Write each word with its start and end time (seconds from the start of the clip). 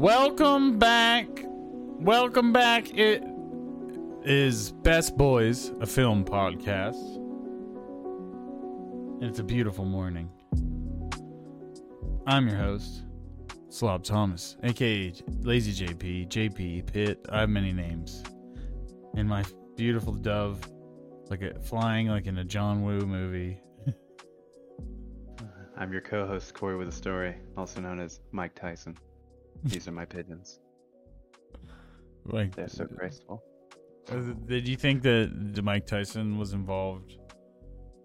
Welcome 0.00 0.78
back. 0.78 1.28
Welcome 1.44 2.54
back. 2.54 2.96
It 2.96 3.22
is 4.24 4.72
Best 4.72 5.14
Boys, 5.18 5.72
a 5.78 5.86
film 5.86 6.24
podcast. 6.24 7.16
And 9.20 9.24
it's 9.24 9.40
a 9.40 9.44
beautiful 9.44 9.84
morning. 9.84 10.30
I'm 12.26 12.48
your 12.48 12.56
host, 12.56 13.02
Slob 13.68 14.02
Thomas, 14.02 14.56
aka 14.62 15.12
Lazy 15.42 15.86
JP, 15.86 16.28
JP 16.28 16.90
Pitt. 16.90 17.26
I 17.28 17.40
have 17.40 17.50
many 17.50 17.74
names. 17.74 18.24
And 19.18 19.28
my 19.28 19.44
beautiful 19.76 20.14
dove, 20.14 20.62
like 21.28 21.42
a 21.42 21.60
flying 21.60 22.06
like 22.06 22.26
in 22.26 22.38
a 22.38 22.44
John 22.44 22.82
Woo 22.84 23.00
movie. 23.00 23.60
I'm 25.76 25.92
your 25.92 26.00
co-host 26.00 26.54
Corey 26.54 26.78
with 26.78 26.88
a 26.88 26.92
story, 26.92 27.36
also 27.58 27.82
known 27.82 28.00
as 28.00 28.20
Mike 28.32 28.54
Tyson. 28.54 28.96
These 29.64 29.88
are 29.88 29.92
my 29.92 30.04
pigeons. 30.04 30.60
Like, 32.26 32.54
They're 32.54 32.68
so 32.68 32.84
graceful. 32.84 33.42
uh, 34.12 34.16
did 34.46 34.68
you 34.68 34.76
think 34.76 35.02
that 35.02 35.60
Mike 35.64 35.86
Tyson 35.86 36.36
was 36.38 36.52
involved 36.52 37.16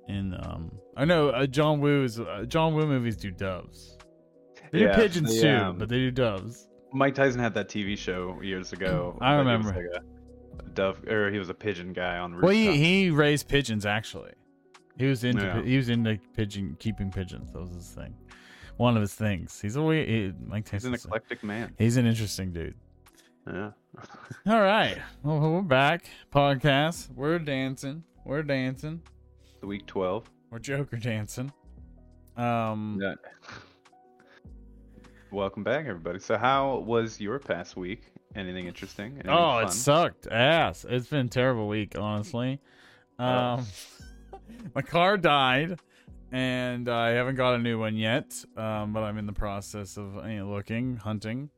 in? 0.08 0.34
Um, 0.42 0.72
I 0.96 1.04
know 1.04 1.30
uh, 1.30 1.46
John 1.46 1.82
Woo's 1.82 2.18
uh, 2.20 2.46
John 2.48 2.74
Woo 2.74 2.88
movies 2.88 3.18
do 3.18 3.30
doves. 3.30 3.98
They 4.72 4.80
do 4.80 4.90
pigeons 4.94 5.36
the, 5.36 5.42
too, 5.42 5.50
um, 5.50 5.78
but 5.78 5.90
they 5.90 5.98
do 5.98 6.12
doves. 6.12 6.70
Mike 6.94 7.14
Tyson 7.14 7.42
had 7.42 7.54
that 7.56 7.68
TV 7.70 7.98
show 7.98 8.40
years 8.42 8.72
ago. 8.72 9.18
I 9.22 9.36
like, 9.36 9.46
it 9.46 9.58
was 9.58 9.66
remember. 9.68 9.90
like 9.94 10.04
a 10.66 10.70
dove, 10.70 11.04
or 11.08 11.30
he 11.30 11.38
was 11.38 11.50
a 11.50 11.54
pigeon 11.54 11.92
guy 11.92 12.18
on. 12.18 12.40
Well, 12.42 12.52
he, 12.52 12.78
he 12.78 13.10
raised 13.10 13.50
pigeons 13.50 13.86
actually. 13.86 14.32
He 14.98 15.08
was 15.08 15.26
into 15.26 15.44
Yeah. 15.44 15.62
he 15.62 15.76
was 15.76 15.90
into 15.90 16.18
pigeon 16.36 16.78
keeping 16.80 17.12
pigeons. 17.12 17.52
That 17.52 17.60
was 17.60 17.72
his 17.76 17.90
thing. 17.90 18.16
One 18.78 18.96
of 18.98 19.02
his 19.02 19.14
things. 19.14 19.60
He's 19.62 19.78
always 19.78 20.08
he, 20.08 20.34
Mike 20.46 20.70
He's 20.70 20.84
an 20.86 20.92
Tyson. 20.92 21.08
eclectic 21.10 21.44
man. 21.44 21.74
He's 21.78 21.96
an 21.98 22.06
interesting 22.06 22.52
dude. 22.52 22.76
Yeah. 23.48 23.72
All 24.48 24.62
right, 24.62 24.98
well 25.24 25.40
we're 25.40 25.62
back. 25.62 26.06
Podcast. 26.34 27.10
We're 27.14 27.40
dancing. 27.40 28.04
We're 28.26 28.44
dancing. 28.44 29.02
the 29.62 29.68
week 29.68 29.86
twelve. 29.86 30.30
We're 30.50 30.60
Joker 30.60 30.98
dancing. 30.98 31.54
Um. 32.36 33.00
Yeah. 33.02 33.14
Welcome 35.32 35.64
back, 35.64 35.86
everybody. 35.88 36.20
So, 36.20 36.38
how 36.38 36.78
was 36.80 37.20
your 37.20 37.40
past 37.40 37.76
week? 37.78 38.12
Anything 38.36 38.68
interesting? 38.68 39.14
Anything 39.14 39.32
Oh, 39.32 39.60
it 39.60 39.72
sucked 39.72 40.28
ass. 40.28 40.86
It's 40.88 41.08
been 41.08 41.28
a 41.28 41.30
terrible 41.30 41.68
week, 41.68 41.98
honestly. 41.98 42.60
Um, 43.20 43.66
my 44.76 44.82
car 44.82 45.18
died, 45.18 45.80
and 46.32 46.90
I 46.90 47.10
haven't 47.10 47.36
got 47.36 47.56
a 47.56 47.58
new 47.58 47.80
one 47.80 47.96
yet. 47.96 48.34
Um, 48.58 48.94
but 48.94 49.04
I'm 49.04 49.18
in 49.18 49.26
the 49.26 49.34
process 49.34 49.98
of 49.98 50.16
you 50.28 50.40
know, 50.40 50.50
looking, 50.50 50.98
hunting. 50.98 51.50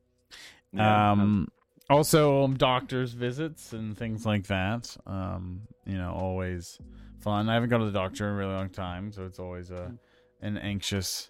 Yeah, 0.73 1.11
um, 1.11 1.47
also 1.89 2.43
um, 2.43 2.55
doctor's 2.55 3.13
visits 3.13 3.73
and 3.73 3.97
things 3.97 4.25
like 4.25 4.47
that. 4.47 4.95
Um, 5.05 5.61
you 5.85 5.97
know, 5.97 6.11
always 6.11 6.77
fun. 7.19 7.49
I 7.49 7.53
haven't 7.53 7.69
gone 7.69 7.79
to 7.79 7.85
the 7.85 7.91
doctor 7.91 8.27
in 8.27 8.33
a 8.33 8.37
really 8.37 8.53
long 8.53 8.69
time, 8.69 9.11
so 9.11 9.25
it's 9.25 9.39
always 9.39 9.71
a 9.71 9.93
an 10.41 10.57
anxious 10.57 11.29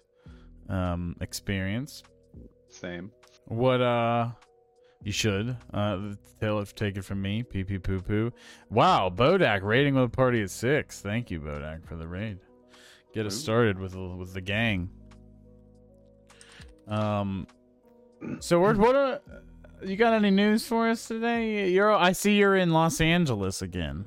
um 0.68 1.16
experience. 1.20 2.02
same. 2.68 3.10
What 3.46 3.80
uh 3.80 4.30
you 5.02 5.12
should. 5.12 5.56
Uh 5.72 6.14
tell 6.40 6.58
it 6.60 6.72
take 6.76 6.96
it 6.96 7.04
from 7.04 7.22
me. 7.22 7.42
Pee 7.42 7.64
pee 7.64 7.78
poo 7.78 8.00
poo. 8.00 8.32
Wow, 8.68 9.10
Bodak 9.14 9.62
raiding 9.62 9.94
with 9.94 10.04
a 10.04 10.08
party 10.08 10.42
at 10.42 10.50
six. 10.50 11.00
Thank 11.00 11.30
you, 11.30 11.40
Bodak, 11.40 11.86
for 11.86 11.96
the 11.96 12.06
raid. 12.06 12.38
Get 13.14 13.26
us 13.26 13.34
started 13.36 13.78
with 13.78 13.92
the- 13.92 14.16
with 14.16 14.32
the 14.34 14.40
gang. 14.40 14.90
Um 16.86 17.46
so 18.40 18.58
what 18.60 18.76
what 18.76 18.96
uh, 18.96 19.18
you 19.84 19.96
got 19.96 20.12
any 20.14 20.30
news 20.30 20.66
for 20.66 20.88
us 20.88 21.06
today? 21.06 21.68
You're 21.70 21.92
I 21.92 22.12
see 22.12 22.36
you're 22.36 22.56
in 22.56 22.70
Los 22.70 23.00
Angeles 23.00 23.62
again. 23.62 24.06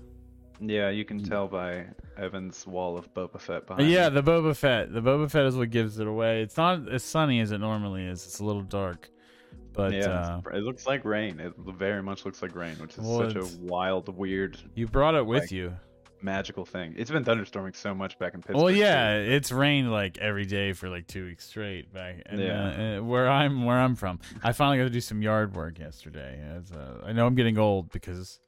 Yeah, 0.60 0.90
you 0.90 1.06
can 1.06 1.24
tell 1.24 1.48
by 1.48 1.86
Evan's 2.18 2.68
wall 2.68 2.98
of 2.98 3.12
Boba 3.16 3.40
Fett 3.40 3.66
behind. 3.66 3.90
yeah, 3.90 4.10
the 4.10 4.22
Boba 4.22 4.56
Fett. 4.56 4.94
The 4.94 5.02
Boba 5.02 5.30
Fett 5.32 5.46
is 5.46 5.56
what 5.56 5.72
gives 5.72 5.98
it 6.00 6.06
away. 6.08 6.44
It's 6.44 6.58
not 6.58 6.88
as 6.88 7.04
sunny 7.04 7.40
as 7.40 7.52
it 7.52 7.58
normally 7.58 8.06
is. 8.06 8.24
It's 8.26 8.40
a 8.40 8.46
little 8.46 8.62
dark. 8.62 9.10
But 9.74 9.94
yeah, 9.94 10.40
uh 10.46 10.50
it 10.54 10.64
looks 10.64 10.86
like 10.86 11.06
rain. 11.06 11.40
It 11.40 11.54
very 11.58 12.04
much 12.04 12.26
looks 12.26 12.42
like 12.42 12.56
rain, 12.56 12.76
which 12.76 12.98
is 12.98 13.00
Well, 13.06 13.30
such 13.32 13.36
a 13.38 13.48
wild, 13.62 14.16
weird, 14.16 14.58
you 14.76 14.86
brought 14.88 15.16
it 15.16 15.26
with 15.26 15.44
like, 15.44 15.52
you. 15.52 15.74
Magical 16.24 16.66
thing. 16.66 16.94
It's 16.98 17.12
been 17.12 17.24
thunderstorming 17.24 17.76
so 17.76 17.94
much 17.94 18.18
back 18.20 18.34
in 18.34 18.42
Pittsburgh. 18.42 18.58
Well, 18.58 18.74
too. 18.74 18.80
yeah, 18.80 19.16
it's 19.16 19.52
rained 19.52 19.92
like 19.92 20.18
every 20.20 20.46
day 20.46 20.74
for 20.74 20.90
like 20.90 21.08
two 21.08 21.26
weeks 21.26 21.46
straight 21.48 21.94
back. 21.94 22.22
And, 22.26 22.40
Yeah. 22.40 22.98
uh, 23.00 23.04
where 23.04 23.30
I'm 23.30 23.66
where 23.66 23.78
I'm 23.78 23.96
from, 23.96 24.20
I 24.44 24.52
finally 24.52 24.78
got 24.78 24.84
to 24.86 24.90
do 24.90 25.02
some 25.02 25.22
yard 25.22 25.56
work 25.56 25.80
yesterday. 25.80 26.40
As, 26.56 26.72
uh, 26.72 27.02
I 27.06 27.12
know 27.14 27.26
I'm 27.26 27.36
getting 27.36 27.58
old 27.58 27.92
because 27.92 28.40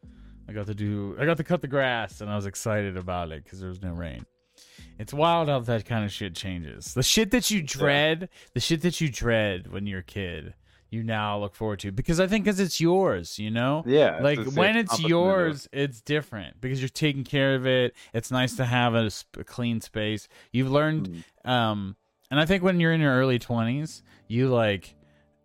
I 0.48 0.54
got 0.54 0.66
to 0.68 0.76
do 0.76 1.16
I 1.20 1.26
got 1.26 1.38
to 1.38 1.44
cut 1.44 1.62
the 1.62 1.68
grass 1.68 2.22
and 2.22 2.30
I 2.30 2.36
was 2.36 2.46
excited 2.46 2.98
about 2.98 3.32
it 3.32 3.44
because 3.44 3.60
there 3.60 3.70
was 3.70 3.82
no 3.82 3.94
rain. 3.94 4.26
It's 5.00 5.14
wild 5.14 5.50
how 5.50 5.60
that 5.60 5.86
kind 5.86 6.06
of 6.06 6.12
shit 6.12 6.36
changes. 6.36 6.94
The 6.94 7.02
shit 7.04 7.32
that 7.32 7.50
you 7.50 7.62
dread, 7.64 8.30
the 8.54 8.60
shit 8.60 8.82
that 8.82 9.02
you 9.02 9.10
dread 9.10 9.72
when 9.72 9.88
you're 9.88 10.00
a 10.00 10.04
kid, 10.04 10.54
you 10.94 11.04
now 11.04 11.40
look 11.40 11.56
forward 11.56 11.80
to? 11.80 11.92
Because 11.92 12.20
I 12.20 12.28
think 12.28 12.46
because 12.46 12.60
it's 12.60 12.80
yours, 12.80 13.40
you 13.40 13.50
know. 13.52 13.84
Yeah, 13.86 14.20
like 14.22 14.38
a- 14.40 14.50
when 14.52 14.76
it's 14.78 15.00
yours 15.10 15.68
it's 15.74 16.02
different 16.02 16.62
because 16.62 16.82
you're 16.82 16.90
taking 16.90 17.24
care 17.24 17.56
of 17.56 17.66
it. 17.66 17.96
It's 18.14 18.32
nice 18.32 18.56
to 18.58 18.66
have 18.66 18.94
a, 18.96 19.10
a 19.38 19.44
clean 19.44 19.82
space. 19.82 20.28
You've 20.52 20.72
learned 20.72 21.10
Mm. 21.46 21.50
um 21.50 21.96
and 22.32 22.40
i 22.40 22.46
think 22.46 22.64
when 22.64 22.80
you're 22.80 22.94
in 22.94 23.02
your 23.02 23.14
early 23.14 23.38
20s 23.38 24.02
you 24.28 24.48
like 24.48 24.96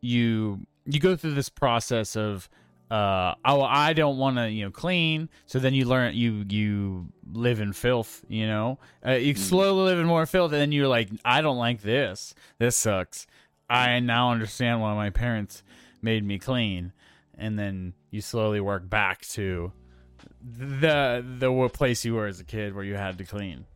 you 0.01 0.61
you 0.87 1.01
go 1.01 1.17
through 1.17 1.35
this 1.35 1.49
process 1.49 2.17
of 2.17 2.49
uh 2.91 3.35
oh 3.45 3.61
i 3.63 3.93
don't 3.93 4.17
want 4.17 4.37
to 4.39 4.49
you 4.51 4.65
know 4.65 4.71
clean. 4.71 5.29
So 5.47 5.59
then 5.59 5.75
you 5.75 5.85
learn 5.85 6.15
you 6.15 6.45
you 6.49 7.09
live 7.33 7.61
in 7.61 7.73
filth 7.75 8.25
you 8.29 8.47
know? 8.47 8.79
Uh, 9.07 9.13
you 9.13 9.35
Mm. 9.35 9.39
slowly 9.39 9.83
live 9.91 9.99
in 9.99 10.07
more 10.07 10.25
filth 10.25 10.53
and 10.53 10.61
then 10.61 10.73
you're 10.73 10.89
like 10.89 11.11
i 11.25 11.41
don't 11.43 11.59
like 11.59 11.83
this. 11.83 12.35
This 12.59 12.77
sucks 12.77 13.27
i 13.69 13.99
now 14.01 14.31
understand 14.31 14.81
why 14.81 14.95
my 14.95 15.11
parents 15.11 15.63
made 16.03 16.25
me 16.25 16.39
clean 16.39 16.93
and 17.37 17.59
then 17.59 17.95
you 18.11 18.21
slowly 18.21 18.61
work 18.61 18.89
back 18.89 19.23
to 19.23 19.73
the 20.43 21.25
the 21.39 21.69
place 21.73 22.05
you 22.05 22.15
were 22.15 22.27
as 22.27 22.41
a 22.41 22.45
kid 22.45 22.75
where 22.75 22.85
you 22.85 22.95
had 22.95 23.19
to 23.19 23.25
clean 23.25 23.67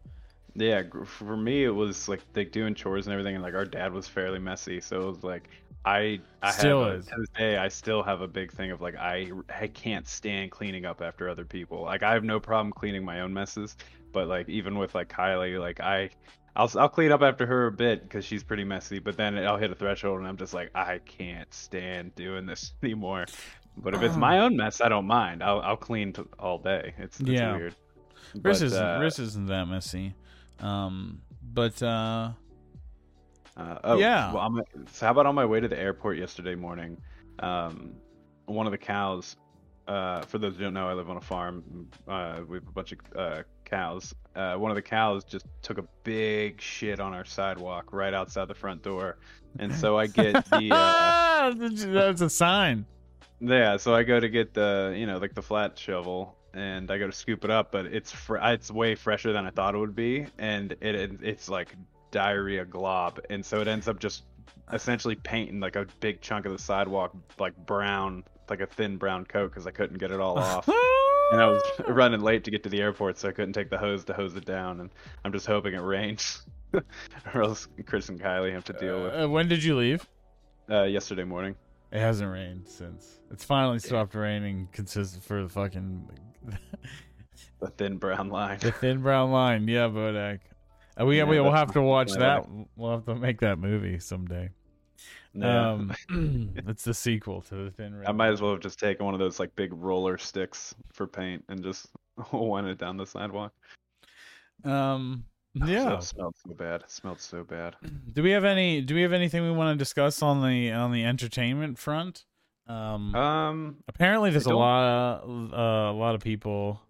Yeah, 0.54 0.82
for 1.06 1.36
me 1.36 1.64
it 1.64 1.70
was 1.70 2.08
like 2.08 2.20
like 2.34 2.52
doing 2.52 2.74
chores 2.74 3.06
and 3.06 3.12
everything, 3.14 3.34
and 3.36 3.42
like 3.42 3.54
our 3.54 3.64
dad 3.64 3.92
was 3.92 4.06
fairly 4.06 4.38
messy, 4.38 4.80
so 4.80 5.02
it 5.02 5.06
was 5.06 5.24
like 5.24 5.48
I 5.84 6.20
I 6.42 6.50
Still 6.50 6.84
have 6.84 7.00
is. 7.00 7.06
to 7.06 7.14
this 7.16 7.28
day 7.30 7.56
I 7.56 7.68
still 7.68 8.02
have 8.02 8.20
a 8.20 8.28
big 8.28 8.52
thing 8.52 8.70
of 8.70 8.80
like 8.82 8.94
I 8.96 9.30
I 9.48 9.68
can't 9.68 10.06
stand 10.06 10.50
cleaning 10.50 10.84
up 10.84 11.00
after 11.00 11.28
other 11.28 11.44
people. 11.46 11.82
Like 11.82 12.02
I 12.02 12.12
have 12.12 12.24
no 12.24 12.38
problem 12.38 12.70
cleaning 12.72 13.02
my 13.04 13.20
own 13.20 13.32
messes, 13.32 13.76
but 14.12 14.28
like 14.28 14.48
even 14.48 14.76
with 14.78 14.94
like 14.94 15.08
Kylie, 15.08 15.58
like 15.58 15.80
I. 15.80 16.10
I'll, 16.54 16.70
I'll 16.78 16.88
clean 16.88 17.12
up 17.12 17.22
after 17.22 17.46
her 17.46 17.66
a 17.66 17.72
bit 17.72 18.02
because 18.02 18.24
she's 18.24 18.42
pretty 18.42 18.64
messy, 18.64 18.98
but 18.98 19.16
then 19.16 19.38
I'll 19.38 19.56
hit 19.56 19.70
a 19.70 19.74
threshold 19.74 20.18
and 20.18 20.28
I'm 20.28 20.36
just 20.36 20.52
like, 20.52 20.70
I 20.74 20.98
can't 20.98 21.52
stand 21.52 22.14
doing 22.14 22.44
this 22.46 22.74
anymore. 22.82 23.26
But 23.78 23.94
if 23.94 24.02
it's 24.02 24.16
my 24.16 24.40
own 24.40 24.56
mess, 24.56 24.82
I 24.82 24.88
don't 24.90 25.06
mind. 25.06 25.42
I'll, 25.42 25.60
I'll 25.60 25.78
clean 25.78 26.12
t- 26.12 26.22
all 26.38 26.58
day. 26.58 26.92
It's, 26.98 27.18
it's 27.20 27.28
Yeah. 27.30 27.56
weird. 27.56 27.74
Riss 28.36 28.42
But, 28.42 28.62
isn't 28.62 28.82
uh, 28.82 28.98
Riss 29.00 29.18
isn't 29.18 29.46
that 29.46 29.66
messy 29.68 30.14
um 30.60 31.20
but 31.42 31.82
uh 31.82 32.30
Uh, 33.56 33.78
oh, 33.84 33.98
Yeah. 33.98 34.32
Well, 34.32 34.42
on 34.42 34.54
my, 34.54 34.62
so 34.92 35.06
how 35.06 35.12
about 35.12 35.26
on 35.26 35.34
my 35.34 35.44
way 35.44 35.60
to 35.60 35.68
the 35.68 35.78
airport 35.78 36.18
yesterday 36.18 36.54
morning? 36.54 36.96
Um, 37.40 37.94
one 38.46 38.66
of 38.66 38.72
the 38.72 38.78
cows. 38.78 39.36
Uh, 39.88 40.22
for 40.22 40.38
those 40.38 40.54
who 40.56 40.62
don't 40.62 40.74
know, 40.74 40.88
I 40.88 40.92
live 40.94 41.10
on 41.10 41.16
a 41.16 41.20
farm. 41.20 41.88
Uh, 42.06 42.40
we 42.46 42.56
have 42.58 42.68
a 42.68 42.72
bunch 42.72 42.92
of 42.92 42.98
uh, 43.16 43.42
cows. 43.72 44.14
Uh, 44.34 44.54
one 44.54 44.70
of 44.70 44.76
the 44.76 44.82
cows 44.82 45.24
just 45.24 45.46
took 45.62 45.78
a 45.78 45.84
big 46.04 46.60
shit 46.60 47.00
on 47.00 47.12
our 47.12 47.24
sidewalk 47.24 47.92
right 47.92 48.14
outside 48.14 48.48
the 48.48 48.54
front 48.54 48.82
door, 48.82 49.16
and 49.58 49.74
so 49.74 49.98
I 49.98 50.06
get 50.06 50.44
the. 50.46 50.68
Uh, 51.42 51.52
that's 51.56 52.20
a 52.20 52.30
sign 52.30 52.86
yeah, 53.42 53.76
so 53.76 53.94
I 53.94 54.04
go 54.04 54.20
to 54.20 54.28
get 54.28 54.54
the, 54.54 54.94
you 54.96 55.06
know, 55.06 55.18
like 55.18 55.34
the 55.34 55.42
flat 55.42 55.78
shovel, 55.78 56.36
and 56.54 56.90
I 56.90 56.98
go 56.98 57.06
to 57.06 57.12
scoop 57.12 57.44
it 57.44 57.50
up, 57.50 57.72
but 57.72 57.86
it's 57.86 58.12
fr- 58.12 58.38
it's 58.40 58.70
way 58.70 58.94
fresher 58.94 59.32
than 59.32 59.46
I 59.46 59.50
thought 59.50 59.74
it 59.74 59.78
would 59.78 59.96
be, 59.96 60.26
and 60.38 60.72
it, 60.72 60.94
it 60.94 61.12
it's 61.22 61.48
like 61.48 61.74
diarrhea 62.12 62.64
glob, 62.64 63.20
and 63.30 63.44
so 63.44 63.60
it 63.60 63.66
ends 63.68 63.88
up 63.88 63.98
just 63.98 64.24
essentially 64.72 65.16
painting 65.16 65.60
like 65.60 65.76
a 65.76 65.86
big 66.00 66.20
chunk 66.20 66.46
of 66.46 66.52
the 66.52 66.58
sidewalk 66.58 67.14
like 67.38 67.56
brown, 67.66 68.22
like 68.48 68.60
a 68.60 68.66
thin 68.66 68.96
brown 68.96 69.24
coat, 69.24 69.50
because 69.50 69.66
I 69.66 69.72
couldn't 69.72 69.98
get 69.98 70.12
it 70.12 70.20
all 70.20 70.38
off. 70.38 70.68
And 71.32 71.40
I 71.40 71.46
was 71.48 71.62
running 71.88 72.20
late 72.20 72.44
to 72.44 72.50
get 72.50 72.62
to 72.64 72.68
the 72.68 72.80
airport, 72.80 73.18
so 73.18 73.28
I 73.28 73.32
couldn't 73.32 73.54
take 73.54 73.70
the 73.70 73.78
hose 73.78 74.04
to 74.04 74.12
hose 74.12 74.36
it 74.36 74.44
down. 74.44 74.80
And 74.80 74.90
I'm 75.24 75.32
just 75.32 75.46
hoping 75.46 75.74
it 75.74 75.80
rains, 75.80 76.42
or 77.34 77.42
else 77.42 77.66
Chris 77.86 78.08
and 78.10 78.20
Kylie 78.20 78.52
have 78.52 78.64
to 78.64 78.72
deal 78.74 79.02
with. 79.02 79.14
Uh, 79.14 79.28
when 79.28 79.48
did 79.48 79.64
you 79.64 79.76
leave 79.76 80.06
Uh, 80.70 80.82
yesterday 80.84 81.24
morning. 81.24 81.54
it 81.90 81.98
hasn't 82.00 82.30
rained 82.30 82.68
since 82.68 83.18
it's 83.30 83.44
finally 83.44 83.78
stopped 83.78 84.14
raining 84.14 84.68
consistent 84.72 85.24
for 85.24 85.42
the 85.42 85.48
fucking 85.48 86.08
The 87.60 87.68
thin 87.68 87.96
brown 87.98 88.28
line. 88.28 88.58
the 88.60 88.72
thin 88.72 89.02
brown 89.02 89.30
line 89.30 89.68
yeah 89.68 89.88
bodak 89.88 90.40
uh, 91.00 91.04
we, 91.06 91.18
Yeah, 91.18 91.24
we 91.24 91.38
will 91.40 91.52
have 91.52 91.72
to 91.74 91.82
watch 91.82 92.12
that 92.12 92.46
we'll 92.76 92.90
have 92.92 93.04
to 93.06 93.14
make 93.14 93.40
that 93.40 93.58
movie 93.58 93.98
someday 93.98 94.50
Yeah. 95.34 95.70
Um, 95.72 95.94
it's 96.66 96.84
the 96.84 96.94
sequel 96.94 97.40
to 97.42 97.64
the 97.64 97.70
Thin 97.70 97.94
Red. 97.94 98.08
I 98.08 98.12
might 98.12 98.28
as 98.32 98.40
well 98.42 98.52
have 98.52 98.60
just 98.60 98.78
taken 98.78 99.04
one 99.04 99.14
of 99.14 99.20
those 99.20 99.40
like 99.40 99.54
big 99.56 99.72
roller 99.72 100.18
sticks 100.18 100.74
for 100.92 101.06
paint 101.06 101.44
and 101.48 101.62
just 101.62 101.88
went 102.32 102.66
it 102.66 102.78
down 102.78 102.96
the 102.96 103.06
sidewalk. 103.06 103.52
Um, 104.64 105.24
yeah. 105.54 105.94
it 105.94 106.02
smelled 106.02 106.34
so 106.46 106.54
bad. 106.54 106.82
It 106.82 106.90
smelled 106.90 107.20
so 107.20 107.44
bad. 107.44 107.76
Do 108.12 108.22
we 108.22 108.30
have 108.30 108.44
any? 108.44 108.80
Do 108.80 108.94
we 108.94 109.02
have 109.02 109.12
anything 109.12 109.42
we 109.42 109.50
want 109.50 109.74
to 109.74 109.78
discuss 109.78 110.22
on 110.22 110.42
the 110.46 110.70
on 110.72 110.92
the 110.92 111.04
entertainment 111.04 111.78
front? 111.78 112.24
Um, 112.68 113.14
Um, 113.14 113.76
apparently 113.88 114.30
there's 114.30 114.46
a 114.46 114.54
lot 114.54 115.20
of, 115.24 115.52
uh, 115.52 115.56
a 115.90 115.96
lot 115.98 116.14
of 116.14 116.20
people 116.20 116.80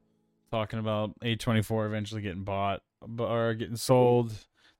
talking 0.50 0.78
about 0.78 1.18
A24 1.20 1.86
eventually 1.86 2.20
getting 2.20 2.44
bought 2.44 2.82
or 3.18 3.54
getting 3.54 3.76
sold. 3.76 4.32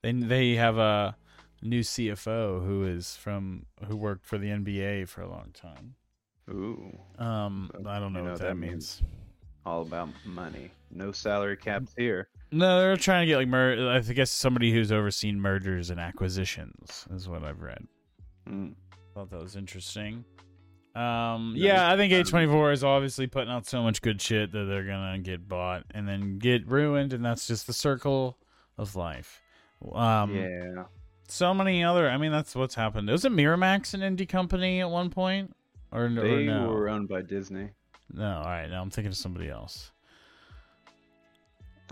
They 0.03 0.13
they 0.13 0.55
have 0.57 0.77
a 0.79 1.17
new 1.63 1.81
CFO 1.81 2.65
who 2.67 2.85
is 2.85 3.17
from 3.17 3.67
who 3.87 3.97
worked 3.97 4.27
for 4.27 4.39
the 4.39 4.49
NBA 4.49 5.09
for 5.09 5.23
a 5.23 5.29
long 5.31 5.51
time. 5.55 5.95
ooh, 6.51 6.99
Um, 7.19 7.71
So, 7.73 7.89
I 7.89 7.99
don't 8.01 8.13
know 8.13 8.19
you 8.21 8.25
know 8.27 8.31
what 8.33 8.41
that 8.41 8.49
that 8.49 8.57
means. 8.57 9.03
all 9.65 9.83
about 9.83 10.09
money. 10.25 10.71
No 10.91 11.13
salary 11.13 11.57
caps 11.57 11.95
here. 11.97 12.29
No, 12.51 12.81
they're 12.81 12.97
trying 12.97 13.23
to 13.23 13.27
get 13.27 13.37
like 13.37 13.49
mer- 13.49 13.91
I 13.93 14.01
guess 14.01 14.31
somebody 14.31 14.73
who's 14.73 14.93
overseen 14.93 15.41
mergers 15.41 15.89
and 15.91 15.99
acquisitions 16.01 17.07
is 17.15 17.29
what 17.29 17.45
I've 17.45 17.63
read. 17.63 17.87
Mm. 18.49 18.75
Thought 19.15 19.31
that 19.31 19.41
was 19.43 19.57
interesting. 19.57 20.25
Um, 20.95 21.55
Yeah, 21.57 21.91
I 21.91 21.97
think 21.97 22.13
um, 22.13 22.21
A24 22.21 22.73
is 22.75 22.85
obviously 22.85 23.27
putting 23.27 23.51
out 23.51 23.67
so 23.67 23.83
much 23.83 24.03
good 24.03 24.21
shit 24.21 24.53
that 24.53 24.65
they're 24.65 24.85
gonna 24.85 25.19
get 25.21 25.49
bought 25.49 25.85
and 25.93 26.07
then 26.07 26.39
get 26.39 26.67
ruined, 26.67 27.13
and 27.15 27.25
that's 27.25 27.47
just 27.47 27.67
the 27.67 27.73
circle 27.73 28.37
of 28.77 28.95
life. 28.97 29.41
Um, 29.95 30.35
yeah. 30.35 30.85
So 31.33 31.53
many 31.55 31.83
other. 31.85 32.09
I 32.09 32.17
mean, 32.17 32.33
that's 32.33 32.55
what's 32.55 32.75
happened. 32.75 33.09
Was 33.09 33.25
it 33.25 33.33
Miramax 33.33 33.95
an 33.95 34.01
indie 34.01 34.29
company 34.29 34.81
at 34.81 34.91
one 34.91 35.11
point, 35.11 35.55
or, 35.91 36.05
n- 36.07 36.19
or 36.19 36.23
They 36.23 36.45
no? 36.47 36.69
were 36.71 36.89
owned 36.89 37.09
by 37.09 37.23
Disney. 37.23 37.71
No, 38.13 38.39
all 38.39 38.45
right. 38.45 38.69
Now 38.69 38.83
I'm 38.83 38.91
thinking 38.91 39.11
of 39.11 39.17
somebody 39.17 39.49
else. 39.49 39.91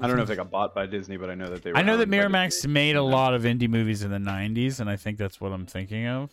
I 0.03 0.07
don't 0.07 0.17
know 0.17 0.23
if 0.23 0.29
they 0.29 0.37
got 0.37 0.51
bought 0.51 0.75
by 0.75 0.87
Disney, 0.87 1.17
but 1.19 1.29
I 1.29 1.35
know 1.35 1.51
that 1.51 1.63
they. 1.63 1.73
Were 1.73 1.77
I 1.77 1.83
know 1.83 1.97
that 1.99 2.09
Miramax 2.09 2.67
made 2.67 2.97
a 2.97 3.03
lot 3.03 3.35
of 3.35 3.43
indie 3.43 3.69
movies 3.69 4.03
in 4.03 4.11
the 4.11 4.19
'90s, 4.19 4.81
and 4.81 4.89
I 4.89 4.97
think 4.97 5.19
that's 5.19 5.41
what 5.41 5.53
I'm 5.53 5.67
thinking 5.67 6.07
of. 6.07 6.31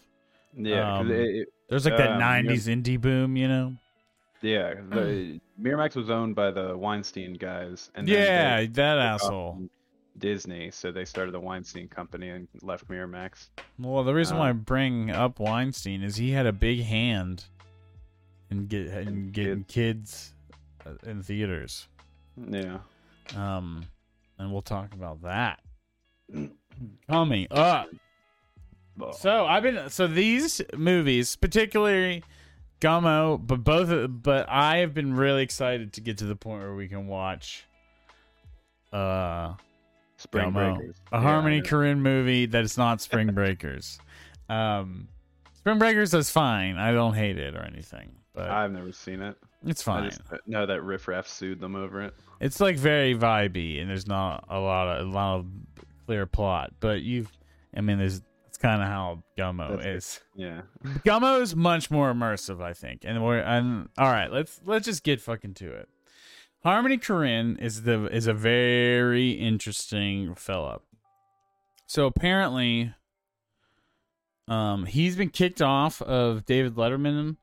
Yeah, 0.55 0.97
um, 0.99 1.11
it- 1.11 1.19
it- 1.35 1.47
There's 1.69 1.83
like 1.85 1.97
that 1.97 2.11
Um, 2.13 2.19
'90s 2.21 2.67
indie 2.67 2.99
boom, 2.99 3.35
you 3.35 3.47
know. 3.47 3.75
yeah. 4.41 4.73
The, 4.89 5.41
Miramax 5.61 5.95
was 5.97 6.09
owned 6.09 6.33
by 6.35 6.51
the 6.51 6.77
Weinstein 6.77 7.33
guys, 7.33 7.91
and 7.95 8.07
yeah, 8.07 8.57
they 8.61 8.67
that 8.67 8.97
off 8.99 9.21
asshole. 9.23 9.69
Disney, 10.19 10.71
so 10.71 10.91
they 10.91 11.05
started 11.05 11.33
the 11.33 11.39
Weinstein 11.39 11.87
Company 11.87 12.29
and 12.29 12.47
left 12.61 12.87
Miramax. 12.87 13.49
Well, 13.79 14.03
the 14.03 14.13
reason 14.13 14.37
why 14.37 14.47
I 14.47 14.51
Um, 14.51 14.59
bring 14.59 15.11
up 15.11 15.39
Weinstein 15.39 16.01
is 16.03 16.15
he 16.15 16.31
had 16.31 16.45
a 16.45 16.53
big 16.53 16.81
hand 16.83 17.45
in 18.49 18.67
get 18.67 18.87
in 18.87 19.07
In 19.07 19.31
getting 19.31 19.63
kids 19.65 20.33
uh, 20.85 20.91
in 21.05 21.21
theaters. 21.23 21.87
Yeah. 22.37 22.79
Um, 23.35 23.85
and 24.39 24.51
we'll 24.51 24.61
talk 24.61 24.93
about 24.93 25.21
that 25.23 25.59
coming 27.09 27.47
up. 27.51 27.89
So 29.13 29.45
I've 29.45 29.63
been 29.63 29.89
so 29.89 30.07
these 30.07 30.61
movies, 30.75 31.35
particularly 31.35 32.23
Gummo, 32.81 33.39
but 33.45 33.63
both, 33.63 34.07
but 34.09 34.47
I 34.49 34.77
have 34.77 34.93
been 34.93 35.15
really 35.15 35.43
excited 35.43 35.93
to 35.93 36.01
get 36.01 36.17
to 36.19 36.25
the 36.25 36.35
point 36.35 36.61
where 36.61 36.73
we 36.73 36.87
can 36.87 37.07
watch 37.07 37.65
uh 38.93 39.53
Spring 40.17 40.51
Gummo, 40.51 40.75
Breakers. 40.77 40.95
a 41.11 41.17
Yeah, 41.17 41.21
Harmony 41.21 41.61
Korine 41.61 41.99
movie 41.99 42.45
that 42.47 42.63
is 42.63 42.77
not 42.77 43.01
Spring 43.01 43.27
Breakers. 43.33 43.99
um, 44.49 45.07
Spring 45.53 45.77
Breakers 45.79 46.13
is 46.13 46.29
fine. 46.29 46.77
I 46.77 46.91
don't 46.91 47.13
hate 47.13 47.37
it 47.37 47.55
or 47.55 47.61
anything, 47.61 48.11
but 48.33 48.49
I've 48.49 48.71
never 48.71 48.91
seen 48.91 49.21
it. 49.21 49.35
it's 49.65 49.81
I 49.87 50.01
fine. 50.01 50.09
just 50.09 50.21
know 50.47 50.65
that 50.65 50.81
Riff 50.81 51.07
Raff 51.07 51.27
sued 51.27 51.59
them 51.59 51.75
over 51.75 52.01
it. 52.01 52.13
It's 52.39 52.59
like 52.59 52.77
very 52.77 53.15
vibey, 53.15 53.81
and 53.81 53.89
there's 53.89 54.07
not 54.07 54.45
a 54.49 54.59
lot 54.59 54.87
of 54.87 55.07
a 55.07 55.09
lot 55.09 55.39
of 55.39 55.45
clear 56.05 56.25
plot. 56.25 56.73
But 56.79 57.01
you've, 57.01 57.31
I 57.75 57.81
mean, 57.81 57.97
there's 57.97 58.21
that's 58.45 58.57
kind 58.59 58.81
of 58.81 58.87
how 58.87 59.23
Gummo 59.37 59.71
That's 59.75 59.85
it. 59.85 59.95
is. 59.95 60.19
Yeah. 60.35 60.61
Gummo 61.05 61.41
is 61.41 61.55
much 61.55 61.91
more 61.91 62.13
immersive, 62.13 62.61
I 62.61 62.73
think. 62.73 63.01
And 63.03 63.23
we're 63.23 63.39
and 63.39 63.89
all 63.97 64.09
right, 64.11 64.31
let's 64.31 64.61
let's 64.65 64.85
just 64.85 65.03
get 65.03 65.19
fucking 65.19 65.55
to 65.55 65.69
it. 65.73 65.89
Harmony 66.67 66.97
Korine 66.97 67.57
is 67.61 67.83
the 67.83 68.07
is 68.07 68.27
a 68.27 68.33
very 68.33 69.31
interesting 69.31 70.35
fella. 70.35 70.81
So 71.85 72.07
apparently, 72.07 72.93
um, 74.49 74.85
he's 74.85 75.15
been 75.15 75.29
kicked 75.29 75.61
off 75.61 76.01
of 76.01 76.45
David 76.45 76.75
Letterman 76.75 77.37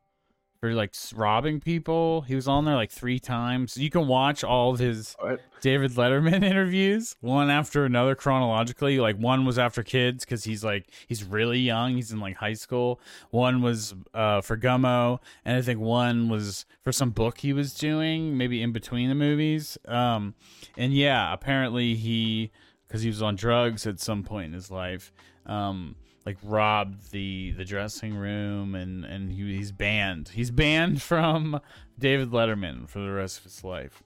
for 0.64 0.72
like 0.72 0.94
robbing 1.14 1.60
people. 1.60 2.22
He 2.22 2.34
was 2.34 2.48
on 2.48 2.64
there 2.64 2.74
like 2.74 2.90
three 2.90 3.18
times. 3.18 3.76
You 3.76 3.90
can 3.90 4.08
watch 4.08 4.42
all 4.42 4.72
of 4.72 4.78
his? 4.78 5.14
David 5.60 5.90
Letterman 5.90 6.42
interviews, 6.42 7.16
one 7.20 7.50
after 7.50 7.84
another 7.84 8.14
chronologically. 8.14 8.98
Like 8.98 9.18
one 9.18 9.44
was 9.44 9.58
after 9.58 9.82
kids 9.82 10.24
because 10.24 10.44
he's 10.44 10.64
like 10.64 10.86
he's 11.06 11.22
really 11.22 11.58
young. 11.58 11.96
He's 11.96 12.12
in 12.12 12.18
like 12.18 12.36
high 12.36 12.54
school. 12.54 12.98
One 13.28 13.60
was 13.60 13.94
uh, 14.14 14.40
for 14.40 14.56
Gummo, 14.56 15.18
and 15.44 15.58
I 15.58 15.60
think 15.60 15.80
one 15.80 16.30
was 16.30 16.64
for 16.82 16.92
some 16.92 17.10
book 17.10 17.40
he 17.40 17.52
was 17.52 17.74
doing, 17.74 18.38
maybe 18.38 18.62
in 18.62 18.72
between 18.72 19.10
the 19.10 19.14
movies. 19.14 19.76
Um, 19.86 20.34
and 20.78 20.94
yeah, 20.94 21.30
apparently 21.34 21.94
he 21.94 22.52
because 22.88 23.02
he 23.02 23.08
was 23.08 23.20
on 23.20 23.36
drugs 23.36 23.86
at 23.86 24.00
some 24.00 24.22
point 24.22 24.46
in 24.46 24.52
his 24.54 24.70
life. 24.70 25.12
Um, 25.44 25.96
like 26.26 26.38
robbed 26.42 27.10
the 27.10 27.52
the 27.52 27.64
dressing 27.64 28.14
room 28.14 28.74
and 28.74 29.04
and 29.04 29.32
he, 29.32 29.56
he's 29.56 29.72
banned. 29.72 30.30
He's 30.30 30.50
banned 30.50 31.02
from 31.02 31.60
David 31.98 32.30
Letterman 32.30 32.88
for 32.88 33.00
the 33.00 33.10
rest 33.10 33.38
of 33.38 33.44
his 33.44 33.62
life. 33.64 34.02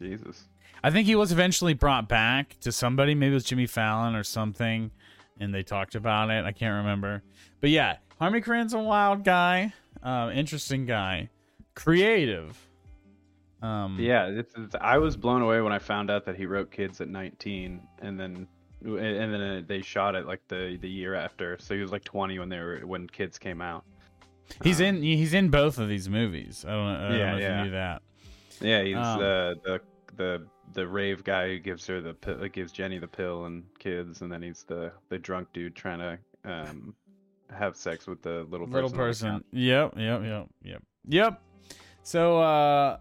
Jesus. 0.00 0.44
I 0.84 0.90
think 0.90 1.06
he 1.06 1.16
was 1.16 1.32
eventually 1.32 1.74
brought 1.74 2.08
back 2.08 2.58
to 2.60 2.70
somebody. 2.70 3.14
Maybe 3.14 3.32
it 3.32 3.34
was 3.34 3.44
Jimmy 3.44 3.66
Fallon 3.66 4.14
or 4.14 4.22
something, 4.22 4.90
and 5.40 5.54
they 5.54 5.62
talked 5.62 5.94
about 5.94 6.30
it. 6.30 6.44
I 6.44 6.52
can't 6.52 6.76
remember. 6.76 7.22
But 7.60 7.70
yeah, 7.70 7.96
Harmony 8.18 8.42
Korine's 8.42 8.74
a 8.74 8.78
wild 8.78 9.24
guy, 9.24 9.72
uh, 10.02 10.30
interesting 10.34 10.86
guy, 10.86 11.30
creative. 11.74 12.56
Um, 13.62 13.96
Yeah, 13.98 14.26
it's, 14.26 14.52
it's, 14.56 14.76
I 14.80 14.98
was 14.98 15.16
blown 15.16 15.42
away 15.42 15.60
when 15.60 15.72
I 15.72 15.78
found 15.78 16.10
out 16.10 16.24
that 16.26 16.36
he 16.36 16.46
wrote 16.46 16.70
Kids 16.70 17.00
at 17.00 17.08
19, 17.08 17.80
and 18.02 18.20
then 18.20 18.46
and 18.82 19.32
then 19.32 19.40
uh, 19.40 19.62
they 19.66 19.82
shot 19.82 20.14
it 20.14 20.26
like 20.26 20.40
the 20.48 20.78
the 20.80 20.88
year 20.88 21.14
after. 21.14 21.56
So 21.60 21.74
he 21.74 21.80
was 21.80 21.92
like 21.92 22.04
20 22.04 22.38
when 22.38 22.48
they 22.48 22.58
were 22.58 22.80
when 22.84 23.06
Kids 23.08 23.38
came 23.38 23.60
out. 23.60 23.84
he's 24.62 24.80
Um, 24.80 24.86
in. 24.86 25.02
He's 25.02 25.34
in 25.34 25.48
both 25.50 25.78
of 25.78 25.88
these 25.88 26.08
movies. 26.08 26.64
I 26.66 26.70
don't. 26.72 26.86
I 26.86 27.08
don't 27.08 27.18
Yeah, 27.18 27.30
know 27.30 27.36
if 27.36 27.42
yeah. 27.42 27.58
you 27.58 27.64
knew 27.64 27.70
that. 27.72 28.02
Yeah, 28.60 28.82
he's 28.82 28.96
Um, 28.96 29.18
the 29.20 29.60
the 29.64 29.80
the 30.16 30.46
the 30.72 30.86
rave 30.86 31.24
guy 31.24 31.48
who 31.48 31.58
gives 31.58 31.86
her 31.86 32.00
the 32.00 32.14
pill, 32.14 32.46
gives 32.48 32.72
Jenny 32.72 32.98
the 32.98 33.08
pill 33.08 33.46
and 33.46 33.64
kids, 33.78 34.22
and 34.22 34.30
then 34.30 34.42
he's 34.42 34.62
the 34.64 34.92
the 35.08 35.18
drunk 35.18 35.48
dude 35.52 35.74
trying 35.74 35.98
to 35.98 36.18
um 36.50 36.94
have 37.50 37.76
sex 37.76 38.06
with 38.06 38.22
the 38.22 38.44
little 38.50 38.66
Little 38.66 38.90
person. 38.90 39.28
on 39.28 39.40
person. 39.40 39.44
Yep. 39.52 39.94
Yep. 39.96 40.22
Yep. 40.24 40.48
Yep. 40.64 40.82
Yep. 41.08 41.42
So, 42.02 42.38
uh, 42.40 42.98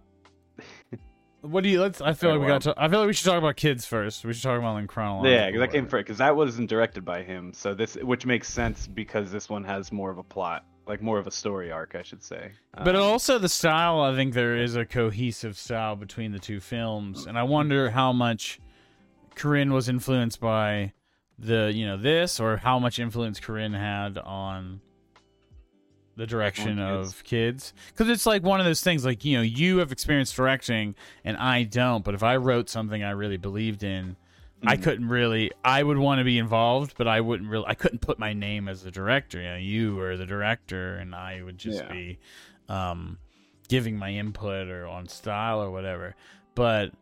what 1.48 1.64
do 1.64 1.70
you? 1.70 1.82
Let's. 1.82 2.02
I 2.02 2.14
feel 2.14 2.32
like 2.32 2.42
we 2.42 2.48
got. 2.48 2.62
to 2.64 2.74
I 2.78 2.88
feel 2.88 3.00
like 3.00 3.08
we 3.08 3.14
should 3.14 3.25
talk 3.25 3.38
about 3.38 3.56
kids 3.56 3.86
first. 3.86 4.25
We 4.25 4.34
should 4.34 4.44
talk 4.44 4.60
about 4.60 4.75
them 4.75 4.88
chronologically. 4.88 5.34
Yeah, 5.34 5.48
because 5.48 5.60
that 5.62 5.72
came 5.72 5.88
first. 5.88 6.06
Because 6.06 6.18
that 6.18 6.36
wasn't 6.36 6.70
directed 6.70 7.06
by 7.06 7.24
him, 7.24 7.54
so 7.54 7.74
this 7.74 7.96
which 7.96 8.25
makes 8.25 8.48
sense 8.48 8.88
because 8.88 9.32
this 9.32 9.50
one 9.50 9.64
has 9.64 9.92
more 9.92 10.12
of 10.12 10.18
a 10.18 10.24
plot, 10.24 10.66
like 10.88 11.02
more 11.02 11.18
of 11.18 11.28
a 11.28 11.32
story 11.32 11.72
arc, 11.72 11.96
I 11.96 12.04
should 12.04 12.24
say. 12.24 12.52
But 12.84 12.96
Um, 12.96 13.02
also 13.02 13.38
the 13.40 13.50
style, 13.50 14.02
I 14.02 14.16
think 14.16 14.34
there 14.34 14.58
is 14.58 14.75
a 14.75 14.86
cohesive 14.86 15.58
style 15.58 15.96
between 15.96 16.32
the 16.32 16.40
two 16.40 16.60
films, 16.60 17.25
and 17.25 17.38
I 17.38 17.44
wonder 17.44 17.90
how 17.90 18.12
much 18.12 18.60
Korine 19.36 19.72
was 19.72 19.90
influenced 19.90 20.40
by 20.40 20.94
the, 21.38 21.72
you 21.74 21.86
know, 21.86 21.98
this, 21.98 22.40
or 22.40 22.58
how 22.58 22.80
much 22.80 23.00
influence 23.00 23.40
Korine 23.40 23.78
had 23.78 24.18
on 24.18 24.80
the 26.15 26.25
direction 26.27 26.79
On 26.79 26.93
of 27.01 27.24
kids. 27.24 27.74
Because 27.88 28.10
it's 28.10 28.25
like 28.25 28.43
one 28.43 28.60
of 28.60 28.65
those 28.65 28.81
things, 28.81 29.03
like 29.05 29.25
you 29.25 29.38
know, 29.38 29.43
you 29.43 29.77
have 29.79 29.91
experienced 29.91 30.36
directing, 30.36 30.95
and 31.24 31.36
I 31.38 31.63
don't. 31.63 32.03
But 32.03 32.13
if 32.15 32.24
I 32.24 32.38
wrote 32.38 32.69
something 32.69 33.03
I 33.03 33.12
really 33.12 33.38
believed 33.38 33.84
in. 33.84 34.15
I 34.67 34.77
Mhm. 34.77 34.84
couldn't 34.84 35.10
really. 35.10 35.51
I 35.63 35.84
would 35.84 35.98
want 35.98 36.19
to 36.19 36.24
be 36.24 36.39
involved, 36.39 36.95
but 36.98 37.07
I 37.07 37.19
wouldn't 37.22 37.50
really. 37.50 37.65
I 37.67 37.75
couldn't 37.75 38.00
put 38.00 38.17
my 38.17 38.34
name 38.34 38.67
as 38.69 38.81
the 38.81 38.89
director. 38.89 39.38
You 39.39 39.50
know, 39.50 39.55
you 39.57 39.95
were 39.95 40.15
the 40.17 40.25
director, 40.25 40.95
and 40.95 41.13
I 41.13 41.43
would 41.43 41.57
just 41.60 41.84
Yeah. 41.84 41.91
be 41.91 42.19
um, 42.69 43.19
giving 43.67 43.98
my 43.98 44.12
input 44.12 44.69
or 44.69 44.88
on 44.88 45.07
style 45.07 45.62
or 45.62 45.69
whatever. 45.69 46.15
But 46.55 46.93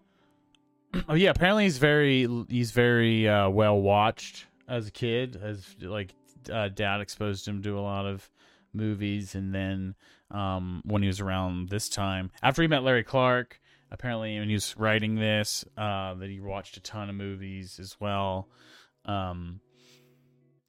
oh 1.07 1.13
yeah, 1.13 1.29
apparently 1.29 1.63
he's 1.63 1.77
very 1.77 2.27
he's 2.49 2.71
very 2.71 3.29
uh, 3.29 3.49
well 3.49 3.79
watched 3.79 4.47
as 4.67 4.87
a 4.87 4.91
kid. 4.91 5.39
As 5.41 5.75
like 5.79 6.13
uh, 6.51 6.69
dad 6.69 6.99
exposed 7.01 7.47
him 7.47 7.61
to 7.63 7.77
a 7.77 7.81
lot 7.81 8.05
of 8.05 8.29
movies, 8.73 9.35
and 9.35 9.53
then 9.53 9.95
um, 10.31 10.81
when 10.85 11.01
he 11.01 11.07
was 11.07 11.19
around 11.19 11.69
this 11.69 11.89
time, 11.89 12.31
after 12.41 12.61
he 12.61 12.67
met 12.67 12.83
Larry 12.83 13.03
Clark, 13.03 13.59
apparently 13.91 14.39
when 14.39 14.47
he 14.47 14.55
was 14.55 14.75
writing 14.77 15.15
this, 15.15 15.63
uh, 15.77 16.13
that 16.15 16.29
he 16.29 16.39
watched 16.39 16.77
a 16.77 16.81
ton 16.81 17.09
of 17.09 17.15
movies 17.15 17.79
as 17.79 17.97
well. 17.99 18.47
Um, 19.05 19.59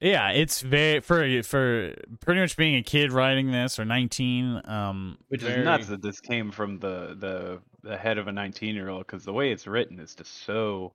yeah, 0.01 0.31
it's 0.31 0.61
very 0.61 0.99
for 1.01 1.41
for 1.43 1.93
pretty 2.19 2.41
much 2.41 2.57
being 2.57 2.75
a 2.75 2.83
kid 2.83 3.11
writing 3.11 3.51
this 3.51 3.79
or 3.79 3.85
19. 3.85 4.61
Um, 4.65 5.17
Which 5.29 5.41
very- 5.41 5.59
is 5.61 5.65
nuts 5.65 5.87
that 5.87 6.01
this 6.01 6.19
came 6.19 6.51
from 6.51 6.79
the 6.79 7.15
the 7.17 7.61
the 7.81 7.97
head 7.97 8.17
of 8.17 8.27
a 8.27 8.31
19 8.31 8.75
year 8.75 8.89
old 8.89 9.05
because 9.05 9.23
the 9.23 9.33
way 9.33 9.51
it's 9.51 9.67
written 9.67 9.99
is 9.99 10.13
just 10.15 10.43
so 10.43 10.93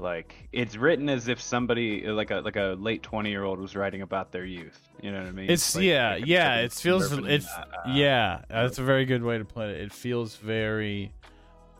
like 0.00 0.34
it's 0.52 0.76
written 0.76 1.08
as 1.08 1.28
if 1.28 1.40
somebody 1.40 2.06
like 2.06 2.30
a 2.30 2.36
like 2.40 2.56
a 2.56 2.76
late 2.78 3.02
20 3.02 3.30
year 3.30 3.44
old 3.44 3.60
was 3.60 3.76
writing 3.76 4.02
about 4.02 4.32
their 4.32 4.44
youth. 4.44 4.78
You 5.00 5.12
know 5.12 5.18
what 5.20 5.28
I 5.28 5.32
mean? 5.32 5.50
It's 5.50 5.74
like, 5.76 5.84
yeah, 5.84 6.10
like 6.14 6.26
yeah. 6.26 6.56
It 6.56 6.72
feels 6.72 7.12
it's 7.12 7.46
uh, 7.46 7.60
uh, 7.60 7.92
yeah. 7.92 8.42
That's 8.48 8.78
a 8.78 8.82
very 8.82 9.04
good 9.04 9.22
way 9.22 9.38
to 9.38 9.44
put 9.44 9.68
it. 9.68 9.80
It 9.80 9.92
feels 9.92 10.36
very, 10.36 11.12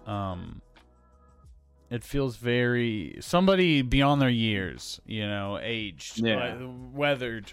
um, 0.06 0.62
it 1.90 2.04
feels 2.04 2.36
very 2.36 3.16
somebody 3.20 3.82
beyond 3.82 4.22
their 4.22 4.28
years. 4.30 5.00
You 5.04 5.26
know, 5.26 5.58
aged, 5.60 6.18
Yeah. 6.18 6.54
like, 6.54 6.70
weathered. 6.92 7.52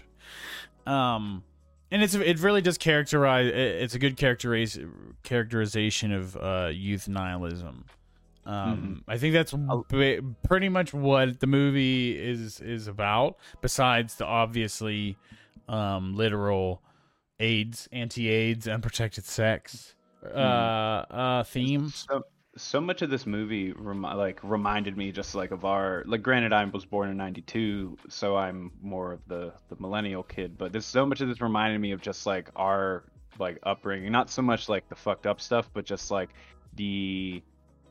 Um, 0.86 1.42
and 1.90 2.02
it's 2.02 2.14
it 2.14 2.40
really 2.40 2.60
does 2.62 2.78
characterize. 2.78 3.50
It's 3.52 3.94
a 3.94 3.98
good 3.98 4.16
characteriz- 4.16 4.78
characterization 5.22 6.12
of 6.12 6.36
uh, 6.36 6.70
youth 6.72 7.08
nihilism. 7.08 7.84
Um, 8.48 9.04
I 9.06 9.18
think 9.18 9.34
that's 9.34 9.52
ba- 9.52 10.22
pretty 10.42 10.70
much 10.70 10.94
what 10.94 11.38
the 11.40 11.46
movie 11.46 12.18
is 12.18 12.60
is 12.60 12.88
about. 12.88 13.36
Besides 13.60 14.14
the 14.14 14.24
obviously 14.24 15.18
um, 15.68 16.16
literal 16.16 16.82
AIDS, 17.40 17.88
anti-AIDS, 17.92 18.66
unprotected 18.66 19.26
sex 19.26 19.94
uh, 20.24 20.38
uh, 20.38 21.44
theme. 21.44 21.90
So, 21.90 22.24
so 22.56 22.80
much 22.80 23.02
of 23.02 23.10
this 23.10 23.26
movie 23.26 23.72
remi- 23.72 24.14
like 24.14 24.40
reminded 24.42 24.96
me 24.96 25.12
just 25.12 25.34
like 25.34 25.50
of 25.50 25.66
our 25.66 26.02
like 26.06 26.22
granted 26.22 26.52
I 26.52 26.64
was 26.64 26.84
born 26.84 27.08
in 27.08 27.16
92 27.16 27.96
so 28.08 28.36
I'm 28.36 28.72
more 28.82 29.12
of 29.12 29.20
the 29.28 29.52
the 29.68 29.76
millennial 29.78 30.24
kid 30.24 30.58
but 30.58 30.72
there's 30.72 30.84
so 30.84 31.06
much 31.06 31.20
of 31.20 31.28
this 31.28 31.40
reminded 31.40 31.80
me 31.80 31.92
of 31.92 32.00
just 32.00 32.26
like 32.26 32.50
our 32.56 33.04
like 33.38 33.60
upbringing 33.62 34.10
not 34.10 34.28
so 34.28 34.42
much 34.42 34.68
like 34.68 34.88
the 34.88 34.96
fucked 34.96 35.24
up 35.24 35.40
stuff 35.40 35.70
but 35.72 35.84
just 35.84 36.10
like 36.10 36.30
the 36.74 37.42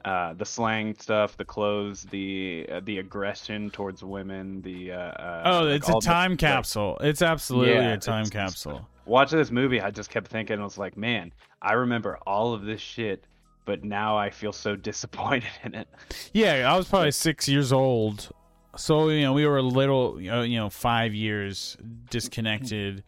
uh, 0.06 0.34
the 0.34 0.46
slang 0.46 0.96
stuff, 1.00 1.38
the 1.38 1.46
clothes, 1.46 2.04
the 2.04 2.68
uh, 2.72 2.82
the 2.84 3.00
aggression 3.00 3.70
towards 3.72 4.04
women, 4.04 4.62
the 4.62 4.92
uh, 4.92 4.98
uh, 4.98 5.42
Oh, 5.46 5.64
like 5.64 5.76
it's 5.76 5.90
a 5.90 6.00
time 6.02 6.38
capsule. 6.38 6.98
It's 7.02 7.22
absolutely 7.22 7.72
Yeah, 7.74 7.94
a 7.94 7.98
time 7.98 8.30
capsule. 8.30 8.88
watching 9.06 9.38
this 9.38 9.52
movie, 9.52 9.82
I 9.82 9.92
just 9.92 10.10
kept 10.10 10.30
thinking, 10.30 10.60
I 10.60 10.64
was 10.64 10.78
like, 10.78 10.98
man, 10.98 11.32
I 11.62 11.74
remember 11.74 12.18
all 12.28 12.54
of 12.54 12.64
this 12.64 12.82
shit, 12.82 13.26
but 13.66 13.84
now 13.84 14.18
I 14.18 14.30
feel 14.30 14.54
so 14.54 14.76
disappointed 14.90 15.50
in 15.64 15.76
it. 15.76 15.88
Yeah, 16.34 16.72
I 16.72 16.78
was 16.78 16.88
probably 16.88 17.12
six 17.12 17.48
years 17.48 17.72
old, 17.74 18.30
so 18.76 19.10
you 19.10 19.22
know 19.22 19.34
we 19.34 19.46
were 19.46 19.58
a 19.58 19.62
little, 19.62 20.22
you 20.22 20.30
know, 20.32 20.42
you 20.44 20.58
know 20.58 20.70
five 20.70 21.14
years 21.14 21.78
disconnected, 22.10 23.04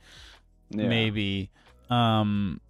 Yeah. 0.70 0.88
maybe. 0.88 1.50
Um, 1.90 2.62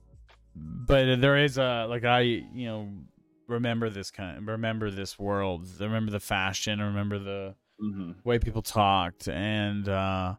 but 0.56 1.20
there 1.22 1.38
is 1.38 1.58
a 1.58 1.86
like 1.90 2.04
I 2.06 2.22
you 2.22 2.66
know 2.66 2.88
remember 3.50 3.90
this 3.90 4.12
kind, 4.12 4.48
remember 4.48 4.92
this 4.92 5.18
world, 5.20 5.68
remember 5.80 6.12
the 6.12 6.20
fashion, 6.20 6.80
remember 6.80 7.20
the 7.20 7.56
hmm 7.80 8.12
way 8.24 8.40
people 8.40 8.62
talked, 8.62 9.28
and 9.28 9.88
uh, 9.90 10.36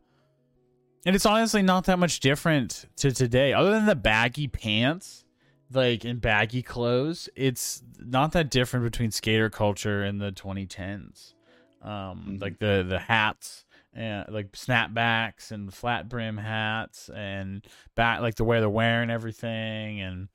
and 1.06 1.16
it's 1.16 1.26
honestly 1.26 1.62
not 1.62 1.84
that 1.86 1.98
much 1.98 2.20
different 2.20 2.86
to 2.96 3.12
today, 3.12 3.52
other 3.52 3.70
than 3.70 3.86
the 3.86 3.96
baggy 3.96 4.48
pants. 4.48 5.24
Like 5.72 6.04
in 6.04 6.18
baggy 6.18 6.62
clothes, 6.62 7.28
it's 7.36 7.80
not 8.00 8.32
that 8.32 8.50
different 8.50 8.84
between 8.84 9.12
skater 9.12 9.48
culture 9.48 10.02
and 10.02 10.20
the 10.20 10.32
2010s. 10.32 11.34
Um, 11.80 12.24
Mhm. 12.28 12.40
like 12.40 12.58
the 12.58 12.84
the 12.88 12.98
hats 12.98 13.64
and 13.94 14.26
like 14.32 14.50
snapbacks 14.52 15.52
and 15.52 15.72
flat 15.72 16.08
brim 16.08 16.36
hats 16.36 17.08
and 17.08 17.64
back 17.94 18.20
like 18.20 18.34
the 18.34 18.44
way 18.44 18.58
they're 18.60 18.68
wearing 18.68 19.10
everything 19.10 20.00
and 20.00 20.28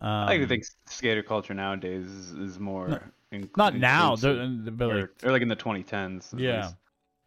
um, 0.00 0.28
I 0.28 0.38
to 0.38 0.46
think 0.46 0.64
skater 0.86 1.22
culture 1.22 1.54
nowadays 1.54 2.06
is, 2.06 2.30
is 2.32 2.58
more 2.58 3.12
in- 3.32 3.50
not 3.56 3.74
now, 3.76 4.12
inclusive, 4.14 4.64
the, 4.78 4.86
like 4.86 4.94
or, 4.96 5.12
or 5.24 5.32
like 5.32 5.42
in 5.42 5.48
the 5.48 5.56
2010s. 5.56 6.34
Yeah. 6.38 6.62
least, 6.62 6.74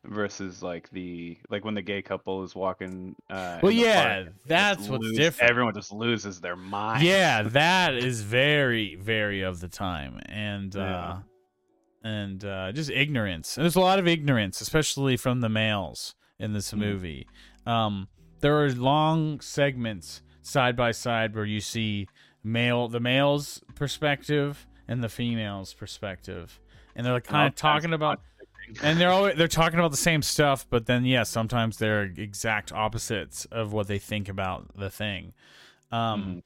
versus 0.05 0.61
like 0.61 0.89
the 0.89 1.37
like 1.49 1.63
when 1.63 1.75
the 1.75 1.81
gay 1.81 2.01
couple 2.01 2.43
is 2.43 2.55
walking. 2.55 3.15
Uh, 3.29 3.59
Well, 3.63 3.71
yeah, 3.71 4.23
park, 4.23 4.33
that's 4.47 4.89
what's 4.89 5.01
lose- 5.05 5.15
different. 5.17 5.49
Everyone 5.49 5.73
just 5.73 5.93
loses 5.93 6.41
their 6.41 6.57
mind. 6.57 7.03
yeah 7.03 7.41
that 7.61 7.95
is 7.95 8.21
very 8.21 8.95
very 8.95 9.41
of 9.43 9.61
the 9.61 9.69
time 9.69 10.19
and 10.25 10.75
uh 10.75 11.19
and 12.03 12.43
uh 12.43 12.71
just 12.73 12.89
ignorance 12.89 13.55
and 13.55 13.63
there's 13.63 13.75
a 13.77 13.79
lot 13.79 13.97
of 13.99 14.07
ignorance 14.07 14.59
especially 14.59 15.15
from 15.15 15.39
the 15.39 15.49
males 15.49 16.15
in 16.37 16.51
this 16.53 16.73
Mm. 16.73 16.77
movie 16.79 17.27
um 17.65 18.07
there 18.41 18.61
are 18.61 18.69
long 18.71 19.39
segments 19.39 20.21
side 20.41 20.75
by 20.75 20.91
side 20.91 21.33
where 21.33 21.45
you 21.45 21.61
see 21.61 22.07
male 22.43 22.88
the 22.88 23.00
male's 23.00 23.62
perspective 23.75 24.65
and 24.88 25.03
the 25.03 25.09
female's 25.09 25.73
perspective. 25.73 26.59
And 26.95 27.05
they're 27.05 27.13
like 27.13 27.23
kind 27.23 27.47
of 27.47 27.55
talking 27.55 27.93
about 27.93 28.19
and 28.81 29.00
they're 29.00 29.09
always 29.09 29.35
they're 29.35 29.47
talking 29.47 29.79
about 29.79 29.91
the 29.91 29.97
same 29.97 30.21
stuff 30.21 30.65
but 30.69 30.85
then 30.85 31.05
yeah 31.05 31.23
sometimes 31.23 31.77
they're 31.77 32.03
exact 32.03 32.71
opposites 32.71 33.45
of 33.45 33.73
what 33.73 33.88
they 33.88 34.00
think 34.00 34.29
about 34.29 34.77
the 34.77 34.89
thing. 34.89 35.33
Um 35.91 36.43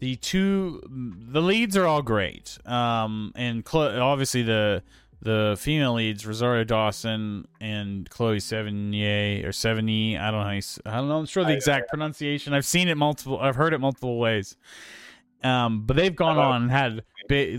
the 0.00 0.16
two 0.16 0.82
the 0.88 1.42
leads 1.42 1.76
are 1.76 1.86
all 1.86 2.02
great. 2.02 2.58
Um 2.66 3.32
and 3.34 3.66
obviously 3.74 4.42
the 4.42 4.82
the 5.20 5.56
female 5.58 5.94
leads 5.94 6.24
rosario 6.24 6.62
dawson 6.62 7.48
and 7.60 8.08
chloe 8.08 8.38
sevigny 8.38 9.44
or 9.44 9.48
sevigny 9.48 10.16
i 10.16 10.30
don't 10.30 10.40
know 10.40 10.46
how 10.46 10.52
you, 10.52 10.62
i 10.86 10.96
don't 10.96 11.08
know 11.08 11.18
i'm 11.18 11.26
sure 11.26 11.44
the 11.44 11.52
exact 11.52 11.88
pronunciation. 11.88 12.54
I've 12.54 12.64
seen 12.64 12.86
it 12.86 12.96
multiple 12.96 13.40
i've 13.40 13.56
heard 13.56 13.74
it 13.74 13.78
multiple 13.78 14.20
ways 14.20 14.56
um 15.44 15.82
but 15.86 15.96
they've 15.96 16.16
gone 16.16 16.38
on 16.38 16.62
and 16.62 16.70
had 16.70 17.02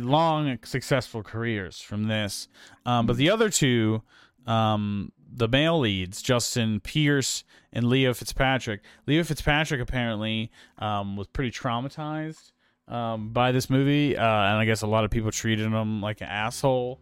long 0.03 0.57
successful 0.63 1.23
careers 1.23 1.79
from 1.79 2.05
this. 2.05 2.47
Um 2.85 3.05
but 3.05 3.17
the 3.17 3.29
other 3.29 3.49
two 3.49 4.01
um 4.45 5.11
the 5.31 5.47
male 5.47 5.79
leads 5.79 6.21
justin 6.21 6.79
pierce 6.79 7.43
and 7.71 7.87
leo 7.87 8.13
fitzpatrick. 8.13 8.81
Leo 9.07 9.23
fitzpatrick 9.23 9.81
apparently 9.81 10.51
um 10.77 11.15
was 11.15 11.27
pretty 11.27 11.51
traumatized 11.51 12.51
um 12.87 13.29
by 13.31 13.51
this 13.51 13.69
movie 13.69 14.17
uh 14.17 14.23
and 14.23 14.57
i 14.57 14.65
guess 14.65 14.81
a 14.81 14.87
lot 14.87 15.03
of 15.05 15.11
people 15.11 15.31
treated 15.31 15.65
him 15.65 16.01
like 16.01 16.21
an 16.21 16.27
asshole 16.27 16.99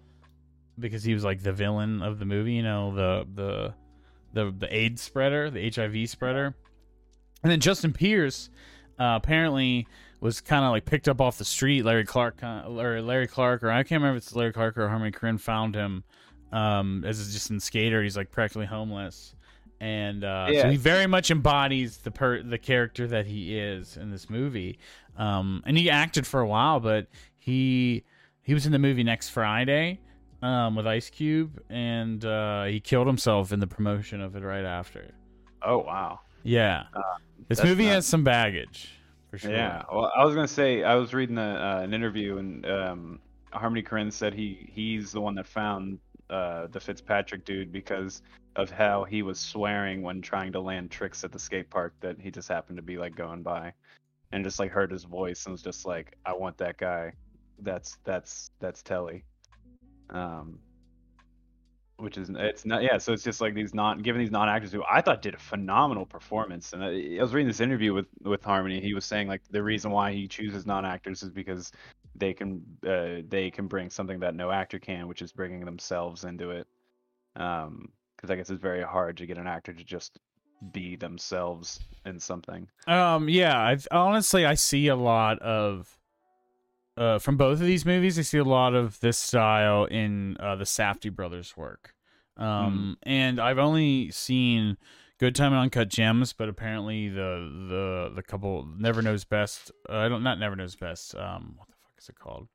because 0.77 1.03
he 1.03 1.13
was 1.13 1.23
like 1.23 1.41
the 1.41 1.53
villain 1.53 2.01
of 2.01 2.19
the 2.19 2.25
movie 2.25 2.53
you 2.53 2.63
know 2.63 2.93
the 2.93 3.25
the 3.33 3.73
the 4.33 4.53
the 4.57 4.75
AIDS 4.75 5.01
spreader, 5.01 5.49
the 5.49 5.69
HIV 5.69 6.09
spreader. 6.09 6.55
And 7.43 7.51
then 7.51 7.59
Justin 7.59 7.93
Pierce 7.93 8.49
uh, 8.99 9.19
apparently 9.21 9.87
was 10.19 10.41
kind 10.41 10.65
of 10.65 10.71
like 10.71 10.85
picked 10.85 11.07
up 11.07 11.21
off 11.21 11.37
the 11.37 11.45
street. 11.45 11.83
Larry 11.83 12.05
Clark, 12.05 12.41
or 12.43 13.01
Larry 13.01 13.27
Clark, 13.27 13.63
or 13.63 13.69
I 13.71 13.83
can't 13.83 14.01
remember 14.01 14.17
if 14.17 14.23
it's 14.23 14.35
Larry 14.35 14.53
Clark 14.53 14.77
or 14.77 14.87
Harmony 14.87 15.11
Korine 15.11 15.39
found 15.39 15.75
him 15.75 16.03
um, 16.51 17.03
as 17.05 17.31
just 17.33 17.49
in 17.49 17.59
skater. 17.59 18.01
He's 18.03 18.17
like 18.17 18.31
practically 18.31 18.65
homeless, 18.65 19.35
and 19.79 20.23
uh, 20.23 20.47
so 20.61 20.69
he 20.69 20.77
very 20.77 21.07
much 21.07 21.29
embodies 21.29 21.97
the 21.97 22.11
per 22.11 22.41
the 22.41 22.57
character 22.57 23.07
that 23.07 23.25
he 23.27 23.57
is 23.57 23.97
in 23.97 24.11
this 24.11 24.29
movie. 24.29 24.79
Um, 25.17 25.63
and 25.65 25.77
he 25.77 25.89
acted 25.89 26.25
for 26.25 26.39
a 26.39 26.47
while, 26.47 26.79
but 26.79 27.07
he 27.37 28.03
he 28.43 28.53
was 28.53 28.65
in 28.65 28.71
the 28.71 28.79
movie 28.79 29.03
Next 29.03 29.29
Friday 29.29 29.99
um, 30.41 30.75
with 30.75 30.87
Ice 30.87 31.09
Cube, 31.09 31.61
and 31.69 32.23
uh, 32.25 32.65
he 32.65 32.79
killed 32.79 33.07
himself 33.07 33.51
in 33.51 33.59
the 33.59 33.67
promotion 33.67 34.21
of 34.21 34.35
it 34.35 34.41
right 34.41 34.65
after. 34.65 35.11
Oh 35.61 35.79
wow. 35.79 36.21
Yeah, 36.43 36.83
this 37.49 37.61
movie 37.63 37.85
not- 37.85 37.93
has 37.95 38.05
some 38.05 38.23
baggage 38.23 38.89
for 39.29 39.37
sure. 39.37 39.51
Yeah. 39.51 39.83
Well, 39.91 40.11
I 40.15 40.25
was 40.25 40.35
gonna 40.35 40.47
say 40.47 40.83
I 40.83 40.95
was 40.95 41.13
reading 41.13 41.37
a, 41.37 41.41
uh, 41.79 41.81
an 41.83 41.93
interview 41.93 42.37
and 42.37 42.65
um, 42.65 43.19
Harmony 43.51 43.83
Korine 43.83 44.11
said 44.11 44.33
he 44.33 44.69
he's 44.71 45.11
the 45.11 45.21
one 45.21 45.35
that 45.35 45.47
found 45.47 45.99
uh, 46.29 46.67
the 46.67 46.79
Fitzpatrick 46.79 47.45
dude 47.45 47.71
because 47.71 48.21
of 48.55 48.69
how 48.69 49.03
he 49.03 49.21
was 49.21 49.39
swearing 49.39 50.01
when 50.01 50.21
trying 50.21 50.51
to 50.51 50.59
land 50.59 50.91
tricks 50.91 51.23
at 51.23 51.31
the 51.31 51.39
skate 51.39 51.69
park 51.69 51.93
that 52.01 52.19
he 52.19 52.31
just 52.31 52.47
happened 52.47 52.77
to 52.77 52.81
be 52.81 52.97
like 52.97 53.15
going 53.15 53.43
by, 53.43 53.71
and 54.31 54.43
just 54.43 54.59
like 54.59 54.71
heard 54.71 54.91
his 54.91 55.03
voice 55.03 55.45
and 55.45 55.53
was 55.53 55.61
just 55.61 55.85
like, 55.85 56.17
I 56.25 56.33
want 56.33 56.57
that 56.57 56.77
guy. 56.77 57.13
That's 57.59 57.97
that's 58.03 58.51
that's 58.59 58.81
Telly. 58.83 59.23
Um. 60.09 60.59
Which 61.97 62.17
is 62.17 62.29
it's 62.29 62.63
not 62.63 62.83
yeah 62.83 62.99
so 62.99 63.11
it's 63.11 63.23
just 63.23 63.41
like 63.41 63.55
these 63.55 63.73
non 63.73 63.99
given 64.03 64.21
these 64.21 64.29
non 64.29 64.47
actors 64.47 64.71
who 64.71 64.83
I 64.89 65.01
thought 65.01 65.23
did 65.23 65.33
a 65.33 65.39
phenomenal 65.39 66.05
performance 66.05 66.73
and 66.73 66.83
I, 66.83 67.17
I 67.17 67.21
was 67.21 67.33
reading 67.33 67.47
this 67.47 67.59
interview 67.59 67.93
with 67.93 68.05
with 68.21 68.43
Harmony 68.43 68.79
he 68.79 68.93
was 68.93 69.03
saying 69.03 69.27
like 69.27 69.41
the 69.49 69.63
reason 69.63 69.89
why 69.89 70.13
he 70.13 70.27
chooses 70.27 70.67
non 70.67 70.85
actors 70.85 71.23
is 71.23 71.31
because 71.31 71.71
they 72.15 72.33
can 72.33 72.61
uh, 72.87 73.23
they 73.27 73.49
can 73.49 73.67
bring 73.67 73.89
something 73.89 74.19
that 74.19 74.35
no 74.35 74.51
actor 74.51 74.77
can 74.77 75.07
which 75.07 75.23
is 75.23 75.31
bringing 75.31 75.65
themselves 75.65 76.23
into 76.23 76.51
it 76.51 76.67
um 77.35 77.91
because 78.15 78.31
I 78.31 78.35
guess 78.35 78.49
it's 78.49 78.61
very 78.61 78.83
hard 78.83 79.17
to 79.17 79.25
get 79.25 79.37
an 79.37 79.47
actor 79.47 79.73
to 79.73 79.83
just 79.83 80.19
be 80.71 80.95
themselves 80.95 81.79
in 82.05 82.19
something. 82.19 82.67
Um, 82.87 83.29
yeah, 83.29 83.59
I've 83.59 83.87
honestly 83.91 84.45
I 84.45 84.55
see 84.55 84.87
a 84.87 84.95
lot 84.95 85.39
of 85.39 85.96
uh 86.97 87.19
from 87.19 87.37
both 87.37 87.59
of 87.59 87.65
these 87.65 87.85
movies. 87.85 88.17
I 88.19 88.23
see 88.23 88.37
a 88.37 88.43
lot 88.43 88.73
of 88.73 88.99
this 88.99 89.17
style 89.17 89.85
in 89.85 90.37
uh, 90.39 90.55
the 90.55 90.65
Safdie 90.65 91.13
brothers' 91.13 91.55
work. 91.55 91.93
Um, 92.37 92.97
and 93.03 93.39
I've 93.39 93.57
only 93.57 94.11
seen 94.11 94.77
Good 95.19 95.35
Time 95.35 95.53
and 95.53 95.61
Uncut 95.61 95.89
Gems, 95.89 96.33
but 96.33 96.49
apparently 96.49 97.09
the 97.09 97.49
the 97.69 98.11
the 98.15 98.23
couple 98.23 98.67
Never 98.77 99.01
Knows 99.01 99.23
Best. 99.23 99.71
Uh, 99.89 99.97
I 99.97 100.09
don't 100.09 100.23
not 100.23 100.39
Never 100.39 100.55
Knows 100.55 100.75
Best. 100.75 101.15
Um, 101.15 101.55
what 101.57 101.67
the 101.67 101.75
fuck 101.81 101.93
is 101.97 102.09
it 102.09 102.19
called? 102.19 102.47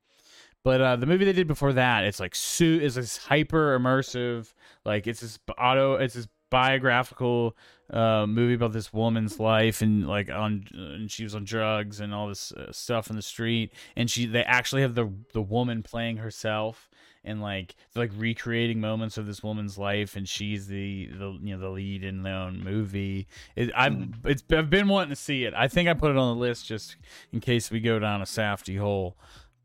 But 0.65 0.81
uh, 0.81 0.97
the 0.97 1.07
movie 1.07 1.25
they 1.25 1.33
did 1.33 1.49
before 1.49 1.73
that, 1.73 2.05
it's 2.05 2.21
like 2.21 2.37
suit 2.37 2.83
is 2.85 2.95
this 2.95 3.17
hyper 3.17 3.77
immersive, 3.77 4.53
like 4.85 5.09
it's 5.09 5.21
this 5.21 5.39
auto, 5.59 5.95
it's 5.95 6.15
this 6.15 6.29
biographical 6.53 7.57
uh, 7.91 8.27
movie 8.27 8.55
about 8.55 8.73
this 8.73 8.93
woman's 8.93 9.41
life 9.41 9.81
and 9.83 10.07
like 10.07 10.31
on 10.31 10.67
and 10.73 11.11
she 11.11 11.25
was 11.25 11.35
on 11.35 11.45
drugs 11.45 11.99
and 12.01 12.15
all 12.15 12.29
this 12.29 12.53
uh, 12.53 12.71
stuff 12.71 13.11
in 13.11 13.17
the 13.17 13.23
street. 13.23 13.73
And 13.97 14.11
she 14.11 14.27
they 14.27 14.45
actually 14.45 14.83
have 14.83 14.95
the 14.95 15.11
the 15.33 15.43
woman 15.43 15.83
playing 15.83 16.19
herself 16.19 16.89
and 17.25 17.41
like 17.41 17.75
like 17.95 18.11
recreating 18.17 18.81
moments 18.81 19.17
of 19.19 19.27
this 19.27 19.43
woman's 19.43 19.79
life. 19.79 20.15
And 20.15 20.29
she's 20.29 20.67
the 20.67 21.07
the 21.07 21.39
you 21.43 21.55
know 21.57 21.59
the 21.59 21.71
lead 21.71 22.05
in 22.05 22.23
their 22.23 22.35
own 22.37 22.63
movie. 22.63 23.27
It, 23.57 23.71
I've 23.75 23.93
Mm-hmm. 23.95 24.29
it's 24.29 24.45
I've 24.53 24.71
been 24.71 24.89
wanting 24.89 25.11
to 25.11 25.17
see 25.17 25.45
it. 25.45 25.55
I 25.57 25.69
think 25.69 25.89
I 25.89 25.95
put 25.95 26.11
it 26.11 26.17
on 26.19 26.37
the 26.37 26.41
list 26.41 26.67
just 26.67 26.97
in 27.33 27.41
case 27.41 27.71
we 27.71 27.81
go 27.81 27.99
down 27.99 28.21
a 28.21 28.27
Safdie 28.27 28.79
hole. 28.79 29.17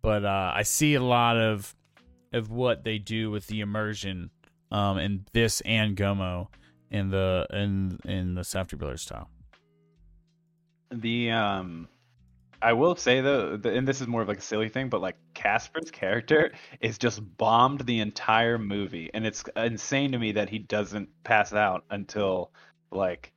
But 0.02 0.24
uh, 0.24 0.52
I 0.56 0.64
see 0.64 0.96
a 0.96 1.04
lot 1.04 1.38
of 1.38 1.76
of 2.34 2.50
what 2.50 2.84
they 2.84 2.98
do 2.98 3.30
with 3.32 3.48
the 3.48 3.60
immersion 3.62 4.32
um 4.70 4.98
in 4.98 5.26
this 5.32 5.62
and 5.62 5.96
Gummo 5.96 6.48
in 6.92 7.10
the 7.10 7.48
in 7.52 8.00
in 8.06 8.36
the 8.36 8.42
Safdie 8.42 8.78
Brothers 8.78 9.02
style. 9.02 9.30
The 10.92 11.32
um, 11.32 11.88
I 12.62 12.74
will 12.74 12.96
say 12.96 13.22
though, 13.22 13.58
the, 13.58 13.74
and 13.74 13.88
this 13.88 14.02
is 14.02 14.08
more 14.08 14.22
of 14.22 14.28
like 14.28 14.40
a 14.40 14.42
silly 14.42 14.70
thing, 14.70 14.90
but 14.90 15.02
like 15.02 15.16
Casper's 15.34 15.92
character 15.92 16.52
is 16.80 16.98
just 16.98 17.22
bombed 17.38 17.82
the 17.82 18.00
entire 18.00 18.58
movie, 18.58 19.10
and 19.14 19.26
it's 19.26 19.44
insane 19.56 20.12
to 20.14 20.20
me 20.20 20.34
that 20.34 20.50
he 20.50 20.60
doesn't 20.60 21.10
pass 21.24 21.54
out 21.54 21.84
until 21.90 22.52
like 22.92 23.32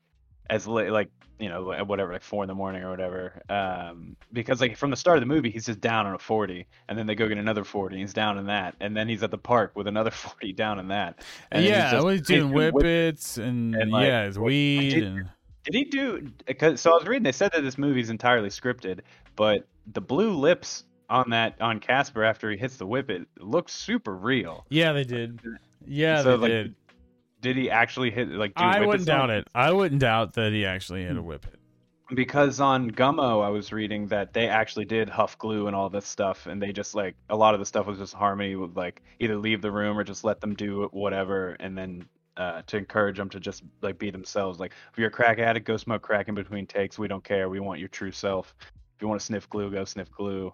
as 0.48 0.66
late, 0.66 0.90
like 0.90 1.10
you 1.40 1.48
know 1.48 1.72
at 1.72 1.86
whatever 1.86 2.12
like 2.12 2.22
four 2.22 2.44
in 2.44 2.48
the 2.48 2.54
morning 2.54 2.82
or 2.82 2.90
whatever. 2.90 3.42
Um, 3.48 4.16
because 4.32 4.60
like 4.60 4.76
from 4.76 4.90
the 4.90 4.96
start 4.96 5.16
of 5.16 5.22
the 5.22 5.26
movie, 5.26 5.50
he's 5.50 5.66
just 5.66 5.80
down 5.80 6.06
on 6.06 6.14
a 6.14 6.18
forty, 6.18 6.66
and 6.88 6.98
then 6.98 7.06
they 7.06 7.14
go 7.14 7.26
get 7.28 7.38
another 7.38 7.64
forty, 7.64 7.96
and 7.96 8.02
he's 8.02 8.12
down 8.12 8.38
in 8.38 8.46
that, 8.46 8.76
and 8.80 8.96
then 8.96 9.08
he's 9.08 9.22
at 9.22 9.30
the 9.30 9.38
park 9.38 9.72
with 9.74 9.86
another 9.86 10.10
forty 10.10 10.52
down 10.52 10.78
in 10.78 10.88
that. 10.88 11.22
And 11.50 11.62
he's 11.62 11.70
yeah, 11.70 11.90
just 11.92 12.04
well, 12.04 12.12
he's 12.12 12.22
doing 12.22 12.52
taking 12.52 12.54
whippets 12.54 13.38
and, 13.38 13.74
and, 13.74 13.90
like, 13.90 14.06
yeah, 14.06 14.26
his 14.26 14.38
weed 14.38 14.90
did- 14.90 15.04
and 15.04 15.28
Did 15.64 15.74
he 15.74 15.84
do? 15.84 16.30
Cause, 16.58 16.80
so 16.80 16.92
I 16.92 16.94
was 16.94 17.06
reading. 17.06 17.22
They 17.22 17.32
said 17.32 17.52
that 17.52 17.62
this 17.62 17.78
movie's 17.78 18.10
entirely 18.10 18.48
scripted, 18.48 19.00
but 19.36 19.66
the 19.92 20.00
blue 20.00 20.32
lips 20.32 20.84
on 21.08 21.30
that 21.30 21.60
on 21.60 21.80
Casper 21.80 22.24
after 22.24 22.50
he 22.50 22.56
hits 22.56 22.76
the 22.76 22.86
whip, 22.86 23.10
it 23.10 23.26
looks 23.38 23.72
super 23.72 24.14
real. 24.14 24.64
yeah, 24.68 24.92
they 24.92 25.04
did. 25.04 25.40
Yeah, 25.86 26.22
so 26.22 26.36
they 26.36 26.42
like, 26.42 26.50
did. 26.50 26.74
Did 27.40 27.56
he 27.56 27.70
actually 27.70 28.10
hit 28.10 28.28
like? 28.28 28.54
Do 28.54 28.64
I 28.64 28.80
wouldn't 28.84 29.06
doubt 29.06 29.30
it. 29.30 29.48
I 29.54 29.72
wouldn't 29.72 30.00
doubt 30.00 30.34
that 30.34 30.52
he 30.52 30.64
actually 30.64 31.02
Hmm. 31.02 31.08
had 31.08 31.16
a 31.16 31.22
whippet. 31.22 31.56
Because 32.12 32.58
on 32.58 32.90
Gummo, 32.90 33.40
I 33.44 33.50
was 33.50 33.72
reading 33.72 34.08
that 34.08 34.32
they 34.32 34.48
actually 34.48 34.84
did 34.84 35.08
huff 35.08 35.38
glue 35.38 35.68
and 35.68 35.76
all 35.76 35.88
this 35.88 36.06
stuff, 36.06 36.46
and 36.46 36.60
they 36.60 36.72
just 36.72 36.94
like 36.94 37.14
a 37.28 37.36
lot 37.36 37.54
of 37.54 37.60
the 37.60 37.66
stuff 37.66 37.86
was 37.86 37.98
just 37.98 38.14
harmony 38.14 38.56
with 38.56 38.76
like 38.76 39.00
either 39.20 39.36
leave 39.36 39.62
the 39.62 39.70
room 39.70 39.96
or 39.96 40.02
just 40.02 40.24
let 40.24 40.40
them 40.40 40.54
do 40.54 40.88
whatever, 40.92 41.56
and 41.60 41.78
then 41.78 42.04
uh, 42.36 42.62
to 42.66 42.78
encourage 42.78 43.16
them 43.16 43.28
to 43.30 43.38
just 43.38 43.62
like 43.80 43.96
be 43.98 44.10
themselves. 44.10 44.58
Like 44.58 44.72
if 44.92 44.98
you're 44.98 45.08
a 45.08 45.12
crack 45.12 45.38
addict, 45.38 45.66
go 45.66 45.76
smoke 45.76 46.02
crack 46.02 46.26
in 46.28 46.34
between 46.34 46.66
takes. 46.66 46.98
We 46.98 47.06
don't 47.06 47.22
care. 47.22 47.48
We 47.48 47.60
want 47.60 47.78
your 47.78 47.88
true 47.88 48.10
self. 48.10 48.54
If 48.60 49.02
you 49.02 49.06
want 49.08 49.20
to 49.20 49.26
sniff 49.26 49.48
glue, 49.48 49.70
go 49.70 49.84
sniff 49.84 50.10
glue. 50.10 50.52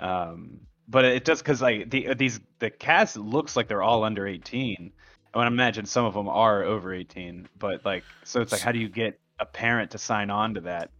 Um, 0.00 0.60
but 0.88 1.04
it 1.04 1.24
does 1.24 1.42
because 1.42 1.60
like 1.60 1.90
the 1.90 2.14
these 2.14 2.40
the 2.58 2.70
cast 2.70 3.16
looks 3.16 3.54
like 3.54 3.68
they're 3.68 3.82
all 3.82 4.02
under 4.04 4.26
18. 4.26 4.92
I 5.34 5.38
would 5.38 5.46
imagine 5.48 5.84
some 5.86 6.04
of 6.04 6.14
them 6.14 6.28
are 6.28 6.62
over 6.64 6.92
18, 6.94 7.48
but 7.58 7.84
like 7.84 8.04
so 8.24 8.40
it's 8.40 8.52
like 8.52 8.60
how 8.60 8.72
do 8.72 8.78
you 8.78 8.88
get 8.88 9.18
a 9.38 9.46
parent 9.46 9.90
to 9.92 9.98
sign 9.98 10.30
on 10.30 10.54
to 10.54 10.60
that 10.62 10.90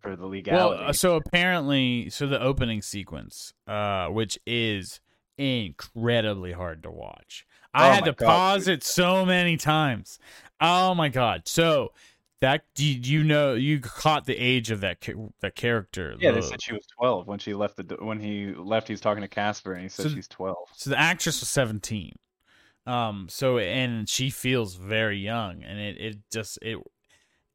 for 0.00 0.14
the 0.16 0.22
Well, 0.22 0.30
legality? 0.30 0.84
uh, 0.84 0.92
so 0.92 1.16
apparently, 1.16 2.10
so 2.10 2.26
the 2.26 2.40
opening 2.40 2.82
sequence, 2.82 3.54
uh, 3.66 4.08
which 4.08 4.38
is 4.46 5.00
incredibly 5.38 6.52
hard 6.52 6.82
to 6.82 6.90
watch. 6.90 7.46
I 7.74 7.88
Oh 7.88 7.92
had 7.92 8.04
to 8.04 8.12
God, 8.12 8.26
pause 8.26 8.68
it 8.68 8.82
so 8.82 9.24
many 9.26 9.56
times. 9.56 10.18
Oh 10.60 10.94
my 10.94 11.08
god! 11.08 11.42
So 11.46 11.92
that 12.40 12.64
did 12.74 13.06
you 13.06 13.22
know 13.24 13.54
you 13.54 13.80
caught 13.80 14.24
the 14.26 14.36
age 14.36 14.70
of 14.70 14.80
that 14.80 15.06
that 15.40 15.54
character? 15.56 16.14
yeah, 16.18 16.32
they 16.32 16.40
said 16.40 16.62
she 16.62 16.72
was 16.72 16.86
12 16.98 17.26
when 17.26 17.38
she 17.38 17.54
left 17.54 17.76
the 17.76 17.96
when 18.00 18.20
he 18.20 18.52
left. 18.54 18.88
He 18.88 18.92
was 18.94 19.00
talking 19.00 19.22
to 19.22 19.28
Casper 19.28 19.72
and 19.74 19.82
he 19.82 19.88
said 19.88 20.04
So- 20.04 20.08
she's 20.14 20.28
12. 20.28 20.56
So 20.74 20.90
the 20.90 20.98
actress 20.98 21.40
was 21.40 21.48
17. 21.50 22.12
Um 22.86 23.26
so 23.28 23.58
and 23.58 24.08
she 24.08 24.30
feels 24.30 24.76
very 24.76 25.18
young 25.18 25.62
and 25.62 25.78
it 25.78 25.98
it 25.98 26.16
just 26.32 26.58
it 26.62 26.78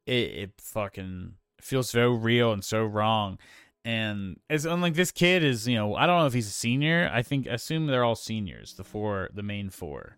it, 0.05 0.13
it 0.13 0.51
fucking 0.59 1.35
feels 1.61 1.89
so 1.89 2.11
real 2.11 2.51
and 2.51 2.63
so 2.63 2.83
wrong. 2.83 3.37
And 3.83 4.39
it's 4.49 4.65
unlike 4.65 4.93
this 4.93 5.11
kid 5.11 5.43
is, 5.43 5.67
you 5.67 5.75
know, 5.75 5.95
I 5.95 6.05
don't 6.05 6.19
know 6.19 6.27
if 6.27 6.33
he's 6.33 6.47
a 6.47 6.51
senior. 6.51 7.09
I 7.11 7.23
think 7.23 7.47
assume 7.47 7.87
they're 7.87 8.03
all 8.03 8.15
seniors, 8.15 8.75
the 8.75 8.83
four 8.83 9.29
the 9.33 9.43
main 9.43 9.69
four. 9.69 10.17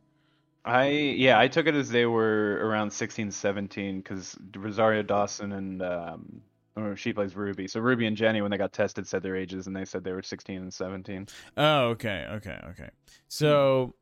I 0.66 0.88
yeah, 0.90 1.40
I 1.40 1.48
took 1.48 1.68
it 1.68 1.76
as 1.76 1.90
they 1.90 2.06
were 2.06 2.60
around 2.62 2.92
16, 2.92 3.32
17 3.32 3.98
because 4.00 4.38
Rosario 4.56 5.02
Dawson 5.02 5.54
and 5.54 5.82
um, 5.82 6.42
or 6.76 6.96
she 6.98 7.14
plays 7.14 7.36
Ruby. 7.36 7.68
So 7.68 7.80
Ruby 7.80 8.06
and 8.06 8.18
Jenny, 8.18 8.42
when 8.42 8.52
they 8.52 8.58
got 8.58 8.74
tested, 8.74 9.08
said 9.08 9.24
their 9.24 9.36
ages 9.36 9.68
and 9.68 9.76
they 9.76 9.86
said 9.86 10.04
they 10.04 10.12
were 10.12 10.22
16 10.22 10.62
and 10.62 10.74
17. 10.74 11.28
Oh, 11.56 11.88
okay, 11.90 12.26
okay, 12.32 12.60
okay. 12.72 12.90
So, 13.28 13.94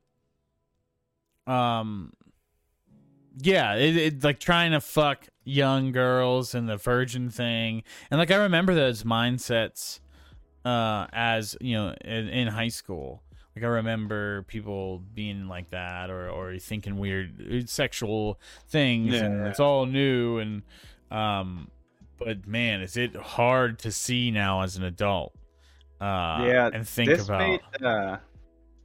um, 1.47 2.13
yeah, 3.38 3.75
it, 3.75 3.95
it 3.97 4.23
like 4.23 4.39
trying 4.39 4.71
to 4.71 4.82
fuck 4.82 5.27
young 5.43 5.91
girls 5.91 6.54
and 6.54 6.67
the 6.69 6.77
virgin 6.77 7.30
thing, 7.30 7.84
and 8.10 8.19
like 8.19 8.32
I 8.32 8.36
remember 8.36 8.73
those 8.75 9.04
mindsets, 9.04 9.99
uh, 10.65 11.08
as 11.13 11.56
you 11.62 11.75
know, 11.75 11.95
in, 12.04 12.27
in 12.30 12.47
high 12.47 12.67
school. 12.69 13.23
Like 13.56 13.65
I 13.65 13.67
remember 13.67 14.43
people 14.43 14.99
being 15.13 15.47
like 15.47 15.71
that, 15.71 16.10
or 16.10 16.30
or 16.30 16.58
thinking 16.58 16.97
weird 16.97 17.69
sexual 17.69 18.39
things, 18.69 19.19
and 19.19 19.41
Yeah. 19.43 19.49
it's 19.49 19.60
all 19.60 19.86
new. 19.86 20.38
And 20.38 20.62
um, 21.10 21.69
but 22.17 22.47
man, 22.47 22.82
is 22.82 22.95
it 22.95 23.15
hard 23.15 23.80
to 23.80 23.91
see 23.91 24.32
now 24.32 24.62
as 24.62 24.77
an 24.77 24.84
adult? 24.84 25.34
Uh, 25.99 26.43
Yeah, 26.47 26.69
and 26.73 26.88
think 26.88 27.10
about. 27.19 27.39
made 27.39 27.62
uh, 27.86 28.17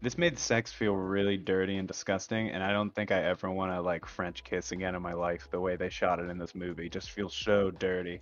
this 0.03 0.19
made 0.19 0.39
sex 0.39 0.73
feel 0.73 0.95
really 0.95 1.37
dirty 1.37 1.77
and 1.77 1.89
disgusting, 1.89 2.51
and 2.51 2.63
I 2.63 2.73
don't 2.73 2.95
think 2.95 3.11
I 3.11 3.23
ever 3.25 3.51
want 3.51 3.73
to 3.73 3.81
like 3.81 4.07
French 4.07 4.45
kiss 4.45 4.73
again 4.73 4.95
in 4.95 5.03
my 5.03 5.15
life. 5.15 5.49
The 5.51 5.61
way 5.61 5.77
they 5.77 5.89
shot 5.89 6.19
it 6.19 6.29
in 6.29 6.39
this 6.39 6.55
movie 6.55 6.89
just 6.89 7.11
feels 7.11 7.35
so 7.35 7.71
dirty, 7.71 8.21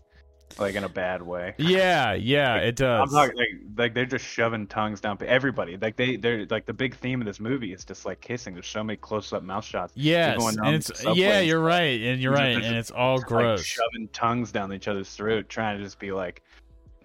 like 0.58 0.76
in 0.76 0.84
a 0.84 0.88
bad 0.88 1.20
way. 1.20 1.54
Yeah, 1.58 2.14
yeah, 2.14 2.56
it 2.56 2.76
does. 2.76 3.08
I'm 3.08 3.08
talking 3.08 3.36
like 3.36 3.48
like 3.76 3.94
they're 3.94 4.06
just 4.06 4.24
shoving 4.24 4.68
tongues 4.68 5.00
down 5.00 5.18
everybody. 5.26 5.76
Like 5.76 5.96
they 5.96 6.16
they're 6.16 6.46
like 6.46 6.64
the 6.66 6.72
big 6.72 6.96
theme 6.96 7.20
of 7.20 7.26
this 7.26 7.40
movie 7.40 7.72
is 7.72 7.84
just 7.84 8.06
like 8.06 8.20
kissing. 8.20 8.54
There's 8.54 8.68
so 8.68 8.84
many 8.84 8.96
close 8.96 9.32
up 9.32 9.42
mouth 9.42 9.64
shots. 9.64 9.92
yes, 9.96 10.38
down 10.38 10.66
and 10.66 10.76
it's 10.76 11.04
yeah, 11.14 11.40
you're 11.40 11.60
right, 11.60 12.00
and 12.00 12.20
you're 12.20 12.32
right, 12.32 12.56
and 12.56 12.76
it's 12.76 12.92
all 12.92 13.16
like, 13.16 13.26
gross. 13.26 13.64
shoving 13.64 14.08
tongues 14.12 14.52
down 14.52 14.72
each 14.72 14.86
other's 14.86 15.10
throat, 15.10 15.48
trying 15.48 15.78
to 15.78 15.84
just 15.84 15.98
be 15.98 16.12
like, 16.12 16.42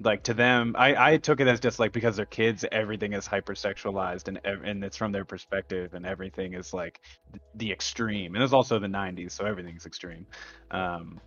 like 0.02 0.24
to 0.24 0.34
them. 0.34 0.76
I 0.78 1.14
I 1.14 1.18
took 1.18 1.40
it 1.40 1.48
as 1.48 1.60
just 1.60 1.80
like 1.80 1.92
because 1.92 2.16
they're 2.16 2.26
kids, 2.26 2.66
everything 2.72 3.14
is 3.14 3.28
hypersexualized 3.28 4.28
and 4.28 4.40
and 4.44 4.84
it's 4.84 4.98
from 4.98 5.12
their 5.12 5.26
perspective, 5.26 5.94
and 5.94 6.06
everything 6.06 6.54
is 6.54 6.74
like 6.74 7.00
the 7.56 7.72
extreme. 7.72 8.36
And 8.36 8.44
it's 8.44 8.54
also 8.54 8.80
the 8.80 8.88
'90s, 8.88 9.32
so 9.32 9.46
everything's 9.46 9.86
extreme. 9.86 10.26
Um, 10.72 11.20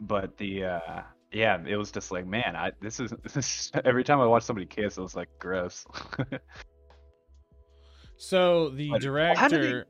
but 0.00 0.36
the 0.38 0.64
uh 0.64 1.02
yeah, 1.32 1.58
it 1.66 1.76
was 1.76 1.90
just 1.90 2.12
like, 2.12 2.26
man, 2.26 2.54
I 2.56 2.72
this 2.80 3.00
is, 3.00 3.12
this 3.22 3.36
is 3.36 3.72
every 3.84 4.04
time 4.04 4.20
I 4.20 4.26
watch 4.26 4.42
somebody 4.42 4.66
kiss, 4.66 4.98
it 4.98 5.02
was 5.02 5.16
like 5.16 5.28
gross. 5.38 5.86
so 8.16 8.70
the 8.70 8.90
But- 8.90 9.04
well, 9.04 9.34
how 9.36 9.48
they- 9.48 9.56
director, 9.56 9.86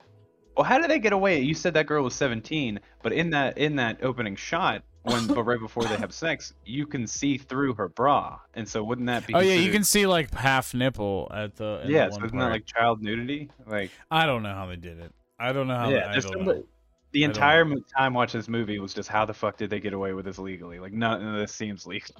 Well, 0.56 0.64
how 0.64 0.78
did 0.78 0.90
they 0.90 0.98
get 0.98 1.12
away? 1.12 1.40
You 1.40 1.54
said 1.54 1.74
that 1.74 1.86
girl 1.86 2.04
was 2.04 2.14
17, 2.14 2.80
but 3.02 3.12
in 3.12 3.30
that 3.30 3.58
in 3.58 3.76
that 3.76 4.02
opening 4.04 4.36
shot, 4.36 4.82
when 5.02 5.26
but 5.26 5.42
right 5.44 5.58
before 5.58 5.84
they 5.84 5.96
have 5.98 6.12
sex, 6.12 6.54
you 6.64 6.86
can 6.86 7.06
see 7.06 7.38
through 7.38 7.74
her 7.74 7.88
bra, 7.88 8.38
and 8.54 8.68
so 8.68 8.82
wouldn't 8.84 9.06
that 9.06 9.26
be? 9.26 9.34
oh 9.34 9.40
yeah, 9.40 9.54
you 9.54 9.72
can 9.72 9.84
see 9.84 10.06
like 10.06 10.32
half 10.32 10.74
nipple 10.74 11.30
at 11.34 11.56
the 11.56 11.82
Yeah, 11.86 12.08
so 12.10 12.16
isn't 12.18 12.30
part. 12.30 12.32
that 12.32 12.50
like 12.50 12.66
child 12.66 13.02
nudity? 13.02 13.50
Like, 13.66 13.90
I 14.10 14.26
don't 14.26 14.42
know 14.42 14.54
how 14.54 14.66
they 14.66 14.76
did 14.76 14.98
it. 14.98 15.12
I 15.38 15.52
don't 15.52 15.66
know 15.66 15.76
how. 15.76 15.88
yeah, 15.90 16.12
don't 16.20 16.44
know. 16.44 16.64
the 17.12 17.24
entire 17.24 17.66
time 17.96 18.14
watching 18.14 18.38
this 18.38 18.48
movie 18.48 18.78
was 18.78 18.94
just 18.94 19.08
how 19.08 19.24
the 19.24 19.34
fuck 19.34 19.56
did 19.56 19.70
they 19.70 19.80
get 19.80 19.92
away 19.92 20.12
with 20.12 20.24
this 20.24 20.38
legally? 20.38 20.78
Like, 20.78 20.92
none 20.92 21.26
of 21.26 21.34
this 21.40 21.52
seems 21.52 21.86
legal. 21.86 22.14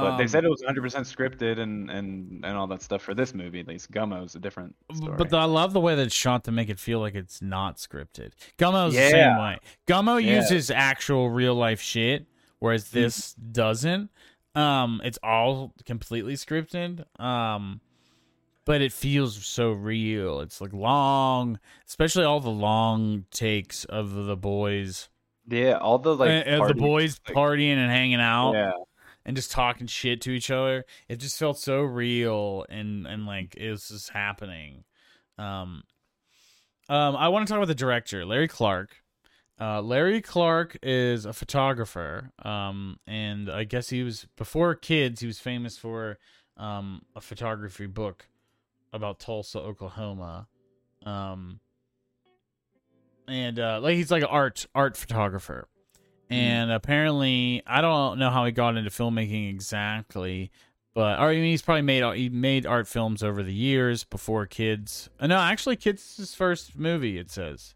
But 0.00 0.16
they 0.16 0.24
Um, 0.24 0.28
said 0.28 0.44
it 0.44 0.48
was 0.50 0.62
100% 0.62 1.06
scripted 1.06 1.58
and 1.60 1.88
and 1.90 2.44
and 2.44 2.56
all 2.56 2.66
that 2.66 2.82
stuff 2.82 3.00
for 3.02 3.14
this 3.14 3.32
movie. 3.32 3.60
At 3.60 3.68
least 3.68 3.92
Gummo's 3.92 4.34
a 4.34 4.40
different 4.40 4.74
story. 4.92 5.14
But 5.16 5.32
I 5.32 5.44
love 5.44 5.72
the 5.72 5.80
way 5.80 5.94
that 5.94 6.06
it's 6.06 6.14
shot 6.14 6.42
to 6.44 6.52
make 6.52 6.68
it 6.68 6.80
feel 6.80 6.98
like 6.98 7.14
it's 7.14 7.40
not 7.40 7.76
scripted. 7.76 8.32
Gummo's 8.58 8.94
the 8.94 9.10
same 9.10 9.38
way. 9.38 9.58
Gummo 9.86 10.20
Yeah. 10.22 10.36
uses 10.36 10.70
actual 10.70 11.30
real 11.30 11.54
life 11.54 11.80
shit, 11.80 12.26
whereas 12.58 12.90
this 12.90 13.34
doesn't. 13.34 14.10
Um, 14.56 15.00
it's 15.04 15.18
all 15.22 15.72
completely 15.84 16.34
scripted. 16.34 17.04
Um, 17.20 17.80
but 18.64 18.80
it 18.80 18.92
feels 18.92 19.44
so 19.46 19.70
real. 19.72 20.40
It's 20.40 20.60
like 20.60 20.72
long, 20.72 21.60
especially 21.86 22.24
all 22.24 22.40
the 22.40 22.50
long 22.50 23.26
takes 23.30 23.84
of 23.84 24.12
the 24.14 24.36
boys 24.36 25.08
Yeah, 25.46 25.74
all 25.78 25.98
the 25.98 26.16
like 26.16 26.30
and 26.46 26.66
the 26.66 26.74
boys 26.74 27.20
like, 27.28 27.36
partying 27.36 27.76
and 27.76 27.90
hanging 27.90 28.20
out 28.20 28.52
Yeah, 28.54 28.72
and 29.24 29.36
just 29.36 29.50
talking 29.50 29.86
shit 29.86 30.20
to 30.22 30.30
each 30.30 30.50
other. 30.50 30.84
It 31.08 31.16
just 31.16 31.38
felt 31.38 31.58
so 31.58 31.82
real 31.82 32.66
and 32.68 33.06
and 33.06 33.26
like 33.26 33.56
it 33.56 33.70
was 33.70 33.88
just 33.88 34.10
happening. 34.10 34.84
Um, 35.38 35.84
um, 36.88 37.16
I 37.16 37.28
want 37.28 37.46
to 37.46 37.50
talk 37.50 37.58
about 37.58 37.68
the 37.68 37.74
director, 37.74 38.24
Larry 38.24 38.48
Clark. 38.48 39.02
Uh, 39.60 39.80
Larry 39.80 40.20
Clark 40.20 40.76
is 40.82 41.24
a 41.24 41.32
photographer. 41.32 42.32
Um, 42.42 42.98
and 43.06 43.50
I 43.50 43.64
guess 43.64 43.88
he 43.88 44.02
was 44.02 44.26
before 44.36 44.74
kids. 44.74 45.20
He 45.20 45.26
was 45.26 45.38
famous 45.38 45.78
for 45.78 46.18
um 46.56 47.02
a 47.16 47.20
photography 47.20 47.86
book 47.86 48.28
about 48.92 49.18
Tulsa, 49.18 49.58
Oklahoma. 49.58 50.46
Um, 51.04 51.60
and 53.26 53.58
uh, 53.58 53.80
like 53.82 53.96
he's 53.96 54.10
like 54.10 54.22
an 54.22 54.28
art 54.28 54.66
art 54.74 54.96
photographer 54.96 55.68
and 56.30 56.70
apparently 56.70 57.62
I 57.66 57.80
don't 57.80 58.18
know 58.18 58.30
how 58.30 58.44
he 58.44 58.52
got 58.52 58.76
into 58.76 58.90
filmmaking 58.90 59.50
exactly, 59.50 60.50
but 60.94 61.18
or 61.18 61.30
I 61.30 61.34
mean 61.34 61.44
he's 61.44 61.62
probably 61.62 61.82
made 61.82 62.16
he 62.16 62.28
made 62.28 62.66
art 62.66 62.88
films 62.88 63.22
over 63.22 63.42
the 63.42 63.54
years 63.54 64.04
before 64.04 64.46
Kids. 64.46 65.08
Uh, 65.18 65.26
no, 65.26 65.38
actually, 65.38 65.76
Kids 65.76 66.02
is 66.02 66.16
his 66.16 66.34
first 66.34 66.76
movie. 66.78 67.18
It 67.18 67.30
says, 67.30 67.74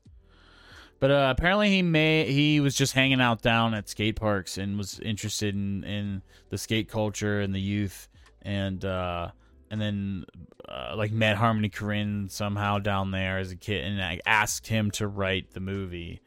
but 1.01 1.11
uh, 1.11 1.35
apparently 1.37 1.71
he 1.71 1.83
may 1.83 2.31
he 2.31 2.61
was 2.61 2.75
just 2.75 2.93
hanging 2.93 3.21
out 3.21 3.43
down 3.43 3.75
at 3.75 3.89
skate 3.89 4.17
parks 4.17 4.59
and 4.59 4.79
was 4.79 4.99
interested 5.01 5.55
in 5.55 5.85
in 5.85 6.23
the 6.51 6.59
skate 6.59 6.89
culture 6.89 7.41
and 7.41 7.55
the 7.55 7.61
youth 7.61 8.09
and 8.43 8.85
uh 8.85 9.29
and 9.71 9.81
then 9.81 10.25
uh, 10.69 10.95
like 10.97 11.13
met 11.13 11.37
Harmony 11.37 11.69
Korine 11.69 12.31
somehow 12.31 12.79
down 12.79 13.11
there 13.11 13.39
as 13.39 13.53
a 13.53 13.57
kid 13.57 13.85
and 13.85 14.21
asked 14.27 14.67
him 14.67 14.91
to 14.93 15.07
write 15.07 15.53
the 15.53 15.61
movie 15.61 16.21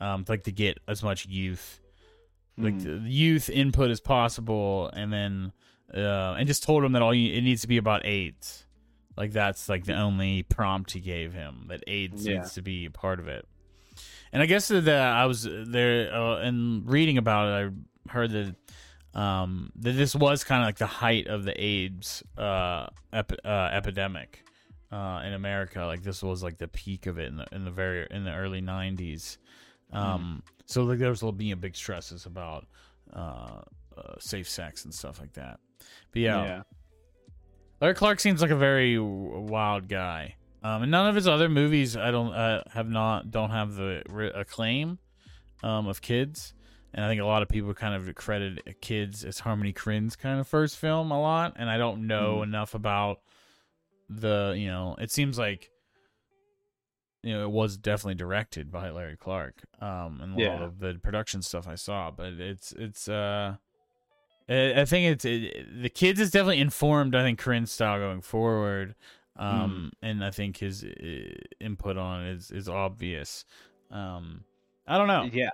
um, 0.00 0.24
like 0.28 0.44
to 0.44 0.52
get 0.52 0.78
as 0.88 1.02
much 1.02 1.26
youth, 1.26 1.80
like 2.56 2.74
Mm. 2.74 3.04
youth 3.08 3.48
input 3.50 3.90
as 3.90 4.00
possible, 4.00 4.90
and 4.92 5.12
then 5.12 5.52
uh, 5.94 6.34
and 6.38 6.46
just 6.46 6.62
told 6.62 6.84
him 6.84 6.92
that 6.92 7.00
all 7.02 7.14
you, 7.14 7.32
it 7.34 7.40
needs 7.40 7.62
to 7.62 7.68
be 7.68 7.78
about 7.78 8.04
AIDS. 8.04 8.64
Like 9.16 9.32
that's 9.32 9.68
like 9.68 9.84
the 9.86 9.94
only 9.94 10.42
prompt 10.42 10.92
he 10.92 11.00
gave 11.00 11.32
him 11.32 11.66
that 11.68 11.82
AIDS 11.86 12.26
Yeah. 12.26 12.38
needs 12.38 12.54
to 12.54 12.62
be 12.62 12.84
a 12.84 12.90
part 12.90 13.18
of 13.20 13.26
it. 13.28 13.46
And 14.32 14.42
I 14.42 14.46
guess 14.46 14.68
that 14.68 14.88
I 14.88 15.24
was 15.26 15.44
there 15.50 16.14
uh, 16.14 16.36
and 16.38 16.88
reading 16.88 17.16
about 17.18 17.48
it, 17.48 17.72
I 18.06 18.10
heard 18.12 18.30
that 18.32 18.54
um, 19.18 19.72
that 19.76 19.92
this 19.92 20.14
was 20.14 20.44
kind 20.44 20.62
of 20.62 20.66
like 20.68 20.76
the 20.78 20.86
height 20.86 21.26
of 21.26 21.44
the 21.44 21.58
AIDS 21.58 22.22
uh, 22.36 22.88
ep- 23.12 23.32
uh, 23.44 23.70
epidemic 23.72 24.44
uh, 24.92 25.22
in 25.24 25.32
America. 25.32 25.84
Like 25.86 26.02
this 26.02 26.22
was 26.22 26.42
like 26.42 26.58
the 26.58 26.68
peak 26.68 27.06
of 27.06 27.18
it 27.18 27.28
in 27.28 27.36
the 27.38 27.46
in 27.52 27.64
the 27.64 27.70
very 27.70 28.06
in 28.10 28.24
the 28.24 28.32
early 28.34 28.60
'90s. 28.60 29.38
Um, 29.92 30.42
So 30.66 30.84
like 30.84 30.98
there 30.98 31.10
was 31.10 31.22
being 31.36 31.52
a 31.52 31.56
big 31.56 31.74
stresses 31.76 32.26
about 32.26 32.66
uh, 33.12 33.62
uh, 33.96 34.14
safe 34.18 34.48
sex 34.48 34.84
and 34.84 34.94
stuff 34.94 35.18
like 35.18 35.32
that. 35.34 35.60
But 36.12 36.22
yeah, 36.22 36.44
yeah. 36.44 36.62
Larry 37.80 37.94
Clark 37.94 38.20
seems 38.20 38.42
like 38.42 38.50
a 38.50 38.56
very 38.56 38.98
wild 38.98 39.88
guy. 39.88 40.34
Um, 40.62 40.82
and 40.82 40.90
none 40.90 41.08
of 41.08 41.14
his 41.14 41.28
other 41.28 41.48
movies 41.48 41.96
I 41.96 42.10
don't 42.10 42.32
uh, 42.32 42.64
have 42.72 42.88
not 42.88 43.30
don't 43.30 43.50
have 43.50 43.74
the 43.74 44.02
re- 44.08 44.32
acclaim 44.34 44.98
um, 45.62 45.86
of 45.86 46.02
kids. 46.02 46.54
And 46.92 47.04
I 47.04 47.08
think 47.08 47.20
a 47.20 47.24
lot 47.24 47.42
of 47.42 47.48
people 47.48 47.72
kind 47.74 47.94
of 47.94 48.12
credit 48.14 48.80
kids 48.80 49.24
as 49.24 49.38
Harmony 49.38 49.72
Korine's 49.72 50.16
kind 50.16 50.40
of 50.40 50.48
first 50.48 50.76
film 50.76 51.12
a 51.12 51.20
lot. 51.20 51.54
And 51.56 51.70
I 51.70 51.78
don't 51.78 52.06
know 52.06 52.42
enough 52.42 52.74
about 52.74 53.20
the 54.08 54.54
you 54.56 54.66
know. 54.66 54.96
It 54.98 55.12
seems 55.12 55.38
like 55.38 55.70
you 57.22 57.32
know 57.34 57.44
it 57.44 57.50
was 57.50 57.76
definitely 57.76 58.14
directed 58.14 58.70
by 58.70 58.90
Larry 58.90 59.16
Clark. 59.16 59.64
Um, 59.80 60.20
and 60.22 60.40
a 60.40 60.50
lot 60.50 60.62
of 60.62 60.78
the 60.78 60.94
production 61.02 61.42
stuff 61.42 61.66
I 61.66 61.74
saw, 61.74 62.10
but 62.10 62.34
it's 62.34 62.72
it's 62.72 63.08
uh. 63.08 63.56
I 64.50 64.86
think 64.86 65.12
it's 65.12 65.26
it, 65.26 65.82
the 65.82 65.90
kids 65.90 66.18
is 66.18 66.30
definitely 66.30 66.60
informed. 66.60 67.14
I 67.14 67.22
think 67.22 67.38
Korine's 67.38 67.70
style 67.70 67.98
going 67.98 68.22
forward, 68.22 68.94
um, 69.36 69.92
and 70.00 70.24
I 70.24 70.30
think 70.30 70.56
his 70.56 70.84
uh, 70.84 71.34
input 71.60 71.98
on 71.98 72.24
it 72.24 72.32
is 72.32 72.50
is 72.50 72.66
obvious. 72.66 73.44
Um, 73.90 74.44
I 74.86 74.96
don't 74.96 75.06
know. 75.06 75.28
Yeah. 75.30 75.50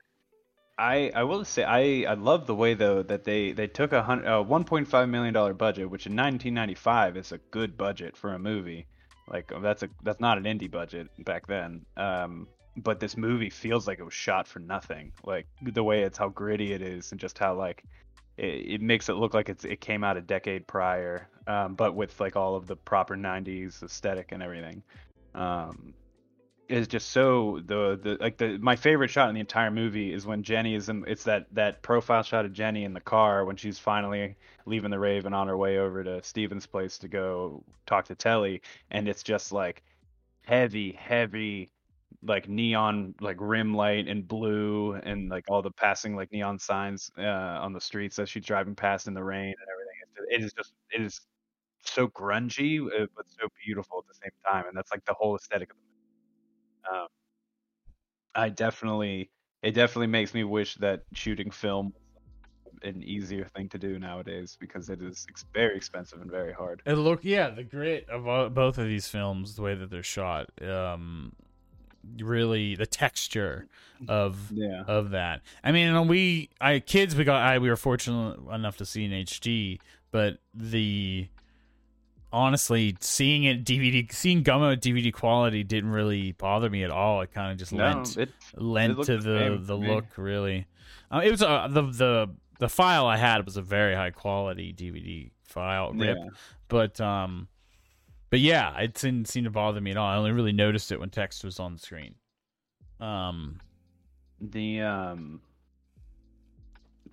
I, 0.76 1.12
I 1.14 1.22
will 1.22 1.44
say 1.44 1.62
I, 1.62 2.10
I 2.10 2.14
love 2.14 2.46
the 2.46 2.54
way 2.54 2.74
though 2.74 3.02
that 3.02 3.24
they, 3.24 3.52
they 3.52 3.68
took 3.68 3.92
a 3.92 4.02
hun- 4.02 4.26
uh, 4.26 4.42
1.5 4.42 5.08
million 5.08 5.32
dollar 5.34 5.54
budget, 5.54 5.90
which 5.90 6.06
in 6.06 6.12
1995 6.12 7.16
is 7.16 7.32
a 7.32 7.38
good 7.38 7.76
budget 7.76 8.16
for 8.16 8.32
a 8.32 8.38
movie. 8.38 8.86
Like 9.28 9.52
that's 9.62 9.82
a 9.82 9.88
that's 10.02 10.20
not 10.20 10.38
an 10.38 10.44
indie 10.44 10.70
budget 10.70 11.08
back 11.24 11.46
then. 11.46 11.84
Um, 11.96 12.48
but 12.76 13.00
this 13.00 13.16
movie 13.16 13.50
feels 13.50 13.86
like 13.86 13.98
it 13.98 14.04
was 14.04 14.14
shot 14.14 14.46
for 14.46 14.58
nothing. 14.58 15.12
Like 15.24 15.46
the 15.62 15.84
way 15.84 16.02
it's 16.02 16.18
how 16.18 16.28
gritty 16.28 16.72
it 16.72 16.82
is 16.82 17.12
and 17.12 17.20
just 17.20 17.38
how 17.38 17.54
like 17.54 17.84
it, 18.36 18.44
it 18.44 18.80
makes 18.80 19.08
it 19.08 19.14
look 19.14 19.34
like 19.34 19.48
it's 19.48 19.64
it 19.64 19.80
came 19.80 20.04
out 20.04 20.16
a 20.16 20.20
decade 20.20 20.66
prior, 20.66 21.28
um, 21.46 21.74
but 21.74 21.94
with 21.94 22.18
like 22.20 22.36
all 22.36 22.56
of 22.56 22.66
the 22.66 22.76
proper 22.76 23.16
90s 23.16 23.82
aesthetic 23.82 24.32
and 24.32 24.42
everything. 24.42 24.82
Um, 25.34 25.94
is 26.68 26.88
just 26.88 27.10
so 27.10 27.60
the 27.66 27.98
the 28.02 28.16
like 28.20 28.38
the 28.38 28.58
my 28.58 28.76
favorite 28.76 29.10
shot 29.10 29.28
in 29.28 29.34
the 29.34 29.40
entire 29.40 29.70
movie 29.70 30.12
is 30.12 30.26
when 30.26 30.42
Jenny 30.42 30.74
is 30.74 30.88
in 30.88 31.04
it's 31.06 31.24
that 31.24 31.46
that 31.52 31.82
profile 31.82 32.22
shot 32.22 32.44
of 32.44 32.52
Jenny 32.52 32.84
in 32.84 32.94
the 32.94 33.00
car 33.00 33.44
when 33.44 33.56
she's 33.56 33.78
finally 33.78 34.36
leaving 34.66 34.90
the 34.90 34.98
rave 34.98 35.26
and 35.26 35.34
on 35.34 35.48
her 35.48 35.56
way 35.56 35.78
over 35.78 36.02
to 36.02 36.22
Steven's 36.22 36.66
place 36.66 36.98
to 36.98 37.08
go 37.08 37.62
talk 37.86 38.06
to 38.06 38.14
Telly 38.14 38.62
and 38.90 39.08
it's 39.08 39.22
just 39.22 39.52
like 39.52 39.82
heavy 40.42 40.92
heavy 40.92 41.70
like 42.22 42.48
neon 42.48 43.14
like 43.20 43.36
rim 43.40 43.74
light 43.74 44.08
and 44.08 44.26
blue 44.26 44.94
and 44.94 45.28
like 45.28 45.44
all 45.48 45.60
the 45.62 45.70
passing 45.70 46.16
like 46.16 46.32
neon 46.32 46.58
signs 46.58 47.10
uh, 47.18 47.22
on 47.22 47.72
the 47.72 47.80
streets 47.80 48.18
as 48.18 48.28
she's 48.30 48.44
driving 48.44 48.74
past 48.74 49.06
in 49.06 49.14
the 49.14 49.22
rain 49.22 49.54
and 49.58 49.68
everything. 49.72 49.94
It 50.30 50.44
is 50.44 50.52
just 50.54 50.72
it 50.90 51.02
is 51.02 51.20
so 51.84 52.08
grungy 52.08 52.80
uh, 52.86 53.06
but 53.14 53.26
so 53.28 53.48
beautiful 53.64 53.98
at 53.98 54.08
the 54.08 54.14
same 54.14 54.32
time 54.50 54.64
and 54.68 54.76
that's 54.76 54.90
like 54.90 55.04
the 55.04 55.14
whole 55.14 55.36
aesthetic 55.36 55.70
of 55.70 55.76
the 55.76 55.93
um, 56.92 57.06
I 58.34 58.48
definitely 58.48 59.30
it 59.62 59.72
definitely 59.72 60.08
makes 60.08 60.34
me 60.34 60.44
wish 60.44 60.74
that 60.76 61.02
shooting 61.14 61.50
film 61.50 61.92
an 62.82 63.02
easier 63.02 63.48
thing 63.56 63.68
to 63.70 63.78
do 63.78 63.98
nowadays 63.98 64.56
because 64.60 64.90
it 64.90 65.00
is 65.00 65.24
ex- 65.30 65.44
very 65.54 65.76
expensive 65.76 66.20
and 66.20 66.30
very 66.30 66.52
hard. 66.52 66.82
It 66.84 66.94
look 66.94 67.20
yeah, 67.22 67.50
the 67.50 67.64
grit 67.64 68.08
of 68.10 68.26
all, 68.26 68.48
both 68.50 68.78
of 68.78 68.86
these 68.86 69.08
films, 69.08 69.54
the 69.56 69.62
way 69.62 69.74
that 69.74 69.90
they're 69.90 70.02
shot, 70.02 70.50
um, 70.62 71.32
really 72.18 72.74
the 72.74 72.86
texture 72.86 73.66
of 74.08 74.52
Yeah. 74.54 74.82
of 74.86 75.10
that. 75.10 75.40
I 75.62 75.72
mean, 75.72 76.08
we 76.08 76.50
I 76.60 76.80
kids 76.80 77.16
we 77.16 77.24
got 77.24 77.40
I 77.40 77.58
we 77.58 77.68
were 77.70 77.76
fortunate 77.76 78.38
enough 78.52 78.76
to 78.78 78.84
see 78.84 79.04
in 79.04 79.12
HD, 79.12 79.78
but 80.10 80.38
the 80.52 81.28
honestly 82.34 82.96
seeing 83.00 83.44
it 83.44 83.64
DVD 83.64 84.10
seeing 84.12 84.42
Gummo 84.42 84.76
DVD 84.76 85.12
quality 85.12 85.62
didn't 85.62 85.90
really 85.90 86.32
bother 86.32 86.68
me 86.68 86.82
at 86.82 86.90
all. 86.90 87.20
It 87.22 87.32
kind 87.32 87.52
of 87.52 87.58
just 87.58 87.72
No, 87.72 87.84
lent 87.84 88.16
it 88.16 88.30
lent 88.56 88.96
looked 88.98 89.06
to 89.06 89.18
the 89.18 89.56
the 89.58 89.58
the 89.66 89.76
look 89.76 90.04
really. 90.18 90.66
Uh, 91.12 91.22
it 91.24 91.30
was 91.30 91.42
uh, 91.42 91.68
the 91.70 91.82
the 91.82 92.30
the 92.58 92.68
file 92.68 93.06
I 93.06 93.16
had 93.16 93.44
was 93.44 93.56
a 93.56 93.62
very 93.62 93.94
high 93.94 94.10
quality 94.10 94.72
DVD 94.72 95.30
file 95.44 95.92
rip, 95.92 96.16
Yeah. 96.18 96.28
but 96.68 97.00
um, 97.00 97.48
but 98.30 98.40
yeah, 98.40 98.76
it 98.80 98.94
didn't 98.94 99.28
seem 99.28 99.44
to 99.44 99.50
bother 99.50 99.80
me 99.80 99.92
at 99.92 99.96
all. 99.96 100.08
I 100.08 100.16
only 100.16 100.32
really 100.32 100.52
noticed 100.52 100.90
it 100.92 100.98
when 101.00 101.10
text 101.10 101.44
was 101.44 101.60
on 101.60 101.74
the 101.74 101.78
screen. 101.78 102.16
Um, 103.00 103.60
the 104.40 104.80
um 104.82 105.40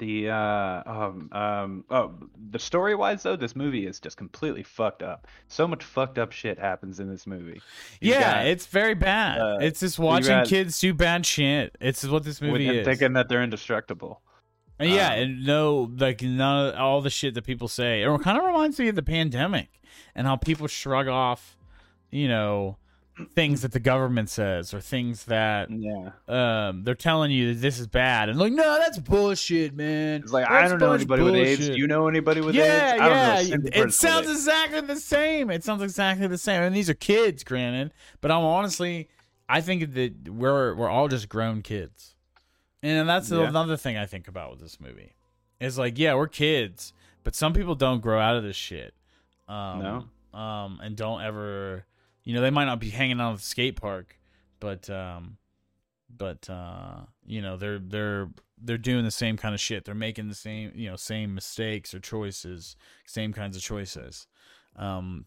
the 0.01 0.29
uh 0.29 0.81
um 0.85 1.29
um 1.31 1.85
oh 1.91 2.11
the 2.49 2.57
story 2.59 2.95
wise 2.95 3.21
though 3.23 3.35
this 3.35 3.55
movie 3.55 3.85
is 3.85 3.99
just 3.99 4.17
completely 4.17 4.63
fucked 4.63 5.03
up 5.03 5.27
so 5.47 5.67
much 5.67 5.83
fucked 5.83 6.17
up 6.17 6.31
shit 6.31 6.57
happens 6.57 6.99
in 6.99 7.07
this 7.07 7.27
movie 7.27 7.61
You 8.01 8.13
yeah, 8.13 8.33
got- 8.39 8.47
it's 8.47 8.65
very 8.65 8.95
bad. 8.95 9.39
uh, 9.39 9.57
it's 9.61 9.79
just 9.79 9.99
watching 9.99 10.29
got- 10.29 10.47
kids 10.47 10.79
do 10.79 10.93
bad 10.95 11.25
shit. 11.25 11.75
It's 11.79 12.03
what 12.03 12.23
this 12.23 12.41
movie 12.41 12.67
is. 12.67 12.83
thinking 12.85 13.13
that 13.13 13.29
they're 13.29 13.43
indestructible 13.43 14.21
And 14.79 14.89
yeah, 14.89 15.13
Um, 15.13 15.19
and 15.19 15.45
no, 15.45 15.91
like 15.97 16.23
none 16.23 16.69
of 16.73 16.75
all 16.75 17.01
the 17.01 17.11
shit 17.11 17.35
that 17.35 17.43
people 17.45 17.67
say. 17.67 18.01
It 18.01 18.21
kind 18.23 18.37
of 18.39 18.43
reminds 18.43 18.79
me 18.79 18.87
of 18.87 18.95
the 18.95 19.03
pandemic 19.03 19.69
and 20.15 20.25
how 20.25 20.35
people 20.35 20.65
shrug 20.65 21.07
off, 21.07 21.55
you 22.09 22.27
know, 22.27 22.77
things 23.27 23.61
that 23.61 23.71
the 23.71 23.79
government 23.79 24.29
says 24.29 24.73
or 24.73 24.81
things 24.81 25.25
that 25.25 25.69
yeah. 25.69 26.11
um 26.27 26.83
they're 26.83 26.95
telling 26.95 27.31
you 27.31 27.53
that 27.53 27.59
this 27.61 27.79
is 27.79 27.87
bad. 27.87 28.29
And 28.29 28.39
like 28.39 28.53
no 28.53 28.77
that's 28.79 28.97
bullshit 28.99 29.73
man. 29.75 30.21
It's 30.21 30.31
like 30.31 30.49
i 30.49 30.67
don't 30.67 30.79
know 30.79 30.93
anybody 30.93 31.23
with 31.23 31.35
aids. 31.35 31.67
do 31.67 31.75
you 31.75 31.87
know 31.87 32.07
anybody 32.07 32.41
with 32.41 32.55
yeah 32.55 32.93
aids? 32.93 33.01
I 33.01 33.09
don't 33.09 33.51
know 33.51 33.57
yeah. 33.73 33.81
a 33.81 33.85
it 33.85 33.93
sounds 33.93 34.29
exactly 34.29 34.81
the 34.81 34.95
same. 34.97 35.49
It 35.49 35.63
sounds 35.63 35.81
exactly 35.81 36.27
the 36.27 36.37
same. 36.37 36.63
And 36.63 36.75
these 36.75 36.89
are 36.89 36.93
kids 36.93 37.43
granted. 37.43 37.93
But 38.21 38.31
i'm 38.31 38.43
honestly 38.43 39.09
i 39.49 39.61
think 39.61 39.93
that 39.93 40.29
we're 40.29 40.75
we're 40.75 40.89
all 40.89 41.07
just 41.07 41.29
grown 41.29 41.61
kids. 41.61 42.15
And 42.83 43.07
that's 43.07 43.29
Yeah. 43.31 43.47
another 43.47 43.77
thing 43.77 43.97
i 43.97 44.05
think 44.05 44.27
about 44.27 44.51
with 44.51 44.59
this 44.59 44.79
movie. 44.79 45.13
Is 45.59 45.77
like 45.77 45.97
yeah 45.97 46.13
we're 46.15 46.27
kids 46.27 46.93
but 47.23 47.35
some 47.35 47.53
people 47.53 47.75
don't 47.75 48.01
grow 48.01 48.19
out 48.19 48.35
of 48.35 48.43
this 48.43 48.55
shit. 48.55 48.93
Um 49.47 49.79
No. 50.33 50.39
um 50.39 50.79
and 50.81 50.95
don't 50.95 51.21
ever 51.21 51.85
you 52.23 52.33
know 52.33 52.41
they 52.41 52.49
might 52.49 52.65
not 52.65 52.79
be 52.79 52.89
hanging 52.89 53.19
out 53.19 53.33
at 53.33 53.39
the 53.39 53.43
skate 53.43 53.79
park 53.79 54.17
but 54.59 54.89
um 54.89 55.37
but 56.17 56.49
uh, 56.49 57.01
you 57.25 57.41
know 57.41 57.57
they're 57.57 57.79
they're 57.79 58.29
they're 58.61 58.77
doing 58.77 59.03
the 59.03 59.11
same 59.11 59.37
kind 59.37 59.53
of 59.53 59.59
shit. 59.59 59.85
They're 59.85 59.95
making 59.95 60.27
the 60.27 60.35
same 60.35 60.71
you 60.75 60.89
know 60.89 60.95
same 60.95 61.33
mistakes 61.33 61.93
or 61.93 61.99
choices, 61.99 62.75
same 63.05 63.33
kinds 63.33 63.55
of 63.55 63.63
choices. 63.63 64.27
Um, 64.75 65.25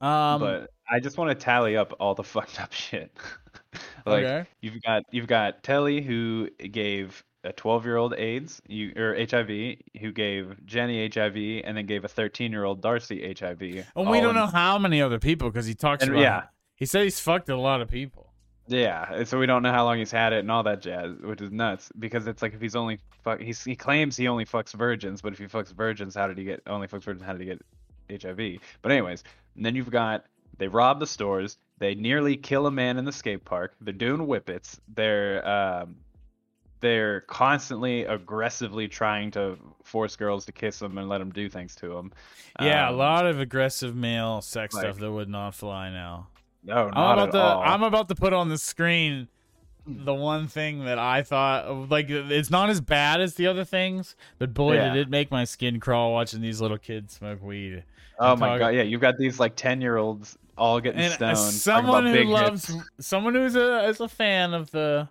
um, 0.00 0.40
but 0.40 0.70
I 0.90 1.00
just 1.00 1.18
want 1.18 1.30
to 1.30 1.34
tally 1.34 1.76
up 1.76 1.94
all 2.00 2.14
the 2.14 2.24
fucked 2.24 2.60
up 2.60 2.72
shit. 2.72 3.14
like 4.06 4.24
okay. 4.24 4.48
you've 4.60 4.80
got 4.82 5.02
you've 5.10 5.26
got 5.26 5.62
Telly 5.62 6.00
who 6.00 6.48
gave 6.70 7.24
a 7.44 7.52
12 7.52 7.84
year 7.86 7.96
old 7.96 8.14
AIDS, 8.14 8.60
you 8.68 8.92
or 8.96 9.14
HIV, 9.14 9.76
who 10.00 10.12
gave 10.12 10.64
Jenny 10.66 11.08
HIV, 11.08 11.62
and 11.64 11.76
then 11.76 11.86
gave 11.86 12.04
a 12.04 12.08
13 12.08 12.52
year 12.52 12.64
old 12.64 12.80
Darcy 12.82 13.34
HIV. 13.38 13.62
and 13.96 14.10
we 14.10 14.20
don't 14.20 14.30
in- 14.30 14.34
know 14.36 14.46
how 14.46 14.78
many 14.78 15.00
other 15.00 15.18
people 15.18 15.48
because 15.50 15.66
he 15.66 15.74
talks 15.74 16.02
And, 16.02 16.12
about. 16.12 16.20
yeah. 16.20 16.42
He 16.76 16.86
said 16.86 17.04
he's 17.04 17.20
fucked 17.20 17.48
a 17.48 17.56
lot 17.56 17.80
of 17.80 17.88
people. 17.88 18.26
Yeah, 18.66 19.24
so 19.24 19.38
we 19.38 19.46
don't 19.46 19.62
know 19.62 19.72
how 19.72 19.84
long 19.84 19.98
he's 19.98 20.12
had 20.12 20.32
it 20.32 20.38
and 20.40 20.50
all 20.50 20.62
that 20.62 20.80
jazz, 20.80 21.16
which 21.22 21.40
is 21.40 21.50
nuts 21.50 21.90
because 21.98 22.26
it's 22.28 22.40
like 22.40 22.54
if 22.54 22.60
he's 22.60 22.76
only 22.76 23.00
fuck, 23.24 23.40
he's, 23.40 23.64
he 23.64 23.74
claims 23.74 24.16
he 24.16 24.28
only 24.28 24.44
fucks 24.44 24.72
virgins, 24.72 25.20
but 25.22 25.32
if 25.32 25.38
he 25.40 25.46
fucks 25.46 25.72
virgins, 25.74 26.14
how 26.14 26.28
did 26.28 26.38
he 26.38 26.44
get 26.44 26.62
only 26.68 26.86
fucks 26.86 27.02
virgins? 27.02 27.24
How 27.24 27.32
did 27.32 27.40
he 27.40 27.46
get 27.46 28.22
HIV? 28.22 28.60
But 28.82 28.92
anyways, 28.92 29.24
and 29.56 29.66
then 29.66 29.74
you've 29.74 29.90
got 29.90 30.24
they 30.58 30.68
rob 30.68 31.00
the 31.00 31.06
stores, 31.06 31.58
they 31.78 31.94
nearly 31.96 32.36
kill 32.36 32.66
a 32.66 32.70
man 32.70 32.96
in 32.96 33.04
the 33.04 33.12
skate 33.12 33.44
park, 33.44 33.74
they're 33.80 33.92
doing 33.92 34.20
whippets, 34.20 34.78
they're 34.94 35.46
um, 35.48 35.96
they're 36.80 37.20
constantly 37.22 38.04
aggressively 38.04 38.88
trying 38.88 39.30
to 39.32 39.58
force 39.84 40.16
girls 40.16 40.44
to 40.46 40.52
kiss 40.52 40.78
them 40.78 40.98
and 40.98 41.08
let 41.08 41.18
them 41.18 41.30
do 41.30 41.48
things 41.48 41.74
to 41.76 41.88
them. 41.88 42.12
Yeah, 42.60 42.88
a 42.88 42.92
Um, 42.92 42.98
lot 42.98 43.26
of 43.26 43.38
aggressive 43.40 43.94
male 43.94 44.40
sex 44.40 44.74
like- 44.74 44.84
stuff 44.84 44.98
that 44.98 45.10
would 45.12 45.28
not 45.28 45.54
fly 45.54 45.90
now. 45.90 46.28
No, 46.64 46.74
I'm 46.88 46.90
not 46.94 47.12
about 47.14 47.28
at 47.28 47.32
to 47.32 47.38
all. 47.40 47.62
I'm 47.62 47.82
about 47.82 48.08
to 48.08 48.14
put 48.14 48.32
on 48.32 48.48
the 48.50 48.58
screen 48.58 49.28
the 49.86 50.12
one 50.14 50.46
thing 50.46 50.84
that 50.84 50.98
I 50.98 51.22
thought 51.22 51.88
like 51.90 52.10
it's 52.10 52.50
not 52.50 52.68
as 52.68 52.80
bad 52.82 53.20
as 53.20 53.34
the 53.36 53.46
other 53.46 53.64
things, 53.64 54.14
but 54.38 54.52
boy 54.52 54.74
Yeah. 54.74 54.92
did 54.92 55.00
it 55.06 55.10
make 55.10 55.30
my 55.30 55.44
skin 55.44 55.80
crawl 55.80 56.12
watching 56.12 56.42
these 56.42 56.60
little 56.60 56.76
kids 56.78 57.14
smoke 57.14 57.42
weed. 57.42 57.82
oh 58.18 58.32
I'm 58.32 58.38
my 58.38 58.58
god, 58.58 58.68
yeah, 58.74 58.82
you've 58.82 59.00
got 59.00 59.16
these 59.16 59.40
like 59.40 59.56
ten 59.56 59.80
year 59.80 59.96
olds 59.96 60.36
all 60.58 60.80
getting 60.80 61.00
And 61.00 61.14
stoned. 61.14 61.38
someone 61.38 62.04
who 62.06 62.24
loves 62.24 62.66
hits. 62.66 62.84
someone 63.00 63.34
who's 63.34 63.56
a 63.56 63.84
is 63.88 63.98
a 64.00 64.08
fan 64.08 64.52
of 64.52 64.70
the 64.70 65.08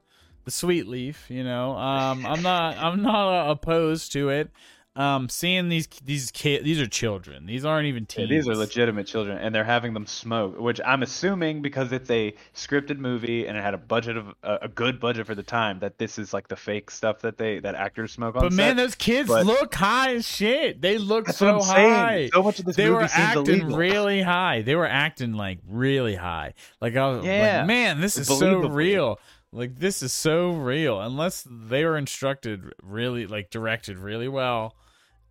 the 0.49 0.55
sweet 0.55 0.87
leaf, 0.87 1.27
you 1.29 1.43
know, 1.43 1.77
um, 1.77 2.25
I'm 2.25 2.41
not 2.41 2.75
I'm 2.77 3.03
not 3.03 3.47
uh, 3.47 3.51
opposed 3.51 4.11
to 4.13 4.29
it. 4.29 4.49
Um, 4.95 5.29
seeing 5.29 5.69
these 5.69 5.87
these 6.03 6.29
kids, 6.31 6.65
these 6.65 6.81
are 6.81 6.87
children. 6.87 7.45
These 7.45 7.63
aren't 7.63 7.85
even 7.87 8.03
Yeah, 8.09 8.25
teens. 8.25 8.29
these 8.29 8.49
are 8.49 8.55
legitimate 8.55 9.05
children, 9.07 9.37
and 9.37 9.53
they're 9.55 9.63
having 9.63 9.93
them 9.93 10.05
smoke, 10.07 10.59
which 10.59 10.81
I'm 10.83 11.03
assuming 11.03 11.61
because 11.61 11.91
it's 11.93 12.09
a 12.09 12.33
scripted 12.55 12.97
movie 12.97 13.45
and 13.45 13.55
it 13.57 13.61
had 13.63 13.75
a 13.75 13.77
budget 13.77 14.17
of 14.17 14.33
a, 14.43 14.57
a 14.63 14.67
good 14.67 14.99
budget 14.99 15.25
for 15.27 15.35
the 15.35 15.43
time 15.43 15.79
that 15.79 15.99
this 15.99 16.17
is 16.19 16.33
like 16.33 16.47
the 16.49 16.57
fake 16.57 16.89
stuff 16.91 17.19
that 17.19 17.37
they 17.37 17.59
that 17.59 17.75
actors 17.75 18.11
smoke 18.11 18.35
on 18.35 18.41
But 18.41 18.51
set. 18.51 18.57
man, 18.57 18.75
those 18.77 18.95
kids 18.95 19.29
but- 19.29 19.45
look 19.45 19.73
high 19.75 20.15
as 20.15 20.27
shit. 20.27 20.81
They 20.81 20.97
look 20.97 21.29
so 21.29 21.61
high. 21.61 22.29
So 22.33 22.41
much 22.43 22.59
of 22.59 22.65
this 22.65 22.75
they 22.75 22.89
were 22.89 23.03
acting 23.03 23.47
illegal. 23.47 23.77
really 23.77 24.21
high. 24.21 24.63
They 24.63 24.75
were 24.75 24.87
acting 24.87 25.33
like 25.33 25.59
really 25.69 26.15
high. 26.15 26.55
Like 26.81 26.97
I 26.97 27.07
was 27.09 27.23
Yeah. 27.23 27.59
like, 27.59 27.67
man, 27.67 28.01
this 28.01 28.17
is 28.17 28.27
so 28.27 28.67
real. 28.67 29.19
Like 29.51 29.77
this 29.77 30.03
is 30.03 30.13
so 30.13 30.51
real. 30.51 30.99
Unless 30.99 31.47
they 31.49 31.83
were 31.85 31.97
instructed 31.97 32.73
really, 32.83 33.25
like 33.25 33.49
directed 33.49 33.97
really 33.97 34.27
well, 34.27 34.75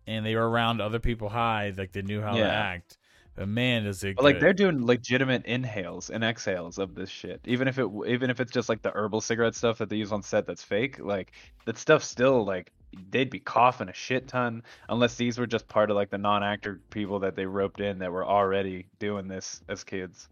and 0.07 0.25
they 0.25 0.35
were 0.35 0.49
around 0.49 0.81
other 0.81 0.99
people 0.99 1.29
high, 1.29 1.73
like 1.77 1.91
they 1.93 2.01
knew 2.01 2.21
how 2.21 2.33
to 2.33 2.43
act. 2.43 2.97
But 3.35 3.47
man, 3.47 3.85
is 3.85 4.03
it 4.03 4.21
like 4.21 4.41
they're 4.41 4.51
doing 4.51 4.85
legitimate 4.85 5.45
inhales 5.45 6.09
and 6.09 6.25
exhales 6.25 6.77
of 6.77 6.95
this 6.95 7.09
shit. 7.09 7.39
Even 7.45 7.69
if 7.69 7.79
it 7.79 7.87
even 8.07 8.29
if 8.29 8.41
it's 8.41 8.51
just 8.51 8.67
like 8.67 8.81
the 8.81 8.91
herbal 8.91 9.21
cigarette 9.21 9.55
stuff 9.55 9.77
that 9.77 9.87
they 9.87 9.95
use 9.95 10.11
on 10.11 10.21
set 10.23 10.45
that's 10.45 10.63
fake, 10.63 10.99
like 10.99 11.31
that 11.65 11.77
stuff 11.77 12.03
still 12.03 12.43
like 12.43 12.73
they'd 13.11 13.29
be 13.29 13.39
coughing 13.39 13.87
a 13.87 13.93
shit 13.93 14.27
ton 14.27 14.63
unless 14.89 15.15
these 15.15 15.37
were 15.37 15.47
just 15.47 15.67
part 15.69 15.89
of 15.89 15.95
like 15.95 16.09
the 16.09 16.17
non-actor 16.17 16.81
people 16.89 17.19
that 17.19 17.35
they 17.35 17.45
roped 17.45 17.79
in 17.79 17.99
that 17.99 18.11
were 18.11 18.25
already 18.25 18.87
doing 18.99 19.27
this 19.29 19.61
as 19.69 19.85
kids. 19.85 20.27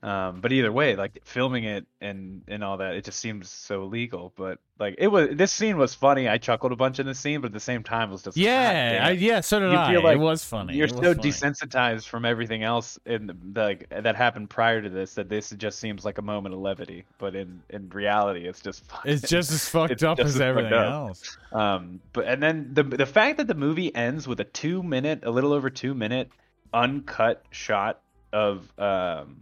Um, 0.00 0.40
but 0.40 0.52
either 0.52 0.70
way, 0.70 0.94
like 0.94 1.20
filming 1.24 1.64
it 1.64 1.84
and 2.00 2.42
and 2.46 2.62
all 2.62 2.76
that, 2.76 2.94
it 2.94 3.04
just 3.04 3.18
seems 3.18 3.50
so 3.50 3.84
legal. 3.86 4.32
But 4.36 4.60
like 4.78 4.94
it 4.96 5.08
was, 5.08 5.30
this 5.32 5.50
scene 5.50 5.76
was 5.76 5.92
funny. 5.92 6.28
I 6.28 6.38
chuckled 6.38 6.70
a 6.70 6.76
bunch 6.76 7.00
in 7.00 7.06
the 7.06 7.16
scene, 7.16 7.40
but 7.40 7.48
at 7.48 7.52
the 7.52 7.58
same 7.58 7.82
time, 7.82 8.10
it 8.10 8.12
was 8.12 8.22
just 8.22 8.36
yeah, 8.36 9.00
I, 9.02 9.10
yeah. 9.10 9.40
So 9.40 9.58
did 9.58 9.72
You 9.72 9.76
I. 9.78 9.90
feel 9.90 10.04
like 10.04 10.14
it 10.16 10.20
was 10.20 10.44
funny. 10.44 10.76
You're 10.76 10.86
was 10.86 10.92
so 10.96 11.14
funny. 11.14 11.28
desensitized 11.30 12.06
from 12.06 12.24
everything 12.24 12.62
else 12.62 12.96
in 13.06 13.26
the, 13.26 13.60
like 13.60 13.88
that 13.90 14.14
happened 14.14 14.50
prior 14.50 14.80
to 14.80 14.88
this 14.88 15.14
that 15.14 15.28
this 15.28 15.50
just 15.50 15.80
seems 15.80 16.04
like 16.04 16.18
a 16.18 16.22
moment 16.22 16.54
of 16.54 16.60
levity. 16.60 17.04
But 17.18 17.34
in 17.34 17.60
in 17.68 17.88
reality, 17.88 18.46
it's 18.46 18.60
just 18.60 18.86
fucking, 18.90 19.10
It's 19.10 19.28
just 19.28 19.50
as 19.50 19.68
fucked 19.68 19.90
It's 19.90 20.04
up 20.04 20.20
as 20.20 20.36
as 20.36 20.40
everything 20.40 20.74
up. 20.74 20.92
else. 20.92 21.36
um. 21.52 22.00
But 22.12 22.26
and 22.26 22.40
then 22.40 22.70
the 22.72 22.84
the 22.84 23.06
fact 23.06 23.38
that 23.38 23.48
the 23.48 23.56
movie 23.56 23.92
ends 23.96 24.28
with 24.28 24.38
a 24.38 24.44
two 24.44 24.80
minute, 24.84 25.24
a 25.24 25.30
little 25.32 25.52
over 25.52 25.70
two 25.70 25.92
minute, 25.92 26.30
uncut 26.72 27.42
shot 27.50 28.00
of 28.32 28.70
um 28.78 29.38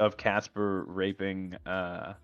of 0.00 0.16
Casper 0.16 0.84
raping 0.88 1.54
uh 1.66 2.14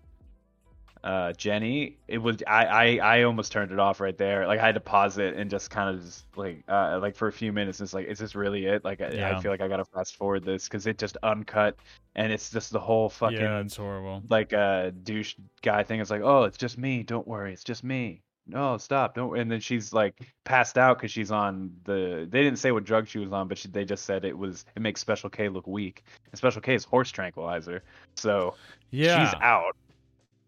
uh 1.03 1.31
Jenny 1.33 1.97
it 2.07 2.17
was 2.17 2.37
I, 2.47 2.65
I 2.65 2.97
I 2.97 3.23
almost 3.23 3.51
turned 3.51 3.71
it 3.71 3.79
off 3.79 4.01
right 4.01 4.17
there. 4.17 4.47
Like 4.47 4.59
I 4.59 4.65
had 4.65 4.75
to 4.75 4.81
pause 4.81 5.19
it 5.19 5.35
and 5.35 5.49
just 5.49 5.69
kind 5.69 5.95
of 5.95 6.03
just 6.03 6.25
like 6.35 6.63
uh 6.67 6.99
like 7.01 7.15
for 7.15 7.27
a 7.27 7.31
few 7.31 7.53
minutes 7.53 7.79
it's 7.79 7.93
like 7.93 8.07
is 8.07 8.19
this 8.19 8.35
really 8.35 8.65
it? 8.65 8.83
Like 8.83 8.99
I, 8.99 9.11
Yeah. 9.11 9.37
I 9.37 9.41
feel 9.41 9.51
like 9.51 9.61
I 9.61 9.67
gotta 9.67 9.85
fast 9.85 10.15
forward 10.17 10.43
this 10.43 10.65
because 10.65 10.87
it 10.87 10.97
just 10.97 11.15
uncut 11.21 11.77
and 12.15 12.33
it's 12.33 12.49
just 12.49 12.71
the 12.71 12.79
whole 12.79 13.09
fucking 13.09 13.39
yeah, 13.39 13.59
it's 13.59 13.77
horrible. 13.77 14.23
like 14.29 14.51
uh 14.53 14.89
douche 15.03 15.35
guy 15.61 15.83
thing. 15.83 16.01
It's 16.01 16.09
like 16.09 16.23
oh 16.23 16.43
it's 16.43 16.57
just 16.57 16.77
me. 16.77 17.03
Don't 17.03 17.27
worry. 17.27 17.53
It's 17.53 17.63
just 17.63 17.83
me 17.83 18.23
no 18.47 18.77
stop 18.77 19.13
don't 19.15 19.37
and 19.37 19.51
then 19.51 19.59
she's 19.59 19.91
like 19.93 20.19
passed 20.45 20.77
out 20.77 20.97
because 20.97 21.11
she's 21.11 21.31
on 21.31 21.71
the 21.83 22.27
they 22.29 22.41
didn't 22.43 22.59
say 22.59 22.71
what 22.71 22.83
drug 22.85 23.07
she 23.07 23.19
was 23.19 23.31
on 23.33 23.47
but 23.47 23.57
she, 23.57 23.67
they 23.67 23.83
just 23.83 24.05
said 24.05 24.23
it 24.23 24.37
was 24.37 24.65
it 24.75 24.81
makes 24.81 25.01
special 25.01 25.29
k 25.29 25.49
look 25.49 25.67
weak 25.67 26.03
and 26.31 26.37
special 26.37 26.61
k 26.61 26.73
is 26.73 26.83
horse 26.85 27.11
tranquilizer 27.11 27.83
so 28.15 28.53
Yeah, 28.91 29.25
she's 29.29 29.39
out 29.41 29.75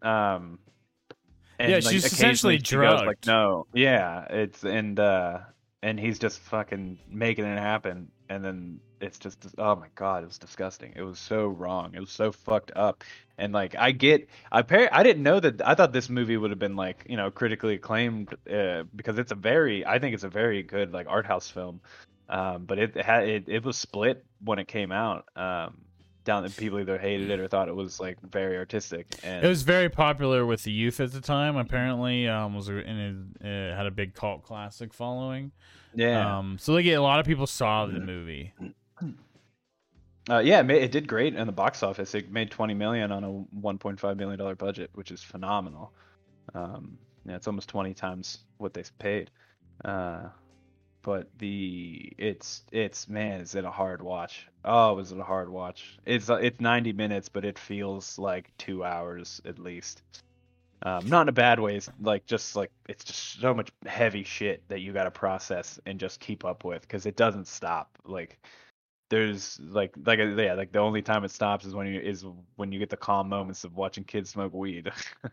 um 0.02 0.58
and, 1.58 1.70
Yeah, 1.70 1.76
like, 1.76 1.84
she's 1.84 2.06
essentially 2.06 2.56
she 2.58 2.76
goes, 2.76 3.00
like 3.02 3.20
drugged. 3.20 3.26
no 3.26 3.66
yeah 3.74 4.24
it's 4.30 4.64
and 4.64 4.98
uh 4.98 5.40
and 5.82 5.98
he's 6.00 6.18
just 6.18 6.38
fucking 6.40 6.98
making 7.10 7.44
it 7.44 7.58
happen 7.58 8.10
and 8.30 8.44
then 8.44 8.80
it's 9.02 9.18
just 9.18 9.46
oh 9.58 9.76
my 9.76 9.88
god 9.96 10.24
it 10.24 10.28
was 10.28 10.38
disgusting. 10.38 10.94
It 10.96 11.02
was 11.02 11.20
so 11.20 11.48
wrong. 11.48 11.94
It 11.94 12.00
was 12.00 12.12
so 12.12 12.32
fucked 12.32 12.72
up. 12.76 13.04
And 13.38 13.52
like 13.54 13.76
i 13.78 13.92
get 13.92 14.28
i 14.52 14.62
par- 14.62 14.90
i 14.92 15.02
didn't 15.04 15.22
know 15.24 15.40
that 15.40 15.62
i 15.66 15.74
thought 15.74 15.92
this 15.92 16.10
movie 16.10 16.36
would 16.38 16.50
have 16.50 16.60
been 16.60 16.76
like 16.76 17.06
you 17.10 17.16
know 17.18 17.30
critically 17.30 17.74
acclaimed 17.76 18.34
uh, 18.52 18.84
because 18.96 19.18
it's 19.18 19.32
a 19.32 19.36
very 19.36 19.86
i 19.86 19.98
think 19.98 20.14
it's 20.14 20.24
a 20.24 20.30
very 20.30 20.62
good 20.62 20.92
like 20.92 21.08
art 21.08 21.26
house 21.26 21.50
film. 21.50 21.82
Um 22.30 22.66
but 22.66 22.78
it 22.78 22.96
had 22.96 23.28
it, 23.28 23.44
it 23.48 23.64
was 23.64 23.78
split 23.78 24.24
when 24.44 24.58
it 24.60 24.68
came 24.68 24.92
out. 24.92 25.26
Um 25.36 25.89
down 26.24 26.42
that 26.42 26.56
people 26.56 26.78
either 26.78 26.98
hated 26.98 27.30
it 27.30 27.40
or 27.40 27.48
thought 27.48 27.68
it 27.68 27.74
was 27.74 27.98
like 28.00 28.20
very 28.20 28.56
artistic 28.56 29.06
and 29.22 29.44
It 29.44 29.48
was 29.48 29.62
very 29.62 29.88
popular 29.88 30.44
with 30.44 30.62
the 30.64 30.72
youth 30.72 31.00
at 31.00 31.12
the 31.12 31.20
time. 31.20 31.56
Apparently, 31.56 32.28
um, 32.28 32.54
was 32.54 32.68
a, 32.68 32.74
and 32.76 33.36
it, 33.40 33.74
had 33.74 33.86
a 33.86 33.90
big 33.90 34.14
cult 34.14 34.42
classic 34.42 34.92
following. 34.92 35.52
yeah 35.94 36.38
Um, 36.38 36.58
so 36.58 36.72
like 36.72 36.86
a 36.86 36.98
lot 36.98 37.20
of 37.20 37.26
people 37.26 37.46
saw 37.46 37.86
the 37.86 38.00
movie. 38.00 38.52
Uh, 40.28 40.38
yeah, 40.38 40.60
it, 40.60 40.64
ma- 40.64 40.74
it 40.74 40.92
did 40.92 41.08
great 41.08 41.34
in 41.34 41.46
the 41.46 41.52
box 41.52 41.82
office. 41.82 42.14
It 42.14 42.30
made 42.30 42.50
20 42.50 42.74
million 42.74 43.10
on 43.10 43.24
a 43.24 43.28
1.5 43.60 44.16
million 44.16 44.38
dollar 44.38 44.54
budget, 44.54 44.90
which 44.94 45.10
is 45.10 45.22
phenomenal. 45.22 45.92
Um, 46.54 46.98
yeah, 47.26 47.36
it's 47.36 47.46
almost 47.46 47.68
20 47.68 47.94
times 47.94 48.40
what 48.58 48.74
they 48.74 48.84
paid. 48.98 49.30
Uh, 49.84 50.28
but 51.02 51.28
the 51.38 52.12
it's 52.18 52.62
it's 52.72 53.08
man, 53.08 53.40
is 53.40 53.54
it 53.54 53.64
a 53.64 53.70
hard 53.70 54.02
watch? 54.02 54.46
Oh, 54.64 54.98
is 54.98 55.12
it 55.12 55.18
a 55.18 55.24
hard 55.24 55.48
watch? 55.48 55.98
It's 56.04 56.28
uh, 56.30 56.34
it's 56.36 56.60
90 56.60 56.92
minutes, 56.92 57.28
but 57.28 57.44
it 57.44 57.58
feels 57.58 58.18
like 58.18 58.50
two 58.58 58.84
hours 58.84 59.40
at 59.44 59.58
least. 59.58 60.02
Um, 60.82 61.06
not 61.08 61.22
in 61.22 61.28
a 61.28 61.32
bad 61.32 61.60
way. 61.60 61.76
It's 61.76 61.90
like 62.00 62.26
just 62.26 62.56
like 62.56 62.70
it's 62.88 63.04
just 63.04 63.40
so 63.40 63.52
much 63.52 63.70
heavy 63.86 64.24
shit 64.24 64.62
that 64.68 64.80
you 64.80 64.92
got 64.92 65.04
to 65.04 65.10
process 65.10 65.78
and 65.86 66.00
just 66.00 66.20
keep 66.20 66.44
up 66.44 66.64
with 66.64 66.82
because 66.82 67.06
it 67.06 67.16
doesn't 67.16 67.46
stop. 67.46 67.98
Like 68.04 68.38
there's 69.10 69.60
like 69.60 69.92
like 70.06 70.18
uh, 70.20 70.24
yeah 70.24 70.54
like 70.54 70.72
the 70.72 70.78
only 70.78 71.02
time 71.02 71.24
it 71.24 71.30
stops 71.30 71.66
is 71.66 71.74
when 71.74 71.86
you 71.88 72.00
is 72.00 72.24
when 72.56 72.72
you 72.72 72.78
get 72.78 72.88
the 72.88 72.96
calm 72.96 73.28
moments 73.28 73.64
of 73.64 73.76
watching 73.76 74.04
kids 74.04 74.30
smoke 74.30 74.54
weed. 74.54 74.90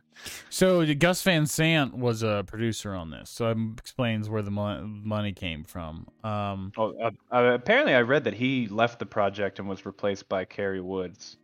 So 0.49 0.83
Gus 0.95 1.21
Van 1.21 1.45
Sant 1.45 1.95
was 1.95 2.23
a 2.23 2.43
producer 2.47 2.95
on 2.95 3.11
this, 3.11 3.29
so 3.29 3.51
it 3.51 3.57
explains 3.77 4.27
where 4.31 4.41
the 4.41 4.49
mo- 4.49 4.81
money 4.83 5.31
came 5.31 5.63
from. 5.63 6.07
Um, 6.23 6.71
oh, 6.75 6.95
uh, 6.99 7.11
uh, 7.31 7.53
apparently 7.53 7.93
I 7.93 8.01
read 8.01 8.23
that 8.23 8.33
he 8.33 8.67
left 8.67 8.97
the 8.97 9.05
project 9.05 9.59
and 9.59 9.69
was 9.69 9.85
replaced 9.85 10.27
by 10.27 10.43
Cary 10.43 10.81
Woods. 10.81 11.37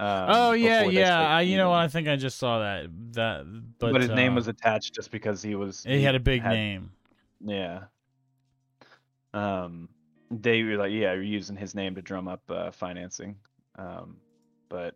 Um, 0.00 0.26
oh 0.28 0.52
yeah, 0.52 0.82
yeah. 0.86 1.20
I, 1.24 1.42
you 1.42 1.56
know 1.56 1.70
what? 1.70 1.78
I 1.78 1.86
think 1.88 2.08
I 2.08 2.16
just 2.16 2.36
saw 2.38 2.58
that. 2.58 2.86
That, 3.12 3.44
but, 3.78 3.92
But, 3.92 4.00
his 4.00 4.10
name 4.10 4.32
uh, 4.32 4.36
was 4.36 4.48
attached 4.48 4.92
just 4.92 5.12
because 5.12 5.40
he 5.40 5.54
was 5.54 5.84
He 5.84 6.02
had 6.02 6.16
a 6.16 6.20
big 6.20 6.42
had- 6.42 6.50
name. 6.52 6.90
Yeah. 7.40 7.84
Um, 9.32 9.88
they 10.30 10.62
were 10.62 10.76
like, 10.76 10.92
yeah, 10.92 11.12
you're 11.14 11.22
using 11.22 11.56
his 11.56 11.74
name 11.74 11.94
to 11.96 12.02
drum 12.02 12.28
up 12.28 12.42
uh, 12.50 12.70
financing. 12.72 13.36
Um, 13.78 14.18
but 14.68 14.94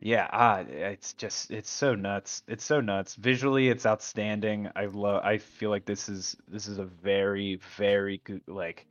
Yeah, 0.00 0.28
ah, 0.32 0.60
it's 0.60 1.14
just 1.14 1.50
it's 1.50 1.70
so 1.70 1.94
nuts. 1.96 2.42
It's 2.46 2.64
so 2.64 2.80
nuts. 2.80 3.16
Visually, 3.16 3.68
it's 3.68 3.84
outstanding. 3.86 4.68
I 4.76 4.86
love. 4.86 5.24
I 5.24 5.38
feel 5.38 5.70
like 5.70 5.86
this 5.86 6.08
is 6.08 6.36
this 6.46 6.68
is 6.68 6.78
a 6.78 6.84
very 6.84 7.56
very 7.76 8.18
good 8.24 8.42
like 8.46 8.86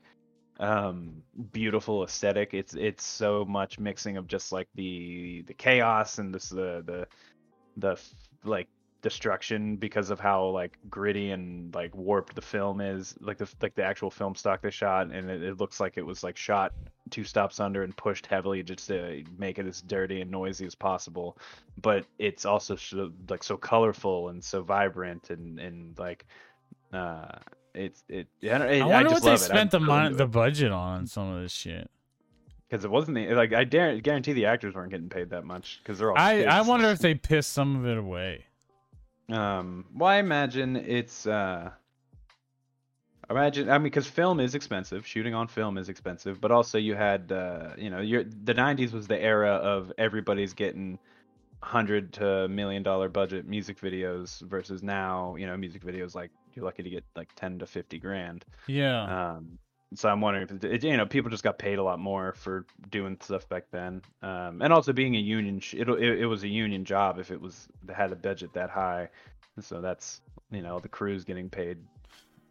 um 0.60 1.24
beautiful 1.54 2.04
aesthetic. 2.04 2.54
It's 2.54 2.76
it's 2.76 3.06
so 3.06 3.46
much 3.46 3.80
mixing 3.80 4.18
of 4.18 4.28
just 4.28 4.52
like 4.52 4.70
the 4.76 5.44
the 5.48 5.54
chaos 5.56 6.20
and 6.20 6.34
this 6.36 6.50
the 6.50 6.84
the 6.86 7.08
the 7.78 8.02
like 8.44 8.70
destruction 9.02 9.76
because 9.76 10.10
of 10.10 10.20
how 10.20 10.46
like 10.48 10.78
gritty 10.90 11.32
and 11.32 11.74
like 11.76 11.96
warped 11.96 12.34
the 12.36 12.42
film 12.42 12.82
is 12.82 13.16
like 13.22 13.38
the 13.38 13.48
like 13.62 13.76
the 13.76 13.84
actual 13.84 14.10
film 14.10 14.34
stock 14.36 14.62
they 14.62 14.72
shot 14.72 15.08
and 15.12 15.30
it, 15.30 15.44
it 15.44 15.60
looks 15.60 15.80
like 15.80 15.98
it 15.98 16.06
was 16.06 16.24
like 16.24 16.36
shot 16.36 16.74
two 17.12 17.24
stops 17.24 17.60
under 17.60 17.84
and 17.84 17.96
pushed 17.96 18.26
heavily 18.26 18.64
just 18.64 18.88
to 18.88 19.24
make 19.38 19.60
it 19.60 19.68
as 19.68 19.82
dirty 19.84 20.22
and 20.22 20.32
noisy 20.32 20.66
as 20.66 20.74
possible 20.76 21.38
but 21.82 22.06
it's 22.18 22.44
also 22.46 22.76
so, 22.76 23.12
like 23.30 23.44
so 23.44 23.56
colorful 23.56 24.30
and 24.30 24.44
so 24.44 24.64
vibrant 24.64 25.30
and 25.30 25.60
and 25.60 25.98
like 26.00 26.26
uh 26.92 27.28
it's 27.76 28.04
it, 28.10 28.28
I, 28.44 28.48
don't- 28.58 28.62
I 28.64 28.80
I 28.80 28.86
wonder 28.86 29.10
just 29.12 29.24
what 29.24 29.30
they 29.30 29.36
it. 29.36 29.40
spent 29.40 29.72
the 29.72 29.78
I'm 29.80 29.86
mon- 29.86 30.18
the 30.18 30.26
budget 30.28 30.72
on 30.72 31.06
some 31.06 31.30
of 31.30 31.44
this 31.44 31.52
shit. 31.54 31.88
because 32.68 32.84
it 32.84 32.90
wasn't 32.90 33.16
the, 33.16 33.36
like 33.36 33.54
I 33.54 33.64
dare 33.64 34.00
guarantee 34.02 34.34
the 34.34 34.48
actors 34.48 34.74
weren't 34.74 34.90
getting 34.90 35.10
paid 35.10 35.30
that 35.30 35.46
much 35.46 35.80
because 35.84 36.00
they're 36.00 36.10
all. 36.10 36.18
I 36.18 36.46
I 36.46 36.62
wonder 36.62 36.88
if 36.88 36.98
they 36.98 37.14
pissed 37.14 37.54
some 37.54 37.76
of 37.76 37.86
it 37.86 38.00
away. 38.00 38.46
Um, 39.30 39.86
well, 39.94 40.10
I 40.10 40.18
imagine 40.18 40.76
it's 40.76 41.28
uh, 41.28 41.72
imagine 43.30 43.70
I 43.70 43.78
mean 43.78 43.84
because 43.84 44.08
film 44.08 44.40
is 44.40 44.56
expensive, 44.56 45.06
shooting 45.06 45.34
on 45.34 45.48
film 45.48 45.78
is 45.78 45.90
expensive, 45.90 46.40
but 46.40 46.52
also 46.52 46.78
you 46.78 46.96
had 46.96 47.32
uh, 47.32 47.72
you 47.78 47.90
know, 47.90 48.00
your 48.00 48.24
the 48.24 48.54
'90s 48.54 48.94
was 48.94 49.08
the 49.08 49.22
era 49.22 49.52
of 49.52 49.92
everybody's 49.98 50.54
getting 50.54 51.00
hundred 51.62 52.14
to 52.14 52.48
million 52.48 52.84
dollar 52.84 53.10
budget 53.10 53.48
music 53.48 53.80
videos 53.82 54.42
versus 54.42 54.84
now, 54.84 55.36
you 55.36 55.48
know, 55.48 55.58
music 55.58 55.84
videos 55.84 56.16
like 56.16 56.32
you're 56.54 56.66
lucky 56.66 56.84
to 56.84 56.90
get 56.90 57.04
like 57.16 57.30
ten 57.36 57.60
to 57.60 57.66
fifty 57.66 58.00
grand. 58.00 58.46
Yeah. 58.68 59.36
Um, 59.36 59.60
so 59.96 60.10
I'm 60.10 60.22
wondering 60.22 60.48
if 60.50 60.64
it, 60.64 60.84
you 60.84 60.98
know 60.98 61.06
people 61.06 61.32
just 61.32 61.44
got 61.44 61.58
paid 61.58 61.80
a 61.80 61.84
lot 61.84 62.00
more 62.00 62.34
for 62.34 62.66
doing 62.90 63.18
stuff 63.22 63.48
back 63.48 63.66
then, 63.72 64.02
um, 64.22 64.62
and 64.62 64.74
also 64.74 64.94
being 64.94 65.16
a 65.16 65.20
union, 65.20 65.60
sh- 65.60 65.76
it, 65.76 65.88
it 65.88 66.20
it 66.22 66.26
was 66.26 66.44
a 66.44 66.48
union 66.48 66.84
job 66.86 67.20
if 67.20 67.32
it 67.32 67.40
was 67.40 67.68
had 67.94 68.12
a 68.12 68.16
budget 68.16 68.54
that 68.54 68.70
high, 68.70 69.10
so 69.62 69.82
that's 69.82 70.22
you 70.52 70.62
know 70.62 70.80
the 70.80 70.90
crew's 70.90 71.24
getting 71.24 71.50
paid 71.50 71.78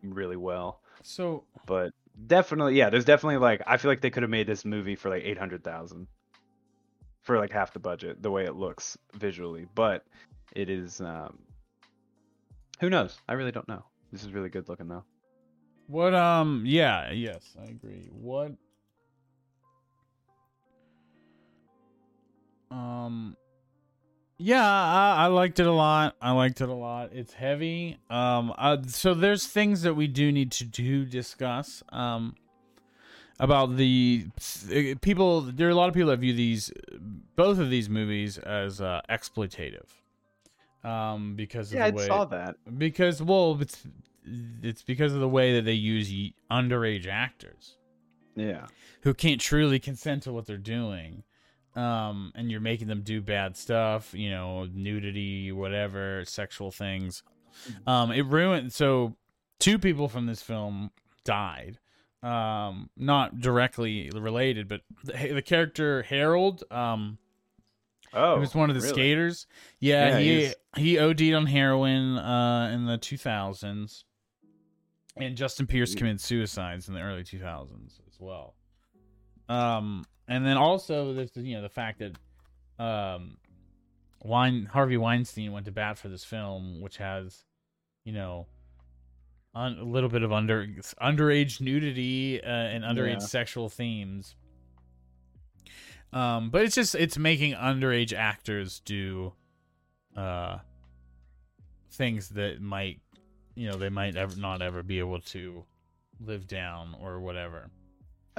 really 0.03 0.37
well, 0.37 0.81
so 1.03 1.45
but 1.67 1.93
definitely 2.27 2.77
yeah, 2.77 2.91
there's 2.91 3.05
definitely 3.05 3.39
like 3.39 3.63
I 3.67 3.77
feel 3.77 3.91
like 3.91 4.01
they 4.01 4.11
could 4.11 4.23
have 4.23 4.31
made 4.31 4.47
this 4.47 4.65
movie 4.65 4.97
for 4.97 5.11
like 5.11 5.23
eight 5.25 5.39
hundred 5.39 5.63
thousand, 5.63 6.07
for 7.21 7.39
like 7.39 7.53
half 7.53 7.73
the 7.73 7.81
budget 7.81 8.23
the 8.23 8.31
way 8.31 8.45
it 8.45 8.57
looks 8.57 8.97
visually, 9.15 9.67
but 9.75 10.05
it 10.55 10.71
is 10.71 11.03
um, 11.03 11.39
who 12.81 12.89
knows? 12.89 13.19
I 13.29 13.35
really 13.35 13.53
don't 13.53 13.69
know. 13.69 13.85
This 14.11 14.23
is 14.25 14.33
really 14.33 14.49
good 14.49 14.69
looking 14.69 14.89
though. 14.89 15.05
What 15.87 16.15
um 16.15 16.63
yeah, 16.67 17.11
yes, 17.13 17.57
I 17.61 17.65
agree. 17.71 18.09
What 18.13 18.53
um 22.71 23.37
yeah, 24.39 24.63
I, 24.71 25.25
I 25.25 25.27
liked 25.29 25.61
it 25.61 25.67
a 25.67 25.73
lot. 25.73 26.15
I 26.21 26.33
liked 26.33 26.61
it 26.61 26.69
a 26.69 26.75
lot. 26.75 27.11
It's 27.13 27.33
heavy. 27.33 27.99
Um 28.11 28.53
uh, 28.59 28.79
so 28.87 29.15
there's 29.15 29.47
things 29.47 29.83
that 29.83 29.95
we 29.95 30.07
do 30.07 30.31
need 30.33 30.53
to 30.53 30.65
do 30.65 31.05
discuss. 31.05 31.83
Um 31.91 32.35
about 33.39 33.77
the 33.77 34.27
people 35.03 35.43
there 35.43 35.67
are 35.69 35.71
a 35.71 35.75
lot 35.75 35.89
of 35.89 35.95
people 35.95 36.09
that 36.11 36.19
view 36.21 36.33
these 36.33 36.71
both 37.37 37.59
of 37.59 37.69
these 37.71 37.89
movies 37.89 38.39
as 38.39 38.81
uh 38.81 39.01
exploitative. 39.09 39.89
Um 40.85 41.35
because 41.37 41.73
of 41.73 41.79
Yeah, 41.79 41.87
I 41.87 41.91
the 41.91 41.97
way 41.97 42.07
saw 42.07 42.25
that. 42.27 42.57
because 42.79 43.23
well 43.23 43.57
it's 43.61 43.83
it's 44.63 44.83
because 44.83 45.13
of 45.15 45.21
the 45.21 45.29
way 45.29 45.55
that 45.55 45.65
they 45.65 45.73
use 45.73 46.11
underage 46.51 47.07
actors 47.07 47.77
Yeah. 48.35 48.67
who 49.03 49.15
can't 49.15 49.41
truly 49.41 49.79
consent 49.79 50.25
to 50.25 50.33
what 50.33 50.47
they're 50.47 50.57
doing 50.59 51.23
um 51.75 52.33
and 52.35 52.51
you're 52.51 52.61
making 52.61 52.89
them 52.89 53.03
do 53.03 53.21
bad 53.21 53.57
stuff 53.57 54.15
you 54.15 54.31
know 54.31 54.67
nudity 54.73 55.53
whatever 55.53 56.25
sexual 56.25 56.71
things 56.71 57.23
um 57.87 58.11
it 58.11 58.23
ruined 58.27 58.73
so 58.73 59.15
two 59.59 59.79
people 59.79 60.09
from 60.09 60.25
this 60.27 60.43
film 60.43 60.91
died 61.25 61.79
um 62.23 62.89
not 62.97 63.41
directly 63.41 64.11
related 64.15 64.69
but 64.69 64.81
the, 65.05 65.33
the 65.35 65.43
character 65.43 66.03
harold 66.03 66.65
um 66.71 67.19
Oh, 68.15 68.37
he 68.37 68.41
was 68.41 68.55
one 68.55 68.71
of 68.71 68.77
the 68.77 68.81
really? 68.81 68.93
skaters. 68.95 69.47
Yeah, 69.79 70.09
Yeah, 70.11 70.19
he 70.21 70.41
he's- 70.41 70.55
he 70.77 70.99
OD'd 70.99 71.35
on 71.35 71.45
heroin 71.47 72.17
uh, 72.17 72.71
in 72.73 72.87
the 72.87 72.97
2000s, 72.97 74.05
and 75.17 75.37
Justin 75.37 75.67
Pierce 75.67 75.95
committed 75.95 76.21
suicides 76.21 76.89
in 76.89 76.95
the 76.95 77.01
early 77.01 77.23
2000s 77.25 78.01
as 78.09 78.21
well. 78.21 78.55
Um, 79.49 80.05
and 80.29 80.45
then 80.45 80.57
also 80.57 81.13
there's 81.15 81.31
the, 81.31 81.43
you 81.43 81.55
know 81.57 81.63
the 81.63 81.69
fact 81.69 82.01
that 82.01 82.83
um, 82.85 83.37
Wein 84.23 84.67
Harvey 84.67 84.97
Weinstein 84.97 85.53
went 85.53 85.67
to 85.67 85.73
bat 85.73 85.99
for 85.99 86.09
this 86.09 86.25
film, 86.25 86.81
which 86.81 86.97
has 86.99 87.45
you 88.05 88.13
know 88.13 88.47
un, 89.55 89.79
a 89.79 89.85
little 89.85 90.09
bit 90.09 90.23
of 90.23 90.33
under 90.33 90.67
underage 91.01 91.61
nudity 91.61 92.43
uh, 92.43 92.47
and 92.47 92.83
underage 92.85 93.21
Yeah. 93.21 93.27
sexual 93.27 93.69
themes. 93.69 94.35
Um, 96.13 96.51
but 96.51 96.63
it's 96.63 96.75
just 96.75 96.95
it's 96.95 97.19
making 97.19 97.55
underage 97.55 98.13
actors 98.13 98.81
do 98.81 99.33
uh 100.17 100.59
things 101.91 102.31
that 102.31 102.61
might 102.61 103.01
you 103.57 103.69
know 103.69 103.77
they 103.77 103.89
might 103.89 104.15
ever 104.17 104.37
not 104.37 104.63
ever 104.63 104.83
be 104.85 105.01
able 105.01 105.21
to 105.21 105.65
live 106.25 106.47
down 106.47 106.95
or 107.01 107.19
whatever. 107.21 107.71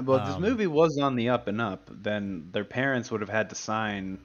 Well, 0.02 0.20
if 0.20 0.26
this 0.28 0.36
Um, 0.36 0.42
movie 0.44 0.68
was 0.68 0.98
on 1.00 1.16
the 1.16 1.30
up 1.30 1.48
and 1.48 1.60
up, 1.60 1.90
then 1.92 2.50
their 2.52 2.64
parents 2.66 3.12
would 3.12 3.20
have 3.22 3.30
had 3.30 3.50
to 3.50 3.56
sign 3.56 4.20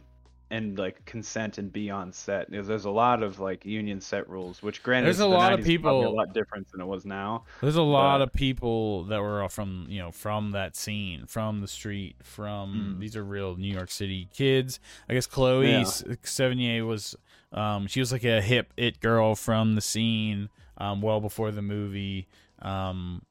and 0.51 0.79
like 0.79 1.03
consent 1.07 1.57
and 1.57 1.73
be 1.73 1.89
on 1.89 2.13
set. 2.13 2.51
Because 2.51 2.67
there's 2.69 2.85
a 2.85 2.91
lot 2.91 3.23
of 3.23 3.41
like 3.41 3.65
union 3.65 3.99
set 4.03 4.29
rules, 4.29 4.63
which 4.63 4.83
granted, 4.83 5.07
There's 5.07 5.21
a 5.21 5.23
the 5.23 5.29
lot 5.29 5.55
of 5.55 5.61
90s 5.61 5.63
is 5.63 5.67
people- 5.67 6.07
a 6.07 6.11
lot 6.15 6.35
different 6.35 6.71
than 6.71 6.83
it 6.83 6.85
was 6.85 7.07
now. 7.07 7.45
There's 7.63 7.77
a 7.77 7.83
lot 7.83 8.19
But- 8.19 8.25
of 8.29 8.33
people 8.35 9.05
that 9.05 9.23
were 9.23 9.49
from 9.49 9.87
you 9.89 9.99
know 10.01 10.11
from 10.11 10.51
that 10.51 10.77
scene, 10.77 11.25
from 11.27 11.63
the 11.63 11.69
street, 11.69 12.17
from 12.23 12.97
Mm. 12.97 13.01
these 13.01 13.17
are 13.17 13.25
real 13.25 13.57
New 13.57 13.73
York 13.73 13.91
City 13.91 14.29
kids. 14.35 14.79
I 15.09 15.15
guess 15.15 15.27
Chloe 15.27 15.71
Yeah. 15.71 15.85
Sevigny 15.85 16.87
was 16.87 17.17
um 17.51 17.87
she 17.87 18.01
was 18.01 18.13
like 18.13 18.25
a 18.25 18.43
hip 18.43 18.75
it 18.77 19.01
girl 19.01 19.35
from 19.35 19.75
the 19.75 19.81
scene 19.81 20.51
um 20.79 21.01
well 21.01 21.21
before 21.21 21.51
the 21.51 21.63
movie. 21.63 22.29
Um 22.61 23.23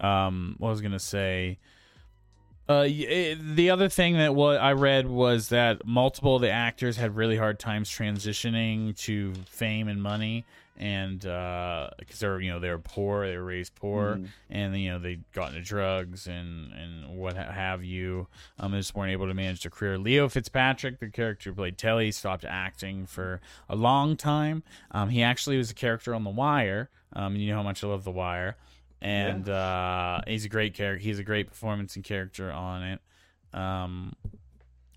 um 0.00 0.56
what 0.58 0.70
was 0.70 0.80
gonna 0.80 0.98
say 0.98 1.58
uh, 2.70 2.86
eh, 2.88 3.34
the 3.36 3.68
other 3.68 3.88
thing 3.88 4.16
that 4.18 4.32
what 4.32 4.58
I 4.58 4.72
read 4.72 5.08
was 5.08 5.48
that 5.48 5.84
multiple 5.84 6.36
of 6.36 6.42
the 6.42 6.52
actors 6.52 6.96
had 6.96 7.16
really 7.16 7.36
hard 7.36 7.58
times 7.58 7.90
transitioning 7.90 8.96
to 8.98 9.34
fame 9.48 9.88
and 9.88 10.00
money, 10.00 10.44
and 10.80 11.20
because 11.20 12.18
they're 12.18 12.40
you 12.40 12.50
know 12.50 12.58
they 12.58 12.70
were 12.70 12.78
poor, 12.78 13.28
they 13.28 13.36
were 13.36 13.44
raised 13.44 13.74
poor, 13.76 14.16
Mhm. 14.16 14.28
and 14.50 14.76
you 14.80 14.90
know 14.90 14.98
they 14.98 15.20
got 15.32 15.50
into 15.50 15.60
drugs 15.60 16.26
and 16.26 16.72
and 16.72 17.16
what 17.16 17.36
have 17.36 17.84
you. 17.84 18.26
Um, 18.58 18.72
they 18.72 18.78
just 18.78 18.94
weren't 18.96 19.12
able 19.12 19.28
to 19.28 19.34
manage 19.34 19.62
their 19.62 19.70
career. 19.70 19.98
Leo 19.98 20.28
Fitzpatrick, 20.28 20.98
the 20.98 21.08
character 21.10 21.50
who 21.50 21.54
played 21.56 21.76
Telly, 21.78 22.10
stopped 22.10 22.44
acting 22.44 23.06
for 23.06 23.40
a 23.68 23.76
long 23.76 24.16
time. 24.16 24.62
Um, 24.90 25.10
he 25.10 25.22
actually 25.22 25.56
was 25.58 25.70
a 25.70 25.74
character 25.74 26.14
on 26.14 26.24
The 26.24 26.30
Wire. 26.30 26.88
Um, 27.12 27.36
you 27.36 27.50
know 27.50 27.56
how 27.56 27.62
much 27.62 27.84
I 27.84 27.86
love 27.86 28.04
The 28.04 28.10
Wire 28.10 28.56
and 29.02 29.48
uh, 29.48 30.20
he's 30.26 30.44
a 30.44 30.48
great 30.48 30.74
character. 30.74 31.02
He's 31.02 31.18
a 31.18 31.24
great 31.24 31.46
performance 31.48 31.96
and 31.96 32.04
character 32.04 32.50
on 32.52 32.82
it. 32.82 33.00
Um, 33.54 34.14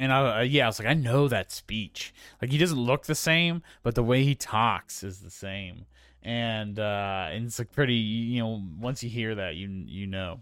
and 0.03 0.11
I, 0.13 0.39
uh, 0.39 0.41
yeah, 0.41 0.65
I 0.65 0.67
was 0.67 0.79
like, 0.79 0.87
I 0.87 0.93
know 0.93 1.27
that 1.27 1.51
speech. 1.51 2.13
Like 2.41 2.51
he 2.51 2.57
doesn't 2.57 2.77
look 2.79 3.05
the 3.05 3.15
same, 3.15 3.61
but 3.83 3.95
the 3.95 4.03
way 4.03 4.23
he 4.23 4.35
talks 4.35 5.03
is 5.03 5.19
the 5.21 5.29
same. 5.31 5.85
And 6.21 6.79
uh, 6.79 7.27
and 7.31 7.45
it's 7.45 7.59
like 7.59 7.71
pretty. 7.71 7.95
You 7.95 8.41
know, 8.41 8.61
once 8.79 9.03
you 9.03 9.09
hear 9.09 9.35
that, 9.35 9.55
you 9.55 9.67
you 9.85 10.07
know. 10.07 10.41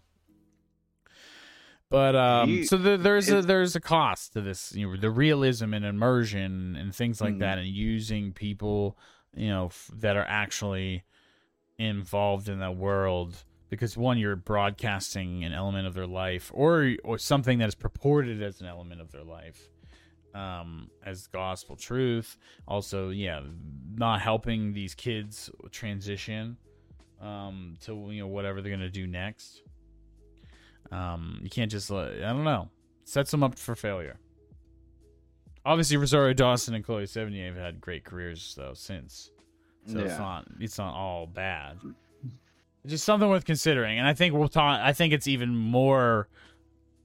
But 1.89 2.15
um, 2.15 2.49
He- 2.49 2.63
so 2.63 2.77
the, 2.77 2.97
there's 2.97 3.29
a 3.29 3.41
there's 3.41 3.75
a 3.75 3.81
cost 3.81 4.33
to 4.33 4.41
this. 4.41 4.73
You 4.73 4.87
know, 4.89 4.97
the 4.97 5.09
realism 5.11 5.73
and 5.73 5.83
immersion 5.85 6.75
and 6.75 6.95
things 6.95 7.19
like 7.19 7.35
Mhm. 7.35 7.39
that, 7.39 7.57
and 7.57 7.67
using 7.67 8.31
people, 8.31 8.97
you 9.35 9.49
know, 9.49 9.65
f- 9.67 9.89
that 9.95 10.15
are 10.15 10.25
actually 10.27 11.03
involved 11.77 12.47
in 12.47 12.59
that 12.59 12.75
world 12.77 13.43
because 13.71 13.97
one 13.97 14.19
you're 14.19 14.35
broadcasting 14.35 15.43
an 15.45 15.53
element 15.53 15.87
of 15.87 15.95
their 15.95 16.05
life 16.05 16.51
or 16.53 16.91
or 17.03 17.17
something 17.17 17.57
that 17.57 17.69
is 17.69 17.73
purported 17.73 18.43
as 18.43 18.61
an 18.61 18.67
element 18.67 19.01
of 19.01 19.11
their 19.11 19.23
life 19.23 19.69
um 20.35 20.91
as 21.03 21.25
gospel 21.27 21.75
truth. 21.75 22.37
Also 22.67 23.09
yeah 23.09 23.41
not 23.95 24.21
helping 24.21 24.73
these 24.73 24.93
kids 24.93 25.49
transition 25.71 26.57
um 27.19 27.75
to 27.81 27.93
you 28.11 28.21
know 28.21 28.27
whatever 28.27 28.61
they're 28.61 28.69
going 28.69 28.79
to 28.81 28.89
do 28.89 29.07
next. 29.07 29.63
Um 30.91 31.39
you 31.41 31.49
can't 31.49 31.71
just 31.71 31.89
let, 31.89 32.11
i 32.11 32.29
don't 32.29 32.43
know. 32.43 32.69
Sets 33.05 33.31
them 33.31 33.41
up 33.41 33.57
for 33.57 33.75
failure. 33.75 34.19
Obviously, 35.63 35.95
Rosario 35.97 36.33
Dawson 36.33 36.73
and 36.73 36.83
Chloe 36.83 37.03
Sevigny 37.03 37.45
have 37.45 37.55
had 37.55 37.79
great 37.79 38.03
careers 38.03 38.55
though 38.57 38.73
since, 38.73 39.31
so 39.85 39.99
it's 39.99 40.17
not 40.17 40.45
it's 40.59 40.77
not 40.77 40.93
all 40.93 41.27
bad. 41.27 41.77
Just 42.85 43.03
something 43.05 43.29
worth 43.29 43.45
considering, 43.45 43.99
and 43.99 44.07
I 44.07 44.13
think 44.13 44.33
we'll 44.33 44.47
talk. 44.47 44.79
I 44.81 44.93
think 44.93 45.13
it's 45.13 45.27
even 45.27 45.55
more 45.55 46.27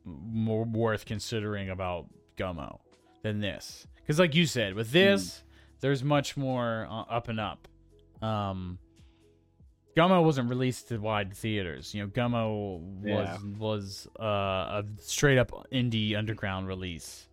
more 0.05 0.64
worth 0.64 1.05
considering 1.05 1.68
about 1.70 2.07
Gummo 2.37 2.79
than 3.22 3.41
this, 3.41 3.87
because 3.97 4.18
like 4.18 4.35
you 4.35 4.47
said, 4.47 4.74
with 4.74 4.91
this, 4.93 5.43
there's 5.81 6.03
much 6.05 6.37
more 6.37 6.87
uh, 6.89 7.03
up 7.03 7.29
and 7.29 7.41
up. 7.41 7.68
Um, 8.22 8.79
Gummo 9.97 10.22
wasn't 10.24 10.49
released 10.51 10.89
to 10.89 10.99
wide 10.99 11.35
theaters. 11.35 11.95
You 11.95 12.03
know, 12.05 12.09
Gummo 12.09 12.79
was 12.81 13.29
Yeah. 13.29 13.39
was 13.59 14.09
uh, 14.20 14.22
a 14.83 14.85
straight 15.01 15.39
up 15.39 15.51
indie 15.72 16.16
underground 16.16 16.68
release, 16.68 17.29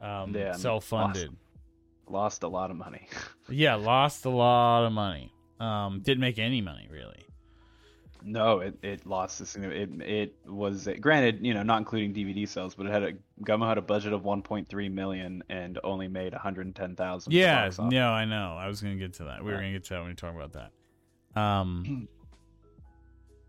um, 0.00 0.34
Yeah, 0.34 0.52
self 0.52 0.84
funded. 0.84 1.30
Lost 2.08 2.42
a 2.42 2.48
lot 2.48 2.70
of 2.70 2.76
money. 2.76 3.06
Yeah, 3.48 3.74
lost 3.74 4.24
a 4.24 4.30
lot 4.30 4.86
of 4.86 4.92
money. 4.92 5.30
Um, 5.60 6.00
didn't 6.02 6.20
make 6.20 6.38
any 6.38 6.60
money 6.62 6.88
really. 6.90 7.23
No, 8.24 8.60
it, 8.60 8.76
it 8.82 9.06
lost 9.06 9.38
the 9.38 9.44
this. 9.44 9.56
It 9.56 9.90
it 10.00 10.34
was 10.46 10.88
granted, 11.00 11.44
you 11.44 11.54
know, 11.54 11.62
not 11.62 11.78
including 11.78 12.14
DVD 12.14 12.48
sales, 12.48 12.74
but 12.74 12.86
it 12.86 12.92
had 12.92 13.02
a 13.02 13.12
Gummo 13.42 13.68
had 13.68 13.78
a 13.78 13.82
budget 13.82 14.12
of 14.12 14.22
1.3 14.22 14.92
million 14.92 15.44
and 15.48 15.78
only 15.84 16.08
made 16.08 16.32
110,000. 16.32 17.32
Yeah, 17.32 17.70
no, 17.78 18.10
I 18.10 18.24
know. 18.24 18.56
I 18.58 18.66
was 18.68 18.80
gonna 18.80 18.96
get 18.96 19.14
to 19.14 19.24
that. 19.24 19.44
We 19.44 19.52
were 19.52 19.58
gonna 19.58 19.72
get 19.72 19.84
to 19.84 19.94
that 19.94 20.00
when 20.00 20.08
we 20.08 20.14
talk 20.14 20.34
about 20.34 20.52
that. 20.54 21.40
Um, 21.40 22.08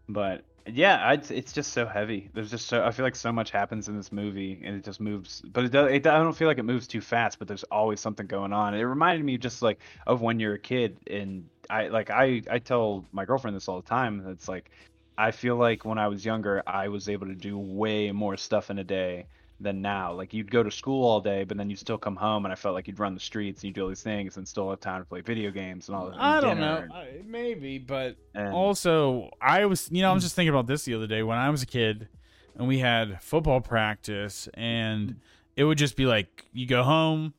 But 0.08 0.44
yeah, 0.68 0.98
I, 0.98 1.14
it's 1.14 1.54
just 1.54 1.74
so 1.74 1.86
heavy. 1.86 2.30
There's 2.34 2.50
just 2.50 2.68
so 2.68 2.84
I 2.84 2.92
feel 2.92 3.06
like 3.06 3.16
so 3.16 3.32
much 3.32 3.52
happens 3.52 3.88
in 3.88 3.96
this 3.96 4.12
movie, 4.12 4.62
and 4.64 4.76
it 4.76 4.84
just 4.84 5.00
moves. 5.00 5.42
But 5.42 5.66
it 5.66 5.72
does. 5.72 5.92
It, 5.92 6.08
I 6.08 6.18
don't 6.18 6.36
feel 6.36 6.48
like 6.48 6.58
it 6.58 6.64
moves 6.64 6.88
too 6.88 7.02
fast. 7.02 7.40
But 7.40 7.48
there's 7.48 7.64
always 7.66 8.00
something 8.00 8.26
going 8.26 8.54
on. 8.54 8.74
It 8.74 8.84
reminded 8.84 9.26
me 9.26 9.38
just 9.38 9.62
like 9.62 9.80
of 10.08 10.22
when 10.22 10.40
you're 10.40 10.56
a 10.56 10.60
kid, 10.60 10.98
and 11.08 11.48
I 11.70 11.88
like 11.88 12.10
I 12.10 12.42
I 12.50 12.60
tell 12.60 13.06
my 13.12 13.26
girlfriend 13.26 13.56
this 13.56 13.68
all 13.68 13.82
the 13.82 13.88
time. 13.88 14.26
It's 14.28 14.48
like 14.48 14.72
I 15.18 15.32
feel 15.32 15.56
like 15.56 15.86
when 15.86 15.98
I 15.98 16.08
was 16.08 16.26
younger, 16.26 16.62
I 16.68 16.88
was 16.90 17.08
able 17.10 17.28
to 17.28 17.36
do 17.36 17.58
way 17.58 18.12
more 18.12 18.36
stuff 18.38 18.70
in 18.70 18.80
a 18.80 18.84
day 18.84 19.28
than 19.62 19.82
now. 19.82 20.12
Like 20.12 20.34
you'd 20.34 20.52
go 20.52 20.64
to 20.64 20.70
school 20.72 21.06
all 21.08 21.22
day, 21.22 21.46
but 21.46 21.56
then 21.58 21.70
you 21.70 21.78
still 21.78 21.98
come 21.98 22.18
home, 22.18 22.46
and 22.46 22.52
I 22.52 22.56
felt 22.56 22.76
like 22.76 22.88
you'd 22.88 23.00
run 23.00 23.14
the 23.14 23.22
streets 23.22 23.62
and 23.64 23.70
you 23.70 23.74
do 23.74 23.84
all 23.84 23.88
these 23.88 24.04
things, 24.04 24.36
and 24.36 24.46
still 24.48 24.70
have 24.70 24.82
time 24.82 25.02
to 25.02 25.08
play 25.08 25.22
video 25.22 25.52
games 25.52 25.88
and 25.88 25.96
all. 25.96 26.08
and 26.08 26.20
I 26.20 26.42
don't 26.42 26.60
know. 26.60 26.86
I, 26.94 27.22
maybe, 27.26 27.78
but 27.78 28.18
and- 28.34 28.54
also 28.54 29.30
I 29.42 29.66
was, 29.66 29.90
you 29.92 30.02
know, 30.02 30.12
I 30.12 30.14
was 30.14 30.24
just 30.24 30.36
thinking 30.36 30.50
about 30.54 30.68
this 30.68 30.84
the 30.84 30.94
other 30.94 31.08
day 31.08 31.24
when 31.24 31.38
I 31.38 31.50
was 31.50 31.64
a 31.64 31.66
kid, 31.68 32.10
and 32.58 32.68
we 32.68 32.80
had 32.80 33.22
football 33.22 33.62
practice, 33.62 34.50
and 34.54 35.22
it 35.56 35.64
would 35.64 35.78
just 35.78 35.96
be 35.96 36.06
like 36.06 36.46
you 36.52 36.68
go 36.68 36.84
home, 36.84 37.34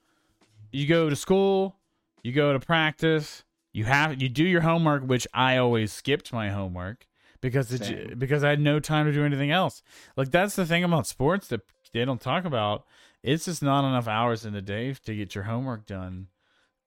you 0.72 0.86
go 0.86 1.10
to 1.10 1.16
school, 1.16 1.76
you 2.22 2.32
go 2.32 2.54
to 2.54 2.60
practice, 2.60 3.44
you 3.76 3.84
have 3.84 4.22
you 4.22 4.30
do 4.30 4.42
your 4.42 4.62
homework, 4.62 5.02
which 5.02 5.26
I 5.34 5.58
always 5.58 5.92
skipped 5.92 6.32
my 6.32 6.48
homework 6.48 7.06
because 7.42 7.70
it 7.70 8.18
because 8.18 8.42
I 8.42 8.48
had 8.48 8.60
no 8.60 8.80
time 8.80 9.04
to 9.04 9.12
do 9.12 9.22
anything 9.22 9.50
else. 9.50 9.82
Like 10.16 10.30
that's 10.30 10.56
the 10.56 10.64
thing 10.64 10.82
about 10.82 11.06
sports 11.06 11.48
that 11.48 11.60
they 11.92 12.02
don't 12.06 12.20
talk 12.20 12.46
about. 12.46 12.86
It's 13.22 13.44
just 13.44 13.62
not 13.62 13.86
enough 13.86 14.08
hours 14.08 14.46
in 14.46 14.54
the 14.54 14.62
day 14.62 14.94
to 15.04 15.14
get 15.14 15.34
your 15.34 15.44
homework 15.44 15.84
done, 15.84 16.28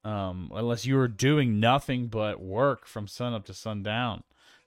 um, 0.03 0.51
unless 0.55 0.87
you 0.87 0.97
are 0.97 1.07
doing 1.07 1.59
nothing 1.59 2.07
but 2.07 2.41
work 2.41 2.87
from 2.87 3.07
sun 3.07 3.35
up 3.35 3.45
to 3.45 3.53
sundown. 3.53 4.23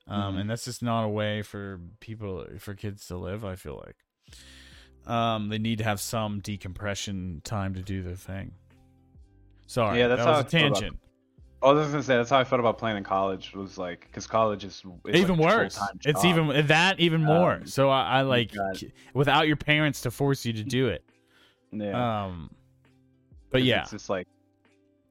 Um, 0.07 0.37
Mhm. 0.37 0.41
and 0.43 0.51
that's 0.51 0.67
just 0.67 0.81
not 0.83 1.03
a 1.03 1.09
way 1.09 1.43
for 1.43 1.81
people 1.99 2.47
for 2.61 2.75
kids 2.75 3.05
to 3.09 3.17
live. 3.17 3.45
I 3.45 3.57
feel 3.57 3.83
like 3.85 3.97
um, 5.13 5.49
they 5.49 5.59
need 5.59 5.79
to 5.79 5.85
have 5.85 6.01
some 6.01 6.39
decompression 6.39 7.41
time 7.43 7.75
to 7.75 7.83
do 7.83 8.05
the 8.05 8.17
thing. 8.17 8.53
Sorry, 9.67 9.99
Yeah, 9.99 10.07
that's 10.07 10.25
that 10.25 10.31
was 10.31 10.41
a 10.47 10.49
tangent. 10.49 11.01
Oh, 11.63 11.71
I 11.71 11.73
was 11.75 11.85
just 11.85 11.93
gonna 11.93 12.03
say 12.03 12.17
that's 12.17 12.31
how 12.31 12.39
I 12.39 12.45
felt 12.45 12.61
about 12.61 12.79
playing 12.79 12.97
in 12.97 13.05
college. 13.05 13.55
Was 13.55 13.79
like 13.79 14.01
because 14.07 14.27
college 14.27 14.65
is, 14.65 14.83
even 15.07 15.37
like 15.39 15.57
worse. 15.57 15.81
It's 16.05 16.25
even 16.25 16.67
that 16.67 16.99
even 16.99 17.23
more. 17.23 17.53
Um, 17.55 17.67
so 17.67 17.89
I, 17.89 18.19
I 18.19 18.23
like 18.23 18.53
got- 18.53 18.77
k- 18.77 18.93
without 19.15 19.47
your 19.47 19.57
parents 19.57 20.01
to 20.03 20.11
force 20.11 20.45
you 20.45 20.53
to 20.55 20.65
do 20.65 20.89
it. 20.89 21.05
yeah. 21.71 22.25
Um, 22.25 22.51
but 23.51 23.63
yeah, 23.63 23.83
it's 23.83 23.91
just 23.93 24.09
like 24.11 24.27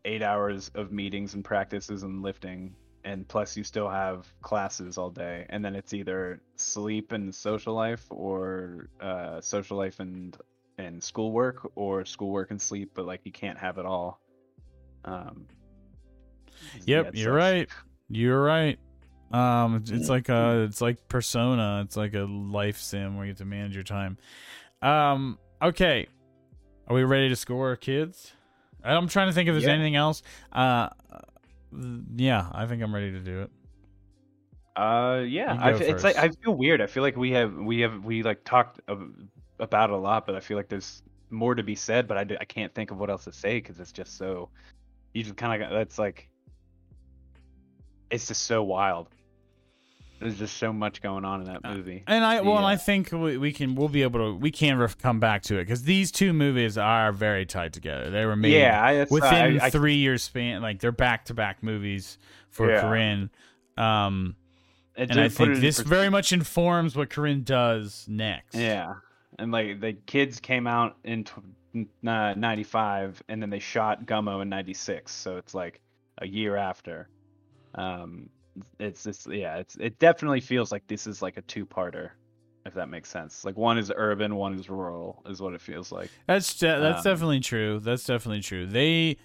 eight 0.06 0.22
hours 0.24 0.72
of 0.76 0.92
meetings 0.92 1.36
and 1.36 1.46
practices 1.46 2.04
and 2.04 2.22
lifting, 2.22 2.76
and 3.06 3.28
plus 3.28 3.56
you 3.56 3.64
still 3.64 3.88
have 3.90 4.28
classes 4.42 4.98
all 4.98 5.10
day, 5.10 5.46
and 5.50 5.64
then 5.64 5.76
it's 5.76 5.94
either 5.94 6.42
sleep 6.56 7.12
and 7.14 7.34
social 7.34 7.74
life 7.76 8.06
or 8.10 8.90
uh, 9.00 9.40
social 9.40 9.78
life 9.78 10.00
and 10.00 10.38
and 10.78 11.02
schoolwork 11.02 11.72
or 11.76 12.04
schoolwork 12.04 12.50
and 12.52 12.60
sleep, 12.62 12.92
but 12.94 13.06
like 13.06 13.22
you 13.24 13.32
can't 13.32 13.58
have 13.58 13.78
it 13.78 13.86
all. 13.86 14.20
Um, 15.06 15.46
yep, 16.86 17.12
you're 17.14 17.34
right. 17.34 17.70
You're 18.10 18.42
right. 18.44 18.78
Um, 19.32 19.78
it's, 19.78 19.92
it's 19.92 20.10
like 20.10 20.28
a, 20.30 20.64
it's 20.68 20.82
like 20.82 21.08
Persona. 21.08 21.82
It's 21.86 21.96
like 21.96 22.14
a 22.14 22.24
life 22.24 22.78
sim 22.78 23.16
where 23.16 23.26
you 23.26 23.32
get 23.32 23.38
to 23.38 23.46
manage 23.46 23.74
your 23.74 23.84
time. 23.84 24.18
Um, 24.82 25.38
okay, 25.62 26.08
are 26.88 26.96
we 26.96 27.04
ready 27.04 27.30
to 27.30 27.36
score, 27.36 27.76
kids? 27.76 28.34
I'm 28.84 29.08
trying 29.08 29.28
to 29.28 29.34
think 29.34 29.48
if 29.48 29.54
there's 29.54 29.66
Yeah. 29.66 29.74
anything 29.74 29.96
else. 29.96 30.24
Uh, 30.52 30.90
yeah, 32.16 32.50
I 32.52 32.66
think 32.66 32.82
I'm 32.84 32.94
ready 32.94 33.12
to 33.12 33.20
do 33.20 33.42
it. 33.44 33.52
Uh, 34.76 35.24
yeah, 35.28 35.54
You 35.54 35.60
I 35.62 35.72
go 35.72 35.80
fe- 35.80 35.90
it's 35.90 36.04
like 36.04 36.18
I 36.18 36.30
feel 36.30 36.56
weird. 36.56 36.82
I 36.82 36.88
feel 36.88 37.04
like 37.04 37.16
we 37.16 37.32
have 37.32 37.54
we 37.54 37.82
have 37.82 38.04
we 38.04 38.24
like 38.24 38.44
talked 38.44 38.80
about 39.60 39.90
it 39.90 39.94
a 39.94 39.98
lot, 39.98 40.26
but 40.26 40.36
I 40.36 40.40
feel 40.40 40.58
like 40.58 40.70
there's 40.70 41.04
more 41.30 41.56
to 41.56 41.64
be 41.64 41.76
said. 41.76 42.08
But 42.08 42.18
I, 42.18 42.38
I 42.40 42.46
can't 42.46 42.74
think 42.74 42.90
of 42.92 42.98
what 42.98 43.10
else 43.10 43.26
to 43.26 43.32
say 43.34 43.58
because 43.58 43.80
it's 43.80 43.92
just 43.92 44.18
so 44.18 44.50
you 45.14 45.24
just 45.24 45.36
kind 45.38 45.62
of 45.62 45.70
that's 45.72 46.00
like 46.00 46.30
it's 48.12 48.28
just 48.28 48.44
so 48.44 48.62
wild. 48.64 49.08
There's 50.20 50.38
just 50.38 50.58
so 50.58 50.72
much 50.72 51.02
going 51.02 51.26
on 51.26 51.42
in 51.42 51.48
that 51.48 51.64
movie. 51.64 52.04
And 52.06 52.24
I 52.24 52.42
well, 52.42 52.58
and 52.58 52.66
I 52.66 52.76
think 52.76 53.12
we, 53.12 53.38
we 53.38 53.52
can 53.52 53.74
we'll 53.74 53.90
be 53.90 54.04
able 54.04 54.20
to 54.20 54.38
we 54.38 54.52
can 54.52 54.78
ref- 54.78 55.00
come 55.00 55.20
back 55.20 55.42
to 55.44 55.58
it 55.58 55.64
because 55.64 55.82
these 55.82 56.12
two 56.12 56.32
movies 56.32 56.78
are 56.78 57.12
very 57.12 57.44
tied 57.48 57.74
together. 57.74 58.12
They 58.12 58.26
were 58.28 58.36
made 58.36 58.54
yeah, 58.54 58.84
I, 58.84 59.08
within 59.10 59.60
I, 59.60 59.66
I, 59.66 59.70
three 59.72 59.96
years 59.96 60.22
span. 60.22 60.62
Like 60.62 60.80
they're 60.80 60.92
back 60.92 61.26
to 61.26 61.34
back 61.34 61.64
movies 61.64 62.20
for 62.52 62.70
Yeah. 62.70 62.84
Korine. 62.84 63.30
Um, 63.84 64.36
it 64.96 65.10
and 65.10 65.20
I 65.20 65.24
did 65.24 65.36
put 65.36 65.48
it 65.50 65.52
think 65.54 65.62
this 65.62 65.80
pers- 65.80 65.88
very 65.88 66.10
much 66.10 66.34
informs 66.34 66.96
what 66.96 67.10
Korine 67.10 67.44
does 67.44 68.06
next. 68.08 68.54
Yeah, 68.54 68.94
and 69.40 69.52
like 69.52 69.80
the 69.82 69.94
kids 69.94 70.40
came 70.40 70.68
out 70.68 70.98
in 71.04 71.24
tw- 71.24 71.40
n- 71.74 71.88
uh, 72.08 72.36
95 72.36 73.24
and 73.28 73.42
then 73.42 73.50
they 73.50 73.58
shot 73.60 74.06
Gummo 74.06 74.44
in 74.44 74.50
96, 74.50 75.12
so 75.12 75.38
it's 75.38 75.56
like 75.56 75.82
a 76.20 76.28
year 76.28 76.56
after. 76.58 77.08
Um, 77.76 78.30
it's 78.80 79.04
just 79.04 79.32
yeah, 79.32 79.58
it's 79.58 79.76
it 79.78 79.98
definitely 80.00 80.42
feels 80.42 80.72
like 80.72 80.86
this 80.88 81.08
is 81.08 81.22
like 81.22 81.38
a 81.38 81.42
two-parter, 81.44 82.10
if 82.66 82.74
that 82.74 82.90
makes 82.90 83.10
sense. 83.10 83.46
Like 83.46 83.56
one 83.58 83.78
is 83.78 83.92
urban, 83.96 84.36
one 84.36 84.54
is 84.54 84.70
rural, 84.70 85.24
is 85.28 85.42
what 85.42 85.54
it 85.54 85.62
feels 85.62 85.92
like. 85.92 86.10
That's 86.28 86.58
de- 86.58 86.80
that's 86.80 87.06
Um, 87.06 87.14
definitely 87.14 87.40
true. 87.40 87.80
That's 87.80 88.06
definitely 88.06 88.42
true. 88.42 88.66
They 88.68 89.18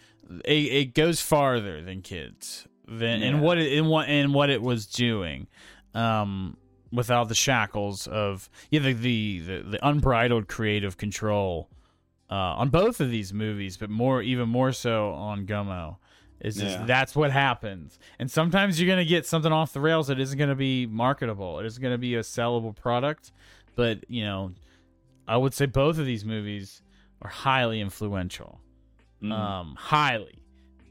it, 0.45 0.53
it 0.53 0.95
goes 0.95 1.21
farther 1.21 1.83
than 1.83 2.03
kids 2.03 2.67
than 2.87 3.23
in 3.23 3.35
Yeah. 3.37 3.41
what 3.41 3.59
it, 3.59 3.73
in 3.73 3.87
what 3.87 4.09
in 4.09 4.33
what 4.33 4.49
it 4.51 4.63
was 4.63 4.87
doing, 4.87 5.49
um, 5.95 6.57
without 6.93 7.29
the 7.29 7.35
shackles 7.35 8.07
of 8.07 8.49
yeah 8.71 8.81
the 8.81 8.93
the 8.93 9.39
the, 9.41 9.63
the 9.63 9.89
unbridled 9.89 10.47
creative 10.47 10.97
control, 10.97 11.69
uh, 12.31 12.35
on 12.35 12.69
both 12.71 13.01
of 13.01 13.11
these 13.11 13.33
movies, 13.33 13.77
but 13.77 13.91
more 13.91 14.23
even 14.23 14.49
more 14.49 14.71
so 14.71 15.11
on 15.11 15.47
Gummo. 15.47 15.97
Is 16.41 16.57
just 16.57 16.79
Yeah. 16.81 16.85
that's 16.87 17.17
what 17.17 17.31
happens, 17.31 17.99
and 18.19 18.31
sometimes 18.31 18.81
you're 18.81 18.89
gonna 18.89 19.05
get 19.05 19.25
something 19.27 19.53
off 19.53 19.73
the 19.73 19.81
rails 19.81 20.09
that 20.09 20.21
isn't 20.21 20.39
gonna 20.39 20.55
be 20.55 20.87
marketable. 20.87 21.59
It 21.61 21.67
isn't 21.67 21.83
gonna 21.83 21.97
be 21.99 22.15
a 22.15 22.21
sellable 22.21 22.77
product, 22.77 23.33
but 23.75 24.05
you 24.11 24.23
know, 24.25 24.53
I 25.27 25.37
would 25.39 25.55
say 25.55 25.67
both 25.67 25.99
of 25.99 26.05
these 26.07 26.25
movies 26.25 26.83
are 27.23 27.31
highly 27.31 27.81
influential. 27.81 28.61
Mm. 29.23 29.33
Um, 29.33 29.75
highly. 29.79 30.43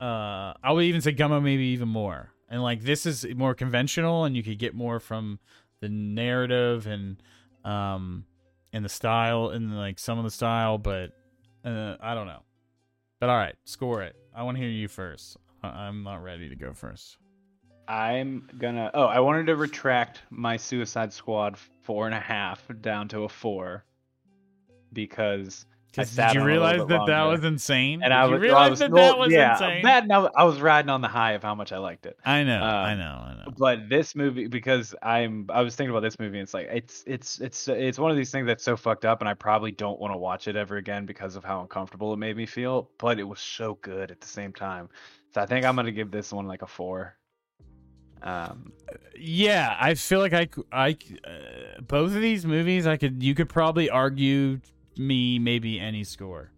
Uh, 0.02 0.54
I 0.64 0.72
would 0.72 0.84
even 0.86 1.02
say 1.02 1.14
Gummo 1.14 1.42
maybe 1.42 1.64
even 1.66 1.88
more. 1.90 2.32
And 2.50 2.62
like 2.64 2.82
this 2.82 3.06
is 3.06 3.26
more 3.36 3.54
conventional, 3.54 4.24
and 4.26 4.36
you 4.36 4.42
could 4.44 4.58
get 4.60 4.74
more 4.74 5.00
from 5.00 5.40
the 5.82 5.90
narrative 5.90 6.88
and 6.88 7.22
um 7.64 8.26
and 8.74 8.84
the 8.84 8.90
style 8.90 9.50
and 9.50 9.78
like 9.78 10.00
some 10.00 10.18
of 10.18 10.24
the 10.24 10.32
style, 10.32 10.78
but 10.78 11.12
uh, 11.64 11.96
I 12.02 12.14
don't 12.14 12.28
know. 12.28 12.42
But 13.26 13.32
all 13.32 13.38
right, 13.38 13.56
score 13.64 14.04
it. 14.04 14.16
I 14.36 14.44
want 14.44 14.56
to 14.56 14.62
hear 14.62 14.70
you 14.70 14.88
first. 14.88 15.38
I- 15.64 15.88
I'm 15.88 16.04
not 16.04 16.22
ready 16.22 16.48
to 16.48 16.56
go 16.56 16.74
first. 16.74 17.18
I'm 17.88 18.48
gonna. 18.60 18.92
Oh, 18.94 19.06
I 19.06 19.20
wanted 19.20 19.48
to 19.48 19.56
retract 19.56 20.22
my 20.30 20.58
Suicide 20.58 21.12
Squad 21.12 21.58
four 21.58 22.06
and 22.06 22.14
a 22.14 22.20
half 22.20 22.64
down 22.82 23.08
to 23.08 23.24
a 23.24 23.28
four 23.28 23.84
because 24.94 25.66
Did 25.96 26.18
you 26.18 26.24
on 26.24 26.30
it 26.30 26.36
a 26.36 26.40
little 26.40 26.46
realize 26.46 26.88
that 26.88 27.06
that 27.08 27.24
was 27.24 27.44
insane? 27.44 28.02
and 28.04 28.12
Did 28.12 28.12
I 28.12 28.26
you 28.26 28.32
was, 28.34 28.42
realize 28.42 28.68
I 28.68 28.70
was 28.70 28.80
that 28.80 28.92
well, 28.92 29.12
that 29.12 29.18
was 29.18 29.32
yeah, 29.32 29.54
insane? 29.54 29.84
that 29.84 30.12
I 30.36 30.44
was, 30.44 30.62
riding 30.62 30.90
on 30.90 31.02
the 31.02 31.08
high 31.08 31.34
of 31.34 31.44
how 31.44 31.56
much 31.56 31.72
I 31.72 31.78
liked 31.78 32.06
it. 32.06 32.18
I 32.26 32.44
know, 32.44 32.62
Uh, 32.62 32.66
I 32.66 32.96
know, 32.96 33.24
I 33.26 33.34
know. 33.36 33.52
But 33.58 33.90
this 33.90 34.16
movie, 34.16 34.48
because 34.48 34.94
I'm, 35.02 35.46
I 35.50 35.62
was 35.62 35.76
thinking 35.76 35.92
about 35.92 36.02
this 36.02 36.20
movie. 36.20 36.40
And 36.40 36.44
it's 36.44 36.54
like 36.54 36.68
it's, 36.72 37.04
it's, 37.08 37.40
it's, 37.40 37.68
it's 37.68 38.00
one 38.00 38.12
of 38.12 38.18
these 38.18 38.32
things 38.32 38.48
that's 38.48 38.64
so 38.64 38.76
fucked 38.76 39.06
up, 39.06 39.22
and 39.22 39.30
I 39.30 39.34
probably 39.34 39.72
don't 39.72 40.00
want 40.00 40.14
to 40.14 40.18
watch 40.18 40.48
it 40.48 40.56
ever 40.56 40.78
again 40.78 41.06
because 41.06 41.36
of 41.36 41.44
how 41.44 41.62
uncomfortable 41.62 42.14
it 42.14 42.18
made 42.18 42.38
me 42.38 42.46
feel. 42.46 42.90
But 42.98 43.20
it 43.20 43.24
was 43.24 43.40
so 43.40 43.78
good 43.82 44.12
at 44.12 44.22
the 44.22 44.28
same 44.28 44.54
time. 44.54 44.90
So 45.34 45.42
I 45.42 45.46
think 45.46 45.66
I'm 45.66 45.76
gonna 45.76 45.92
give 45.92 46.12
this 46.12 46.32
one 46.32 46.48
like 46.48 46.62
a 46.62 46.68
four. 46.68 47.18
Um, 48.24 48.72
Yeah, 49.18 49.76
I 49.80 49.94
feel 49.94 50.20
like 50.20 50.34
I, 50.34 50.98
uh, 51.28 51.82
both 51.82 52.16
of 52.16 52.22
these 52.22 52.46
movies, 52.46 52.88
I 52.88 52.98
could, 52.98 53.22
you 53.22 53.36
could 53.36 53.50
probably 53.50 53.90
argue 53.90 54.60
me 54.98 55.40
maybe 55.40 55.80
any 55.80 56.04
score. 56.04 56.52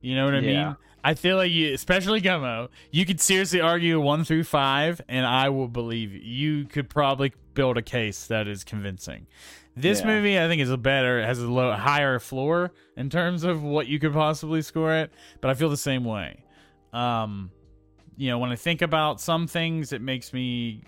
You 0.00 0.14
know 0.14 0.24
what 0.24 0.34
I 0.34 0.40
Yeah. 0.40 0.64
mean? 0.68 0.76
I 1.02 1.14
feel 1.14 1.36
like 1.36 1.50
you, 1.50 1.72
especially 1.72 2.20
Gummo, 2.20 2.68
you 2.90 3.06
could 3.06 3.20
seriously 3.20 3.60
argue 3.60 3.98
one 4.00 4.24
through 4.24 4.44
five, 4.44 5.00
and 5.08 5.24
I 5.24 5.48
will 5.48 5.68
believe 5.68 6.12
you. 6.12 6.20
You 6.60 6.64
could 6.66 6.90
probably 6.90 7.32
build 7.54 7.78
a 7.78 7.82
case 7.82 8.26
that 8.26 8.46
is 8.46 8.64
convincing. 8.64 9.26
This 9.76 10.00
Yeah. 10.00 10.06
movie, 10.08 10.38
I 10.38 10.46
think, 10.46 10.60
is 10.60 10.70
a 10.70 10.76
better, 10.76 11.24
has 11.24 11.38
a 11.38 11.50
low, 11.50 11.72
higher 11.72 12.18
floor 12.18 12.72
in 12.96 13.08
terms 13.08 13.44
of 13.44 13.62
what 13.62 13.86
you 13.86 13.98
could 13.98 14.12
possibly 14.12 14.60
score 14.62 14.94
it, 14.94 15.10
but 15.40 15.50
I 15.50 15.54
feel 15.54 15.70
the 15.70 15.76
same 15.78 16.04
way. 16.04 16.44
Um, 16.92 17.50
you 18.16 18.28
know, 18.28 18.38
when 18.38 18.50
I 18.50 18.56
think 18.56 18.82
about 18.82 19.20
some 19.22 19.46
things, 19.46 19.92
it 19.94 20.02
makes 20.02 20.32
me 20.34 20.82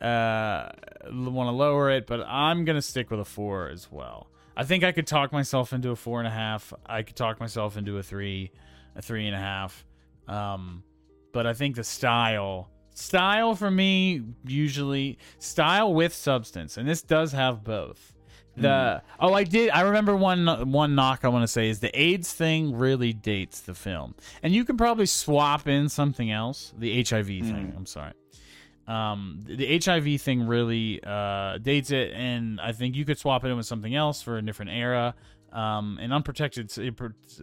uh 0.00 0.68
want 1.10 1.48
to 1.48 1.52
lower 1.52 1.90
it, 1.90 2.06
but 2.06 2.20
I'm 2.26 2.64
gonna 2.64 2.82
stick 2.82 3.10
with 3.10 3.20
a 3.20 3.24
four 3.24 3.68
as 3.68 3.90
well. 3.90 4.28
I 4.60 4.64
think 4.64 4.84
I 4.84 4.92
could 4.92 5.06
talk 5.06 5.32
myself 5.32 5.72
into 5.72 5.88
a 5.88 5.96
four 5.96 6.18
and 6.18 6.28
a 6.28 6.30
half. 6.30 6.74
I 6.84 7.02
could 7.02 7.16
talk 7.16 7.40
myself 7.40 7.78
into 7.78 7.96
a 7.96 8.02
three, 8.02 8.50
a 8.94 9.00
three 9.00 9.26
and 9.26 9.34
a 9.34 9.38
half. 9.38 9.86
Um, 10.28 10.82
but 11.32 11.46
I 11.46 11.54
think 11.54 11.76
the 11.76 11.84
style, 11.84 12.68
style 12.92 13.54
for 13.54 13.70
me, 13.70 14.20
usually 14.44 15.16
style 15.38 15.94
with 15.94 16.12
substance, 16.12 16.76
and 16.76 16.86
this 16.86 17.00
does 17.00 17.32
have 17.32 17.64
both. 17.64 18.12
The 18.54 19.02
oh, 19.18 19.32
I 19.32 19.44
did. 19.44 19.70
I 19.70 19.80
remember 19.80 20.14
one 20.14 20.70
one 20.70 20.94
knock 20.94 21.20
I 21.24 21.28
want 21.28 21.44
to 21.44 21.48
say 21.48 21.70
is 21.70 21.80
the 21.80 21.98
AIDS 21.98 22.30
thing 22.30 22.76
really 22.76 23.14
dates 23.14 23.60
the 23.60 23.72
film, 23.72 24.14
and 24.42 24.52
you 24.52 24.66
can 24.66 24.76
probably 24.76 25.06
swap 25.06 25.68
in 25.68 25.88
something 25.88 26.30
else. 26.30 26.74
The 26.76 27.02
HIV 27.02 27.28
thing. 27.28 27.72
I'm 27.74 27.86
sorry. 27.86 28.12
Um, 28.90 29.44
the 29.46 29.78
HIV 29.78 30.20
thing 30.20 30.48
really 30.48 31.00
uh, 31.04 31.58
dates 31.58 31.92
it, 31.92 32.12
and 32.12 32.60
I 32.60 32.72
think 32.72 32.96
you 32.96 33.04
could 33.04 33.18
swap 33.18 33.44
it 33.44 33.48
in 33.48 33.56
with 33.56 33.66
something 33.66 33.94
else 33.94 34.20
for 34.20 34.36
a 34.36 34.42
different 34.42 34.72
era. 34.72 35.14
Um, 35.52 35.98
and 36.00 36.12
unprotected 36.12 36.72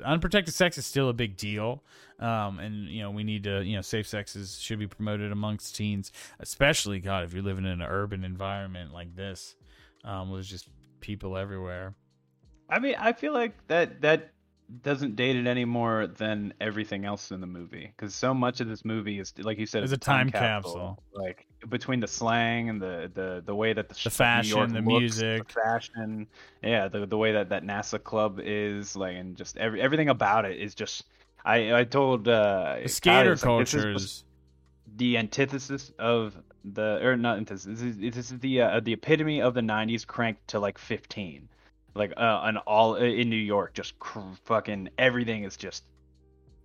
unprotected 0.06 0.54
sex 0.54 0.78
is 0.78 0.86
still 0.86 1.10
a 1.10 1.14
big 1.14 1.36
deal. 1.36 1.84
Um, 2.20 2.60
and 2.60 2.90
you 2.90 3.02
know 3.02 3.12
we 3.12 3.24
need 3.24 3.44
to 3.44 3.64
you 3.64 3.76
know 3.76 3.82
safe 3.82 4.08
sex 4.08 4.36
is, 4.36 4.60
should 4.60 4.80
be 4.80 4.88
promoted 4.88 5.32
amongst 5.32 5.76
teens, 5.76 6.12
especially 6.40 7.00
God 7.00 7.24
if 7.24 7.34
you're 7.34 7.44
living 7.44 7.66
in 7.66 7.82
an 7.82 7.88
urban 7.88 8.26
environment 8.26 8.94
like 8.94 9.16
this, 9.16 9.56
um, 10.04 10.32
with 10.32 10.46
just 10.46 10.68
people 11.00 11.38
everywhere. 11.38 11.96
I 12.70 12.80
mean, 12.80 12.96
I 13.00 13.14
feel 13.14 13.34
like 13.34 13.56
that 13.68 14.02
that 14.02 14.32
doesn't 14.82 15.16
date 15.16 15.36
it 15.38 15.48
any 15.48 15.64
more 15.64 16.08
than 16.08 16.54
everything 16.60 17.06
else 17.06 17.32
in 17.32 17.40
the 17.40 17.48
movie 17.48 17.94
because 17.96 18.14
so 18.14 18.34
much 18.34 18.60
of 18.60 18.68
this 18.68 18.84
movie 18.84 19.18
is 19.18 19.34
like 19.40 19.58
you 19.58 19.66
said 19.66 19.82
It's 19.84 19.94
a 19.94 19.98
time 19.98 20.30
capsule. 20.30 21.02
like 21.14 21.46
between 21.70 22.02
the 22.02 22.08
slang 22.08 22.70
and 22.70 22.82
the 22.82 23.10
the, 23.14 23.42
the 23.46 23.56
way 23.56 23.72
that 23.72 23.88
the, 23.88 23.96
The 24.04 24.10
fashion, 24.10 24.74
the 24.74 24.82
looks, 24.82 24.88
music. 25.22 25.48
the 25.48 25.54
fashion 25.54 26.28
yeah 26.62 26.90
the, 26.90 27.06
the 27.06 27.18
way 27.18 27.32
that 27.32 27.48
that 27.50 27.64
nasa 27.64 28.02
club 28.04 28.42
is 28.44 28.96
like 28.98 29.16
and 29.16 29.38
just 29.38 29.56
every 29.58 29.82
everything 29.82 30.10
about 30.10 30.44
it 30.44 30.60
is 30.60 30.76
just 30.76 31.06
i 31.46 31.74
i 31.74 31.84
told 31.86 32.28
uh 32.28 32.78
The 32.84 32.90
skater 32.90 33.30
like, 33.30 33.30
this 33.36 33.42
culture 33.44 33.94
just 33.94 34.06
is 34.06 34.24
the 34.98 35.18
antithesis 35.18 35.92
of 35.98 36.36
the 36.74 37.00
or 37.06 37.16
not 37.16 37.38
antithesis 37.38 37.80
this 37.80 37.96
is, 37.96 37.98
this 38.16 38.32
is 38.32 38.40
the 38.40 38.62
uh, 38.62 38.80
the 38.82 38.92
epitome 38.92 39.42
of 39.42 39.54
the 39.54 39.62
90s 39.62 40.06
cranked 40.06 40.46
to 40.50 40.60
like 40.60 40.78
15 40.78 41.48
like 41.96 42.14
uh, 42.18 42.42
an 42.44 42.58
all 42.58 42.96
uh, 42.96 43.00
in 43.00 43.30
New 43.30 43.36
York, 43.36 43.74
just 43.74 43.98
cr- 44.00 44.20
fucking 44.46 44.90
everything 44.98 45.44
is 45.44 45.58
just 45.58 45.84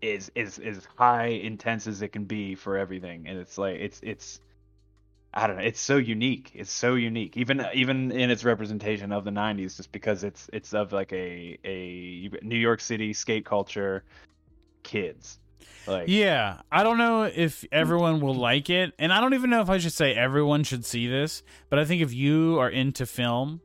is 0.00 0.30
is 0.34 0.58
is 0.58 0.86
high 0.96 1.26
intense 1.26 1.86
as 1.86 2.02
it 2.02 2.08
can 2.08 2.24
be 2.24 2.54
for 2.54 2.76
everything, 2.76 3.26
and 3.26 3.38
it's 3.38 3.56
like 3.56 3.76
it's 3.76 4.00
it's 4.02 4.40
I 5.34 5.46
don't 5.46 5.56
know, 5.56 5.62
it's 5.62 5.80
so 5.80 5.96
unique. 5.96 6.50
It's 6.54 6.72
so 6.72 6.94
unique, 6.94 7.36
even 7.36 7.60
uh, 7.60 7.70
even 7.72 8.12
in 8.12 8.30
its 8.30 8.44
representation 8.44 9.12
of 9.12 9.24
the 9.24 9.30
'90s, 9.30 9.76
just 9.76 9.92
because 9.92 10.24
it's 10.24 10.50
it's 10.52 10.74
of 10.74 10.92
like 10.92 11.12
a 11.12 11.58
a 11.64 12.30
New 12.42 12.58
York 12.58 12.80
City 12.80 13.12
skate 13.14 13.46
culture 13.46 14.04
kids. 14.82 15.38
Like 15.86 16.08
Yeah, 16.08 16.60
I 16.70 16.82
don't 16.82 16.98
know 16.98 17.22
if 17.24 17.62
hmm. 17.62 17.66
everyone 17.72 18.20
will 18.20 18.34
like 18.34 18.68
it, 18.68 18.92
and 18.98 19.12
I 19.12 19.20
don't 19.20 19.34
even 19.34 19.48
know 19.48 19.62
if 19.62 19.70
I 19.70 19.78
should 19.78 19.92
say 19.92 20.14
everyone 20.14 20.64
should 20.64 20.84
see 20.84 21.06
this. 21.06 21.42
But 21.70 21.78
I 21.78 21.84
think 21.86 22.02
if 22.02 22.12
you 22.12 22.58
are 22.58 22.68
into 22.68 23.06
film, 23.06 23.62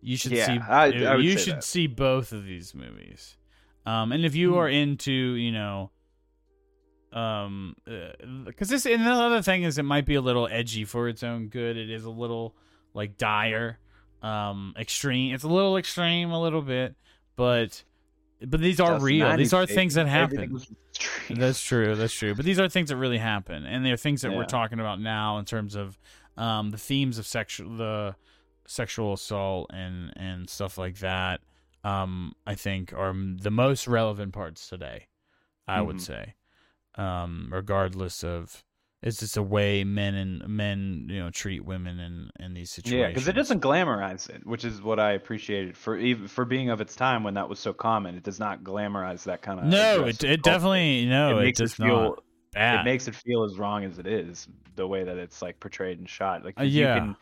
you 0.00 0.16
should 0.16 0.32
Yeah, 0.32 0.46
see. 0.46 0.58
I- 0.58 1.12
I 1.12 1.16
you 1.16 1.36
should 1.38 1.56
that. 1.56 1.64
see 1.64 1.86
both 1.86 2.32
of 2.32 2.44
these 2.44 2.74
movies. 2.74 3.36
Um, 3.84 4.12
and 4.12 4.24
if 4.24 4.34
you 4.34 4.52
Hmm. 4.52 4.58
are 4.58 4.68
into, 4.68 5.12
you 5.12 5.52
know, 5.52 5.90
um, 7.12 7.76
because 8.44 8.68
this 8.68 8.84
and 8.84 9.06
the 9.06 9.10
other 9.10 9.40
thing 9.42 9.62
is, 9.62 9.78
it 9.78 9.84
might 9.84 10.04
be 10.06 10.16
a 10.16 10.20
little 10.20 10.48
edgy 10.50 10.84
for 10.84 11.08
its 11.08 11.22
own 11.22 11.48
good. 11.48 11.76
It 11.76 11.88
is 11.90 12.04
a 12.04 12.10
little 12.10 12.54
like 12.94 13.16
dire, 13.16 13.78
um, 14.22 14.74
extreme. 14.78 15.34
It's 15.34 15.44
a 15.44 15.48
little 15.48 15.76
extreme, 15.76 16.30
a 16.30 16.40
little 16.40 16.62
bit, 16.62 16.94
but 17.36 17.82
but 18.44 18.60
these 18.60 18.80
are 18.80 18.94
Just 18.94 19.04
real. 19.04 19.34
These 19.36 19.54
are 19.54 19.64
things 19.66 19.94
that 19.94 20.06
happen. 20.06 20.36
Everything 20.36 20.52
was 20.52 20.70
extreme. 20.94 21.38
That's 21.38 21.60
true. 21.62 21.94
That's 21.94 22.12
true. 22.12 22.34
But 22.34 22.44
these 22.44 22.58
are 22.58 22.68
things 22.68 22.90
that 22.90 22.96
really 22.96 23.18
happen, 23.18 23.64
and 23.64 23.84
they're 23.84 23.96
things 23.96 24.20
that 24.22 24.32
we're 24.32 24.44
talking 24.44 24.78
about 24.78 25.00
now 25.00 25.38
in 25.38 25.44
terms 25.46 25.74
of 25.74 25.96
um, 26.36 26.70
the 26.70 26.76
themes 26.76 27.16
of 27.18 27.26
sexual, 27.26 27.76
the 27.76 28.14
sexual 28.66 29.12
assault 29.14 29.70
and 29.72 30.12
and 30.16 30.48
stuff 30.50 30.78
like 30.78 30.98
that. 30.98 31.40
Um, 31.84 32.34
I 32.46 32.54
think 32.54 32.92
are 32.92 33.14
the 33.14 33.50
most 33.50 33.86
relevant 33.86 34.32
parts 34.32 34.68
today. 34.68 35.06
I 35.68 35.80
would 35.80 35.96
Mhm. 35.96 36.00
say, 36.00 36.34
um, 36.96 37.48
regardless 37.52 38.22
of 38.24 38.64
it's 39.02 39.20
just 39.20 39.36
a 39.36 39.42
way 39.42 39.84
men 39.84 40.14
and 40.14 40.48
men 40.48 41.06
you 41.10 41.20
know 41.20 41.30
treat 41.30 41.64
women 41.64 42.00
in 42.00 42.30
in 42.40 42.54
these 42.54 42.70
situations. 42.70 43.00
Yeah, 43.00 43.08
because 43.08 43.28
it 43.28 43.34
doesn't 43.34 43.60
glamorize 43.60 44.28
it, 44.30 44.44
which 44.46 44.64
is 44.64 44.80
what 44.82 44.98
I 44.98 45.12
appreciated 45.12 45.76
for 45.76 45.96
even 45.98 46.26
for 46.28 46.44
being 46.44 46.70
of 46.70 46.80
its 46.80 46.96
time 46.96 47.22
when 47.22 47.34
that 47.34 47.48
was 47.48 47.58
so 47.58 47.72
common. 47.72 48.14
It 48.16 48.22
does 48.24 48.40
not 48.40 48.64
glamorize 48.64 49.22
that 49.24 49.42
kind 49.42 49.60
of. 49.60 49.66
No, 49.66 50.06
it 50.06 50.24
it 50.24 50.42
definitely 50.42 51.06
no. 51.06 51.38
It, 51.38 51.42
makes 51.44 51.58
does 51.58 51.74
feel 51.74 52.02
not. 52.10 52.22
Bad. 52.52 52.80
it 52.80 52.84
makes 52.84 53.06
it 53.06 53.14
feel 53.14 53.44
as 53.44 53.58
wrong 53.58 53.84
as 53.84 53.98
it 53.98 54.06
is 54.06 54.48
the 54.76 54.86
way 54.86 55.04
that 55.04 55.18
it's 55.18 55.42
like 55.42 55.60
portrayed 55.60 55.98
and 55.98 56.08
shot. 56.08 56.42
Like 56.44 56.58
Uh, 56.58 56.62
yeah. 56.62 56.94
you 56.94 57.00
can 57.00 57.16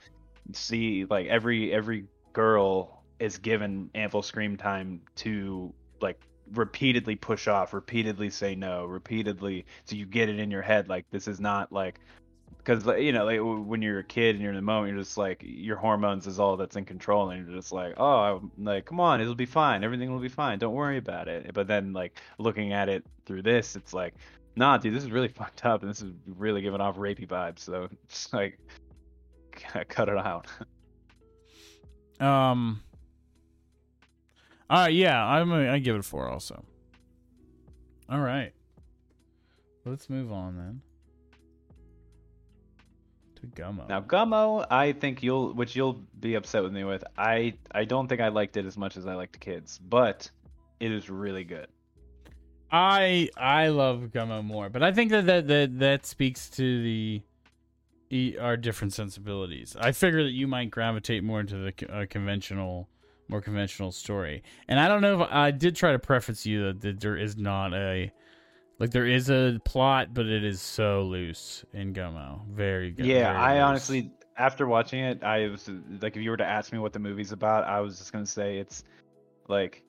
see 0.52 1.04
like 1.08 1.26
every 1.26 1.72
every 1.72 2.06
girl 2.32 3.02
is 3.18 3.38
given 3.38 3.90
ample 3.94 4.22
screen 4.22 4.56
time 4.56 5.00
to 5.16 5.72
like 6.00 6.20
repeatedly 6.52 7.16
push 7.16 7.48
off, 7.48 7.72
repeatedly 7.72 8.30
say 8.30 8.54
no, 8.54 8.84
repeatedly 8.84 9.64
so 9.84 9.96
you 9.96 10.06
get 10.06 10.28
it 10.28 10.38
in 10.38 10.50
your 10.50 10.62
head 10.62 10.88
like 10.88 11.06
this 11.10 11.28
is 11.28 11.40
not 11.40 11.72
like 11.72 12.00
because 12.58 12.86
you 12.98 13.12
know 13.12 13.24
like, 13.24 13.40
when 13.66 13.82
you're 13.82 13.98
a 13.98 14.04
kid 14.04 14.34
and 14.34 14.42
you're 14.42 14.52
in 14.52 14.56
the 14.56 14.62
moment 14.62 14.92
you're 14.92 15.02
just 15.02 15.18
like 15.18 15.42
your 15.44 15.76
hormones 15.76 16.26
is 16.26 16.38
all 16.38 16.56
that's 16.56 16.76
in 16.76 16.84
control 16.84 17.30
and 17.30 17.46
you're 17.46 17.56
just 17.56 17.72
like 17.72 17.94
oh 17.98 18.18
I'm 18.18 18.50
like 18.58 18.86
come 18.86 19.00
on 19.00 19.20
it'll 19.20 19.34
be 19.34 19.46
fine. 19.46 19.84
Everything 19.84 20.12
will 20.12 20.20
be 20.20 20.28
fine. 20.28 20.58
Don't 20.58 20.74
worry 20.74 20.98
about 20.98 21.28
it. 21.28 21.52
But 21.52 21.66
then 21.66 21.92
like 21.92 22.18
looking 22.38 22.72
at 22.72 22.88
it 22.88 23.04
through 23.26 23.42
this 23.42 23.76
it's 23.76 23.92
like 23.92 24.14
nah 24.56 24.76
dude 24.76 24.94
this 24.94 25.04
is 25.04 25.10
really 25.10 25.28
fucked 25.40 25.64
up 25.64 25.82
and 25.82 25.90
this 25.90 26.02
is 26.02 26.12
really 26.26 26.62
giving 26.62 26.80
off 26.80 26.96
rapey 26.96 27.26
vibes. 27.26 27.60
So 27.60 27.88
it's 28.04 28.32
like 28.32 28.58
cut 29.88 30.08
it 30.08 30.18
out 30.18 30.46
Um. 32.20 32.80
All 34.70 34.78
right, 34.78 34.94
yeah, 34.94 35.22
I'm. 35.22 35.50
A, 35.52 35.68
I 35.68 35.78
give 35.80 35.96
it 35.96 35.98
a 35.98 36.02
four 36.02 36.28
also. 36.28 36.64
All 38.08 38.20
right, 38.20 38.52
let's 39.84 40.08
move 40.08 40.30
on 40.30 40.56
then 40.56 40.82
to 43.36 43.46
Gummo. 43.48 43.88
now 43.88 44.00
gummo 44.00 44.64
i 44.70 44.92
think 44.92 45.22
you'll 45.22 45.52
which 45.52 45.74
you'll 45.74 46.00
be 46.20 46.34
upset 46.34 46.62
with 46.62 46.72
me 46.72 46.84
with 46.84 47.02
i 47.18 47.52
i 47.72 47.84
don't 47.84 48.08
think 48.08 48.20
i 48.20 48.28
liked 48.28 48.56
it 48.56 48.64
as 48.64 48.78
much 48.78 48.96
as 48.96 49.06
i 49.06 49.14
liked 49.14 49.32
the 49.32 49.38
kids 49.38 49.78
but 49.78 50.30
it 50.80 50.92
is 50.92 51.10
really 51.10 51.44
good 51.44 51.66
I 52.70 53.28
I 53.36 53.68
love 53.68 54.10
Gummo 54.12 54.44
more, 54.44 54.68
but 54.68 54.82
I 54.82 54.90
think 54.90 55.12
that 55.12 55.26
that 55.26 55.46
that, 55.46 55.78
that 55.78 56.06
speaks 56.06 56.50
to 56.50 56.82
the 56.82 57.22
e- 58.10 58.36
our 58.38 58.56
different 58.56 58.92
sensibilities. 58.92 59.76
I 59.78 59.92
figure 59.92 60.22
that 60.22 60.32
you 60.32 60.46
might 60.46 60.70
gravitate 60.70 61.22
more 61.24 61.40
into 61.40 61.56
the 61.56 61.92
uh, 61.92 62.06
conventional, 62.08 62.88
more 63.28 63.40
conventional 63.40 63.92
story. 63.92 64.42
And 64.68 64.78
I 64.78 64.88
don't 64.88 65.02
know 65.02 65.22
if 65.22 65.28
I 65.30 65.50
did 65.50 65.76
try 65.76 65.92
to 65.92 65.98
preface 65.98 66.46
you 66.46 66.66
that, 66.66 66.80
that 66.82 67.00
there 67.00 67.16
is 67.16 67.36
not 67.36 67.74
a 67.74 68.12
like 68.78 68.90
there 68.90 69.06
is 69.06 69.30
a 69.30 69.60
plot, 69.64 70.12
but 70.12 70.26
it 70.26 70.44
is 70.44 70.60
so 70.60 71.02
loose 71.02 71.64
in 71.72 71.94
Gummo. 71.94 72.46
Very 72.48 72.90
good. 72.90 73.06
Yeah, 73.06 73.32
very 73.32 73.36
I 73.36 73.54
loose. 73.54 73.62
honestly, 73.62 74.10
after 74.36 74.66
watching 74.66 75.00
it, 75.00 75.22
I 75.22 75.48
was 75.48 75.70
like, 76.00 76.16
if 76.16 76.22
you 76.22 76.30
were 76.30 76.36
to 76.36 76.46
ask 76.46 76.72
me 76.72 76.78
what 76.78 76.92
the 76.92 76.98
movie's 76.98 77.32
about, 77.32 77.64
I 77.64 77.80
was 77.80 77.98
just 77.98 78.12
gonna 78.12 78.26
say 78.26 78.58
it's 78.58 78.84
like 79.48 79.82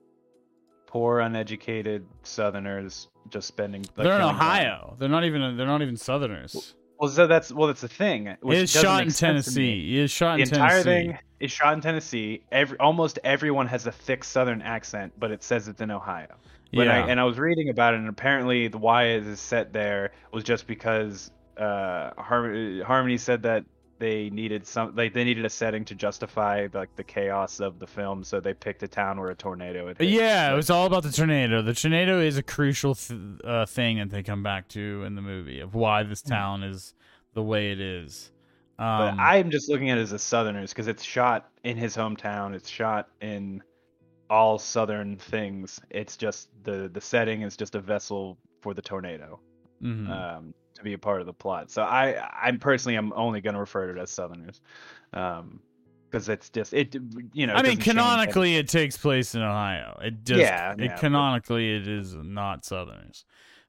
poor, 0.86 1.20
uneducated 1.20 2.05
Southerners 2.24 3.09
just 3.30 3.47
spending. 3.47 3.82
Like, 3.97 4.05
they're 4.05 4.16
in. 4.16 4.22
Ohio. 4.22 4.95
They're 4.99 5.09
not 5.09 5.26
even. 5.26 5.57
They're 5.57 5.68
not 5.68 5.82
even 5.82 5.97
Southerners. 5.97 6.76
Well, 7.00 7.10
so 7.10 7.28
that's 7.28 7.52
well, 7.52 7.68
that's 7.68 7.82
the 7.82 7.88
thing. 7.88 8.36
which 8.41 8.58
It 8.58 8.62
is 8.64 8.72
shot 8.72 9.04
in 9.04 9.10
sense 9.12 9.46
to 9.54 9.60
me. 9.60 9.66
Tennessee. 9.66 9.98
It 10.00 10.04
is 10.04 10.12
shot 10.12 10.39
in 10.39 10.48
The 10.48 10.56
entire 10.56 10.84
Tennessee. 10.84 11.08
thing 11.12 11.18
is 11.39 11.52
shot 11.52 11.74
in 11.74 11.82
Tennessee. 11.82 12.41
Every 12.52 12.78
almost 12.80 13.20
everyone 13.24 13.68
has 13.68 13.86
a 13.88 13.91
thick 13.91 14.24
Southern 14.24 14.62
accent, 14.62 15.14
but 15.20 15.32
it 15.32 15.43
says 15.43 15.68
it's 15.68 15.82
in 15.82 15.91
Ohio. 15.91 16.28
I, 16.32 16.38
Yeah. 16.72 17.06
and 17.08 17.20
I 17.20 17.24
was 17.24 17.38
reading 17.38 17.70
about 17.70 17.93
it, 17.93 18.00
and 18.00 18.10
apparently 18.10 18.68
the 18.68 18.78
why 18.78 19.04
it 19.06 19.26
is 19.28 19.39
set 19.39 19.72
there 19.74 20.12
was 20.32 20.43
just 20.43 20.68
because 20.68 21.32
uh, 21.58 22.12
Har- 22.18 22.84
Harmony 22.86 23.18
said 23.18 23.43
that 23.43 23.64
they 23.98 24.30
needed 24.30 24.68
some, 24.68 24.96
like 24.96 25.14
they 25.14 25.24
needed 25.24 25.46
a 25.46 25.50
setting 25.50 25.86
to 25.86 25.96
justify 25.96 26.68
like 26.74 26.96
the 26.96 27.04
chaos 27.04 27.60
of 27.60 27.80
the 27.80 27.88
film, 27.88 28.24
so 28.24 28.39
they 28.39 28.54
picked 28.54 28.84
a 28.84 28.88
town 28.88 29.20
where 29.20 29.30
a 29.30 29.36
tornado 29.36 29.88
had 29.88 29.98
hit. 29.98 30.10
Yeah, 30.10 30.52
it 30.52 30.56
was 30.56 30.70
all 30.70 30.86
about 30.86 31.04
the 31.04 31.12
tornado. 31.12 31.62
The 31.62 31.74
tornado 31.74 32.20
is 32.20 32.38
a 32.38 32.43
crucial 32.43 32.96
th- 32.96 33.20
uh, 33.43 33.66
thing 33.66 33.98
that 33.98 34.10
they 34.10 34.24
come 34.24 34.43
back 34.43 34.68
to 34.70 35.04
in 35.06 35.16
the 35.16 35.22
movie 35.22 35.60
of 35.60 35.76
why 35.76 36.04
this 36.04 36.22
town 36.22 36.64
is 36.64 36.93
the 37.34 37.43
way 37.43 37.72
it 37.72 37.80
is. 37.80 38.32
But 38.78 38.84
Um, 38.84 39.20
I'm 39.20 39.52
just 39.52 39.70
looking 39.70 39.89
at 39.89 39.98
it 39.98 40.02
as 40.02 40.12
a 40.12 40.20
Southerners 40.20 40.72
because 40.72 40.88
it's 40.88 41.04
shot 41.04 41.50
in 41.64 41.78
his 41.78 41.96
hometown. 41.96 42.54
It's 42.54 42.70
shot 42.70 43.10
in 43.22 43.64
all 44.30 44.60
Southern 44.60 45.18
things. 45.18 45.80
It's 45.89 46.18
just 46.18 46.50
the 46.64 46.89
the 46.91 47.02
setting 47.02 47.43
is 47.43 47.56
just 47.56 47.76
a 47.76 47.80
vessel 47.80 48.38
for 48.62 48.74
the 48.74 48.82
tornado 48.82 49.39
mhm. 49.82 50.10
um, 50.10 50.54
to 50.76 50.84
be 50.84 50.93
a 50.93 50.97
part 50.97 51.19
of 51.21 51.26
the 51.28 51.34
plot. 51.34 51.71
So 51.71 51.82
I 51.84 52.30
I'm 52.41 52.59
personally 52.59 52.95
I'm 52.95 53.11
only 53.13 53.41
going 53.41 53.53
to 53.55 53.59
refer 53.59 53.91
to 53.91 53.99
it 53.99 54.01
as 54.01 54.11
Southerners, 54.11 54.61
um, 55.13 55.59
because 56.09 56.30
it's 56.30 56.49
just 56.49 56.73
it 56.73 56.95
you 57.34 57.47
know. 57.47 57.53
I 57.55 57.63
mean, 57.63 57.78
canonically, 57.78 58.55
it 58.57 58.67
takes 58.67 58.95
place 58.97 59.36
in 59.36 59.41
Ohio. 59.41 59.99
It 60.03 60.23
just, 60.23 60.39
Yeah, 60.39 60.73
it, 60.73 60.80
yeah, 60.80 60.88
but- 60.89 60.99
canonically, 60.99 61.76
it 61.76 61.88
is 61.88 62.13
not 62.15 62.63
Southerners. 62.65 63.26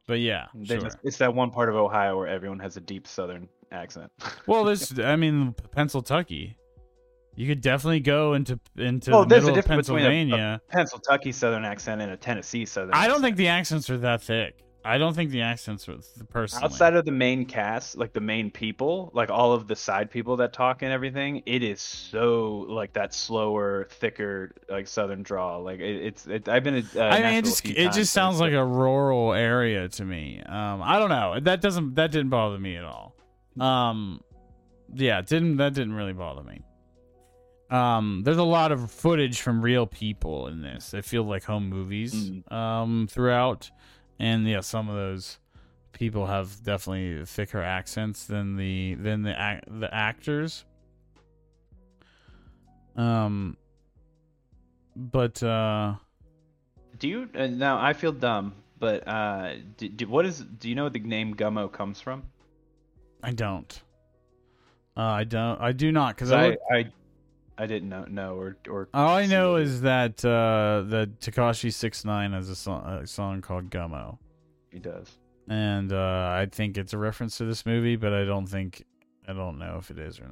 But 0.07 0.21
yeah, 0.21 0.47
sure. 0.65 0.79
just, 0.79 0.99
it's 1.03 1.17
that 1.19 1.35
one 1.35 1.51
part 1.51 1.69
of 1.69 1.75
Ohio 1.75 2.17
where 2.17 2.29
everyone 2.29 2.61
has 2.61 2.77
a 2.77 2.81
deep 2.81 3.09
Southern 3.09 3.49
accent. 3.73 4.13
Well, 4.47 4.63
this, 4.63 4.97
I 5.01 5.17
mean, 5.17 5.55
Pennsylvania. 5.73 6.55
You 7.35 7.47
could 7.49 7.61
definitely 7.61 8.01
go 8.01 8.35
into 8.35 8.59
into 8.77 9.11
Well, 9.11 9.23
the 9.23 9.27
there's 9.29 9.43
a 9.43 9.47
middle 9.49 9.59
of 9.59 9.65
difference 9.65 9.89
between 9.89 10.05
a- 10.05 10.09
a 10.09 10.11
Pennsylvania. 10.11 10.61
Pennsylvania 10.71 11.33
Southern 11.33 11.65
accent 11.65 12.01
and 12.01 12.13
a 12.13 12.17
Tennessee 12.17 12.65
Southern. 12.65 12.95
I 12.95 13.03
don't 13.09 13.17
accent. 13.17 13.25
think 13.25 13.37
the 13.37 13.49
accents 13.49 13.91
are 13.91 13.99
that 13.99 14.23
thick. 14.23 14.63
I 14.87 14.99
don't 14.99 15.15
think 15.15 15.31
the 15.31 15.43
accents 15.43 15.89
are 15.89 15.97
personally. 16.31 16.65
outside 16.65 16.95
of 16.95 17.05
the 17.05 17.13
main 17.13 17.45
cast 17.45 17.97
like 17.97 18.13
the 18.13 18.21
main 18.21 18.51
people 18.51 19.11
like 19.15 19.31
all 19.31 19.53
of 19.53 19.67
the 19.67 19.77
side 19.77 20.11
people 20.11 20.37
that 20.37 20.53
talk 20.53 20.83
and 20.83 20.93
everything 20.93 21.43
it 21.47 21.63
is 21.63 21.81
so 21.81 22.67
like 22.69 22.93
that 22.93 23.13
slower 23.13 23.89
thicker 23.91 24.55
like 24.69 24.87
southern 24.87 25.23
draw 25.23 25.57
like 25.57 25.81
it, 25.81 26.07
it's 26.07 26.27
it, 26.27 26.49
i've 26.49 26.63
been 26.63 26.77
a, 26.77 27.01
uh, 27.01 27.05
I 27.05 27.23
mean, 27.23 27.35
it 27.35 27.45
just 27.45 27.67
it 27.67 27.93
just 27.93 28.13
sounds 28.13 28.41
like 28.41 28.53
a 28.53 28.65
rural 28.65 29.33
area 29.33 29.89
to 29.89 30.05
me. 30.05 30.43
Um, 30.45 30.83
I 30.83 30.99
don't 30.99 31.09
know. 31.09 31.39
That 31.41 31.61
doesn't 31.61 31.95
that 31.95 32.11
didn't 32.11 32.31
bother 32.31 32.59
me 32.59 32.77
at 32.77 32.85
all. 32.85 33.15
Um, 33.59 34.21
yeah, 34.95 35.19
it 35.19 35.27
didn't 35.27 35.57
that 35.57 35.75
didn't 35.75 35.95
really 35.95 36.13
bother 36.13 36.43
me. 36.43 36.63
Um, 37.71 38.23
there's 38.25 38.37
a 38.37 38.45
lot 38.45 38.71
of 38.71 38.91
footage 38.91 39.41
from 39.41 39.61
real 39.61 39.87
people 39.87 40.47
in 40.49 40.63
this. 40.63 40.91
They 40.91 41.03
feel 41.03 41.25
like 41.25 41.45
home 41.45 41.69
movies. 41.69 42.31
Mm. 42.31 42.53
Um, 42.53 43.09
throughout, 43.11 43.71
and 44.19 44.47
yeah, 44.47 44.61
some 44.61 44.89
of 44.89 44.97
those 44.97 45.39
people 45.93 46.27
have 46.27 46.63
definitely 46.63 47.25
thicker 47.25 47.63
accents 47.63 48.27
than 48.27 48.57
the 48.57 48.95
than 48.95 49.23
the 49.23 49.61
the 49.67 49.89
actors. 49.93 50.65
Um, 52.97 53.57
but 54.95 55.43
uh. 55.43 55.97
do 56.99 57.09
you 57.09 57.29
uh, 57.35 57.47
now 57.47 57.79
i 57.79 57.93
feel 57.93 58.11
dumb 58.11 58.55
but 58.79 59.07
uh 59.07 59.53
do, 59.77 59.87
do, 59.87 60.09
what 60.09 60.25
is 60.25 60.39
do 60.39 60.71
you 60.71 60.75
know 60.75 60.85
where 60.85 60.91
the 60.91 61.01
name 61.01 61.35
gummo 61.35 61.71
comes 61.71 62.01
from 62.01 62.23
I 63.23 63.33
don't. 63.33 63.83
Uh, 64.97 65.01
I 65.01 65.25
don't. 65.25 65.61
I 65.61 65.73
do 65.73 65.93
not 65.93 66.15
because 66.15 66.33
I. 66.33 66.47
I, 66.47 66.57
I 66.71 66.85
i 67.59 67.67
didn't 67.67 67.89
know 67.89 68.05
know 68.05 68.35
or 68.37 68.57
or 68.69 68.89
all 68.93 69.17
I 69.17 69.27
know 69.27 69.57
is 69.57 69.83
that 69.83 70.25
uh, 70.25 70.85
that 70.89 71.21
Tekashi 71.21 71.73
Six 71.73 72.05
Nine 72.05 72.33
has 72.33 72.49
a 72.51 72.57
song, 72.57 72.85
a 72.87 73.07
song 73.07 73.41
called 73.41 73.71
Gummo, 73.71 74.19
he 74.71 74.79
does 74.79 75.19
and 75.49 75.93
uh, 75.93 76.35
I 76.35 76.49
think 76.51 76.77
it's 76.77 76.93
a 76.93 76.99
reference 76.99 77.39
to 77.39 77.45
this 77.45 77.65
movie, 77.65 77.97
but 77.97 78.13
I 78.13 78.25
don't 78.25 78.47
think 78.47 78.85
I 79.29 79.33
don't 79.33 79.59
know 79.59 79.77
if 79.79 79.91
it 79.91 79.99
is 79.99 80.21
or 80.21 80.29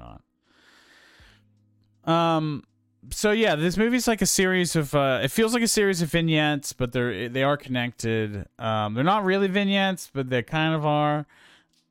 not. 2.05 2.13
Um. 2.13 2.65
So 3.11 3.33
yeah, 3.33 3.55
this 3.55 3.77
movie's 3.77 4.09
like 4.09 4.23
a 4.23 4.27
series 4.27 4.77
of. 4.77 4.95
Uh, 4.95 5.21
it 5.23 5.31
feels 5.31 5.53
like 5.55 5.63
a 5.63 5.69
series 5.69 6.03
of 6.03 6.11
vignettes, 6.11 6.73
but 6.73 6.93
they're 6.93 7.29
they 7.29 7.43
are 7.43 7.57
connected. 7.57 8.47
Um, 8.59 8.95
they're 8.95 9.05
not 9.05 9.25
really 9.25 9.49
vignettes, 9.49 10.11
but 10.13 10.31
they 10.31 10.43
kind 10.43 10.75
of 10.75 10.85
are. 10.87 11.27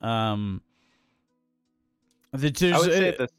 Um. 0.02 0.62
The, 2.34 2.74
i 2.74 2.80
would 2.80 2.92
say 2.92 3.12
the 3.12 3.30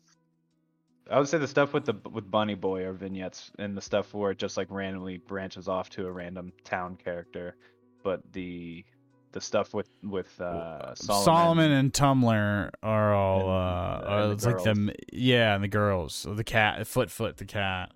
I 1.10 1.18
would 1.18 1.28
say 1.28 1.36
the 1.38 1.46
stuff 1.48 1.72
with 1.74 1.84
the 1.84 1.94
with 2.10 2.30
Bunny 2.30 2.54
Boy 2.54 2.84
are 2.84 2.92
vignettes, 2.94 3.50
and 3.58 3.76
the 3.76 3.80
stuff 3.82 4.14
where 4.14 4.30
it 4.30 4.38
just 4.38 4.56
like 4.56 4.68
randomly 4.70 5.18
branches 5.18 5.68
off 5.68 5.90
to 5.90 6.06
a 6.06 6.10
random 6.12 6.52
town 6.64 6.96
character. 6.96 7.56
But 8.02 8.20
the 8.32 8.84
the 9.32 9.40
stuff 9.40 9.74
with 9.74 9.88
with 10.02 10.40
uh, 10.40 10.94
Solomon, 10.94 11.24
Solomon, 11.24 11.70
and 11.72 11.92
Tummler 11.92 12.70
are 12.82 13.12
all 13.14 13.40
And, 13.40 13.48
uh, 13.48 13.52
uh, 13.52 14.04
are- 14.08 14.26
the 14.28 14.32
it's 14.32 14.46
like 14.46 14.62
the 14.62 14.94
yeah, 15.12 15.54
and 15.54 15.62
the 15.62 15.68
girls, 15.68 16.26
the 16.28 16.44
cat, 16.44 16.86
foot, 16.86 17.10
foot, 17.10 17.36
the 17.36 17.44
cat. 17.44 17.92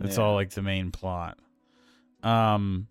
It's 0.00 0.16
Yeah. 0.16 0.24
all 0.24 0.34
like 0.34 0.50
the 0.50 0.62
main 0.62 0.90
plot. 0.90 1.38
Um, 2.22 2.86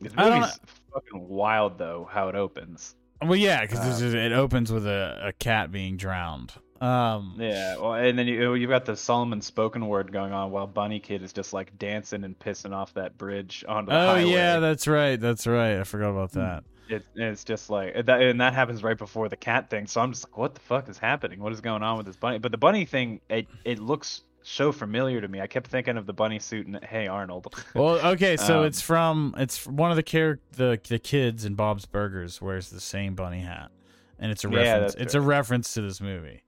This 0.00 0.14
movie's 0.14 0.58
fucking 0.92 1.28
wild 1.28 1.78
though 1.78 2.08
how 2.10 2.28
it 2.28 2.34
opens. 2.34 2.94
well, 3.22 3.36
yeah, 3.36 3.60
because 3.62 4.02
Uh, 4.02 4.16
it 4.16 4.32
opens 4.32 4.72
with 4.72 4.86
a, 4.86 5.18
a 5.28 5.32
cat 5.32 5.70
being 5.72 5.96
drowned. 5.96 6.52
Um, 6.80 7.34
Yeah, 7.38 7.76
well, 7.76 7.94
and 7.94 8.18
then 8.18 8.26
you 8.28 8.54
you've 8.54 8.70
got 8.70 8.84
the 8.84 8.96
Solomon 8.96 9.40
spoken 9.40 9.86
word 9.88 10.12
going 10.12 10.32
on 10.32 10.50
while 10.50 10.66
Bunny 10.66 11.00
Kid 11.00 11.22
is 11.22 11.32
just 11.32 11.52
like 11.52 11.76
dancing 11.78 12.24
and 12.24 12.38
pissing 12.38 12.72
off 12.72 12.94
that 12.94 13.18
bridge 13.18 13.64
onto 13.68 13.92
the 13.92 13.98
oh 13.98 13.98
highway. 13.98 14.30
yeah, 14.32 14.58
that's 14.60 14.86
right, 14.86 15.18
that's 15.20 15.46
right. 15.46 15.78
I 15.78 15.84
forgot 15.84 16.10
about 16.10 16.32
Hmm. 16.32 16.38
that. 16.40 16.64
It, 16.88 17.04
it's 17.14 17.44
just 17.44 17.68
like 17.68 18.06
that, 18.06 18.22
and 18.22 18.40
that 18.40 18.54
happens 18.54 18.82
right 18.82 18.96
before 18.96 19.28
the 19.28 19.36
cat 19.36 19.68
thing. 19.68 19.86
So 19.86 20.00
I'm 20.00 20.10
just 20.12 20.24
like, 20.24 20.38
what 20.38 20.54
the 20.54 20.60
fuck 20.60 20.88
is 20.88 20.96
happening? 20.98 21.38
What 21.40 21.52
is 21.52 21.60
going 21.60 21.82
on 21.82 21.98
with 21.98 22.06
this 22.06 22.16
bunny? 22.16 22.38
But 22.38 22.50
the 22.52 22.58
bunny 22.58 22.86
thing, 22.86 23.20
it 23.28 23.46
it 23.64 23.78
looks 23.78 24.22
so 24.42 24.72
familiar 24.72 25.20
to 25.20 25.28
me. 25.28 25.40
I 25.40 25.46
kept 25.48 25.66
thinking 25.66 25.98
of 25.98 26.06
the 26.06 26.14
bunny 26.14 26.38
suit 26.38 26.66
and 26.66 26.82
Hey 26.82 27.06
Arnold. 27.06 27.54
Well, 27.74 28.00
okay, 28.14 28.36
so 28.38 28.60
Um, 28.60 28.64
it's 28.64 28.80
from 28.80 29.34
it's 29.36 29.66
one 29.66 29.90
of 29.90 29.96
the 29.96 30.02
char- 30.02 30.40
the 30.56 30.80
the 30.88 30.98
kids 30.98 31.44
in 31.44 31.54
Bob's 31.54 31.84
Burgers 31.86 32.40
wears 32.40 32.70
the 32.70 32.80
same 32.80 33.14
bunny 33.14 33.40
hat, 33.40 33.70
and 34.18 34.32
it's 34.32 34.44
a 34.44 34.48
Yeah, 34.48 34.54
reference. 34.56 34.94
It's 34.94 35.14
a 35.14 35.20
reference 35.20 35.74
to 35.74 35.82
this 35.82 36.00
movie. 36.00 36.42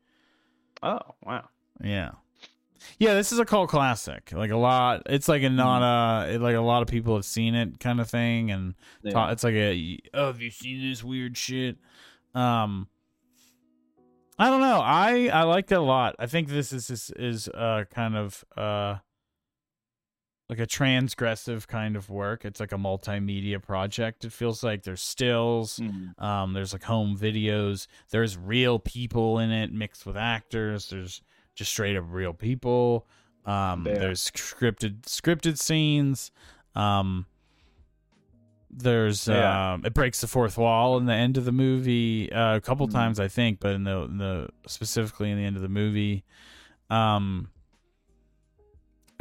Oh 0.82 1.00
wow. 1.24 1.48
Yeah. 1.82 2.12
Yeah, 2.98 3.14
this 3.14 3.30
is 3.32 3.38
a 3.38 3.44
cult 3.44 3.68
classic. 3.68 4.32
Like 4.32 4.50
a 4.50 4.56
lot, 4.56 5.02
it's 5.06 5.28
like 5.28 5.42
a 5.42 5.50
not 5.50 5.82
a 5.82 6.38
like 6.38 6.56
a 6.56 6.60
lot 6.60 6.80
of 6.82 6.88
people 6.88 7.14
have 7.14 7.24
seen 7.26 7.54
it 7.54 7.78
kind 7.78 8.00
of 8.00 8.08
thing, 8.08 8.50
and 8.50 8.74
Yeah. 9.02 9.12
ta- 9.12 9.30
it's 9.30 9.44
like 9.44 9.54
a 9.54 9.98
oh, 10.14 10.28
have 10.28 10.40
you 10.40 10.50
seen 10.50 10.88
this 10.88 11.04
weird 11.04 11.36
shit? 11.36 11.76
Um, 12.34 12.88
I 14.38 14.48
don't 14.48 14.60
know. 14.62 14.80
I 14.80 15.28
I 15.28 15.42
liked 15.42 15.70
it 15.72 15.76
a 15.76 15.80
lot. 15.82 16.16
I 16.18 16.26
think 16.26 16.48
this 16.48 16.72
is 16.72 16.88
is, 16.88 17.10
is 17.16 17.48
uh 17.48 17.84
kind 17.94 18.16
of 18.16 18.44
uh 18.56 18.96
like 20.50 20.58
a 20.58 20.66
transgressive 20.66 21.68
kind 21.68 21.94
of 21.94 22.10
work. 22.10 22.44
It's 22.44 22.58
like 22.58 22.72
a 22.72 22.76
multimedia 22.76 23.62
project. 23.62 24.24
It 24.24 24.32
feels 24.32 24.64
like 24.64 24.82
there's 24.82 25.00
stills, 25.00 25.78
Mm. 25.78 26.20
um, 26.20 26.52
there's 26.54 26.72
like 26.72 26.82
home 26.82 27.16
videos. 27.16 27.86
There's 28.10 28.36
real 28.36 28.80
people 28.80 29.38
in 29.38 29.52
it 29.52 29.72
mixed 29.72 30.04
with 30.04 30.16
actors. 30.16 30.90
There's 30.90 31.22
just 31.54 31.70
straight 31.70 31.96
up 31.96 32.04
real 32.08 32.32
people. 32.34 33.06
Um, 33.46 33.86
Yeah. 33.86 33.94
there's 34.00 34.28
scripted 34.28 35.02
scripted 35.02 35.56
scenes. 35.56 36.32
Um, 36.74 37.26
there's 38.70 39.28
Yeah. 39.28 39.74
um, 39.74 39.84
it 39.84 39.94
breaks 39.94 40.20
the 40.20 40.26
fourth 40.26 40.58
wall 40.58 40.96
in 40.98 41.06
the 41.06 41.14
end 41.14 41.36
of 41.36 41.44
the 41.44 41.52
movie 41.52 42.30
uh, 42.32 42.56
a 42.56 42.60
couple 42.60 42.86
Mhm. 42.88 42.92
times 42.92 43.20
I 43.20 43.28
think, 43.28 43.60
but 43.60 43.72
in 43.74 43.84
the, 43.84 43.98
in 44.02 44.18
the 44.18 44.48
specifically 44.66 45.30
in 45.30 45.38
the 45.38 45.44
end 45.44 45.54
of 45.56 45.62
the 45.62 45.68
movie, 45.68 46.24
um, 46.88 47.50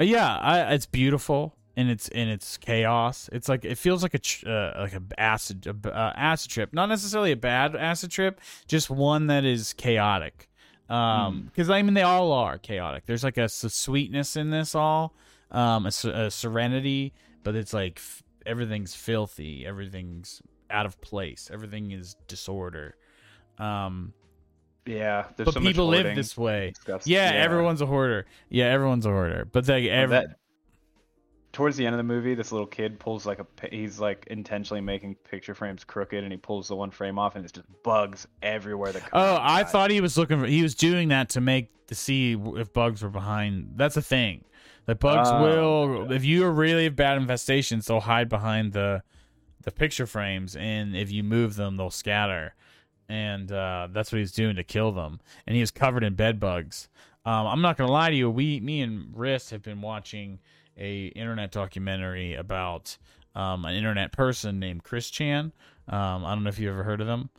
yeah, 0.06 0.38
I, 0.38 0.74
it's 0.74 0.86
beautiful 0.86 1.56
and 1.76 1.89
it's 1.89 2.08
in 2.10 2.28
its 2.28 2.58
chaos. 2.58 3.30
It's 3.32 3.47
like 3.47 3.64
it 3.64 3.78
feels 3.78 4.04
like 4.04 4.14
a 4.14 4.20
tr- 4.20 4.50
uh, 4.50 4.74
like 4.80 4.93
a 4.93 5.02
acid 5.18 5.66
a, 5.66 5.89
uh, 5.89 6.14
acid 6.16 6.52
trip, 6.52 6.74
not 6.74 6.89
necessarily 6.89 7.32
a 7.32 7.38
bad 7.38 7.76
acid 7.76 8.12
trip, 8.12 8.41
just 8.68 8.89
one 8.89 9.28
that 9.28 9.45
is 9.45 9.74
chaotic. 9.74 10.50
Um, 10.89 11.43
because 11.45 11.70
I 11.70 11.82
mean 11.82 11.93
they 11.93 12.02
all 12.02 12.32
are 12.32 12.58
chaotic. 12.58 13.06
There's 13.06 13.24
like 13.24 13.38
a 13.38 13.47
sweetness 13.47 14.36
in 14.36 14.50
this 14.50 14.76
all, 14.76 15.16
um, 15.52 15.86
a, 15.86 15.91
a 16.10 16.32
serenity, 16.32 17.14
but 17.43 17.56
it's 17.56 17.74
like 17.74 17.97
f- 17.97 18.24
everything's 18.45 18.95
filthy, 18.95 19.66
everything's 19.66 20.41
out 20.70 20.86
of 20.86 21.00
place, 21.00 21.50
everything 21.54 21.91
is 21.91 22.16
disorder. 22.28 22.95
Um, 23.58 24.14
Yeah, 24.90 25.26
there's 25.36 25.46
but 25.46 25.54
so 25.54 25.60
people 25.60 25.88
live 25.88 26.16
this 26.16 26.36
way. 26.36 26.74
stuff. 26.82 27.06
Yeah, 27.06 27.32
everyone's 27.34 27.82
a 27.82 27.86
hoarder. 27.86 28.26
Yeah, 28.50 28.66
everyone's 28.66 29.06
a 29.06 29.10
hoarder. 29.10 29.46
But 29.46 29.68
Well, 29.68 29.78
every, 29.78 30.08
that 30.08 30.40
towards 31.52 31.78
the 31.78 31.86
end 31.86 31.94
of 31.94 31.98
the 31.98 32.04
movie, 32.04 32.34
this 32.34 32.52
little 32.52 32.68
kid 32.68 33.00
pulls 33.00 33.26
like 33.26 33.40
a 33.40 33.46
he's 33.70 34.00
like 34.00 34.26
intentionally 34.28 34.82
making 34.82 35.16
picture 35.16 35.54
frames 35.54 35.84
crooked, 35.84 36.24
and 36.24 36.32
he 36.32 36.38
pulls 36.38 36.68
the 36.68 36.76
one 36.76 36.90
frame 36.90 37.20
off, 37.20 37.36
and 37.36 37.44
it's 37.46 37.52
just 37.52 37.68
bugs 37.84 38.28
everywhere. 38.42 38.92
That 38.92 39.04
oh, 39.14 39.38
I 39.40 39.64
thought 39.64 39.92
he 39.92 40.02
was 40.02 40.18
looking 40.18 40.40
for 40.40 40.48
he 40.48 40.64
was 40.64 40.74
doing 40.74 41.10
that 41.10 41.30
to 41.30 41.42
make 41.42 41.70
to 41.88 41.96
see 41.96 42.36
if 42.56 42.74
bugs 42.74 43.04
were 43.04 43.10
behind. 43.10 43.74
That's 43.76 43.96
a 43.98 44.02
thing. 44.02 44.44
The 44.86 44.96
bugs 44.96 45.30
Oh, 45.32 45.44
will 45.44 46.12
if 46.12 46.26
you 46.26 46.46
are 46.46 46.52
really 46.52 46.90
bad 46.90 47.22
infestations, 47.22 47.86
they'll 47.86 48.00
hide 48.00 48.28
behind 48.28 48.74
the 48.74 49.04
the 49.64 49.72
picture 49.72 50.08
frames, 50.08 50.56
and 50.56 50.96
if 50.96 51.12
you 51.12 51.24
move 51.24 51.56
them, 51.56 51.78
they'll 51.78 51.92
scatter. 51.92 52.56
And 53.10 53.51
uh, 53.51 53.88
that's 53.91 54.12
what 54.12 54.20
he's 54.20 54.32
doing 54.32 54.55
to 54.55 54.64
kill 54.64 54.91
them. 54.91 55.20
And 55.47 55.55
he 55.55 55.62
is 55.62 55.72
covered 55.72 56.03
in 56.03 56.14
bed 56.14 56.39
bugs. 56.39 56.88
Um, 57.26 57.47
I'm 57.47 57.62
not 57.62 57.76
gonna 57.78 57.91
lie 57.91 58.12
to 58.12 58.16
you. 58.16 58.30
We, 58.30 58.60
me 58.60 58.82
and 58.82 59.14
Riss 59.16 59.49
have 59.49 59.64
been 59.64 59.82
watching 59.82 60.39
a 60.78 61.07
internet 61.07 61.51
documentary 61.51 62.36
about 62.36 62.97
um, 63.36 63.66
an 63.66 63.74
internet 63.76 64.12
person 64.12 64.60
named 64.60 64.84
Chris 64.84 65.10
Chan. 65.10 65.51
Um, 65.88 66.24
I 66.24 66.34
don't 66.36 66.43
know 66.43 66.49
if 66.49 66.60
you 66.60 66.70
ever 66.70 66.84
heard 66.84 67.01
of 67.01 67.07
them. 67.07 67.30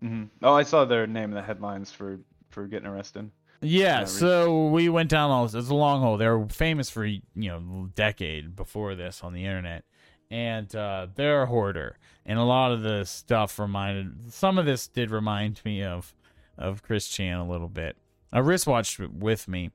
hmm 0.00 0.24
Oh, 0.42 0.54
I 0.54 0.62
saw 0.62 0.84
their 0.84 1.06
name 1.06 1.30
in 1.30 1.34
the 1.34 1.42
headlines 1.42 1.90
for 1.90 2.20
for 2.50 2.66
getting 2.66 2.86
arrested. 2.88 3.30
Yeah, 3.62 4.04
so 4.04 4.66
we 4.68 4.88
went 4.90 5.08
down 5.10 5.30
all 5.30 5.44
this. 5.46 5.54
It's 5.54 5.70
a 5.70 5.74
long 5.74 6.02
hole. 6.02 6.18
They 6.18 6.28
were 6.28 6.46
famous 6.48 6.90
for 6.90 7.04
you 7.06 7.20
know 7.34 7.88
decade 7.94 8.54
before 8.54 8.94
this 8.94 9.24
on 9.24 9.32
the 9.32 9.44
internet, 9.44 9.84
and 10.30 10.74
uh, 10.76 11.06
they're 11.14 11.42
a 11.42 11.46
hoarder. 11.46 11.96
And 12.28 12.38
a 12.38 12.42
lot 12.44 12.72
of 12.72 12.82
the 12.82 13.04
stuff 13.04 13.58
reminded. 13.58 14.32
Some 14.32 14.58
of 14.58 14.66
this 14.66 14.88
did 14.88 15.10
remind 15.10 15.60
me 15.64 15.82
of 15.82 16.14
of 16.58 16.82
Chris 16.82 17.06
Chan 17.08 17.38
a 17.38 17.48
little 17.48 17.68
bit. 17.68 17.96
I 18.32 18.40
Riss 18.40 18.66
watched 18.66 18.98
with 18.98 19.46
me. 19.46 19.70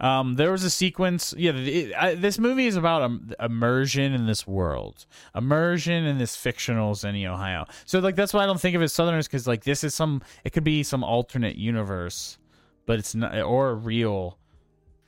Um, 0.00 0.34
there 0.34 0.50
was 0.50 0.64
a 0.64 0.70
sequence. 0.70 1.32
Yeah, 1.36 1.52
it, 1.54 1.94
I, 1.94 2.14
this 2.16 2.38
movie 2.38 2.66
is 2.66 2.74
about 2.76 3.02
um, 3.02 3.30
immersion 3.40 4.12
in 4.12 4.26
this 4.26 4.46
world, 4.46 5.06
immersion 5.34 6.04
in 6.04 6.18
this 6.18 6.34
fictional 6.36 6.94
Xenia, 6.94 7.32
Ohio. 7.32 7.64
So 7.86 8.00
like 8.00 8.16
that's 8.16 8.34
why 8.34 8.42
I 8.42 8.46
don't 8.46 8.60
think 8.60 8.74
of 8.76 8.82
it 8.82 8.86
as 8.86 8.92
Southerners 8.92 9.26
because 9.28 9.46
like 9.46 9.64
this 9.64 9.82
is 9.84 9.94
some. 9.94 10.20
It 10.44 10.50
could 10.52 10.64
be 10.64 10.82
some 10.82 11.02
alternate 11.04 11.56
universe, 11.56 12.38
but 12.86 12.98
it's 12.98 13.14
not 13.14 13.38
or 13.40 13.74
real, 13.76 14.38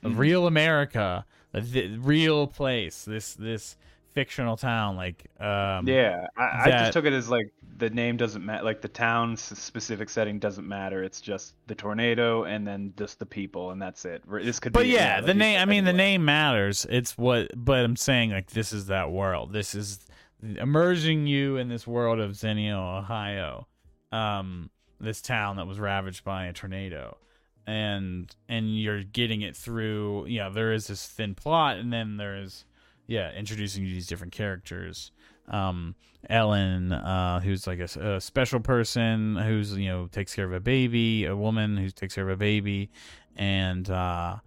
a 0.03 0.09
Mhm. 0.09 0.17
real 0.17 0.47
America, 0.47 1.25
a 1.53 1.61
th- 1.61 1.91
real 1.99 2.47
place. 2.47 3.03
This 3.03 3.33
this 3.33 3.75
fictional 4.13 4.57
town, 4.57 4.95
like 4.95 5.25
um, 5.39 5.87
Yeah, 5.87 6.27
I, 6.37 6.61
I 6.65 6.69
just 6.71 6.93
took 6.93 7.05
it 7.05 7.13
as 7.13 7.29
like 7.29 7.51
the 7.77 7.89
name 7.89 8.15
doesn't 8.17 8.45
matter, 8.45 8.63
like 8.63 8.81
the 8.81 8.87
town's 8.87 9.41
specific 9.41 10.09
setting 10.09 10.39
doesn't 10.39 10.67
matter. 10.67 11.03
It's 11.03 11.19
just 11.19 11.55
the 11.67 11.75
tornado 11.75 12.43
and 12.43 12.65
then 12.65 12.93
just 12.97 13.19
the 13.19 13.25
people, 13.25 13.71
and 13.71 13.81
that's 13.81 14.05
it. 14.05 14.23
This 14.29 14.59
could 14.59 14.73
be 14.73 14.79
But 14.79 14.83
be. 14.83 14.89
yeah, 14.89 15.21
the 15.21 15.33
name. 15.33 15.59
I 15.59 15.65
mean, 15.65 15.85
the 15.85 15.93
name 15.93 16.23
matters. 16.23 16.85
It's 16.89 17.17
what. 17.17 17.51
But 17.55 17.83
I'm 17.83 17.95
saying 17.95 18.31
like 18.31 18.51
this 18.51 18.71
is 18.71 18.87
that 18.87 19.11
world. 19.11 19.51
This 19.53 19.73
is 19.73 19.99
immersing 20.43 21.27
you 21.27 21.57
in 21.57 21.69
this 21.69 21.85
world 21.87 22.19
of 22.19 22.35
Xenia, 22.35 22.75
Ohio, 22.75 23.67
um, 24.11 24.69
this 24.99 25.21
town 25.21 25.57
that 25.57 25.67
was 25.67 25.79
ravaged 25.79 26.23
by 26.23 26.45
a 26.45 26.53
tornado, 26.53 27.17
and 27.65 28.33
and 28.47 28.79
you're 28.79 29.03
getting 29.03 29.41
it 29.41 29.55
through. 29.55 30.27
Yeah, 30.27 30.49
there 30.49 30.71
is 30.73 30.87
this 30.87 31.07
thin 31.07 31.33
plot, 31.35 31.77
and 31.77 31.91
then 31.91 32.17
there's 32.17 32.65
yeah 33.11 33.31
introducing 33.33 33.83
you 33.83 33.93
these 33.93 34.07
different 34.07 34.33
characters. 34.33 35.11
Um, 35.47 35.95
Ellen, 36.29 36.93
uh, 36.93 37.39
who's 37.41 37.67
like 37.67 37.79
a 37.79 38.21
special 38.21 38.59
person 38.61 39.35
who's 39.35 39.75
you 39.75 39.89
know 39.89 40.07
takes 40.07 40.33
care 40.35 40.45
of 40.45 40.53
a 40.53 40.59
baby, 40.59 41.25
a 41.25 41.35
woman 41.35 41.75
who 41.77 41.89
takes 41.89 42.15
care 42.15 42.23
of 42.23 42.29
a 42.29 42.37
baby, 42.37 42.89
and 43.35 43.89
uh, 43.89 44.37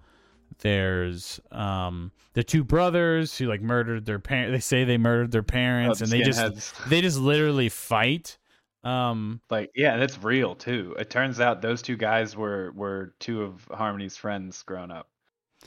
there's 0.60 1.40
um 1.50 2.12
the 2.34 2.44
two 2.44 2.64
brothers 2.64 3.36
who 3.36 3.46
like 3.46 3.60
murdered 3.60 4.06
their 4.06 4.18
parents. 4.18 4.52
They 4.52 4.60
say 4.60 4.84
they 4.84 4.98
murdered 4.98 5.32
their 5.32 5.42
Oh, 5.82 5.96
parents, 5.96 5.98
the 5.98 6.04
and 6.04 6.12
they 6.12 6.22
just 6.22 6.46
skinheads. 6.46 6.72
they 6.84 7.00
just 7.02 7.18
literally 7.18 7.68
fight. 7.68 8.38
Um, 8.84 9.40
like 9.50 9.70
yeah, 9.74 9.96
that's 9.96 10.18
real 10.22 10.54
too. 10.54 10.94
It 10.98 11.10
turns 11.10 11.40
out 11.40 11.60
those 11.62 11.82
two 11.82 11.96
guys 11.96 12.36
were 12.36 12.72
were 12.74 13.14
two 13.18 13.42
of 13.42 13.66
Harmony's 13.70 14.16
friends 14.16 14.62
grown 14.62 14.90
up. 14.90 15.08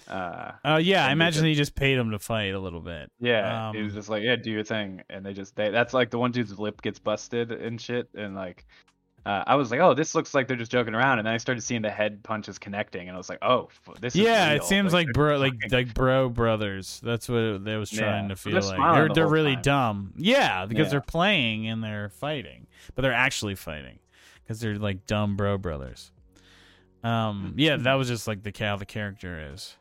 Uh, 0.09 0.51
uh, 0.65 0.77
yeah, 0.81 1.05
I 1.05 1.11
imagine 1.11 1.43
they 1.43 1.53
just 1.53 1.75
paid 1.75 1.95
them 1.97 2.11
to 2.11 2.19
fight 2.19 2.53
a 2.53 2.59
little 2.59 2.79
bit. 2.81 3.11
yeah, 3.19 3.71
he 3.71 3.79
Um, 3.79 3.83
was 3.85 3.93
just 3.93 4.09
like, 4.09 4.23
yeah, 4.23 4.35
do 4.35 4.51
your 4.51 4.63
thing, 4.63 5.01
and 5.09 5.25
they 5.25 5.33
just 5.33 5.55
they 5.55 5.69
that's 5.69 5.93
like 5.93 6.09
the 6.09 6.17
one 6.17 6.31
dude's 6.31 6.57
lip 6.57 6.81
gets 6.81 6.99
busted 6.99 7.51
and 7.51 7.79
shit, 7.79 8.09
and 8.15 8.35
like. 8.35 8.65
Uh, 9.25 9.43
I 9.45 9.55
was 9.55 9.71
like, 9.71 9.81
oh, 9.81 9.93
this 9.93 10.15
looks 10.15 10.33
like 10.33 10.47
they're 10.47 10.55
just 10.55 10.71
joking 10.71 10.95
around, 10.95 11.19
and 11.19 11.27
then 11.27 11.33
I 11.33 11.37
started 11.37 11.59
seeing 11.61 11.81
the 11.81 11.89
head 11.89 12.23
punches 12.23 12.57
connecting, 12.57 13.09
and 13.09 13.15
I 13.15 13.17
was 13.17 13.27
like, 13.27 13.39
oh, 13.41 13.67
f- 13.89 13.99
this 13.99 14.15
is 14.15 14.21
Yeah, 14.21 14.53
it 14.53 14.63
seems 14.63 14.93
like 14.93 15.07
they're 15.07 15.13
bro, 15.13 15.37
like 15.37 15.53
like 15.69 15.93
bro 15.93 16.29
brothers. 16.29 17.01
That's 17.03 17.27
what 17.27 17.39
it, 17.39 17.65
they 17.65 17.75
was 17.75 17.91
Yeah, 17.91 17.99
trying 17.99 18.29
to 18.29 18.37
feel 18.37 18.53
they're 18.53 18.61
like. 18.61 18.93
They're 18.93 19.07
the 19.09 19.13
they're 19.15 19.27
really 19.27 19.55
time. 19.55 19.61
dumb. 19.63 20.13
Yeah, 20.15 20.65
because 20.65 20.85
Yeah. 20.85 20.91
they're 20.91 21.01
playing 21.01 21.67
and 21.67 21.83
they're 21.83 22.07
fighting, 22.07 22.67
but 22.95 23.01
they're 23.01 23.11
actually 23.11 23.55
fighting 23.55 23.99
because 24.43 24.61
they're 24.61 24.77
like 24.79 25.05
dumb 25.07 25.35
bro 25.35 25.57
brothers. 25.57 26.13
Um, 27.03 27.53
yeah, 27.57 27.75
that 27.75 27.95
was 27.95 28.07
just 28.07 28.29
like 28.29 28.43
the 28.43 28.53
how 28.57 28.77
the 28.77 28.85
character 28.85 29.51
is. 29.53 29.75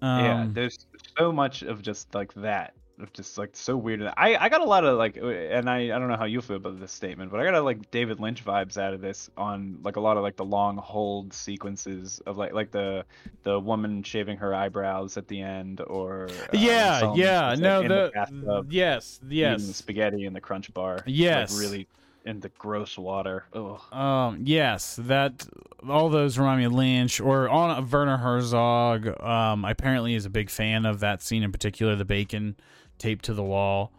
Um, 0.00 0.24
yeah, 0.24 0.46
there's 0.52 0.86
so 1.18 1.32
much 1.32 1.62
of 1.62 1.82
just 1.82 2.14
like 2.14 2.32
that, 2.34 2.74
of 3.00 3.12
just 3.12 3.36
like 3.38 3.50
so 3.56 3.76
weird. 3.76 4.02
I 4.02 4.36
I 4.36 4.48
got 4.48 4.60
a 4.60 4.64
lot 4.64 4.84
of 4.84 4.96
like, 4.98 5.18
uh, 5.20 5.26
and 5.26 5.68
I 5.68 5.84
I 5.84 5.98
don't 5.98 6.08
know 6.08 6.16
how 6.16 6.24
you 6.24 6.40
feel 6.40 6.56
about 6.56 6.78
this 6.80 6.92
statement, 6.92 7.30
but 7.30 7.40
I 7.40 7.44
got 7.44 7.54
a, 7.54 7.60
like 7.60 7.90
David 7.90 8.20
Lynch 8.20 8.44
vibes 8.44 8.76
out 8.76 8.94
of 8.94 9.00
this 9.00 9.30
on 9.36 9.78
like 9.82 9.96
a 9.96 10.00
lot 10.00 10.16
of 10.16 10.22
like 10.22 10.36
the 10.36 10.44
long 10.44 10.76
hold 10.76 11.32
sequences 11.32 12.20
of 12.26 12.36
like 12.36 12.52
like 12.52 12.70
the 12.70 13.04
the 13.42 13.58
woman 13.58 14.02
shaving 14.02 14.36
her 14.38 14.54
eyebrows 14.54 15.16
at 15.16 15.26
the 15.28 15.40
end, 15.40 15.80
or 15.80 16.28
uh, 16.30 16.46
yeah, 16.52 17.14
yeah, 17.14 17.54
no, 17.58 17.82
the, 17.82 18.10
bathtub 18.14 18.72
yes, 18.72 19.20
the 19.22 19.34
yes, 19.36 19.62
spaghetti 19.76 20.26
in 20.26 20.32
the 20.32 20.40
crunch 20.40 20.72
bar, 20.74 21.02
Yes. 21.06 21.52
like 21.52 21.60
really 21.60 21.88
in 22.28 22.40
the 22.40 22.50
gross 22.50 22.98
water. 22.98 23.44
Ugh. 23.54 23.80
Um, 23.92 24.42
yes, 24.44 24.96
that 25.00 25.46
all 25.88 26.10
those 26.10 26.38
remind 26.38 26.60
me 26.60 26.66
of 26.66 26.72
Lynch 26.72 27.20
or 27.20 27.48
on 27.48 27.88
Werner 27.90 28.18
Herzog. 28.18 29.20
Um, 29.20 29.64
apparently 29.64 30.14
is 30.14 30.26
a 30.26 30.30
big 30.30 30.50
fan 30.50 30.84
of 30.84 31.00
that 31.00 31.22
scene 31.22 31.42
in 31.42 31.50
particular, 31.50 31.96
the 31.96 32.04
bacon 32.04 32.56
taped 32.98 33.24
to 33.24 33.34
the 33.34 33.42
wall. 33.42 33.92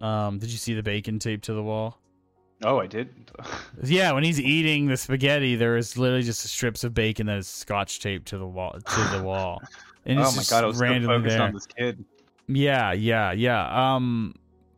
Um, 0.00 0.38
did 0.38 0.50
you 0.50 0.58
see 0.58 0.74
the 0.74 0.82
bacon 0.82 1.18
taped 1.18 1.44
to 1.46 1.54
the 1.54 1.62
wall? 1.62 1.98
Oh, 2.64 2.78
I 2.78 2.86
did. 2.86 3.08
Yeah, 3.82 4.12
when 4.12 4.22
he's 4.22 4.38
eating 4.38 4.86
the 4.86 4.96
spaghetti, 4.96 5.56
there 5.56 5.76
is 5.76 5.98
literally 5.98 6.22
just 6.22 6.40
strips 6.42 6.84
of 6.84 6.94
bacon 6.94 7.26
that 7.26 7.38
is 7.38 7.48
scotch 7.48 7.98
taped 7.98 8.28
to 8.28 8.38
the 8.38 8.46
wall 8.46 8.72
to 8.72 9.16
the 9.16 9.22
wall. 9.24 9.60
And 10.06 10.20
oh 10.20 10.22
it's 10.22 10.36
my 10.36 10.44
god, 10.56 10.62
I 10.62 10.66
was 10.68 10.78
so 10.78 10.82
randomly 10.82 11.16
focused 11.16 11.36
there. 11.36 11.42
on 11.42 11.54
this 11.54 11.66
kid. 11.66 12.04
Yeah, 12.46 12.92
yeah, 12.92 13.32
yeah. 13.32 13.94
Um, 13.96 14.34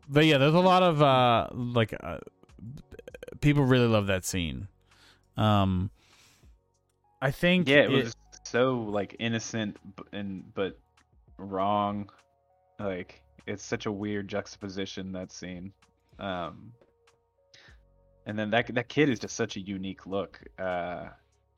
but 0.09 0.25
yeah, 0.25 0.39
there's 0.39 0.55
a 0.55 0.61
lot 0.61 0.83
of 0.83 1.03
uh, 1.03 1.49
like 1.53 1.95
uh, 2.03 2.19
people 3.45 3.65
really 3.65 3.87
love 3.87 4.07
that 4.09 4.25
scene. 4.25 4.69
Um, 5.37 5.91
I 7.21 7.31
think 7.31 7.69
Yeah, 7.69 7.83
it 7.83 7.91
was 7.91 8.15
so 8.43 8.81
like 8.81 9.17
innocent 9.19 9.77
and 10.13 10.45
but 10.55 10.79
wrong. 11.39 12.11
Like 12.79 13.23
it's 13.47 13.65
such 13.65 13.87
a 13.87 13.93
weird 13.93 14.29
juxtaposition 14.29 15.13
that 15.13 15.33
scene. 15.33 15.73
Um 16.19 16.73
and 18.27 18.39
then 18.39 18.51
that 18.51 18.75
that 18.75 18.89
kid 18.89 19.09
is 19.09 19.19
just 19.19 19.37
such 19.37 19.57
a 19.57 19.61
unique 19.61 20.07
look. 20.07 20.41
Uh 20.59 21.09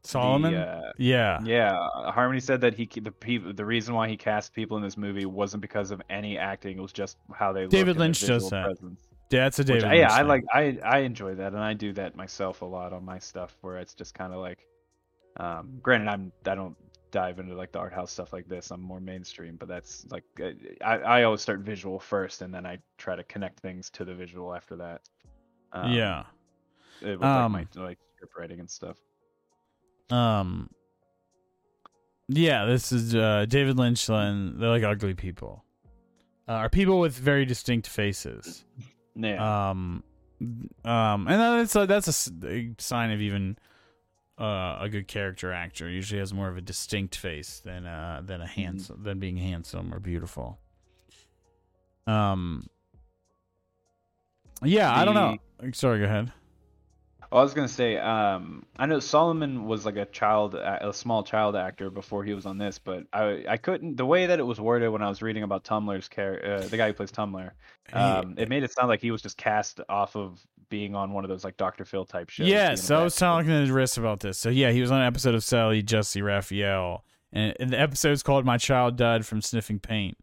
the, 0.03 0.09
Solomon. 0.09 0.55
uh, 0.55 0.93
yeah, 0.99 1.41
yeah, 1.45 1.77
Harmony 2.13 2.39
said 2.39 2.61
that 2.61 2.75
he 2.75 2.89
the 3.01 3.11
people 3.11 3.53
the 3.53 3.65
reason 3.65 3.93
why 3.93 4.09
he 4.09 4.17
cast 4.17 4.53
people 4.55 4.77
in 4.77 4.83
this 4.83 4.97
movie 4.97 5.27
wasn't 5.27 5.61
because 5.61 5.91
of 5.91 6.01
any 6.09 6.39
acting. 6.39 6.79
It 6.79 6.81
was 6.81 6.93
just 6.93 7.17
how 7.35 7.53
they 7.53 7.63
looked 7.63 7.73
David 7.73 7.97
Lynch 7.97 8.21
does 8.21 8.49
that. 8.51 8.67
presence. 8.67 9.01
That's 9.29 9.59
a 9.59 9.63
Which, 9.63 9.69
David. 9.69 9.85
Lynch 9.85 9.95
yeah, 9.99 10.13
I 10.13 10.23
like 10.23 10.45
I 10.53 10.79
I 10.85 10.99
enjoy 10.99 11.35
that, 11.37 11.53
and 11.53 11.63
I 11.63 11.75
do 11.75 11.93
that 11.95 12.17
myself 12.17 12.63
a 12.63 12.65
lot 12.65 12.93
on 12.93 13.05
my 13.05 13.19
stuff, 13.19 13.57
where 13.61 13.79
it's 13.79 13.95
just 13.95 14.15
kind 14.15 14.33
of 14.33 14.41
like, 14.41 14.67
um, 15.39 15.79
granted, 15.83 16.09
I'm 16.09 16.33
I 16.47 16.55
don't 16.55 16.77
dive 17.11 17.39
into 17.39 17.55
like 17.55 17.73
the 17.73 17.79
art 17.79 17.93
house 17.93 18.13
stuff 18.13 18.33
like 18.33 18.49
this. 18.49 18.71
I'm 18.71 18.81
more 18.81 19.01
mainstream, 19.01 19.57
but 19.57 19.69
that's 19.69 20.07
like 20.11 20.25
uh, 20.41 20.51
I 20.85 20.99
I 20.99 21.23
always 21.25 21.41
start 21.41 21.61
visual 21.61 21.99
first, 21.99 22.43
and 22.43 22.53
then 22.55 22.67
I 22.67 22.79
try 22.99 23.17
to 23.17 23.25
connect 23.25 23.61
things 23.61 23.91
to 23.91 24.05
the 24.05 24.15
visual 24.15 24.55
after 24.55 24.77
that. 24.77 25.03
Um, 25.73 25.93
yeah. 25.93 26.25
it- 27.03 27.19
with 27.19 27.23
Um, 27.23 27.53
like 27.53 27.75
my 27.75 27.83
like 27.83 27.99
script 28.17 28.35
writing 28.39 28.61
and 28.61 28.71
stuff. 28.71 28.97
Um. 30.11 30.71
Yeah, 32.29 32.65
this 32.65 32.91
is 32.91 33.15
uh, 33.15 33.47
David 33.49 33.79
Lynch, 33.79 34.09
and 34.09 34.61
they're 34.61 34.69
like 34.69 34.83
ugly 34.83 35.15
people, 35.15 35.65
uh, 36.49 36.55
are 36.55 36.69
people 36.69 36.99
with 36.99 37.15
very 37.15 37.45
distinct 37.45 37.87
faces. 37.87 38.65
Yeah, 39.17 39.71
Um, 39.71 40.03
um, 40.85 41.27
and 41.27 41.41
that's 41.41 41.75
a, 41.75 41.87
that's 41.87 42.29
a 42.45 42.71
sign 42.79 43.11
of 43.11 43.21
even 43.23 43.57
uh, 44.39 44.77
a 44.81 44.89
good 44.91 45.09
character 45.09 45.51
actor. 45.51 45.89
Usually 45.89 46.21
has 46.21 46.35
more 46.35 46.49
of 46.49 46.59
a 46.59 46.61
distinct 46.61 47.17
face 47.17 47.61
than 47.65 47.87
uh 47.87 48.21
than 48.23 48.43
a 48.43 48.47
handsome 48.47 49.03
than 49.03 49.19
being 49.19 49.39
handsome 49.39 49.95
or 49.95 49.99
beautiful. 50.01 50.59
Um. 52.07 52.67
Yeah, 54.63 54.95
I 54.95 55.05
don't 55.05 55.15
know. 55.15 55.37
Sorry, 55.73 55.99
go 56.01 56.05
ahead. 56.05 56.33
I 57.33 57.43
was 57.43 57.55
gonna 57.55 57.69
say, 57.69 57.97
um, 57.99 58.65
I 58.77 58.87
know 58.87 59.01
Solomon 59.01 59.67
was 59.67 59.85
like 59.85 59.97
a 59.97 60.07
child, 60.07 60.55
a 60.55 60.93
small 60.93 61.23
child 61.23 61.57
actor 61.57 61.91
before 61.91 62.25
he 62.25 62.35
was 62.35 62.47
on 62.47 62.59
this, 62.59 62.79
but 62.79 63.05
I, 63.13 63.45
I 63.49 63.57
couldn't. 63.57 63.97
The 63.97 64.07
way 64.07 64.27
that 64.27 64.39
it 64.39 64.45
was 64.45 64.61
worded 64.61 64.91
when 64.91 65.03
I 65.03 65.09
was 65.09 65.23
reading 65.23 65.43
about 65.43 65.65
Tummler's 65.65 66.09
character, 66.09 66.55
uh, 66.55 66.69
the 66.69 66.77
guy 66.77 66.89
who 66.89 66.93
plays 66.93 67.11
Tummler, 67.11 67.55
um, 67.93 68.35
it 68.39 68.49
made 68.49 68.63
it 68.63 68.73
sound 68.73 68.89
like 68.89 69.01
he 69.01 69.11
was 69.11 69.23
just 69.23 69.37
cast 69.37 69.81
off 69.89 70.17
of 70.17 70.45
being 70.69 70.95
on 70.95 71.13
one 71.13 71.25
of 71.25 71.29
those 71.31 71.45
like 71.45 71.57
Dr. 71.57 71.85
Phil 71.85 72.05
type 72.05 72.31
shows. 72.31 72.49
Yes, 72.49 72.91
I 72.91 73.03
was 73.03 73.17
talking 73.17 73.49
to 73.49 73.73
Riss 73.73 73.99
about 73.99 74.21
this. 74.21 74.39
So 74.39 74.49
yeah, 74.49 74.71
he 74.71 74.81
was 74.81 74.91
on 74.91 75.01
an 75.01 75.07
episode 75.07 75.35
of 75.35 75.45
Sally 75.45 75.83
Jessy 75.83 76.23
Raphael, 76.23 77.05
and, 77.33 77.55
and 77.59 77.71
the 77.71 77.81
episode's 77.81 78.23
called 78.23 78.45
"My 78.45 78.59
Child 78.59 78.97
Died 78.97 79.27
from 79.27 79.43
Sniffing 79.43 79.81
Paint." 79.81 80.19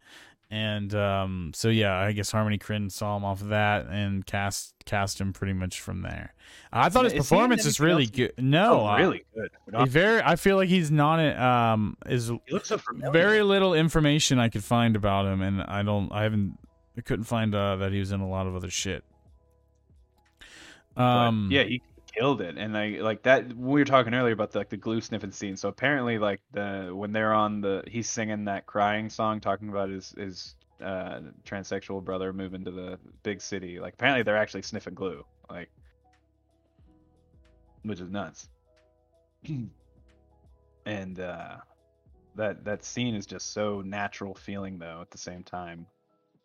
And 0.54 0.94
um, 0.94 1.52
so 1.56 1.70
yeah, 1.70 1.96
I 1.98 2.12
guess 2.12 2.30
Harmony 2.30 2.60
Korine 2.60 2.92
saw 2.92 3.18
him 3.18 3.26
off 3.26 3.42
of 3.42 3.48
that 3.48 3.88
and 3.88 4.24
cast 4.24 4.76
cast 4.86 5.20
him 5.20 5.34
pretty 5.34 5.54
much 5.54 5.82
from 5.82 6.04
there. 6.04 6.36
I 6.72 6.90
thought 6.90 7.06
his 7.06 7.14
Is 7.14 7.20
performance 7.28 7.66
is 7.66 7.80
really 7.80 8.04
else? 8.04 8.12
good. 8.12 8.34
No, 8.38 8.82
Oh, 8.82 8.96
really 8.98 9.26
good. 9.34 9.50
he 9.76 9.90
very. 9.90 10.22
I 10.22 10.36
feel 10.36 10.58
like 10.58 10.70
he's 10.70 10.92
not. 10.92 11.20
Um, 11.40 11.98
is 12.06 12.28
He 12.28 12.40
looks 12.52 12.68
so 12.68 12.80
very 13.12 13.42
little 13.42 13.74
information 13.74 14.38
I 14.38 14.50
could 14.50 14.64
find 14.64 14.96
about 14.96 15.26
him, 15.26 15.42
and 15.42 15.60
I 15.64 15.82
don't. 15.82 16.12
I 16.12 16.22
haven't. 16.22 16.60
I 16.96 17.02
couldn't 17.02 17.26
find 17.26 17.56
uh, 17.56 17.78
that 17.78 17.92
he 17.92 17.98
was 17.98 18.12
in 18.12 18.20
a 18.22 18.30
lot 18.30 18.46
of 18.46 18.56
other 18.56 18.70
shit. 18.70 19.04
But, 20.94 21.02
Um, 21.04 21.50
yeah, 21.52 21.64
he 21.64 21.82
killed 22.14 22.42
it, 22.42 22.58
and 22.58 22.78
I 22.78 22.98
like 23.02 23.24
that. 23.24 23.56
We 23.56 23.82
were 23.82 23.86
talking 23.86 24.14
earlier 24.14 24.34
about 24.34 24.52
the, 24.52 24.60
like 24.60 24.70
the 24.70 24.78
glue 24.78 25.02
sniffing 25.02 25.32
scene. 25.32 25.58
So 25.58 25.70
apparently, 25.70 26.18
like 26.20 26.42
the 26.52 26.92
when 26.94 27.12
they're 27.12 27.34
on 27.34 27.62
the, 27.62 27.84
he's 27.88 28.10
singing 28.10 28.46
that 28.46 28.66
crying 28.66 29.10
song, 29.10 29.40
talking 29.40 29.70
about 29.70 29.90
his 29.90 30.14
his 30.18 30.56
uh, 30.82 31.22
transsexual 31.46 32.04
brother 32.04 32.34
moving 32.34 32.64
to 32.66 32.72
the 32.72 33.00
big 33.24 33.42
city. 33.42 33.80
Like 33.80 33.94
apparently, 33.94 34.24
they're 34.24 34.38
actually 34.38 34.64
sniffing 34.64 34.94
glue, 34.94 35.26
like, 35.50 35.70
which 37.84 38.00
is 38.00 38.10
nuts. 38.10 38.50
and 40.86 41.20
uh, 41.20 41.58
that 42.36 42.64
that 42.66 42.84
scene 42.84 43.16
is 43.16 43.26
just 43.26 43.54
so 43.54 43.82
natural 43.82 44.34
feeling 44.34 44.80
though 44.80 45.00
at 45.02 45.12
the 45.12 45.18
same 45.18 45.44
time 45.44 45.86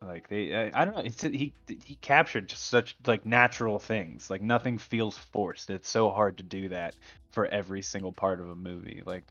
like 0.03 0.29
they 0.29 0.55
I, 0.55 0.83
I 0.83 0.85
don't 0.85 0.95
know 0.95 1.03
it's 1.03 1.23
he 1.23 1.53
he 1.67 1.97
captured 2.01 2.49
just 2.49 2.69
such 2.69 2.97
like 3.07 3.27
natural 3.27 3.79
things 3.79 4.31
like 4.31 4.43
nothing 4.43 4.79
feels 4.79 5.19
forced 5.19 5.71
it's 5.71 5.89
so 5.89 6.11
hard 6.11 6.37
to 6.39 6.45
do 6.45 6.69
that 6.69 6.95
for 7.33 7.47
every 7.47 7.83
single 7.83 8.13
part 8.13 8.41
of 8.41 8.49
a 8.49 8.55
movie 8.55 9.03
like 9.05 9.25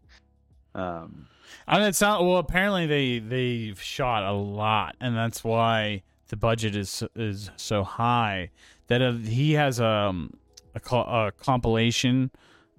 um 0.75 1.27
And 1.67 1.83
it's 1.83 2.01
not 2.01 2.23
well. 2.23 2.37
Apparently, 2.37 2.85
they 2.85 3.19
they've 3.19 3.81
shot 3.81 4.23
a 4.23 4.33
lot, 4.33 4.95
and 4.99 5.15
that's 5.15 5.43
why 5.43 6.03
the 6.29 6.37
budget 6.37 6.75
is 6.75 7.03
is 7.15 7.49
so 7.55 7.83
high. 7.83 8.51
That 8.87 9.01
uh, 9.01 9.13
he 9.13 9.53
has 9.53 9.79
um, 9.79 10.33
a, 10.75 10.95
a 10.95 11.31
compilation 11.37 12.31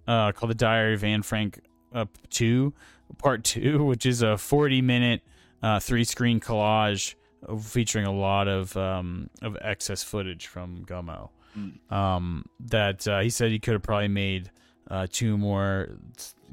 uh, 0.06 0.32
called 0.32 0.50
the 0.50 0.54
Diary 0.54 0.94
of 0.94 1.04
Anne 1.04 1.22
Frank 1.22 1.60
uh, 1.94 2.06
Two, 2.30 2.72
Part 3.18 3.44
Two, 3.44 3.84
which 3.90 4.06
is 4.06 4.22
a 4.22 4.38
forty 4.38 4.82
minute 4.82 5.22
uh, 5.62 5.80
three 5.80 6.04
screen 6.04 6.40
collage 6.40 7.14
featuring 7.60 8.06
a 8.06 8.12
lot 8.12 8.48
of 8.48 8.76
um, 8.76 9.30
of 9.42 9.56
excess 9.60 10.02
footage 10.02 10.46
from 10.46 10.84
Gummo. 10.84 11.30
Mm. 11.56 11.92
Um, 11.92 12.44
that 12.60 13.06
uh, 13.08 13.20
he 13.20 13.30
said 13.30 13.50
he 13.50 13.58
could 13.58 13.72
have 13.74 13.82
probably 13.82 14.08
made 14.08 14.50
uh, 14.90 15.06
two 15.10 15.36
more 15.38 15.88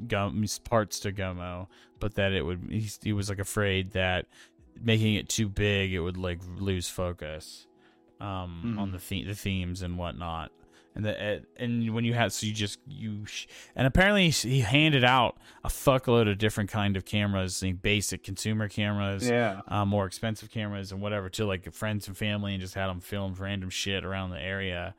gum 0.08 0.44
parts 0.64 1.00
to 1.00 1.12
Gummo, 1.12 1.66
but 2.00 2.14
that 2.14 2.32
it 2.32 2.42
would 2.44 2.66
he, 2.70 2.88
he 3.02 3.12
was 3.12 3.28
like 3.28 3.38
afraid 3.38 3.92
that 3.92 4.26
making 4.80 5.14
it 5.14 5.28
too 5.28 5.48
big 5.48 5.92
it 5.94 6.00
would 6.00 6.18
like 6.18 6.38
lose 6.58 6.86
focus 6.88 7.66
um 8.20 8.74
Mhm. 8.76 8.78
on 8.80 8.92
the 8.92 8.98
the- 8.98 9.24
the 9.24 9.34
themes 9.34 9.80
and 9.82 9.96
whatnot 9.96 10.50
and 10.96 11.04
the 11.04 11.44
and 11.56 11.94
when 11.94 12.04
you 12.04 12.14
had 12.14 12.32
so 12.32 12.46
you 12.46 12.52
just 12.52 12.80
you 12.88 13.24
sh- 13.26 13.46
and 13.76 13.86
apparently 13.86 14.30
he 14.30 14.60
handed 14.60 15.04
out 15.04 15.36
a 15.62 15.68
fuckload 15.68 16.28
of 16.28 16.38
different 16.38 16.68
kind 16.70 16.96
of 16.96 17.04
cameras 17.04 17.62
like 17.62 17.80
basic 17.82 18.24
consumer 18.24 18.68
cameras 18.68 19.28
yeah 19.28 19.60
uh, 19.68 19.84
more 19.84 20.06
expensive 20.06 20.50
cameras 20.50 20.90
and 20.90 21.00
whatever 21.00 21.28
to 21.28 21.44
like 21.46 21.72
friends 21.72 22.08
and 22.08 22.16
family 22.16 22.52
and 22.54 22.60
just 22.60 22.74
had 22.74 22.88
them 22.88 22.98
film 23.00 23.34
random 23.38 23.70
shit 23.70 24.04
around 24.04 24.30
the 24.30 24.40
area 24.40 24.94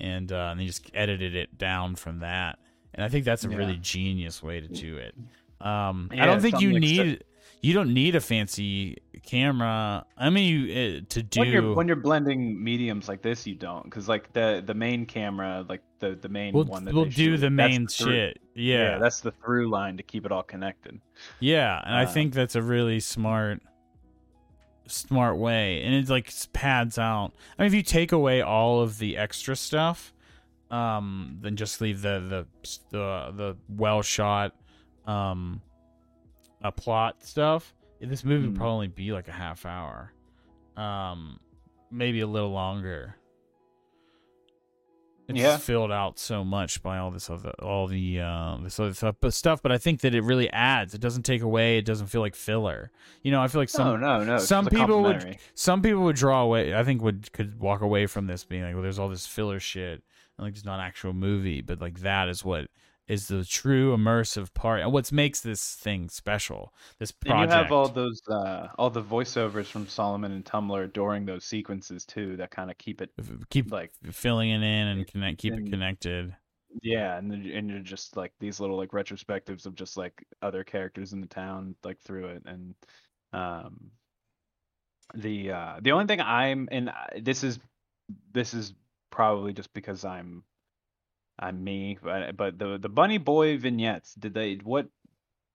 and 0.00 0.32
uh, 0.32 0.48
and 0.50 0.58
they 0.58 0.66
just 0.66 0.90
edited 0.94 1.36
it 1.36 1.56
down 1.56 1.94
from 1.94 2.18
that 2.20 2.58
and 2.94 3.04
I 3.04 3.08
think 3.08 3.24
that's 3.24 3.44
a 3.44 3.48
Yeah. 3.50 3.56
really 3.58 3.76
genius 3.76 4.42
way 4.42 4.60
to 4.60 4.68
do 4.68 4.96
it. 4.98 5.14
Um, 5.60 6.10
I 6.12 6.26
don't 6.26 6.40
think 6.40 6.60
you 6.60 6.72
like 6.72 6.80
need 6.80 7.24
you 7.64 7.72
don't 7.72 7.94
need 7.94 8.14
a 8.14 8.20
fancy 8.20 8.98
camera. 9.24 10.04
I 10.18 10.28
mean, 10.30 10.46
you 10.68 10.72
uh, 10.72 11.00
to 11.08 11.22
do 11.22 11.40
when 11.40 11.48
you're 11.48 11.74
when 11.74 11.86
you're 11.88 11.96
blending 11.96 12.62
mediums 12.62 13.08
like 13.08 13.22
this 13.22 13.46
you 13.46 13.54
don't 13.54 13.84
because 13.84 14.06
like 14.08 14.32
the 14.34 14.62
the 14.64 14.74
main 14.74 15.06
camera 15.06 15.64
like 15.68 15.82
the 15.98 16.14
the 16.20 16.28
main 16.28 16.52
we'll, 16.52 16.64
one 16.64 16.84
that 16.84 16.94
we'll 16.94 17.04
they 17.04 17.10
do 17.10 17.32
shoot, 17.32 17.38
the 17.38 17.50
main 17.50 17.86
through- 17.86 18.12
shit. 18.12 18.40
Yeah, 18.54 18.98
that's 18.98 19.20
the 19.20 19.32
through 19.32 19.70
line 19.70 19.96
to 19.96 20.02
keep 20.02 20.26
it 20.26 20.30
all 20.32 20.42
connected 20.42 21.00
Yeah, 21.40 21.80
and 21.84 21.94
I 21.96 22.04
Uh, 22.04 22.06
think 22.06 22.34
that's 22.34 22.54
a 22.54 22.62
really 22.62 23.00
smart 23.00 23.62
smart 24.86 25.38
way. 25.38 25.82
And 25.82 25.94
it 25.94 26.08
like 26.10 26.30
pads 26.52 26.98
out. 26.98 27.32
I 27.58 27.62
mean 27.62 27.68
if 27.68 27.74
you 27.74 27.82
take 27.82 28.12
away 28.12 28.42
all 28.42 28.82
of 28.82 28.98
the 28.98 29.16
extra 29.16 29.56
stuff, 29.56 30.12
um 30.70 31.38
then 31.40 31.56
just 31.56 31.80
leave 31.80 32.02
the 32.02 32.20
the 32.20 32.46
the 32.90 33.32
the 33.36 33.56
well 33.68 34.02
shot 34.02 34.54
um 35.06 35.62
a 36.64 36.72
plot 36.72 37.22
stuff, 37.22 37.72
this 38.00 38.24
movie 38.24 38.46
would 38.48 38.56
Hmm. 38.56 38.60
probably 38.60 38.88
be 38.88 39.12
like 39.12 39.28
a 39.28 39.32
half 39.32 39.64
hour. 39.64 40.12
Um 40.76 41.38
maybe 41.90 42.20
a 42.20 42.26
little 42.26 42.50
longer. 42.50 43.14
It's 45.26 45.38
Yeah. 45.38 45.56
filled 45.56 45.90
out 45.90 46.18
so 46.18 46.44
much 46.44 46.82
by 46.82 46.98
all 46.98 47.10
this 47.10 47.30
other, 47.30 47.52
all 47.62 47.86
the 47.86 48.20
uh, 48.20 48.58
this 48.62 48.78
other 48.78 48.92
stuff, 48.92 49.16
but 49.22 49.32
stuff. 49.32 49.62
But 49.62 49.72
I 49.72 49.78
think 49.78 50.02
that 50.02 50.14
it 50.14 50.22
really 50.22 50.50
adds. 50.50 50.92
It 50.92 51.00
doesn't 51.00 51.22
take 51.22 51.40
away. 51.40 51.78
It 51.78 51.86
doesn't 51.86 52.08
feel 52.08 52.20
like 52.20 52.34
filler. 52.34 52.90
You 53.22 53.30
know, 53.30 53.40
I 53.40 53.48
feel 53.48 53.60
like 53.62 53.70
some 53.70 54.00
no 54.00 54.18
no 54.18 54.24
no 54.24 54.38
some 54.38 54.66
people 54.66 55.02
would 55.02 55.38
some 55.54 55.80
people 55.80 56.02
would 56.02 56.16
draw 56.16 56.42
away. 56.42 56.74
I 56.74 56.84
think 56.84 57.00
would 57.00 57.32
could 57.32 57.58
walk 57.58 57.80
away 57.80 58.06
from 58.06 58.26
this 58.26 58.44
being 58.44 58.64
like, 58.64 58.74
well, 58.74 58.82
there's 58.82 58.98
all 58.98 59.08
this 59.08 59.26
filler 59.26 59.60
shit, 59.60 60.02
and 60.36 60.46
like 60.46 60.54
it's 60.56 60.64
not 60.64 60.74
an 60.78 60.84
actual 60.84 61.14
movie, 61.14 61.62
but 61.62 61.80
like 61.80 62.00
that 62.00 62.28
is 62.28 62.44
what 62.44 62.66
is 63.06 63.28
the 63.28 63.44
true 63.44 63.94
immersive 63.96 64.54
part 64.54 64.80
and 64.80 64.92
what 64.92 65.12
makes 65.12 65.40
this 65.40 65.74
thing 65.74 66.08
special. 66.08 66.72
This 66.98 67.12
And 67.26 67.30
project. 67.30 67.52
you 67.52 67.58
have 67.58 67.72
all 67.72 67.88
those 67.88 68.20
uh 68.30 68.68
all 68.78 68.90
the 68.90 69.02
voiceovers 69.02 69.66
from 69.66 69.86
Solomon 69.86 70.32
and 70.32 70.44
Tummler 70.44 70.86
during 70.86 71.26
those 71.26 71.44
sequences 71.44 72.04
too 72.06 72.36
that 72.38 72.50
kind 72.50 72.70
of 72.70 72.78
keep 72.78 73.02
it 73.02 73.10
keep 73.50 73.70
like 73.70 73.92
filling 74.10 74.50
it 74.50 74.56
in 74.62 74.88
and 74.88 75.06
connect, 75.06 75.38
keep 75.38 75.52
it 75.54 75.70
connected. 75.70 76.34
yeah 76.82 77.18
and 77.18 77.32
and 77.32 77.70
you're 77.70 77.80
just 77.80 78.16
like 78.16 78.32
these 78.40 78.58
little 78.58 78.76
like 78.76 78.90
retrospectives 78.90 79.66
of 79.66 79.74
just 79.74 79.96
like 79.96 80.26
other 80.42 80.64
characters 80.64 81.12
in 81.12 81.20
the 81.20 81.26
town 81.26 81.74
like 81.84 82.00
through 82.00 82.26
it 82.26 82.42
and 82.46 82.74
um 83.32 83.90
the 85.14 85.50
uh 85.50 85.76
the 85.82 85.92
only 85.92 86.06
thing 86.06 86.20
I'm 86.20 86.68
and 86.72 86.90
this 87.20 87.44
is 87.44 87.58
this 88.32 88.54
is 88.54 88.72
probably 89.10 89.52
just 89.52 89.72
because 89.74 90.04
I'm 90.04 90.42
I'm 91.38 91.62
me 91.64 91.98
but 92.02 92.36
but 92.36 92.58
the 92.58 92.78
the 92.78 92.88
bunny 92.88 93.18
boy 93.18 93.58
vignettes 93.58 94.14
did 94.14 94.34
they 94.34 94.56
what 94.62 94.86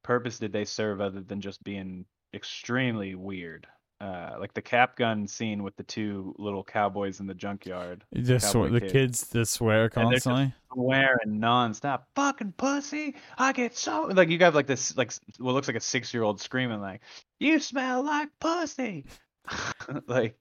purpose 0.04 0.40
did 0.40 0.52
they 0.54 0.66
serve 0.66 1.02
other 1.02 1.22
than 1.22 1.42
just 1.42 1.64
being 1.64 2.06
extremely 2.34 3.16
weird 3.16 3.68
uh 4.02 4.36
like 4.40 4.54
the 4.54 4.62
cap 4.62 4.96
gun 4.96 5.28
scene 5.28 5.62
with 5.64 5.76
the 5.76 5.84
two 5.84 6.34
little 6.38 6.64
cowboys 6.64 7.20
in 7.20 7.28
the 7.28 7.34
junkyard 7.34 8.04
The, 8.14 8.40
sw- 8.40 8.54
Cowboy 8.54 8.70
the 8.70 8.82
Kid. 8.82 8.92
kids 8.92 9.28
that 9.28 9.46
swear 9.48 9.90
they're 9.90 10.04
just- 10.12 10.26
constantly. 10.26 10.54
swearing 10.74 11.40
nonstop. 11.42 12.04
Fucking 12.16 12.54
pussy! 12.54 13.16
I 13.38 13.52
get 13.52 13.76
so 13.76 14.04
like 14.04 14.30
you 14.30 14.40
have 14.40 14.56
like 14.56 14.68
this 14.68 14.96
like 14.96 15.12
what 15.38 15.54
looks 15.54 15.68
like 15.68 15.76
a 15.76 15.82
six 15.82 16.14
year 16.14 16.24
old 16.24 16.40
screaming 16.40 16.80
like, 16.80 17.02
"You 17.40 17.60
smell 17.60 18.04
like 18.04 18.30
pussy!" 18.40 19.06
like 20.08 20.38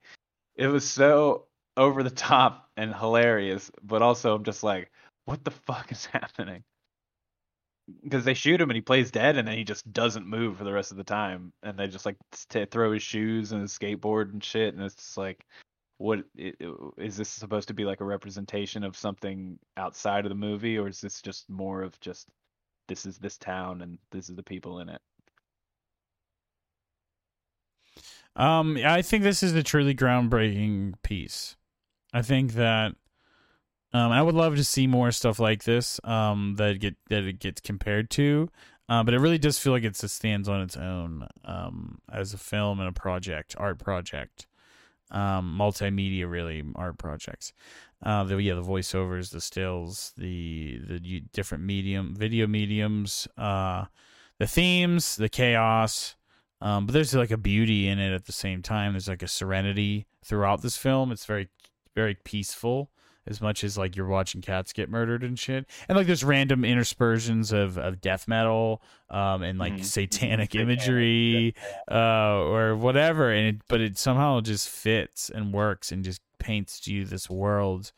it 0.54 0.66
was 0.68 0.88
so 0.88 1.46
over 1.76 2.02
the 2.02 2.10
top 2.10 2.68
and 2.76 2.94
hilarious, 2.94 3.70
but 3.82 4.02
also 4.02 4.34
I'm 4.34 4.44
just 4.44 4.62
like, 4.62 4.90
what 5.28 5.44
the 5.44 5.50
fuck 5.50 5.92
is 5.92 6.06
happening? 6.12 6.64
Because 8.02 8.24
they 8.24 8.34
shoot 8.34 8.60
him 8.60 8.70
and 8.70 8.76
he 8.76 8.80
plays 8.82 9.10
dead, 9.10 9.36
and 9.36 9.46
then 9.46 9.56
he 9.56 9.64
just 9.64 9.90
doesn't 9.92 10.26
move 10.26 10.56
for 10.56 10.64
the 10.64 10.72
rest 10.72 10.90
of 10.90 10.96
the 10.96 11.04
time, 11.04 11.52
and 11.62 11.78
they 11.78 11.86
just 11.86 12.06
like 12.06 12.16
t- 12.48 12.64
throw 12.64 12.92
his 12.92 13.02
shoes 13.02 13.52
and 13.52 13.60
his 13.62 13.76
skateboard 13.78 14.32
and 14.32 14.42
shit, 14.42 14.74
and 14.74 14.82
it's 14.82 14.94
just 14.94 15.16
like, 15.18 15.44
what 15.98 16.20
i- 16.38 16.54
i- 16.62 17.08
this 17.08 17.28
supposed 17.28 17.68
to 17.68 17.74
be 17.74 17.84
like 17.84 18.00
a 18.00 18.04
representation 18.04 18.84
of 18.84 18.96
something 18.96 19.58
outside 19.76 20.24
of 20.24 20.30
the 20.30 20.34
movie 20.34 20.78
or 20.78 20.88
is 20.88 21.00
this 21.00 21.20
just 21.20 21.48
more 21.50 21.82
of 21.82 21.98
just 22.00 22.28
this 22.88 23.04
is 23.04 23.18
this 23.18 23.36
town 23.36 23.82
and 23.82 23.98
this 24.12 24.30
is 24.30 24.36
the 24.36 24.42
people 24.42 24.78
in 24.80 24.88
it 24.88 25.00
Um, 28.36 28.76
I 28.76 29.02
think 29.02 29.24
this 29.24 29.42
is 29.42 29.52
a 29.54 29.64
truly 29.64 29.94
groundbreaking 29.94 30.94
piece. 31.02 31.56
I 32.12 32.22
think 32.22 32.52
that 32.52 32.94
um, 33.92 34.12
I 34.12 34.20
would 34.20 34.34
love 34.34 34.56
to 34.56 34.64
see 34.64 34.86
more 34.86 35.10
stuff 35.12 35.38
like 35.38 35.64
this 35.64 35.98
um, 36.04 36.56
that 36.58 36.78
get 36.78 36.96
that 37.08 37.24
it 37.24 37.38
gets 37.38 37.60
compared 37.60 38.10
to, 38.10 38.50
uh, 38.88 39.02
but 39.02 39.14
it 39.14 39.18
really 39.18 39.38
does 39.38 39.58
feel 39.58 39.72
like 39.72 39.84
it 39.84 39.96
stands 39.96 40.48
on 40.48 40.60
its 40.60 40.76
own 40.76 41.26
um, 41.44 41.98
as 42.12 42.34
a 42.34 42.38
film 42.38 42.80
and 42.80 42.88
a 42.88 42.92
project, 42.92 43.54
art 43.58 43.78
project, 43.78 44.46
um, 45.10 45.56
multimedia 45.58 46.30
really 46.30 46.62
art 46.74 46.98
projects. 46.98 47.52
Uh, 48.02 48.24
the 48.24 48.36
yeah, 48.36 48.54
the 48.54 48.62
voiceovers, 48.62 49.30
the 49.30 49.40
stills, 49.40 50.12
the 50.18 50.78
the 50.86 51.22
different 51.32 51.64
medium 51.64 52.14
video 52.14 52.46
mediums, 52.46 53.26
uh, 53.38 53.86
the 54.38 54.46
themes, 54.46 55.16
the 55.16 55.30
chaos. 55.30 56.14
Um, 56.60 56.86
but 56.86 56.92
there's 56.92 57.14
like 57.14 57.30
a 57.30 57.36
beauty 57.36 57.88
in 57.88 57.98
it 58.00 58.12
at 58.12 58.26
the 58.26 58.32
same 58.32 58.62
time. 58.62 58.92
There's 58.92 59.08
like 59.08 59.22
a 59.22 59.28
serenity 59.28 60.06
throughout 60.24 60.60
this 60.60 60.76
film. 60.76 61.10
It's 61.10 61.24
very 61.24 61.48
very 61.94 62.14
peaceful 62.14 62.90
as 63.28 63.40
much 63.40 63.62
as 63.62 63.76
like 63.78 63.94
you're 63.94 64.06
watching 64.08 64.40
cats 64.40 64.72
get 64.72 64.88
murdered 64.90 65.22
and 65.22 65.38
shit. 65.38 65.66
And 65.88 65.96
like 65.96 66.06
there's 66.06 66.24
random 66.24 66.62
interspersions 66.64 67.52
of, 67.52 67.76
of 67.78 68.00
death 68.00 68.26
metal 68.26 68.82
um 69.10 69.42
and 69.42 69.58
like 69.58 69.74
Mhm. 69.78 69.84
satanic 69.84 70.54
imagery 70.54 71.54
uh 71.90 72.38
or 72.40 72.76
whatever 72.76 73.30
and 73.32 73.46
it 73.56 73.62
but 73.68 73.80
it 73.80 73.96
somehow 73.96 74.40
just 74.40 74.68
fits 74.68 75.30
and 75.30 75.52
works 75.54 75.90
and 75.92 76.04
just 76.04 76.20
paints 76.38 76.86
you 76.86 77.04
this 77.04 77.30
world 77.30 77.92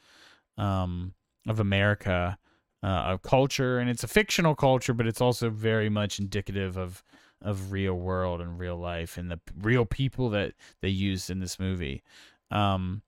um 0.59 1.15
of 1.49 1.59
America 1.59 2.39
uh 2.83 2.87
of 2.87 3.23
culture 3.23 3.79
and 3.79 3.91
it's 3.91 4.05
a 4.05 4.09
fictional 4.09 4.55
culture 4.55 4.95
but 4.95 5.07
it's 5.07 5.21
also 5.21 5.51
very 5.51 5.89
much 5.89 6.19
indicative 6.19 6.77
of 6.77 7.03
of 7.43 7.73
real 7.73 7.95
world 7.95 8.41
and 8.41 8.59
real 8.59 8.77
life 8.77 9.17
and 9.17 9.31
the 9.31 9.39
p- 9.39 9.53
real 9.61 9.85
people 9.87 10.29
that 10.31 10.53
they 10.83 10.89
used 10.91 11.31
in 11.31 11.41
this 11.41 11.59
movie. 11.59 12.03
Um 12.51 13.03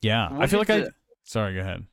yeah, 0.00 0.28
I 0.30 0.46
feel 0.46 0.58
like 0.58 0.70
I 0.70 0.88
Sorry, 1.24 1.54
go 1.54 1.60
ahead. 1.60 1.84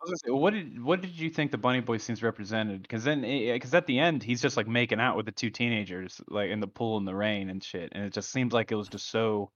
I 0.00 0.10
was 0.10 0.20
gonna 0.22 0.36
say, 0.36 0.38
what 0.38 0.52
did 0.52 0.82
what 0.82 1.00
did 1.00 1.18
you 1.18 1.30
think 1.30 1.50
the 1.50 1.58
Bunny 1.58 1.80
Boy 1.80 1.96
scenes 1.96 2.22
represented? 2.22 2.82
Because 2.82 3.04
then, 3.04 3.22
because 3.22 3.72
at 3.72 3.86
the 3.86 3.98
end, 3.98 4.22
he's 4.22 4.42
just 4.42 4.56
like 4.56 4.68
making 4.68 5.00
out 5.00 5.16
with 5.16 5.24
the 5.26 5.32
two 5.32 5.50
teenagers, 5.50 6.20
like 6.28 6.50
in 6.50 6.60
the 6.60 6.66
pool 6.66 6.98
in 6.98 7.04
the 7.04 7.14
rain 7.14 7.48
and 7.48 7.64
shit, 7.64 7.90
and 7.92 8.04
it 8.04 8.12
just 8.12 8.30
seems 8.30 8.52
like 8.52 8.70
it 8.70 8.74
was 8.74 8.88
just 8.88 9.10
so. 9.10 9.50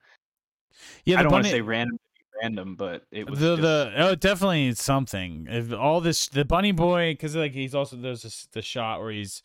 Yeah, 1.04 1.18
I 1.18 1.22
don't 1.22 1.32
want 1.32 1.44
to 1.44 1.50
say 1.50 1.60
random, 1.60 1.98
random, 2.42 2.76
but 2.76 3.04
it 3.10 3.28
was 3.28 3.38
the 3.40 3.56
just, 3.56 3.62
the 3.62 3.92
oh 3.96 4.14
definitely 4.14 4.74
something. 4.74 5.46
If 5.50 5.72
all 5.72 6.00
this 6.00 6.28
the 6.28 6.44
bunny 6.44 6.72
boy 6.72 7.12
because 7.12 7.36
like 7.36 7.52
he's 7.52 7.74
also 7.74 7.96
there's 7.96 8.22
this, 8.22 8.48
the 8.52 8.62
shot 8.62 9.00
where 9.00 9.10
he's 9.10 9.42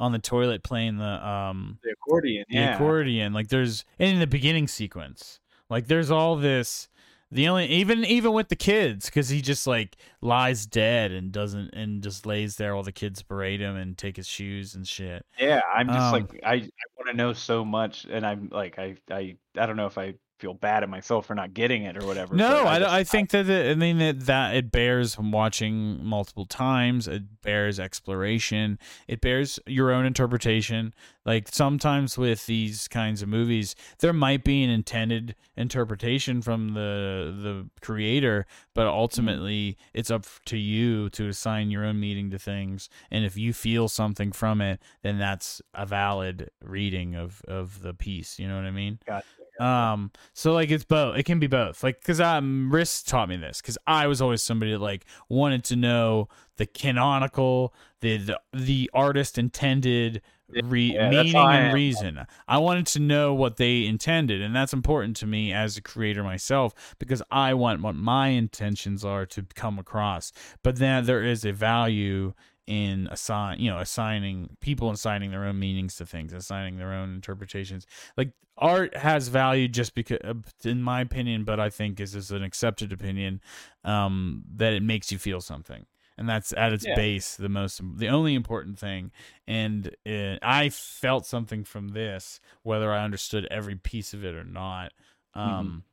on 0.00 0.12
the 0.12 0.18
toilet 0.18 0.62
playing 0.62 0.96
the 0.96 1.28
um 1.28 1.78
the 1.82 1.90
accordion. 1.90 2.44
the 2.48 2.56
Yeah, 2.56 2.74
accordion 2.74 3.32
like 3.32 3.48
there's 3.48 3.84
in 3.98 4.18
the 4.20 4.26
beginning 4.26 4.68
sequence 4.68 5.40
like 5.68 5.88
there's 5.88 6.10
all 6.10 6.36
this 6.36 6.88
the 7.30 7.48
only 7.48 7.66
even 7.66 8.04
even 8.04 8.32
with 8.32 8.48
the 8.48 8.56
kids 8.56 9.06
because 9.06 9.28
he 9.28 9.40
just 9.42 9.66
like 9.66 9.96
lies 10.22 10.64
dead 10.66 11.12
and 11.12 11.30
doesn't 11.32 11.70
and 11.74 12.02
just 12.02 12.24
lays 12.26 12.56
there 12.56 12.74
while 12.74 12.82
the 12.82 12.92
kids 12.92 13.22
berate 13.22 13.60
him 13.60 13.76
and 13.76 13.98
take 13.98 14.16
his 14.16 14.26
shoes 14.26 14.74
and 14.74 14.86
shit 14.88 15.24
yeah. 15.38 15.60
I'm 15.74 15.86
just 15.88 15.98
Um, 15.98 16.12
like 16.12 16.40
I, 16.44 16.52
I 16.54 16.58
want 16.96 17.08
to 17.10 17.14
know 17.14 17.32
so 17.32 17.64
much, 17.64 18.06
and 18.10 18.24
I'm 18.26 18.48
like 18.50 18.78
I 18.78 18.96
I 19.10 19.36
I 19.56 19.66
don't 19.66 19.76
know 19.76 19.86
if 19.86 19.98
I 19.98 20.14
feel 20.38 20.54
bad 20.54 20.84
at 20.84 20.88
myself 20.88 21.26
for 21.26 21.34
not 21.34 21.52
getting 21.52 21.82
it 21.82 22.00
or 22.00 22.06
whatever. 22.06 22.32
No, 22.36 22.62
but 22.62 22.66
I, 22.68 22.78
just- 22.78 22.92
I 22.92 23.04
think 23.04 23.30
that 23.30 23.50
it, 23.50 23.72
I 23.72 23.74
mean 23.74 23.98
that, 23.98 24.20
that 24.26 24.54
it 24.54 24.70
bears 24.70 25.18
watching 25.18 26.04
multiple 26.04 26.46
times. 26.46 27.08
It 27.08 27.42
bears 27.42 27.80
exploration. 27.80 28.78
It 29.08 29.20
bears 29.20 29.58
your 29.66 29.90
own 29.92 30.06
interpretation. 30.06 30.94
Like 31.28 31.48
sometimes 31.52 32.16
with 32.16 32.46
these 32.46 32.88
kinds 32.88 33.20
of 33.20 33.28
movies, 33.28 33.76
there 33.98 34.14
might 34.14 34.44
be 34.44 34.64
an 34.64 34.70
intended 34.70 35.34
interpretation 35.58 36.40
from 36.40 36.72
the 36.72 37.36
the 37.42 37.68
creator, 37.82 38.46
but 38.72 38.86
ultimately 38.86 39.76
it's 39.92 40.10
up 40.10 40.24
to 40.46 40.56
you 40.56 41.10
to 41.10 41.28
assign 41.28 41.70
your 41.70 41.84
own 41.84 42.00
meaning 42.00 42.30
to 42.30 42.38
things. 42.38 42.88
And 43.10 43.26
if 43.26 43.36
you 43.36 43.52
feel 43.52 43.88
something 43.88 44.32
from 44.32 44.62
it, 44.62 44.80
then 45.02 45.18
that's 45.18 45.60
a 45.74 45.84
valid 45.84 46.48
reading 46.64 47.14
of 47.14 47.42
of 47.46 47.82
the 47.82 47.92
piece. 47.92 48.38
You 48.38 48.48
know 48.48 48.56
what 48.56 48.64
I 48.64 48.70
mean? 48.70 48.98
Gotcha, 49.06 49.26
Um, 49.60 50.12
so 50.32 50.54
like 50.54 50.70
it's 50.70 50.84
both. 50.84 51.18
It 51.18 51.24
can 51.24 51.38
be 51.38 51.46
both. 51.46 51.84
Like 51.84 52.00
because 52.00 52.22
um, 52.22 52.70
Riss 52.72 53.06
taught 53.06 53.28
me 53.28 53.36
this 53.36 53.60
because 53.60 53.76
I 53.86 54.06
was 54.06 54.22
always 54.22 54.42
somebody 54.42 54.72
that 54.72 54.78
like 54.78 55.04
wanted 55.28 55.62
to 55.64 55.76
know 55.76 56.30
the 56.56 56.64
canonical, 56.64 57.74
the 58.00 58.16
the, 58.16 58.40
the 58.54 58.90
artist 58.94 59.36
intended 59.36 60.22
re- 60.54 60.96
Yeah, 60.96 60.98
meaning 60.98 61.54
and 61.54 61.70
reason. 61.70 62.26
I 62.46 62.58
wanted 62.58 62.86
to 62.88 63.00
know 63.00 63.34
what 63.34 63.56
they 63.56 63.84
intended, 63.86 64.40
and 64.40 64.54
that's 64.54 64.72
important 64.72 65.16
to 65.18 65.26
me 65.26 65.52
as 65.52 65.76
a 65.76 65.82
creator 65.82 66.22
myself 66.22 66.94
because 66.98 67.22
I 67.30 67.54
want 67.54 67.82
what 67.82 67.94
my 67.94 68.28
intentions 68.28 69.04
are 69.04 69.26
to 69.26 69.46
come 69.54 69.78
across. 69.78 70.32
But 70.62 70.76
then 70.76 71.04
there 71.04 71.24
is 71.24 71.44
a 71.44 71.52
value 71.52 72.34
in 72.66 73.08
assign 73.10 73.58
you 73.58 73.70
know 73.70 73.78
assigning 73.78 74.46
people 74.60 74.90
assigning 74.90 75.30
their 75.30 75.46
own 75.46 75.58
meanings 75.58 75.96
to 75.96 76.04
things 76.04 76.34
assigning 76.34 76.76
their 76.76 76.92
own 76.92 77.14
interpretations 77.14 77.86
like 78.18 78.30
art 78.58 78.94
has 78.94 79.28
value 79.28 79.66
just 79.66 79.94
because 79.94 80.18
in 80.64 80.82
my 80.82 81.00
opinion 81.00 81.44
but 81.44 81.58
i 81.58 81.70
think 81.70 81.98
is 81.98 82.14
is 82.14 82.30
an 82.30 82.42
accepted 82.42 82.92
opinion 82.92 83.40
um 83.84 84.42
that 84.54 84.74
it 84.74 84.82
makes 84.82 85.10
you 85.10 85.16
feel 85.18 85.40
something 85.40 85.86
and 86.18 86.28
that's 86.28 86.52
at 86.52 86.72
its 86.72 86.84
Yeah. 86.84 86.96
base 86.96 87.36
the 87.36 87.48
most 87.48 87.80
the 87.96 88.08
only 88.08 88.34
important 88.34 88.78
thing. 88.78 89.10
And 89.46 89.94
uh, 90.06 90.36
i 90.42 90.68
felt 90.68 91.24
something 91.26 91.64
from 91.64 91.88
this 91.88 92.40
whether 92.62 92.92
i 92.92 93.02
understood 93.04 93.46
every 93.50 93.76
piece 93.76 94.12
of 94.12 94.24
it 94.24 94.34
or 94.34 94.44
not. 94.44 94.92
Um 95.34 95.84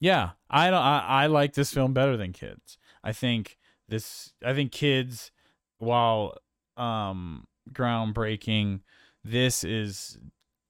yeah 0.00 0.30
i 0.48 0.70
don't 0.70 0.80
I, 0.80 0.98
I 1.24 1.26
like 1.26 1.54
this 1.54 1.72
film 1.72 1.92
better 1.92 2.16
than 2.16 2.32
kids. 2.32 2.78
I 3.02 3.12
think 3.12 3.58
this 3.88 4.32
i 4.44 4.52
think 4.54 4.70
kids 4.72 5.30
while 5.78 6.36
um 6.76 7.46
groundbreaking 7.72 8.80
this 9.24 9.64
is 9.64 10.18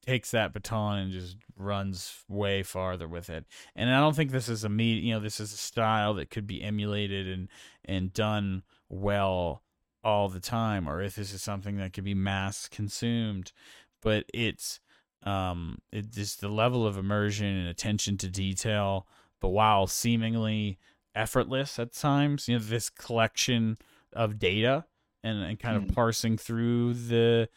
takes 0.08 0.30
that 0.30 0.52
baton 0.54 0.98
and 0.98 1.12
just 1.12 1.36
runs 1.56 2.24
way 2.28 2.62
farther 2.62 3.06
with 3.06 3.28
it 3.28 3.44
and 3.76 3.90
i 3.94 3.98
don't 4.00 4.16
think 4.16 4.30
this 4.30 4.48
is 4.48 4.64
a 4.64 4.68
me 4.68 4.94
you 4.94 5.12
know 5.12 5.20
this 5.20 5.38
is 5.38 5.52
a 5.52 5.56
style 5.56 6.14
that 6.14 6.30
could 6.30 6.46
be 6.46 6.62
emulated 6.62 7.28
and 7.28 7.48
and 7.84 8.12
done 8.14 8.62
well 8.88 9.62
all 10.02 10.28
the 10.30 10.40
time 10.40 10.88
or 10.88 11.02
if 11.02 11.14
this 11.16 11.32
is 11.34 11.42
something 11.42 11.76
that 11.76 11.92
could 11.92 12.04
be 12.04 12.14
mass 12.14 12.68
consumed 12.68 13.52
but 14.00 14.24
it's 14.32 14.80
um 15.24 15.78
it 15.92 16.10
just 16.10 16.40
the 16.40 16.48
level 16.48 16.86
of 16.86 16.96
immersion 16.96 17.46
and 17.46 17.68
attention 17.68 18.16
to 18.16 18.28
detail 18.30 19.06
but 19.40 19.48
while 19.50 19.86
seemingly 19.86 20.78
effortless 21.14 21.78
at 21.78 21.92
times 21.92 22.48
you 22.48 22.56
know 22.56 22.64
this 22.64 22.88
collection 22.88 23.76
of 24.14 24.38
data 24.38 24.84
and, 25.24 25.42
and 25.42 25.58
kind 25.58 25.76
of 25.76 25.82
Mhm. 25.84 25.94
parsing 25.94 26.38
through 26.38 26.94
the 26.94 27.48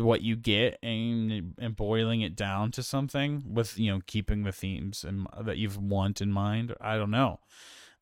what 0.00 0.22
you 0.22 0.36
get 0.36 0.78
and 0.82 1.54
and 1.58 1.76
boiling 1.76 2.20
it 2.20 2.36
down 2.36 2.70
to 2.72 2.82
something 2.82 3.42
with 3.46 3.78
you 3.78 3.92
know 3.92 4.00
keeping 4.06 4.44
the 4.44 4.52
themes 4.52 5.04
and 5.04 5.26
that 5.40 5.58
you've 5.58 5.78
want 5.78 6.20
in 6.20 6.30
mind 6.30 6.74
i 6.80 6.96
don't 6.96 7.10
know. 7.10 7.40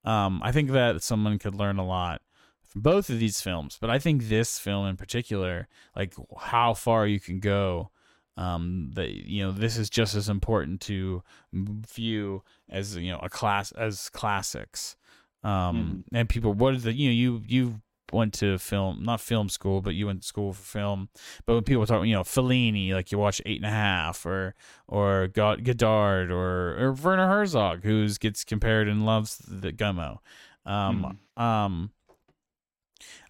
Um 0.05 0.41
i 0.43 0.53
think 0.53 0.71
that 0.71 1.03
someone 1.03 1.39
could 1.39 1.55
learn 1.55 1.79
a 1.79 1.87
lot 1.87 2.23
from 2.63 2.83
both 2.83 3.11
of 3.11 3.19
these 3.19 3.41
films 3.41 3.77
but 3.81 3.91
i 3.91 3.99
think 3.99 4.25
this 4.25 4.59
film 4.59 4.87
in 4.87 4.97
particular 4.97 5.69
like 5.97 6.15
how 6.39 6.75
far 6.75 7.07
you 7.07 7.19
can 7.19 7.41
go 7.41 7.91
um 8.37 8.91
that 8.95 9.11
you 9.11 9.45
know 9.45 9.53
this 9.53 9.77
is 9.77 9.91
just 9.91 10.15
as 10.15 10.29
important 10.29 10.81
to 10.81 11.23
view 11.53 12.43
as 12.69 12.97
you 12.97 13.11
know 13.13 13.19
a 13.23 13.29
class 13.29 13.73
as 13.73 14.09
classics. 14.09 14.97
Um 15.43 16.05
and 16.13 16.29
people 16.29 16.53
what 16.53 16.75
is 16.75 16.85
the 16.85 16.93
you 16.93 17.09
know 17.09 17.15
you 17.15 17.43
you 17.47 17.81
went 18.13 18.35
to 18.35 18.59
film 18.59 19.03
not 19.05 19.21
film 19.21 19.49
school 19.49 19.81
but 19.81 19.95
you 19.95 20.07
went 20.07 20.23
to 20.23 20.27
school 20.29 20.53
for 20.53 20.63
film. 20.63 21.09
But 21.47 21.55
when 21.55 21.65
people 21.65 21.87
talk 21.87 22.05
you 22.07 22.15
know 22.15 22.23
Fellini 22.23 22.93
like 22.93 23.13
you 23.13 23.19
watch 23.19 23.41
eight 23.47 23.59
and 23.59 23.67
a 23.67 23.71
half 23.71 24.25
or 24.27 24.55
or 24.89 25.29
God 25.29 25.65
Godard 25.65 26.31
or 26.31 26.77
or 26.79 26.93
Werner 26.93 27.29
Herzog 27.29 27.83
who 27.85 28.09
gets 28.15 28.45
compared 28.45 28.89
and 28.89 29.07
loves 29.07 29.39
the 29.39 29.73
Gummo. 29.73 30.19
Um 30.67 31.19
um 31.37 31.91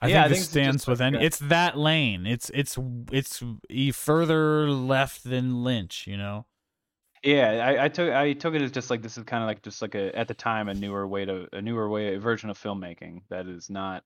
I 0.00 0.08
Yeah, 0.08 0.24
I 0.24 0.28
think 0.28 0.28
think 0.28 0.30
this 0.30 0.40
it's 0.40 0.50
stands 0.50 0.86
like 0.86 0.98
within 0.98 1.14
it's 1.14 1.38
that 1.38 1.76
lane. 1.76 2.26
It's 2.26 2.50
it's 2.54 2.78
it's 3.12 3.42
e 3.68 3.92
further 3.92 4.70
left 4.70 5.24
than 5.24 5.62
Lynch 5.62 6.06
you 6.06 6.16
know? 6.16 6.46
Yeah, 7.22 7.50
I, 7.66 7.84
I 7.84 7.88
took 7.88 8.12
I 8.12 8.32
took 8.32 8.54
it 8.54 8.62
as 8.62 8.70
just 8.72 8.88
like 8.88 9.02
this 9.02 9.18
is 9.18 9.24
kind 9.24 9.42
of 9.42 9.46
like 9.46 9.62
just 9.62 9.82
like 9.82 9.94
a 9.94 10.16
at 10.16 10.26
the 10.26 10.34
time 10.34 10.68
a 10.68 10.74
newer 10.74 11.06
way 11.06 11.26
to 11.26 11.48
a 11.52 11.60
newer 11.60 11.88
way 11.88 12.14
a 12.14 12.20
version 12.20 12.48
of 12.48 12.58
filmmaking 12.58 13.22
that 13.28 13.46
is 13.46 13.68
not 13.68 14.04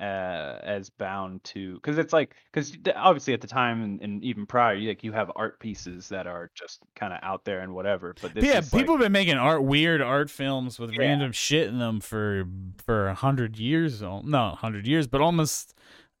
uh 0.00 0.58
as 0.62 0.88
bound 0.90 1.44
to 1.44 1.74
because 1.74 1.98
it's 1.98 2.12
like 2.12 2.34
because 2.50 2.76
obviously 2.96 3.34
at 3.34 3.40
the 3.42 3.46
time 3.46 3.82
and, 3.82 4.00
and 4.00 4.24
even 4.24 4.46
prior 4.46 4.74
you 4.74 4.88
like 4.88 5.04
you 5.04 5.12
have 5.12 5.30
art 5.36 5.60
pieces 5.60 6.08
that 6.08 6.26
are 6.26 6.50
just 6.54 6.80
kind 6.96 7.12
of 7.12 7.18
out 7.22 7.44
there 7.44 7.60
and 7.60 7.72
whatever 7.74 8.14
but 8.22 8.32
this 8.34 8.42
yeah, 8.44 8.58
is 8.58 8.72
like- 8.72 8.80
people 8.82 8.94
have 8.94 9.02
been 9.02 9.12
making 9.12 9.36
art, 9.36 9.62
weird 9.62 10.00
art 10.00 10.30
films 10.30 10.78
with 10.78 10.90
Yeah. 10.92 11.00
random 11.00 11.30
shit 11.32 11.68
in 11.68 11.78
them 11.78 12.00
for 12.00 12.46
for 12.84 13.08
a 13.08 13.14
hundred 13.14 13.58
years. 13.58 14.00
No, 14.00 14.22
a 14.52 14.56
hundred 14.56 14.86
years, 14.86 15.06
but 15.06 15.20
almost, 15.20 15.74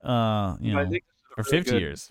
uh, 0.04 0.56
you 0.60 0.72
know, 0.74 0.84
think 0.88 1.04
this 1.04 1.16
is 1.16 1.24
a 1.30 1.40
or 1.40 1.44
really 1.44 1.50
fifty 1.50 1.70
good, 1.72 1.80
years. 1.80 2.10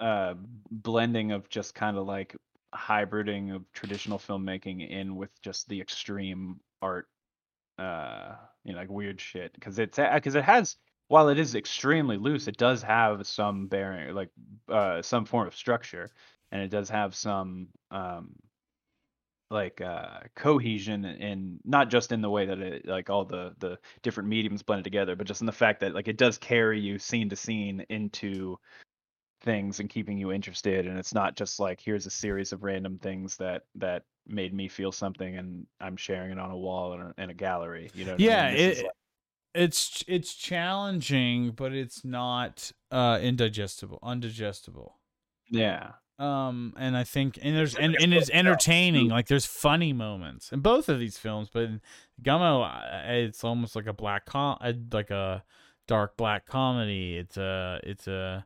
uh 0.00 0.34
blending 0.70 1.32
of 1.32 1.48
just 1.50 1.74
kind 1.74 1.96
of 1.98 2.06
like 2.06 2.34
hybriding 2.74 3.54
of 3.54 3.70
traditional 3.72 4.18
filmmaking 4.18 4.88
in 4.90 5.14
with 5.14 5.30
just 5.42 5.68
the 5.68 5.80
extreme 5.80 6.58
art 6.82 7.06
uh 7.78 8.34
you 8.66 8.72
know 8.72 8.78
like 8.78 8.90
weird 8.90 9.20
shit 9.20 9.52
because 9.54 9.78
it's 9.78 9.98
because 9.98 10.34
it 10.34 10.44
has 10.44 10.76
while 11.08 11.28
it 11.28 11.38
is 11.38 11.54
extremely 11.54 12.16
loose 12.16 12.48
it 12.48 12.56
does 12.56 12.82
have 12.82 13.26
some 13.26 13.68
bearing 13.68 14.14
like 14.14 14.30
uh 14.68 15.00
some 15.00 15.24
form 15.24 15.46
of 15.46 15.54
structure 15.54 16.10
and 16.52 16.60
it 16.60 16.68
does 16.68 16.90
have 16.90 17.14
some 17.14 17.68
um 17.90 18.34
like 19.50 19.80
uh 19.80 20.18
cohesion 20.34 21.04
and 21.04 21.60
not 21.64 21.88
just 21.88 22.10
in 22.10 22.20
the 22.20 22.28
way 22.28 22.46
that 22.46 22.58
it 22.58 22.86
like 22.86 23.08
all 23.08 23.24
the 23.24 23.54
the 23.60 23.78
different 24.02 24.28
mediums 24.28 24.62
blended 24.62 24.82
together 24.82 25.14
but 25.14 25.26
just 25.26 25.40
in 25.40 25.46
the 25.46 25.52
fact 25.52 25.80
that 25.80 25.94
like 25.94 26.08
it 26.08 26.18
does 26.18 26.36
carry 26.36 26.80
you 26.80 26.98
scene 26.98 27.28
to 27.28 27.36
scene 27.36 27.86
into 27.88 28.58
things 29.46 29.80
and 29.80 29.88
keeping 29.88 30.18
you 30.18 30.30
interested 30.32 30.86
and 30.86 30.98
it's 30.98 31.14
not 31.14 31.36
just 31.36 31.58
like 31.58 31.80
here's 31.80 32.04
a 32.04 32.10
series 32.10 32.52
of 32.52 32.62
random 32.64 32.98
things 32.98 33.36
that 33.38 33.62
that 33.74 34.02
made 34.26 34.52
me 34.52 34.68
feel 34.68 34.92
something 34.92 35.36
and 35.36 35.66
i'm 35.80 35.96
sharing 35.96 36.32
it 36.32 36.38
on 36.38 36.50
a 36.50 36.56
wall 36.56 36.92
in 36.92 37.00
a, 37.00 37.14
in 37.16 37.30
a 37.30 37.34
gallery 37.34 37.88
you 37.94 38.04
know 38.04 38.12
what 38.12 38.20
I 38.20 38.24
yeah 38.24 38.48
mean? 38.50 38.56
It, 38.60 38.76
like- 38.78 38.86
it's 39.54 40.04
it's 40.06 40.34
challenging 40.34 41.52
but 41.52 41.72
it's 41.72 42.04
not 42.04 42.70
uh 42.90 43.18
indigestible 43.22 43.98
undigestible. 44.02 44.90
Yeah. 45.48 45.92
Um 46.18 46.74
and 46.76 46.96
i 46.96 47.04
think 47.04 47.38
and 47.40 47.56
there's 47.56 47.74
and, 47.74 47.96
and 48.00 48.12
it's 48.12 48.28
entertaining 48.30 49.08
like 49.08 49.28
there's 49.28 49.46
funny 49.46 49.92
moments 49.94 50.50
in 50.52 50.60
both 50.60 50.88
of 50.90 50.98
these 50.98 51.16
films 51.16 51.48
but 51.52 51.62
in 51.62 51.80
gummo 52.22 52.68
it's 53.08 53.44
almost 53.44 53.76
like 53.76 53.86
a 53.86 53.92
black 53.94 54.26
com 54.26 54.58
uh, 54.60 54.72
like 54.92 55.10
a 55.10 55.42
dark 55.86 56.16
black 56.16 56.46
comedy. 56.46 57.16
It's 57.16 57.36
a 57.36 57.80
it's 57.84 58.08
a 58.08 58.44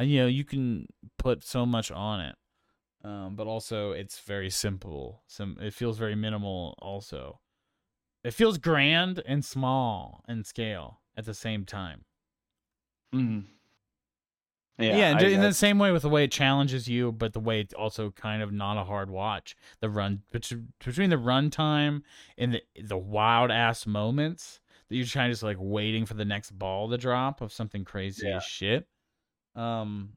you 0.00 0.20
know 0.20 0.26
you 0.26 0.44
can 0.44 0.86
put 1.18 1.44
so 1.44 1.64
much 1.66 1.90
on 1.90 2.20
it 2.20 2.36
um 3.04 3.36
but 3.36 3.46
also 3.46 3.92
it's 3.92 4.18
very 4.20 4.50
simple 4.50 5.22
some 5.26 5.56
it 5.60 5.72
feels 5.74 5.98
very 5.98 6.14
minimal 6.14 6.74
also 6.80 7.40
it 8.24 8.32
feels 8.32 8.58
grand 8.58 9.22
and 9.26 9.44
small 9.44 10.22
in 10.28 10.42
scale 10.44 11.00
at 11.16 11.24
the 11.26 11.34
same 11.34 11.64
time 11.64 12.04
Mhm. 13.14 13.44
Yeah, 14.76 14.96
yeah, 14.96 15.16
I- 15.16 15.22
in 15.28 15.38
I- 15.40 15.46
the 15.46 15.54
same 15.54 15.78
way 15.78 15.92
with 15.92 16.02
the 16.02 16.08
way 16.08 16.24
it 16.24 16.32
challenges 16.32 16.88
you, 16.88 17.12
but 17.12 17.32
the 17.32 17.38
way 17.38 17.60
it's 17.60 17.72
also 17.74 18.10
kind 18.10 18.42
of 18.42 18.50
not 18.52 18.76
a 18.76 18.82
hard 18.82 19.08
watch. 19.08 19.54
The 19.78 19.88
run 19.88 20.24
between 20.32 21.10
the 21.10 21.16
runtime 21.16 22.02
and 22.36 22.54
the 22.54 22.62
the 22.82 22.98
wild 22.98 23.52
ass 23.52 23.86
moments 23.86 24.60
that 24.88 24.96
you're 24.96 25.06
trying 25.06 25.28
to 25.28 25.32
just 25.32 25.44
like 25.44 25.58
waiting 25.60 26.06
for 26.06 26.14
the 26.14 26.24
next 26.24 26.50
ball 26.58 26.90
to 26.90 26.98
drop 26.98 27.40
of 27.40 27.52
something 27.52 27.84
crazy 27.84 28.26
Yeah. 28.26 28.38
as 28.38 28.44
shit. 28.44 28.88
Um, 29.56 30.10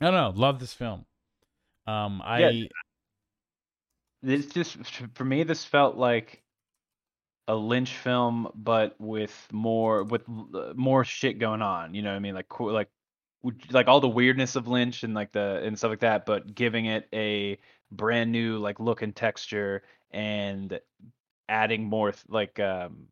I 0.00 0.06
don't 0.06 0.14
know. 0.14 0.32
Love 0.34 0.60
this 0.60 0.72
film. 0.72 1.04
Um, 1.86 2.22
I 2.24 2.40
Yeah. 2.40 2.68
this 4.22 4.46
just 4.46 4.76
for 5.14 5.24
me 5.24 5.44
this 5.44 5.64
felt 5.64 5.96
like 5.96 6.42
a 7.48 7.54
lynch 7.54 7.92
film 7.96 8.50
but 8.54 8.96
with 8.98 9.48
more 9.52 10.02
with 10.02 10.22
more 10.74 11.04
shit 11.04 11.38
going 11.38 11.62
on 11.62 11.94
you 11.94 12.02
know 12.02 12.10
what 12.10 12.16
i 12.16 12.20
mean 12.20 12.34
like 12.34 12.46
like 12.60 12.88
like 13.70 13.86
all 13.86 14.00
the 14.00 14.08
weirdness 14.08 14.56
of 14.56 14.66
lynch 14.66 15.04
and 15.04 15.14
like 15.14 15.30
the 15.32 15.62
and 15.64 15.78
stuff 15.78 15.90
like 15.90 16.00
that 16.00 16.26
but 16.26 16.54
giving 16.54 16.86
it 16.86 17.08
a 17.12 17.56
brand 17.92 18.32
new 18.32 18.58
like 18.58 18.80
look 18.80 19.02
and 19.02 19.14
texture 19.14 19.82
and 20.10 20.80
adding 21.48 21.84
more 21.84 22.12
like 22.28 22.58
um 22.58 23.06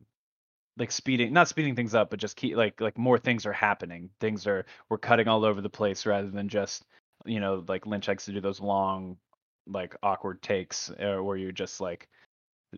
like 0.77 0.91
speeding 0.91 1.31
not 1.31 1.47
speeding 1.47 1.75
things 1.75 1.95
up 1.95 2.09
but 2.09 2.19
just 2.19 2.35
keep 2.35 2.55
like 2.55 2.81
like 2.81 2.97
more 2.97 3.17
things 3.17 3.45
are 3.45 3.53
happening. 3.53 4.09
Things 4.19 4.47
are 4.47 4.65
we're 4.89 4.97
cutting 4.97 5.27
all 5.27 5.45
over 5.45 5.61
the 5.61 5.69
place 5.69 6.05
rather 6.05 6.29
than 6.29 6.49
just 6.49 6.85
you 7.25 7.39
know 7.39 7.63
like 7.67 7.85
lynch 7.85 8.07
likes 8.07 8.25
to 8.25 8.33
do 8.33 8.41
those 8.41 8.59
long 8.59 9.17
like 9.67 9.95
awkward 10.03 10.41
takes 10.41 10.91
uh, 10.91 11.17
where 11.21 11.37
you're 11.37 11.51
just 11.51 11.81
like 11.81 12.07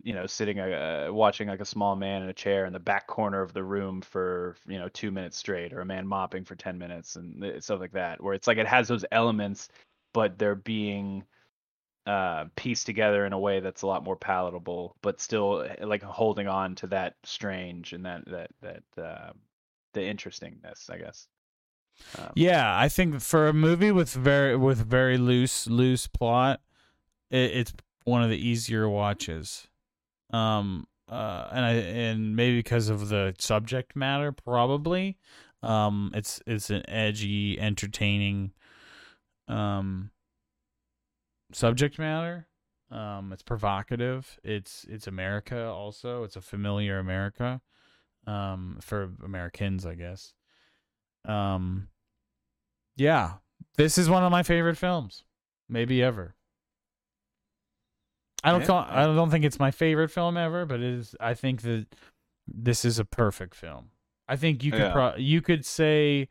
you 0.04 0.14
know 0.14 0.26
sitting 0.26 0.60
uh, 0.60 1.08
watching 1.10 1.48
like 1.48 1.60
a 1.60 1.66
small 1.66 1.95
man 1.95 2.22
in 2.22 2.30
a 2.30 2.34
chair 2.34 2.66
in 2.66 2.74
the 2.74 2.80
back 2.80 3.08
corner 3.08 3.41
of 3.41 3.54
the 3.54 3.64
room 3.64 4.02
for 4.02 4.56
you 4.68 4.78
know 4.78 4.89
two 4.89 5.12
minutes 5.12 5.38
straight 5.38 5.74
or 5.74 5.82
a 5.82 5.86
man 5.86 6.08
mopping 6.08 6.43
for 6.45 6.56
10 6.56 6.78
minutes 6.78 7.16
and 7.16 7.43
uh, 7.43 7.60
stuff 7.60 7.80
like 7.80 7.91
that 7.91 8.22
where 8.22 8.34
it's 8.34 8.48
like 8.48 8.58
it 8.58 8.68
has 8.68 8.88
those 8.88 9.06
elements 9.12 9.70
but 10.14 10.38
they're 10.38 10.56
being 10.56 11.24
uh 12.08 12.45
pieced 12.55 12.86
together 12.86 13.26
in 13.26 13.34
a 13.34 13.39
way 13.39 13.60
that's 13.60 13.82
a 13.82 13.88
lot 13.88 14.03
more 14.03 14.16
palatable 14.16 14.95
but 15.01 15.20
still 15.20 15.68
uh, 15.82 15.86
like 15.86 16.01
holding 16.01 16.47
on 16.47 16.74
to 16.74 16.88
that 16.88 17.16
strange 17.24 17.93
and 17.93 18.05
that 18.05 18.24
that 18.26 18.49
that 18.62 19.03
uh, 19.03 19.32
the 19.93 20.03
interestingness 20.03 20.89
i 20.89 20.97
guess 20.97 21.28
um, 22.18 22.32
yeah, 22.36 22.78
I 22.78 22.89
think 22.89 23.20
for 23.22 23.47
a 23.47 23.53
movie 23.53 23.91
with 23.91 24.14
very 24.14 24.55
with 24.55 24.78
very 24.78 25.18
loose 25.18 25.68
loose 25.68 26.08
plot, 26.08 26.62
it, 27.30 27.51
it's 27.51 27.74
one 28.03 28.24
of 28.24 28.30
the 28.30 28.38
easier 28.38 28.88
watches. 28.88 29.68
Um, 30.32 30.88
uh, 31.10 31.47
and 31.51 31.66
I 31.66 31.72
and 31.74 32.36
maybe 32.36 32.60
because 32.60 32.89
of 32.89 33.10
the 33.10 33.36
subject 33.39 33.95
matter, 33.95 34.32
probably. 34.32 35.18
Um, 35.64 36.12
it's 36.14 36.41
it's 36.45 36.70
an 36.70 36.88
edgy, 36.89 37.60
entertaining, 37.60 38.51
um, 39.47 40.12
subject 41.52 41.98
matter. 42.00 42.48
Um, 42.89 43.34
it's 43.34 43.43
provocative. 43.43 44.39
It's 44.43 44.86
it's 44.89 45.08
America 45.08 45.66
also. 45.68 46.24
It's 46.24 46.36
a 46.38 46.41
familiar 46.41 47.00
America, 47.00 47.62
um, 48.26 48.78
for 48.82 49.12
Americans, 49.24 49.86
I 49.86 49.95
guess. 49.95 50.34
Um, 51.26 51.89
yeah, 52.95 53.34
this 53.76 53.98
is 53.98 54.10
one 54.10 54.24
of 54.24 54.32
my 54.32 54.43
favorite 54.43 54.78
films, 54.78 55.24
maybe 55.68 56.02
ever. 56.02 56.36
I 58.43 58.52
don't 58.52 58.62
Yeah, 58.62 58.68
call. 58.68 58.86
I- 58.89 59.06
don't 59.06 59.30
think 59.32 59.43
it's 59.43 59.60
my 59.60 59.72
favorite 59.72 60.10
film 60.10 60.38
ever, 60.38 60.66
but 60.66 60.80
it 60.80 60.86
is. 60.93 61.16
I 61.20 61.34
think 61.34 61.64
that 61.64 61.88
this 62.48 62.86
is 62.86 63.00
a 63.00 63.06
perfect 63.06 63.56
film. 63.56 63.89
I 64.30 64.36
think 64.38 64.64
you 64.64 64.72
could 64.72 64.80
Yeah. 64.82 64.91
pro- 64.93 65.16
you 65.18 65.41
could 65.41 65.66
say. 65.66 66.30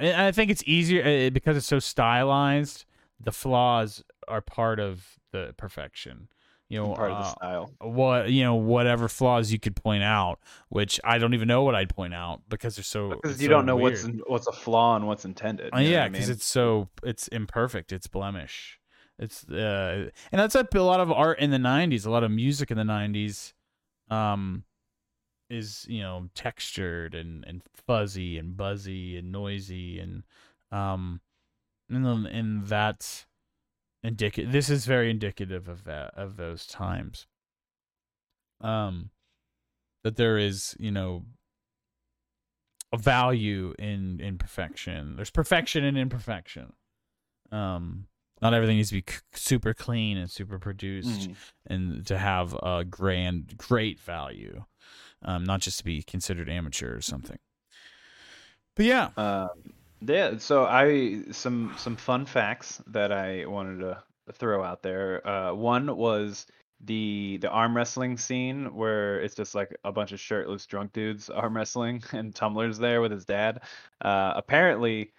I 0.00 0.32
think 0.32 0.50
it's 0.50 0.62
easier 0.64 1.02
uh, 1.26 1.30
because 1.30 1.56
it's 1.58 1.66
so 1.66 1.78
stylized. 1.78 2.86
The 3.24 3.32
flaws 3.32 4.02
are 4.28 4.40
part 4.40 4.80
of 4.80 5.18
the 5.32 5.54
perfection. 5.56 6.28
You 6.68 6.78
know, 6.78 6.94
part 6.94 7.10
of 7.10 7.18
the 7.18 7.24
uh, 7.24 7.30
style 7.32 7.70
what 7.80 8.30
you 8.30 8.42
know 8.42 8.54
whatever 8.54 9.06
flaws 9.06 9.52
you 9.52 9.58
could 9.58 9.76
point 9.76 10.02
out 10.02 10.38
which 10.70 10.98
i 11.04 11.18
don't 11.18 11.34
even 11.34 11.46
know 11.46 11.64
what 11.64 11.74
i'd 11.74 11.90
point 11.94 12.14
out 12.14 12.40
because 12.48 12.76
they're 12.76 12.82
so 12.84 13.10
because 13.10 13.42
you 13.42 13.48
so 13.48 13.52
don't 13.52 13.66
know 13.66 13.76
what's 13.76 14.04
in, 14.04 14.22
what's 14.26 14.46
a 14.46 14.52
flaw 14.52 14.96
and 14.96 15.06
what's 15.06 15.26
intended 15.26 15.74
Uh, 15.74 15.78
you 15.78 15.90
know 15.90 15.90
what 15.90 15.98
yeah 15.98 16.04
I 16.04 16.08
because 16.08 16.28
mean? 16.28 16.36
it's 16.36 16.46
so 16.46 16.88
it's 17.02 17.28
imperfect 17.28 17.92
it's 17.92 18.06
blemish 18.06 18.78
it's 19.18 19.46
uh 19.50 20.08
and 20.30 20.40
that's 20.40 20.54
a, 20.54 20.66
a 20.72 20.78
lot 20.78 21.00
of 21.00 21.12
art 21.12 21.40
in 21.40 21.50
the 21.50 21.58
90s 21.58 22.06
a 22.06 22.10
lot 22.10 22.24
of 22.24 22.30
music 22.30 22.70
in 22.70 22.78
the 22.78 22.84
90s 22.84 23.52
um 24.10 24.64
is 25.50 25.84
you 25.88 26.00
know 26.00 26.30
textured 26.34 27.14
and 27.14 27.44
and 27.46 27.62
fuzzy 27.86 28.38
and 28.38 28.56
buzzy 28.56 29.18
and 29.18 29.30
noisy 29.30 29.98
and 29.98 30.22
um 30.70 31.20
and 31.92 32.04
then 32.04 32.26
and 32.26 32.66
that's 32.66 33.26
indicative 34.02 34.50
this 34.50 34.68
is 34.68 34.84
very 34.86 35.10
indicative 35.10 35.68
of 35.68 35.84
that 35.84 36.12
of 36.16 36.36
those 36.36 36.66
times. 36.66 37.26
Um 38.60 39.10
that 40.04 40.16
there 40.16 40.38
is 40.38 40.76
you 40.78 40.90
know 40.90 41.24
a 42.92 42.96
value 42.98 43.74
in 43.78 44.20
in 44.20 44.38
perfection. 44.38 45.16
There's 45.16 45.30
perfection 45.30 45.84
in 45.84 45.96
imperfection. 45.96 46.72
Um 47.50 48.06
not 48.40 48.54
everything 48.54 48.76
needs 48.76 48.88
to 48.88 48.96
be 49.00 49.04
c- 49.12 49.20
super 49.34 49.72
clean 49.72 50.16
and 50.16 50.28
super 50.30 50.58
produced 50.58 51.30
Mhm. 51.30 51.36
and 51.66 52.06
to 52.06 52.18
have 52.18 52.54
a 52.62 52.84
grand 52.84 53.56
great 53.56 54.00
value 54.00 54.64
um 55.22 55.44
not 55.44 55.60
just 55.60 55.78
to 55.78 55.84
be 55.84 56.02
considered 56.02 56.50
amateur 56.50 56.96
or 56.96 57.00
something. 57.00 57.38
But 58.74 58.86
yeah. 58.86 59.10
Um, 59.16 59.74
yeah, 60.06 60.38
so 60.38 60.64
I 60.64 61.22
some 61.30 61.74
some 61.78 61.96
fun 61.96 62.26
facts 62.26 62.80
that 62.88 63.12
I 63.12 63.46
wanted 63.46 63.80
to 63.80 64.02
throw 64.32 64.62
out 64.62 64.82
there. 64.82 65.26
Uh, 65.26 65.54
one 65.54 65.96
was 65.96 66.46
the 66.84 67.38
the 67.40 67.48
arm 67.50 67.76
wrestling 67.76 68.16
scene 68.16 68.74
where 68.74 69.20
it's 69.20 69.34
just 69.34 69.54
like 69.54 69.76
a 69.84 69.92
bunch 69.92 70.12
of 70.12 70.20
shirtless 70.20 70.66
drunk 70.66 70.92
dudes 70.92 71.30
arm 71.30 71.56
wrestling 71.56 72.02
and 72.12 72.34
Tummler's 72.34 72.78
there 72.78 73.00
with 73.00 73.12
his 73.12 73.24
dad. 73.24 73.62
Uh, 74.00 74.32
apparently, 74.36 75.12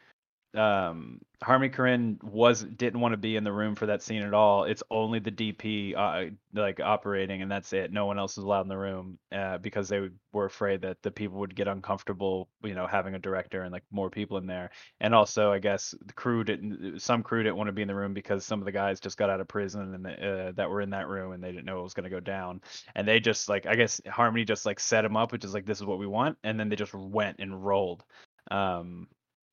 um, 0.56 1.22
Harmony 1.42 1.74
Korine 1.74 2.24
was 2.24 2.64
didn't 2.64 3.02
want 3.02 3.14
to 3.14 3.18
be 3.18 3.36
in 3.36 3.44
the 3.44 3.52
room 3.52 3.76
for 3.76 3.86
that 3.88 4.02
scene 4.02 4.24
at 4.24 4.34
all. 4.34 4.64
It's 4.64 4.84
only 4.92 5.20
the 5.20 5.32
DP 5.32 5.96
uh, 5.98 6.32
like 6.54 6.80
operating, 6.80 7.42
and 7.42 7.52
that's 7.52 7.74
it. 7.74 7.92
No 7.92 8.06
one 8.06 8.18
else 8.20 8.38
is 8.38 8.44
allowed 8.44 8.62
in 8.62 8.70
the 8.70 8.78
room 8.78 9.20
uh, 9.32 9.58
because 9.58 9.90
they 9.90 10.10
were 10.32 10.46
afraid 10.46 10.82
that 10.82 11.02
the 11.04 11.12
people 11.12 11.40
would 11.40 11.56
get 11.56 11.68
uncomfortable, 11.68 12.50
you 12.64 12.76
know, 12.76 12.88
having 12.88 13.16
a 13.16 13.20
director 13.20 13.64
and 13.64 13.74
like 13.74 13.84
more 13.92 14.10
people 14.10 14.38
in 14.38 14.48
there. 14.48 14.72
And 15.02 15.14
also, 15.14 15.52
I 15.52 15.60
guess 15.60 15.94
the 16.06 16.14
crew 16.14 16.44
didn't. 16.44 17.02
Some 17.02 17.24
crew 17.24 17.44
didn't 17.44 17.58
want 17.58 17.68
to 17.68 17.74
be 17.74 17.82
in 17.82 17.88
the 17.88 17.96
room 17.96 18.14
because 18.14 18.46
some 18.46 18.60
of 18.60 18.66
the 18.66 18.72
guys 18.72 19.00
just 19.00 19.18
got 19.18 19.30
out 19.30 19.42
of 19.42 19.48
prison 19.48 19.94
and 19.94 20.08
uh, 20.08 20.52
that 20.56 20.70
were 20.70 20.82
in 20.82 20.92
that 20.92 21.08
room, 21.10 21.34
and 21.34 21.44
they 21.44 21.52
didn't 21.52 21.66
know 21.66 21.80
it 21.80 21.84
was 21.84 21.94
going 21.94 22.06
to 22.06 22.10
go 22.10 22.22
down. 22.22 22.62
And 22.96 23.08
they 23.08 23.20
just 23.20 23.50
like, 23.50 23.66
I 23.66 23.76
guess 23.76 24.00
Harmony 24.08 24.46
just 24.46 24.66
like 24.66 24.80
set 24.80 25.02
them 25.02 25.18
up, 25.18 25.32
which 25.32 25.46
is 25.46 25.54
like, 25.54 25.66
this 25.66 25.80
is 25.80 25.86
what 25.86 26.00
we 26.00 26.08
want, 26.08 26.38
and 26.44 26.60
then 26.60 26.70
they 26.70 26.76
just 26.78 26.94
went 26.94 27.38
and 27.40 27.66
rolled. 27.66 28.04
Um, 28.52 29.08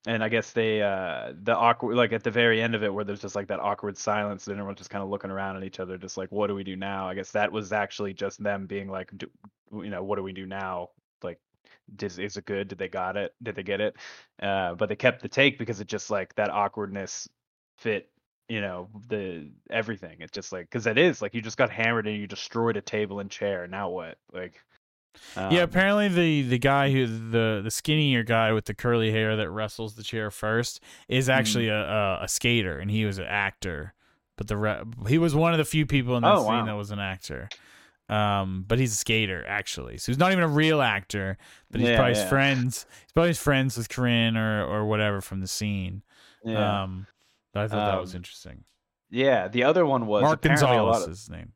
and 0.06 0.24
I 0.24 0.28
guess 0.28 0.52
they 0.52 0.82
uh 0.82 1.32
the 1.42 1.54
awkward 1.54 1.96
like 1.96 2.12
at 2.12 2.22
the 2.24 2.30
very 2.30 2.62
end 2.62 2.74
of 2.74 2.82
it 2.82 2.92
where 2.92 3.04
there's 3.04 3.20
just 3.20 3.34
like 3.36 3.48
that 3.48 3.60
awkward 3.60 3.98
silence 3.98 4.46
and 4.46 4.56
everyone's 4.56 4.78
just 4.78 4.90
kind 4.90 5.02
of 5.02 5.10
looking 5.10 5.30
around 5.30 5.56
at 5.56 5.64
each 5.64 5.80
other 5.80 5.98
just 5.98 6.16
like 6.16 6.32
what 6.32 6.46
do 6.46 6.54
we 6.54 6.64
do 6.64 6.76
now 6.76 7.08
I 7.08 7.14
guess 7.14 7.32
that 7.32 7.52
was 7.52 7.72
actually 7.72 8.14
just 8.14 8.42
them 8.42 8.66
being 8.66 8.88
like 8.88 9.10
do, 9.16 9.26
you 9.72 9.90
know 9.90 10.02
what 10.02 10.16
do 10.16 10.22
we 10.22 10.32
do 10.32 10.46
now 10.46 10.88
like 11.22 11.38
is, 12.02 12.18
is 12.18 12.36
it 12.36 12.46
good 12.46 12.68
did 12.68 12.78
they 12.78 12.88
got 12.88 13.16
it 13.16 13.34
did 13.42 13.56
they 13.56 13.62
get 13.62 13.80
it 13.80 13.96
uh 14.42 14.74
but 14.74 14.88
they 14.88 14.96
kept 14.96 15.22
the 15.22 15.28
take 15.28 15.58
because 15.58 15.80
it 15.80 15.86
just 15.86 16.10
like 16.10 16.34
that 16.36 16.50
awkwardness 16.50 17.28
fit 17.76 18.08
you 18.48 18.60
know 18.60 18.88
the 19.08 19.48
everything. 19.70 20.16
It's 20.20 20.32
just 20.32 20.50
like 20.50 20.68
because 20.68 20.86
it 20.88 20.98
is 20.98 21.22
like 21.22 21.34
you 21.34 21.40
just 21.40 21.56
got 21.56 21.70
hammered 21.70 22.08
and 22.08 22.16
you 22.16 22.26
destroyed 22.26 22.76
a 22.76 22.80
table 22.80 23.20
and 23.20 23.30
chair. 23.30 23.68
Now 23.68 23.90
what? 23.90 24.18
Like 24.32 24.60
yeah, 25.36 25.48
um, 25.48 25.56
apparently 25.56 26.08
the 26.08 26.42
the 26.42 26.58
guy 26.58 26.90
who 26.90 27.06
the 27.06 27.60
the 27.62 27.70
skinnier 27.70 28.22
guy 28.22 28.52
with 28.52 28.64
the 28.66 28.74
curly 28.74 29.10
hair 29.12 29.36
that 29.36 29.50
wrestles 29.50 29.94
the 29.94 30.02
chair 30.02 30.30
first 30.30 30.80
is 31.08 31.28
Mm-hmm. 31.28 31.38
actually 31.38 31.68
a, 31.68 31.80
a 31.80 32.18
a 32.22 32.28
skater 32.28 32.78
and 32.78 32.90
he 32.90 33.04
was 33.04 33.18
an 33.18 33.26
actor, 33.26 33.94
but 34.36 34.48
the 34.48 34.56
re- 34.56 34.82
he 35.08 35.18
was 35.18 35.34
one 35.34 35.52
of 35.52 35.58
the 35.58 35.64
few 35.64 35.86
people 35.86 36.16
in 36.16 36.22
that 36.22 36.34
Oh, 36.34 36.42
scene 36.42 36.46
wow. 36.52 36.66
that 36.66 36.76
was 36.76 36.90
an 36.90 37.00
actor. 37.00 37.48
Um, 38.08 38.64
but 38.66 38.80
he's 38.80 38.92
a 38.92 38.96
skater 38.96 39.44
actually, 39.46 39.96
so 39.98 40.10
he's 40.10 40.18
not 40.18 40.32
even 40.32 40.42
a 40.42 40.48
real 40.48 40.82
actor. 40.82 41.38
But 41.70 41.80
he's 41.80 41.90
Yeah, 41.90 41.96
probably 41.96 42.18
yeah. 42.18 42.28
friends. 42.28 42.86
He's 43.02 43.12
probably 43.12 43.34
friends 43.34 43.76
with 43.78 43.88
Korine 43.88 44.36
or 44.36 44.64
or 44.64 44.84
whatever 44.86 45.20
from 45.20 45.40
the 45.40 45.46
scene. 45.46 46.02
yeah. 46.44 46.82
Um, 46.82 47.06
I 47.54 47.68
thought 47.68 47.90
that 47.92 48.00
was 48.00 48.14
Um, 48.14 48.18
interesting. 48.18 48.64
yeah, 49.10 49.46
the 49.48 49.62
other 49.64 49.86
one 49.86 50.06
was 50.06 50.22
Mark 50.22 50.36
apparently 50.44 50.76
a 50.76 50.82
lot 50.82 50.92
Gonzales 50.92 51.04
of, 51.06 51.10
is 51.12 51.18
his 51.20 51.30
name. 51.30 51.52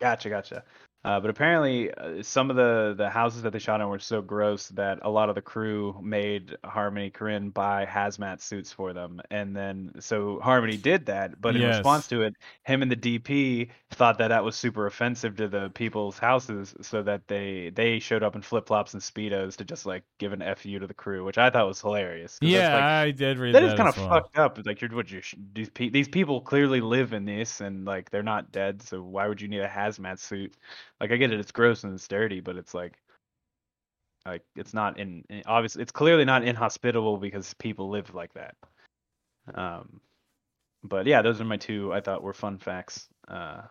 Gotcha, 0.00 0.28
gotcha. 0.28 0.64
Uh, 1.04 1.20
but 1.20 1.28
apparently, 1.30 1.92
uh, 1.94 2.22
some 2.22 2.48
of 2.50 2.56
the 2.56 2.94
the 2.96 3.10
houses 3.10 3.42
that 3.42 3.52
they 3.52 3.58
shot 3.58 3.80
in 3.80 3.88
were 3.88 3.98
so 3.98 4.22
gross 4.22 4.68
that 4.70 4.98
a 5.02 5.10
lot 5.10 5.28
of 5.28 5.34
the 5.34 5.42
crew 5.42 5.98
made 6.02 6.56
Harmony 6.64 7.10
Korine 7.10 7.52
buy 7.52 7.84
hazmat 7.84 8.40
suits 8.40 8.72
for 8.72 8.92
them, 8.94 9.20
and 9.30 9.54
then 9.54 9.92
so 10.00 10.40
Harmony 10.40 10.78
did 10.78 11.06
that. 11.06 11.40
But 11.40 11.56
in 11.56 11.62
Yes. 11.62 11.66
response 11.66 12.08
to 12.08 12.22
it, 12.22 12.34
him 12.64 12.80
and 12.82 12.90
the 12.90 12.96
DP 12.96 13.70
thought 13.90 14.16
that 14.18 14.28
that 14.28 14.44
was 14.44 14.56
super 14.56 14.86
offensive 14.86 15.36
to 15.36 15.48
the 15.48 15.68
people's 15.70 16.18
houses, 16.18 16.74
so 16.80 17.02
that 17.02 17.28
they 17.28 17.70
they 17.70 17.98
showed 17.98 18.22
up 18.22 18.34
in 18.34 18.42
flip 18.42 18.66
flops 18.66 18.94
and 18.94 19.02
speedos 19.02 19.56
to 19.56 19.64
just 19.64 19.84
like 19.86 20.04
give 20.18 20.32
an 20.32 20.40
fu 20.56 20.78
to 20.78 20.86
the 20.86 20.94
crew, 20.94 21.24
which 21.24 21.36
I 21.38 21.50
thought 21.50 21.66
was 21.66 21.80
hilarious. 21.82 22.40
Yeah, 22.40 22.70
like, 22.72 22.88
I 23.02 23.10
did 23.12 23.38
read 23.38 23.58
that 23.58 23.62
that. 23.62 23.64
is 23.64 23.74
kind 23.74 23.88
of 23.88 23.96
well. 23.96 24.10
fucked 24.10 24.36
up. 24.38 24.58
Like 24.64 24.80
you're 24.80 24.90
what 24.94 25.10
you 25.10 25.22
these 25.54 25.70
these 25.76 26.08
people 26.08 26.40
clearly 26.40 26.80
live 26.80 27.12
in 27.12 27.24
this 27.24 27.60
and 27.60 27.84
like 27.84 28.10
they're 28.10 28.22
not 28.22 28.52
dead, 28.52 28.82
so 28.82 29.02
why 29.02 29.28
would 29.28 29.40
you 29.40 29.48
need 29.48 29.60
a 29.60 29.68
hazmat 29.68 30.18
suit? 30.18 30.56
Like 31.00 31.10
I 31.12 31.16
get 31.16 31.32
it, 31.32 31.40
it's 31.40 31.52
gross 31.52 31.84
and 31.84 31.94
it's 31.94 32.08
dirty, 32.08 32.40
but 32.40 32.56
it's 32.56 32.74
like 32.74 32.94
like 34.26 34.42
it's 34.56 34.72
not 34.74 34.98
in 34.98 35.24
in- 35.28 35.42
obviously 35.46 35.82
it's 35.82 35.92
clearly 35.92 36.24
not 36.24 36.44
inhospitable 36.44 37.18
because 37.18 37.54
people 37.54 37.90
live 37.90 38.14
like 38.14 38.32
that. 38.34 38.54
Um 39.54 40.00
but 40.82 41.06
yeah, 41.06 41.22
those 41.22 41.40
are 41.40 41.44
my 41.44 41.56
two 41.56 41.92
I 41.92 42.00
thought 42.00 42.22
were 42.22 42.34
fun 42.34 42.58
facts. 42.58 43.08
Uh 43.28 43.62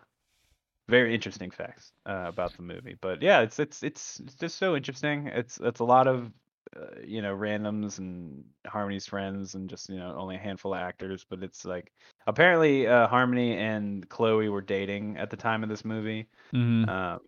very 0.88 1.14
interesting 1.14 1.50
facts 1.50 1.92
uh, 2.06 2.24
about 2.26 2.54
the 2.56 2.62
movie. 2.62 2.96
But 3.00 3.22
yeah, 3.22 3.40
it's 3.40 3.58
it's 3.58 3.82
it's 3.82 4.20
it's 4.20 4.34
just 4.34 4.58
so 4.58 4.76
interesting. 4.76 5.28
It's 5.28 5.58
it's 5.62 5.80
a 5.80 5.84
lot 5.84 6.06
of 6.06 6.30
uh, 6.76 7.00
you 7.04 7.22
know 7.22 7.34
randoms 7.34 7.98
and 7.98 8.44
Harmony's 8.66 9.06
friends 9.06 9.54
and 9.54 9.68
just 9.70 9.88
you 9.88 9.96
know 9.96 10.14
only 10.16 10.36
a 10.36 10.40
handful 10.40 10.74
of 10.74 10.80
actors. 10.80 11.24
But 11.28 11.42
it's 11.42 11.64
like 11.64 11.90
apparently 12.26 12.86
uh, 12.86 13.06
Harmony 13.08 13.56
and 13.56 14.08
Chloe 14.08 14.48
were 14.48 14.60
dating 14.62 15.16
at 15.16 15.30
the 15.30 15.36
time 15.36 15.62
of 15.62 15.68
this 15.68 15.84
movie, 15.84 16.28
Mhm. 16.52 16.88
um, 16.88 17.20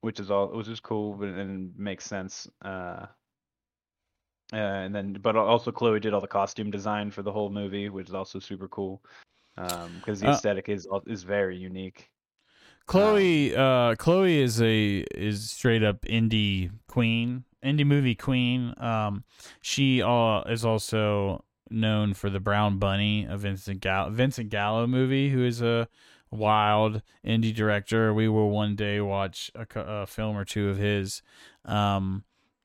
which 0.00 0.20
is 0.20 0.30
all 0.30 0.48
which 0.48 0.68
is 0.68 0.80
cool 0.80 1.14
but, 1.14 1.28
and 1.28 1.76
makes 1.78 2.04
sense. 2.04 2.48
Uh, 2.62 3.06
uh, 4.52 4.56
and 4.56 4.94
then, 4.94 5.14
but 5.14 5.36
also 5.36 5.72
Chloe 5.72 6.00
did 6.00 6.12
all 6.14 6.20
the 6.20 6.26
costume 6.28 6.70
design 6.70 7.10
for 7.10 7.22
the 7.22 7.32
whole 7.32 7.50
movie, 7.50 7.88
which 7.88 8.08
is 8.08 8.14
also 8.14 8.38
super 8.38 8.68
cool 8.68 9.02
because 9.56 10.20
the 10.20 10.28
Uh, 10.28 10.32
aesthetic 10.32 10.68
is 10.68 10.86
is 11.06 11.22
very 11.22 11.56
unique. 11.56 12.10
Chloe, 12.86 13.56
uh, 13.56 13.94
Chloe 13.96 14.40
is 14.40 14.60
a 14.60 14.98
is 15.14 15.50
straight 15.50 15.82
up 15.82 16.02
indie 16.02 16.70
queen, 16.86 17.44
indie 17.64 17.86
movie 17.86 18.14
queen. 18.14 18.74
Um, 18.76 19.24
she 19.62 20.02
uh, 20.02 20.42
is 20.42 20.64
also 20.64 21.44
known 21.74 22.14
for 22.14 22.30
the 22.30 22.40
Brown 22.40 22.78
Bunny, 22.78 23.26
a 23.28 23.36
Vincent 23.36 23.80
Gallo, 23.80 24.10
Vincent 24.10 24.50
Gallo 24.50 24.86
movie, 24.86 25.30
who 25.30 25.44
is 25.44 25.60
a 25.62 25.88
wild 26.30 27.02
indie 27.24 27.54
director. 27.54 28.12
We 28.14 28.28
will 28.28 28.50
one 28.50 28.76
day 28.76 29.00
watch 29.00 29.50
a, 29.54 29.66
a 29.74 30.06
film 30.06 30.36
or 30.36 30.44
two 30.44 30.68
of 30.68 30.76
his. 30.78 31.22
Um, 31.64 32.24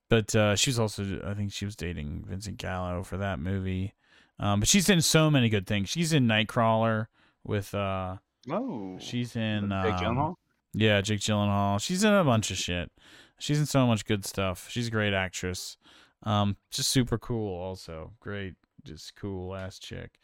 but 0.09 0.35
uh, 0.35 0.55
she's 0.55 0.79
also, 0.79 1.21
I 1.25 1.33
think 1.33 1.51
she 1.51 1.65
was 1.65 1.75
dating 1.75 2.25
Vincent 2.27 2.57
Gallo 2.57 3.03
for 3.03 3.17
that 3.17 3.39
movie. 3.39 3.93
Um, 4.39 4.61
but 4.61 4.69
she's 4.69 4.89
in 4.89 5.01
so 5.01 5.29
many 5.29 5.49
good 5.49 5.67
things. 5.67 5.89
She's 5.89 6.13
in 6.13 6.25
Nightcrawler 6.27 7.07
with 7.43 7.73
uh, 7.75 8.17
Oh, 8.49 8.97
she's 8.99 9.35
in 9.35 9.69
Jake 9.69 9.93
um, 9.93 9.99
Gyllenhaal. 9.99 10.35
yeah, 10.73 11.01
Jake 11.01 11.19
Gyllenhaal. 11.19 11.81
She's 11.81 12.03
in 12.03 12.13
a 12.13 12.23
bunch 12.23 12.49
of 12.49 12.57
shit. 12.57 12.91
She's 13.37 13.59
in 13.59 13.65
so 13.65 13.85
much 13.85 14.05
good 14.05 14.25
stuff. 14.25 14.67
She's 14.69 14.87
a 14.87 14.91
great 14.91 15.13
actress. 15.13 15.77
Um, 16.23 16.57
just 16.71 16.89
super 16.89 17.17
cool. 17.17 17.53
Also, 17.61 18.13
great, 18.19 18.55
just 18.89 19.15
cool 19.15 19.55
ass 19.55 19.79
chick. 19.79 20.19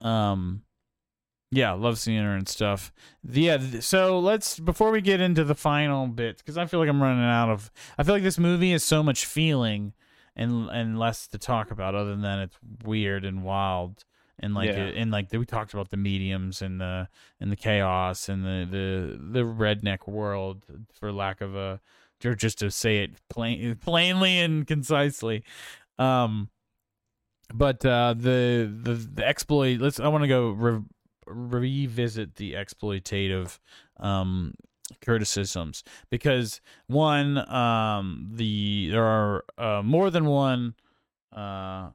Um, 0.00 0.62
yeah, 1.50 1.72
love 1.72 1.98
seeing 1.98 2.22
her 2.22 2.34
and 2.36 2.48
stuff. 2.48 2.92
The- 3.24 3.40
Yeah, 3.42 3.56
th- 3.58 3.82
so 3.82 4.18
let's 4.20 4.58
before 4.60 4.90
we 4.90 5.00
get 5.00 5.20
into 5.20 5.44
the 5.44 5.54
final 5.54 6.06
bit 6.06 6.38
because 6.38 6.56
I 6.56 6.66
feel 6.66 6.80
like 6.80 6.88
I'm 6.88 7.02
running 7.02 7.24
out 7.24 7.48
of. 7.50 7.70
I 7.98 8.02
feel 8.02 8.14
like 8.14 8.22
this 8.22 8.38
movie 8.38 8.72
is 8.72 8.84
so 8.84 9.02
much 9.02 9.26
feeling 9.26 9.92
and 10.36 10.68
and 10.70 10.98
less 10.98 11.26
to 11.28 11.38
talk 11.38 11.70
about 11.70 11.94
other 11.94 12.14
than 12.16 12.38
it's 12.40 12.56
weird 12.84 13.24
and 13.24 13.42
wild 13.42 14.04
and 14.38 14.54
like 14.54 14.68
Yeah. 14.70 14.86
it, 14.86 14.96
and 14.96 15.10
like 15.10 15.28
we 15.32 15.44
talked 15.44 15.74
about 15.74 15.90
the 15.90 15.96
mediums 15.96 16.62
and 16.62 16.80
the 16.80 17.08
and 17.40 17.50
the 17.50 17.56
chaos 17.56 18.28
and 18.28 18.44
the 18.44 18.66
the 18.70 19.18
the 19.40 19.44
redneck 19.44 20.06
world 20.08 20.64
for 20.92 21.12
lack 21.12 21.40
of 21.40 21.54
a 21.56 21.80
or 22.24 22.34
just 22.34 22.58
to 22.60 22.70
say 22.70 22.98
it 23.02 23.10
plain 23.28 23.74
plainly 23.76 24.38
and 24.38 24.66
concisely 24.66 25.42
um 25.98 26.48
but 27.52 27.84
uh 27.84 28.14
the 28.16 28.72
the 28.82 28.94
the 28.94 29.26
exploit 29.26 29.80
let's 29.80 29.98
i 30.00 30.08
want 30.08 30.22
to 30.22 30.28
go 30.28 30.50
re- 30.50 30.82
revisit 31.26 32.36
the 32.36 32.54
exploitative 32.54 33.58
um 33.98 34.54
criticisms. 35.02 35.84
Because 36.10 36.60
one 36.86 37.38
um 37.50 38.28
the 38.32 38.88
there 38.90 39.04
are 39.04 39.44
uh 39.58 39.82
more 39.82 40.10
than 40.10 40.24
one 40.26 40.74
uh 41.34 41.90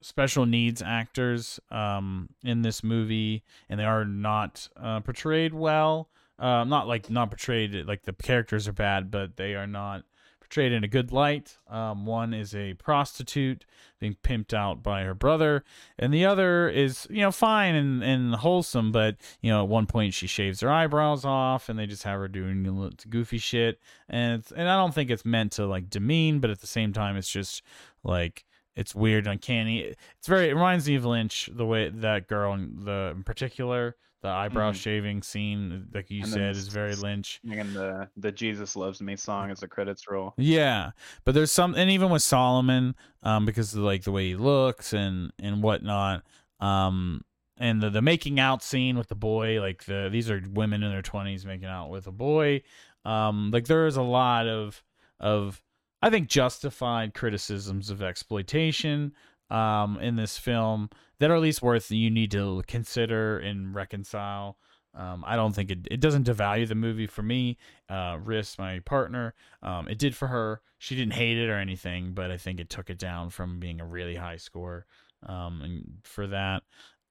special 0.00 0.46
needs 0.46 0.80
actors 0.80 1.60
um 1.70 2.28
in 2.44 2.62
this 2.62 2.82
movie 2.82 3.42
and 3.68 3.78
they 3.78 3.84
are 3.84 4.04
not 4.04 4.68
uh 4.76 5.00
portrayed 5.00 5.54
well. 5.54 6.08
Uh 6.38 6.64
not 6.64 6.86
like 6.86 7.10
not 7.10 7.30
portrayed 7.30 7.74
like 7.86 8.04
the 8.04 8.12
characters 8.12 8.68
are 8.68 8.72
bad 8.72 9.10
but 9.10 9.36
they 9.36 9.54
are 9.54 9.66
not 9.66 10.04
portrayed 10.48 10.72
in 10.72 10.84
a 10.84 10.88
good 10.88 11.12
light. 11.12 11.58
Um 11.68 12.06
one 12.06 12.32
is 12.32 12.54
a 12.54 12.74
prostitute 12.74 13.64
being 14.00 14.16
pimped 14.22 14.54
out 14.54 14.82
by 14.82 15.02
her 15.02 15.14
brother 15.14 15.64
and 15.98 16.14
the 16.14 16.24
other 16.24 16.68
is 16.68 17.06
you 17.10 17.20
know 17.20 17.32
fine 17.32 17.74
and, 17.74 18.02
and 18.02 18.34
wholesome 18.36 18.92
but 18.92 19.16
you 19.40 19.50
know 19.50 19.62
at 19.62 19.68
one 19.68 19.86
point 19.86 20.14
she 20.14 20.26
shaves 20.26 20.60
her 20.60 20.70
eyebrows 20.70 21.24
off 21.24 21.68
and 21.68 21.78
they 21.78 21.86
just 21.86 22.04
have 22.04 22.18
her 22.18 22.28
doing 22.28 22.92
goofy 23.10 23.38
shit. 23.38 23.80
And 24.08 24.44
and 24.56 24.68
i 24.68 24.76
don't 24.76 24.94
think 24.94 25.10
it's 25.10 25.24
meant 25.24 25.52
to 25.52 25.66
like 25.66 25.90
demean 25.90 26.40
but 26.40 26.50
at 26.50 26.60
the 26.60 26.66
same 26.66 26.92
time 26.92 27.16
it's 27.16 27.30
just 27.30 27.62
like 28.02 28.44
it's 28.78 28.94
weird 28.94 29.26
uncanny. 29.26 29.80
It's 29.80 30.28
very 30.28 30.50
it 30.50 30.54
reminds 30.54 30.88
me 30.88 30.94
of 30.94 31.04
lynch 31.04 31.50
the 31.52 31.66
way 31.66 31.88
that 31.88 32.28
girl 32.28 32.54
in 32.54 32.84
the 32.84 33.12
in 33.16 33.24
particular 33.24 33.96
the 34.20 34.28
eyebrow 34.28 34.72
Mhm. 34.72 34.74
shaving 34.74 35.22
scene 35.22 35.88
like 35.94 36.10
you 36.10 36.22
And 36.22 36.30
said 36.32 36.56
is 36.56 36.68
very 36.68 36.94
lynch 36.96 37.40
And 37.48 37.72
the 37.74 38.08
the 38.16 38.32
Jesus 38.32 38.74
loves 38.76 39.00
me 39.00 39.14
song 39.16 39.50
as 39.50 39.60
the 39.60 39.68
credits 39.68 40.08
roll. 40.10 40.34
yeah, 40.36 40.90
but 41.24 41.34
there's 41.34 41.52
some, 41.52 41.74
and 41.74 41.90
even 41.90 42.10
with 42.10 42.22
Solomon, 42.22 42.94
um, 43.22 43.44
because 43.46 43.74
of 43.74 43.82
like 43.82 44.02
the 44.02 44.12
way 44.12 44.28
he 44.28 44.34
looks 44.36 44.92
and 44.92 45.32
and 45.38 45.62
whatnot, 45.62 46.24
um, 46.60 47.22
and 47.56 47.80
the 47.80 47.90
the 47.90 48.02
making 48.02 48.40
out 48.40 48.62
scene 48.62 48.98
with 48.98 49.08
the 49.08 49.14
boy, 49.14 49.60
like 49.60 49.84
the 49.84 50.08
these 50.10 50.30
are 50.30 50.42
women 50.52 50.82
in 50.82 50.90
their 50.90 51.02
twenties 51.02 51.46
making 51.46 51.68
out 51.68 51.88
with 51.90 52.06
a 52.06 52.12
boy, 52.12 52.62
um, 53.04 53.50
like 53.52 53.66
there 53.66 53.86
is 53.86 53.96
a 53.96 54.02
lot 54.02 54.46
of 54.48 54.82
of 55.20 55.62
I 56.02 56.10
think 56.10 56.28
justified 56.28 57.14
criticisms 57.14 57.90
of 57.90 58.02
exploitation, 58.02 59.12
um, 59.50 59.98
in 60.00 60.16
this 60.16 60.38
film 60.38 60.90
that 61.18 61.30
are 61.30 61.36
at 61.36 61.42
least 61.42 61.62
worth 61.62 61.90
you 61.90 62.10
need 62.10 62.30
to 62.32 62.62
consider 62.66 63.38
and 63.38 63.74
reconcile. 63.74 64.56
Um, 64.94 65.22
I 65.26 65.36
don't 65.36 65.54
think 65.54 65.70
it, 65.70 65.86
it 65.90 66.00
doesn't 66.00 66.26
devalue 66.26 66.66
the 66.66 66.74
movie 66.74 67.06
for 67.06 67.22
me. 67.22 67.56
Uh, 67.88 68.16
Riss, 68.16 68.58
my 68.58 68.80
partner, 68.80 69.34
um, 69.62 69.86
it 69.88 69.98
did 69.98 70.16
for 70.16 70.28
her. 70.28 70.60
She 70.78 70.96
didn't 70.96 71.12
hate 71.12 71.38
it 71.38 71.48
or 71.48 71.58
anything, 71.58 72.12
but 72.14 72.30
I 72.30 72.36
think 72.36 72.58
it 72.58 72.70
took 72.70 72.90
it 72.90 72.98
down 72.98 73.30
from 73.30 73.60
being 73.60 73.80
a 73.80 73.86
really 73.86 74.16
high 74.16 74.38
score. 74.38 74.86
Um, 75.26 75.62
and 75.62 75.84
for 76.04 76.26
that, 76.28 76.62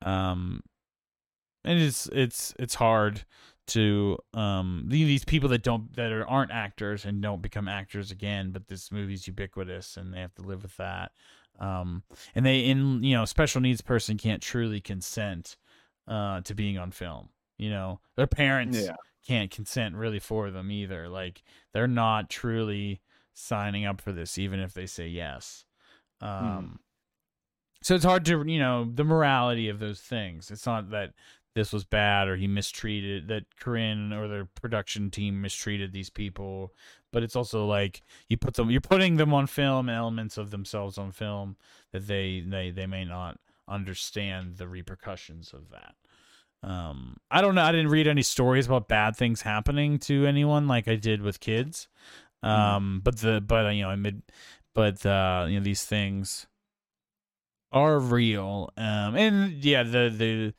um, 0.01 0.61
and 1.63 1.79
it's 1.79 2.07
it's 2.07 2.53
it's 2.57 2.75
hard 2.75 3.25
to 3.67 4.17
um 4.33 4.85
these 4.87 5.25
people 5.25 5.49
that 5.49 5.61
don't 5.61 5.93
that 5.97 6.13
are, 6.13 6.25
aren't 6.25 6.51
actors 6.51 7.03
and 7.03 7.21
don't 7.21 7.41
become 7.41 7.67
actors 7.67 8.11
again, 8.11 8.51
but 8.51 8.67
this 8.67 8.91
movie's 8.91 9.27
ubiquitous 9.27 9.97
and 9.97 10.13
they 10.13 10.21
have 10.21 10.33
to 10.35 10.41
live 10.41 10.63
with 10.63 10.77
that. 10.77 11.11
Um, 11.59 12.03
and 12.35 12.45
they 12.45 12.59
in 12.61 13.03
you 13.03 13.15
know 13.15 13.25
special 13.25 13.61
needs 13.61 13.81
person 13.81 14.17
can't 14.17 14.41
truly 14.41 14.79
consent 14.81 15.57
uh 16.07 16.41
to 16.41 16.53
being 16.53 16.77
on 16.77 16.91
film. 16.91 17.29
You 17.57 17.69
know, 17.71 17.99
their 18.15 18.27
parents 18.27 18.77
Yeah. 18.79 18.95
can't 19.27 19.49
consent 19.51 19.95
really 19.95 20.19
for 20.19 20.51
them 20.51 20.71
either. 20.71 21.09
Like 21.09 21.41
they're 21.73 21.87
not 21.87 22.29
truly 22.29 23.01
signing 23.33 23.85
up 23.85 24.01
for 24.01 24.11
this, 24.11 24.37
even 24.37 24.59
if 24.59 24.73
they 24.73 24.85
say 24.85 25.07
yes. 25.07 25.65
Um, 26.21 26.79
so 27.81 27.95
it's 27.95 28.05
hard 28.05 28.25
to 28.25 28.43
you 28.47 28.59
know 28.59 28.89
the 28.93 29.03
morality 29.03 29.69
of 29.69 29.79
those 29.79 29.99
things. 30.01 30.51
It's 30.51 30.65
not 30.65 30.89
that 30.91 31.13
this 31.55 31.73
was 31.73 31.83
bad 31.85 32.27
or 32.27 32.35
he 32.35 32.45
mistreated 32.47 33.27
that 33.29 33.43
Korine 33.59 34.13
or 34.15 34.27
the 34.27 34.47
production 34.61 35.09
team 35.09 35.41
mistreated 35.41 35.91
these 35.91 36.09
people, 36.11 36.71
but 37.11 37.23
it's 37.23 37.35
also 37.35 37.65
like 37.65 38.01
you 38.27 38.37
put 38.37 38.55
them 38.55 38.69
you're 38.69 38.81
putting 38.81 39.17
them 39.17 39.33
on 39.33 39.47
film 39.47 39.89
elements 39.89 40.37
of 40.37 40.51
themselves 40.51 40.97
on 40.97 41.11
film 41.11 41.55
that 41.91 42.07
they 42.07 42.43
they 42.45 42.71
they 42.71 42.85
may 42.85 43.05
not 43.05 43.39
understand 43.67 44.57
the 44.57 44.67
repercussions 44.67 45.53
of 45.53 45.69
that. 45.71 45.95
Um, 46.63 47.17
I 47.29 47.41
don't 47.41 47.55
know. 47.55 47.63
I 47.63 47.71
didn't 47.71 47.89
read 47.89 48.07
any 48.07 48.23
stories 48.23 48.65
about 48.65 48.87
bad 48.87 49.15
things 49.15 49.41
happening 49.41 49.99
to 49.99 50.25
anyone 50.25 50.67
like 50.67 50.87
I 50.87 50.95
did 50.95 51.21
with 51.21 51.39
kids. 51.39 51.87
Mm-hmm. 52.43 52.61
Um, 52.61 53.01
but 53.03 53.17
the 53.17 53.41
but 53.41 53.69
you 53.71 53.83
know 53.83 53.89
I 53.89 53.95
mid, 53.95 54.21
but 54.73 55.05
uh, 55.05 55.45
you 55.47 55.59
know 55.59 55.63
these 55.63 55.83
things 55.83 56.47
are 57.71 57.99
real. 57.99 58.71
Um, 58.77 59.15
and 59.15 59.63
yeah, 59.63 59.83
the 59.83 60.13
the. 60.15 60.53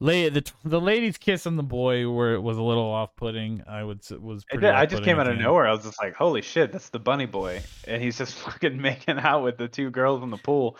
La- 0.00 0.28
the 0.28 0.44
the 0.64 0.80
lady's 0.80 1.16
kiss 1.18 1.46
on 1.46 1.56
the 1.56 1.62
boy 1.62 2.10
where 2.10 2.34
it 2.34 2.40
was 2.40 2.58
a 2.58 2.62
little 2.62 2.84
off 2.84 3.14
putting. 3.16 3.62
I 3.68 3.84
would 3.84 4.00
was 4.20 4.44
did- 4.50 4.64
I 4.64 4.86
just 4.86 5.02
came 5.04 5.18
out 5.20 5.28
of 5.28 5.38
nowhere. 5.38 5.66
I 5.66 5.72
was 5.72 5.84
just 5.84 6.00
like, 6.02 6.14
"Holy 6.14 6.42
shit, 6.42 6.72
that's 6.72 6.88
the 6.90 6.98
bunny 6.98 7.26
boy," 7.26 7.62
and 7.86 8.02
he's 8.02 8.18
just 8.18 8.34
fucking 8.44 8.80
making 8.80 9.18
out 9.18 9.42
with 9.42 9.56
the 9.56 9.68
two 9.68 9.90
girls 9.90 10.22
in 10.22 10.30
the 10.30 10.36
pool, 10.38 10.76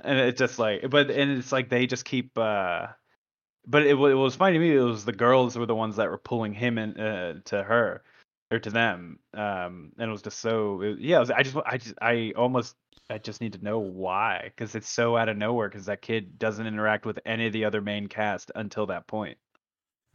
and 0.00 0.18
it's 0.18 0.38
just 0.38 0.58
like, 0.58 0.88
but 0.90 1.10
and 1.10 1.38
it's 1.38 1.52
like 1.52 1.68
they 1.68 1.86
just 1.86 2.04
keep. 2.04 2.38
uh 2.38 2.86
But 3.66 3.82
it, 3.82 3.90
it 3.90 3.94
was 3.96 4.36
funny 4.36 4.54
to 4.54 4.58
me. 4.58 4.74
It 4.76 4.80
was 4.80 5.04
the 5.04 5.12
girls 5.12 5.56
were 5.58 5.66
the 5.66 5.74
ones 5.74 5.96
that 5.96 6.08
were 6.10 6.18
pulling 6.18 6.54
him 6.54 6.78
in 6.78 6.98
uh, 6.98 7.40
to 7.46 7.62
her 7.62 8.02
or 8.52 8.58
to 8.60 8.70
them, 8.70 9.18
um, 9.34 9.92
and 9.98 10.08
it 10.08 10.12
was 10.12 10.22
just 10.22 10.38
so. 10.40 10.82
It, 10.82 11.00
yeah, 11.00 11.18
was, 11.18 11.30
I 11.30 11.42
just, 11.42 11.56
I 11.66 11.78
just, 11.78 11.94
I 12.00 12.32
almost, 12.36 12.76
I 13.10 13.18
just 13.18 13.40
need 13.40 13.54
to 13.54 13.64
know 13.64 13.78
why 13.78 14.42
because 14.44 14.74
it's 14.74 14.88
so 14.88 15.16
out 15.16 15.28
of 15.28 15.36
nowhere 15.36 15.68
because 15.68 15.86
that 15.86 16.02
kid 16.02 16.38
doesn't 16.38 16.66
interact 16.66 17.06
with 17.06 17.18
any 17.24 17.46
of 17.46 17.52
the 17.52 17.64
other 17.64 17.80
main 17.80 18.06
cast 18.06 18.52
until 18.54 18.86
that 18.86 19.06
point. 19.06 19.38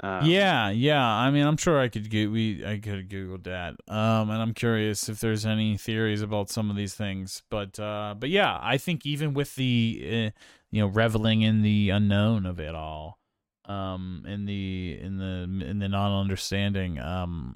Um, 0.04 0.28
yeah, 0.28 0.70
yeah. 0.70 1.04
I 1.04 1.32
mean, 1.32 1.46
I'm 1.46 1.58
sure 1.58 1.80
I 1.80 1.88
could 1.88 2.10
get 2.10 2.32
we 2.32 2.64
I 2.64 2.78
could 2.78 3.10
Google 3.10 3.40
that. 3.52 3.76
Um, 3.88 4.30
and 4.30 4.42
I'm 4.42 4.54
curious 4.54 5.10
if 5.10 5.20
there's 5.20 5.46
any 5.46 5.76
theories 5.76 6.22
about 6.22 6.50
some 6.52 6.70
of 6.70 6.76
these 6.76 6.94
things. 6.94 7.42
But 7.50 7.80
uh, 7.80 8.14
but 8.18 8.30
yeah, 8.30 8.60
I 8.62 8.78
think 8.78 9.06
even 9.06 9.34
with 9.34 9.56
the 9.56 10.02
uh, 10.04 10.40
you 10.70 10.82
know 10.82 10.88
reveling 10.88 11.42
in 11.42 11.64
the 11.64 11.90
unknown 11.90 12.46
of 12.46 12.60
it 12.60 12.76
all, 12.76 13.18
um, 13.66 14.24
in 14.28 14.46
the 14.46 15.00
in 15.02 15.18
the 15.18 15.66
in 15.66 15.80
the 15.80 15.90
non-understanding, 15.90 17.00
um, 17.00 17.56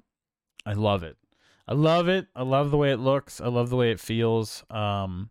I 0.65 0.73
love 0.73 1.03
it. 1.03 1.17
I 1.67 1.73
love 1.73 2.07
it. 2.07 2.27
I 2.35 2.43
love 2.43 2.71
the 2.71 2.77
way 2.77 2.91
it 2.91 2.97
looks. 2.97 3.39
I 3.39 3.47
love 3.47 3.69
the 3.69 3.75
way 3.75 3.91
it 3.91 3.99
feels. 3.99 4.63
Um, 4.69 5.29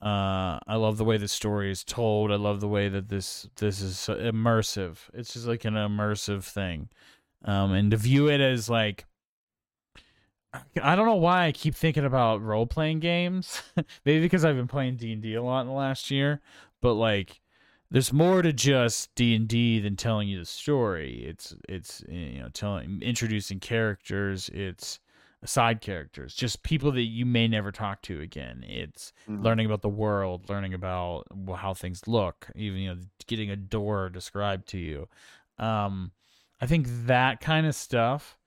uh, 0.00 0.58
I 0.66 0.76
love 0.76 0.98
the 0.98 1.04
way 1.04 1.16
the 1.16 1.28
story 1.28 1.70
is 1.70 1.82
told. 1.82 2.30
I 2.30 2.36
love 2.36 2.60
the 2.60 2.68
way 2.68 2.88
that 2.88 3.08
this 3.08 3.48
this 3.56 3.80
is 3.80 3.96
immersive. 4.08 4.98
It's 5.14 5.32
just 5.32 5.46
like 5.46 5.64
an 5.64 5.74
immersive 5.74 6.44
thing, 6.44 6.88
um, 7.44 7.72
and 7.72 7.90
to 7.90 7.96
view 7.96 8.28
it 8.28 8.40
as 8.40 8.68
like, 8.68 9.06
I 10.82 10.94
don't 10.94 11.06
know 11.06 11.14
why 11.14 11.46
I 11.46 11.52
keep 11.52 11.74
thinking 11.74 12.04
about 12.04 12.42
role 12.42 12.66
playing 12.66 13.00
games. 13.00 13.62
Maybe 14.04 14.20
because 14.20 14.44
I've 14.44 14.56
been 14.56 14.68
playing 14.68 14.96
D 14.96 15.12
and 15.12 15.22
D 15.22 15.34
a 15.34 15.42
lot 15.42 15.62
in 15.62 15.68
the 15.68 15.72
last 15.72 16.10
year, 16.10 16.42
but 16.82 16.94
like, 16.94 17.40
there's 17.94 18.12
more 18.12 18.42
to 18.42 18.52
just 18.52 19.14
D 19.16 19.36
and 19.36 19.48
D 19.48 19.80
than 19.80 19.96
telling 19.96 20.28
you 20.28 20.38
the 20.40 20.46
story. 20.46 21.24
It's 21.26 21.56
it's 21.70 22.04
you 22.08 22.40
know 22.42 22.50
telling 22.50 23.02
introducing 23.02 23.60
characters. 23.60 24.50
It's 24.54 25.00
side 25.46 25.80
characters, 25.82 26.34
just 26.34 26.64
people 26.64 26.92
that 26.92 27.02
you 27.02 27.26
may 27.26 27.48
never 27.48 27.72
talk 27.72 28.02
to 28.02 28.20
again. 28.20 28.64
It's 28.68 29.12
Mhm. 29.28 29.44
learning 29.44 29.66
about 29.66 29.82
the 29.82 29.90
world, 29.90 30.50
learning 30.50 30.74
about 30.74 31.26
how 31.56 31.74
things 31.74 32.08
look, 32.08 32.50
even 32.56 32.80
you 32.80 32.94
know 32.94 33.00
getting 33.28 33.50
a 33.50 33.56
door 33.56 34.10
described 34.10 34.68
to 34.70 34.78
you. 34.78 35.08
Um, 35.58 36.12
I 36.60 36.66
think 36.66 36.88
that 37.06 37.40
kind 37.40 37.66
of 37.66 37.76
stuff 37.76 38.38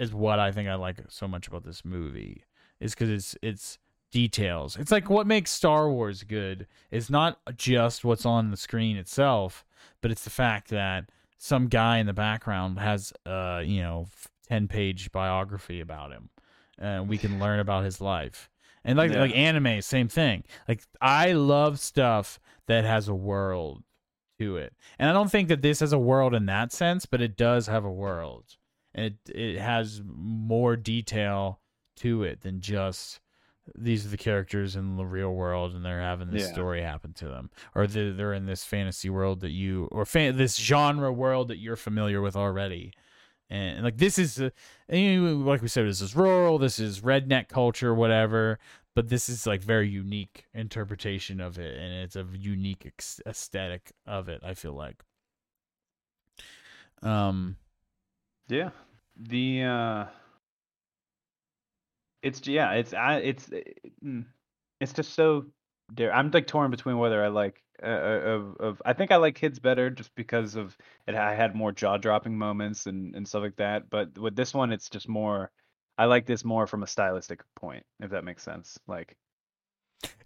is 0.00 0.14
what 0.14 0.38
I 0.40 0.52
think 0.52 0.68
I 0.68 0.74
like 0.76 1.00
so 1.08 1.28
much 1.28 1.48
about 1.48 1.64
this 1.64 1.84
movie 1.84 2.44
is 2.80 2.94
because 2.94 3.10
it's 3.10 3.36
it's 3.42 3.78
details. 4.12 4.76
It's 4.76 4.92
like 4.92 5.10
what 5.10 5.26
makes 5.26 5.50
Star 5.50 5.90
Wars 5.90 6.22
good 6.22 6.68
is 6.92 7.10
not 7.10 7.40
just 7.56 8.04
what's 8.04 8.24
on 8.24 8.50
the 8.52 8.56
screen 8.56 8.96
itself, 8.96 9.64
but 10.00 10.10
it's 10.12 10.22
the 10.22 10.30
fact 10.30 10.68
that 10.68 11.10
some 11.38 11.66
guy 11.66 11.98
in 11.98 12.06
the 12.06 12.12
background 12.12 12.78
has 12.78 13.12
uh 13.26 13.60
you 13.64 13.82
know 13.82 14.06
10 14.46 14.68
page 14.68 15.10
biography 15.10 15.80
about 15.80 16.12
him 16.12 16.30
and 16.78 17.08
we 17.08 17.18
can 17.18 17.40
learn 17.40 17.58
about 17.58 17.84
his 17.84 18.00
life 18.00 18.48
and 18.84 18.96
like 18.96 19.10
Yeah. 19.10 19.22
like 19.22 19.34
anime 19.36 19.82
same 19.82 20.06
thing 20.06 20.44
like 20.68 20.84
i 21.00 21.32
love 21.32 21.80
stuff 21.80 22.38
that 22.68 22.84
has 22.84 23.08
a 23.08 23.14
world 23.14 23.82
to 24.38 24.56
it 24.56 24.72
and 25.00 25.10
i 25.10 25.12
don't 25.12 25.32
think 25.32 25.48
that 25.48 25.62
this 25.62 25.80
has 25.80 25.92
a 25.92 25.98
world 25.98 26.32
in 26.32 26.46
that 26.46 26.70
sense 26.70 27.06
but 27.06 27.20
it 27.20 27.36
does 27.36 27.66
have 27.66 27.84
a 27.84 27.90
world 27.90 28.56
and 28.94 29.06
it 29.06 29.16
it 29.34 29.58
has 29.58 30.00
more 30.06 30.76
detail 30.76 31.58
to 31.96 32.22
it 32.22 32.42
than 32.42 32.60
just 32.60 33.18
these 33.76 34.04
are 34.04 34.08
the 34.08 34.16
characters 34.16 34.74
in 34.76 34.96
the 34.96 35.04
real 35.06 35.32
world 35.32 35.74
and 35.74 35.84
they're 35.84 36.00
having 36.00 36.30
this 36.30 36.42
Yeah. 36.48 36.52
story 36.52 36.82
happen 36.82 37.12
to 37.14 37.28
them 37.28 37.50
or 37.74 37.86
they're, 37.86 38.12
they're 38.12 38.34
in 38.34 38.46
this 38.46 38.64
fantasy 38.64 39.08
world 39.08 39.40
that 39.40 39.50
you 39.52 39.88
or 39.92 40.04
fan, 40.04 40.36
this 40.36 40.56
genre 40.56 41.12
world 41.12 41.48
that 41.48 41.58
you're 41.58 41.76
familiar 41.76 42.20
with 42.20 42.34
already 42.36 42.92
and 43.48 43.84
like 43.84 43.98
this 43.98 44.18
is 44.18 44.40
uh, 44.40 44.50
know, 44.90 45.34
like 45.36 45.62
we 45.62 45.68
said 45.68 45.86
this 45.86 46.00
is 46.00 46.16
rural 46.16 46.58
this 46.58 46.78
is 46.80 47.00
redneck 47.02 47.48
culture 47.48 47.94
whatever 47.94 48.58
but 48.94 49.08
this 49.08 49.28
is 49.28 49.46
like 49.46 49.62
very 49.62 49.88
unique 49.88 50.46
interpretation 50.54 51.40
of 51.40 51.58
it 51.58 51.76
and 51.76 51.92
it's 52.02 52.16
a 52.16 52.26
unique 52.36 52.84
ex- 52.86 53.20
aesthetic 53.26 53.92
of 54.06 54.28
it 54.28 54.40
i 54.44 54.54
feel 54.54 54.72
like 54.72 55.02
um 57.02 57.56
Yeah. 58.48 58.70
The 59.16 59.62
uh 59.64 60.04
it's 62.22 62.46
yeah, 62.46 62.72
it's 62.72 62.94
I 62.94 63.16
it's 63.16 63.50
mm, 64.04 64.24
it's 64.80 64.92
just 64.92 65.14
so 65.14 65.46
I'm 65.98 66.30
like 66.30 66.46
torn 66.46 66.70
between 66.70 66.98
whether 66.98 67.22
I 67.22 67.28
like 67.28 67.62
uh, 67.82 67.86
of 67.86 68.56
of 68.58 68.82
I 68.84 68.92
think 68.92 69.10
I 69.10 69.16
like 69.16 69.34
kids 69.34 69.58
better 69.58 69.90
just 69.90 70.14
because 70.14 70.54
of 70.54 70.76
it 71.06 71.14
I 71.14 71.34
had 71.34 71.54
more 71.54 71.72
jaw-dropping 71.72 72.36
moments 72.36 72.86
and 72.86 73.14
and 73.14 73.26
stuff 73.26 73.42
like 73.42 73.56
that, 73.56 73.90
but 73.90 74.16
with 74.18 74.36
this 74.36 74.54
one 74.54 74.72
it's 74.72 74.88
just 74.88 75.08
more 75.08 75.50
I 75.98 76.06
like 76.06 76.26
this 76.26 76.44
more 76.44 76.66
from 76.66 76.82
a 76.82 76.86
stylistic 76.86 77.40
point, 77.56 77.84
if 78.00 78.10
that 78.10 78.24
makes 78.24 78.42
sense. 78.42 78.78
Like 78.86 79.16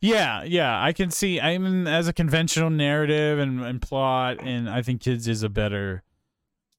Yeah, 0.00 0.44
yeah, 0.44 0.82
I 0.82 0.92
can 0.92 1.10
see. 1.10 1.40
I 1.40 1.58
mean, 1.58 1.86
as 1.86 2.08
a 2.08 2.12
conventional 2.12 2.70
narrative 2.70 3.38
and, 3.38 3.62
and 3.62 3.82
plot, 3.82 4.38
and 4.40 4.68
I 4.70 4.82
think 4.82 5.00
Kids 5.00 5.26
is 5.26 5.42
a 5.42 5.48
better, 5.48 6.02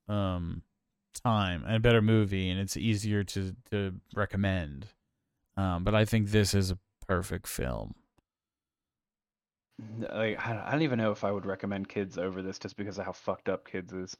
um, 0.08 0.62
time 1.24 1.64
and 1.66 1.76
a 1.76 1.80
better 1.80 2.02
movie, 2.02 2.50
and 2.50 2.60
it's 2.60 2.78
easier 2.78 3.24
to 3.24 3.56
to 3.72 3.96
recommend. 4.16 4.88
Um, 5.58 5.84
but 5.84 5.94
I 5.96 6.06
think 6.06 6.30
this 6.30 6.54
is 6.54 6.72
a 6.72 6.78
perfect 7.08 7.48
film. 7.48 7.96
like 10.00 10.40
I 10.46 10.70
don't 10.72 10.82
even 10.84 10.98
know 11.00 11.12
if 11.12 11.24
I 11.24 11.32
would 11.32 11.46
recommend 11.46 11.90
kids 11.90 12.18
over 12.18 12.42
this 12.42 12.58
just 12.60 12.78
because 12.78 12.98
of 12.98 13.06
how 13.06 13.12
fucked 13.12 13.50
up 13.50 13.68
kids 13.70 13.92
is. 13.94 14.16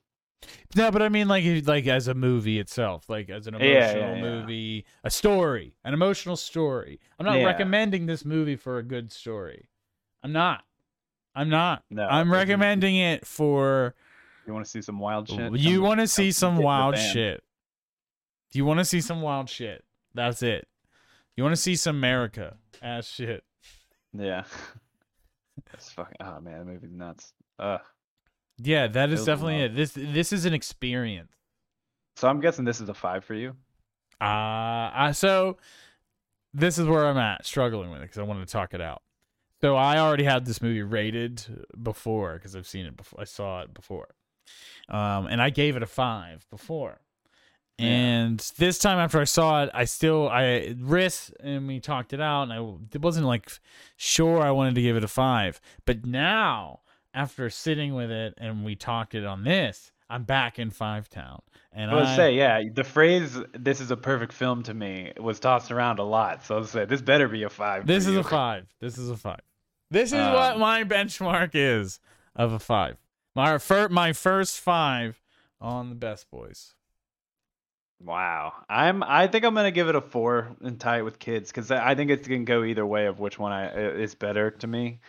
No, 0.76 0.92
but 0.92 1.02
I 1.02 1.10
mean, 1.10 1.28
like, 1.28 1.44
like 1.66 1.88
as 1.88 2.08
a 2.08 2.14
movie 2.14 2.60
itself, 2.60 3.10
like 3.10 3.30
as 3.30 3.48
an 3.48 3.56
Yeah, 3.56 3.60
yeah, 3.62 3.92
emotional 3.92 4.16
yeah. 4.16 4.22
movie, 4.22 4.86
a 5.04 5.10
story, 5.10 5.74
an 5.84 5.94
emotional 5.96 6.36
story. 6.36 7.00
I'm 7.20 7.26
not 7.26 7.40
Yeah. 7.40 7.46
recommending 7.46 8.06
this 8.06 8.24
movie 8.24 8.56
for 8.56 8.78
a 8.78 8.84
good 8.84 9.12
story. 9.12 9.70
I'm 10.22 10.32
not. 10.32 10.64
I'm 11.34 11.50
not. 11.50 11.84
No, 11.90 12.08
I'm 12.08 12.32
recommending 12.32 12.98
it 12.98 13.26
for 13.26 13.96
You 14.46 14.54
want 14.54 14.66
to 14.66 14.70
see 14.72 14.82
some 14.82 15.00
wild 15.00 15.28
shit? 15.28 15.54
You 15.58 15.82
want 15.82 16.00
to 16.02 16.08
see 16.08 16.32
some 16.32 16.58
wild 16.58 16.98
shit. 16.98 17.44
You 18.54 18.64
want 18.66 18.80
to 18.80 18.86
see 18.86 19.02
some 19.02 19.22
wild 19.22 19.50
shit. 19.50 19.84
That's 20.14 20.42
it. 20.44 20.68
You 21.38 21.44
want 21.44 21.56
to 21.56 21.62
see 21.62 21.76
some 21.76 21.96
America 21.96 22.58
ass 22.82 23.08
shit. 23.08 23.44
Yeah. 24.12 24.44
That's 25.72 25.92
fucking. 25.92 26.18
Oh 26.20 26.42
man, 26.42 26.60
that 26.60 26.66
movie's 26.66 26.92
nuts. 26.92 27.34
Ugh. 27.60 27.80
Yeah, 28.58 28.88
that 28.88 29.12
is 29.12 29.24
definitely 29.24 29.62
it. 29.62 29.76
This 29.76 29.92
this 29.96 30.34
is 30.34 30.46
an 30.46 30.54
experience. 30.54 31.32
So 32.16 32.28
I'm 32.28 32.40
guessing 32.40 32.66
this 32.66 32.82
is 32.82 32.90
a 32.90 32.94
five 32.94 33.24
for 33.24 33.36
you. 33.36 33.50
Uh, 34.20 34.90
I, 34.94 35.12
so 35.14 35.58
this 36.54 36.80
is 36.80 36.88
where 36.88 37.06
I'm 37.06 37.18
at, 37.18 37.46
struggling 37.46 37.92
with 37.92 38.00
it 38.00 38.06
because 38.06 38.18
I 38.18 38.24
wanted 38.24 38.48
to 38.48 38.52
talk 38.52 38.74
it 38.74 38.82
out. 38.82 39.04
So 39.62 39.76
I 39.76 40.00
already 40.00 40.24
had 40.24 40.46
this 40.46 40.60
movie 40.60 40.82
rated 40.82 41.44
before 41.82 42.34
because 42.34 42.56
I've 42.56 42.68
seen 42.68 42.88
it 42.88 42.98
before. 42.98 43.22
I 43.22 43.26
saw 43.26 43.62
it 43.62 43.76
before, 43.76 44.16
um, 44.90 45.28
and 45.28 45.40
I 45.40 45.52
gave 45.52 45.76
it 45.76 45.84
a 45.84 45.88
five 45.88 46.48
before. 46.50 47.02
Yeah. 47.78 47.90
And 47.90 48.40
this 48.58 48.80
time 48.80 48.98
after 48.98 49.20
I 49.20 49.26
saw 49.26 49.64
it, 49.64 49.70
I 49.74 49.86
still 49.86 50.28
I 50.30 50.76
risked 50.80 51.34
and 51.40 51.68
we 51.68 51.80
talked 51.80 52.12
it 52.12 52.20
out, 52.20 52.44
and 52.44 52.54
I 52.54 52.58
it 52.94 53.02
wasn't 53.02 53.28
like 53.28 53.52
sure 53.98 54.42
I 54.42 54.52
wanted 54.52 54.76
to 54.76 54.82
give 54.82 54.96
it 54.96 55.04
a 55.04 55.08
five, 55.08 55.62
but 55.86 56.06
now 56.06 56.80
after 57.14 57.50
sitting 57.50 57.94
with 57.94 58.10
it 58.12 58.34
and 58.38 58.66
we 58.66 58.76
talked 58.76 59.14
it 59.16 59.26
on 59.26 59.44
this, 59.44 59.92
I'm 60.10 60.24
back 60.24 60.58
in 60.58 60.72
Five 60.72 61.10
Town, 61.10 61.42
and 61.74 61.92
I 61.92 61.96
would 61.96 62.16
say, 62.16 62.34
yeah, 62.34 62.64
the 62.74 62.84
phrase 62.84 63.38
"this 63.54 63.80
is 63.82 63.92
a 63.92 63.98
perfect 63.98 64.34
film" 64.34 64.64
to 64.64 64.74
me 64.74 65.14
was 65.18 65.40
tossed 65.40 65.70
around 65.70 66.00
a 66.00 66.04
lot. 66.04 66.46
So 66.46 66.56
I 66.56 66.60
would 66.60 66.70
say 66.70 66.86
this 66.86 67.02
better 67.02 67.28
be 67.28 67.44
a 67.44 67.50
five. 67.50 67.86
This 67.86 68.08
is 68.08 68.14
you. 68.14 68.20
a 68.22 68.24
five. 68.24 68.66
This 68.80 68.98
is 68.98 69.10
a 69.10 69.18
five. 69.18 69.42
This 69.92 70.12
is 70.12 70.20
what 70.20 70.54
Um, 70.54 70.60
my 70.60 70.84
benchmark 70.84 71.52
is 71.54 72.00
of 72.36 72.54
a 72.54 72.60
five. 72.60 72.98
My 73.36 73.58
fir- 73.60 73.90
my 73.90 74.14
first 74.14 74.60
five 74.60 75.22
on 75.62 75.90
the 75.90 75.96
best 75.96 76.32
boys. 76.32 76.74
Wow. 78.04 78.54
I'm. 78.70 79.04
I 79.04 79.28
think 79.28 79.44
I'm 79.44 79.56
gonna 79.56 79.72
give 79.72 79.90
it 79.90 79.96
a 79.96 80.02
four 80.02 80.56
and 80.62 80.80
tie 80.80 81.00
it 81.00 81.02
with 81.02 81.20
kids 81.20 81.50
because 81.50 81.72
I 81.72 81.96
think 81.96 82.12
it 82.12 82.24
can 82.24 82.46
go 82.46 82.64
either 82.64 82.86
way 82.86 83.08
of 83.08 83.20
which 83.20 83.40
one 83.40 83.52
I 83.52 83.70
is 83.74 84.14
better 84.16 84.52
to 84.52 84.68
me. 84.68 85.00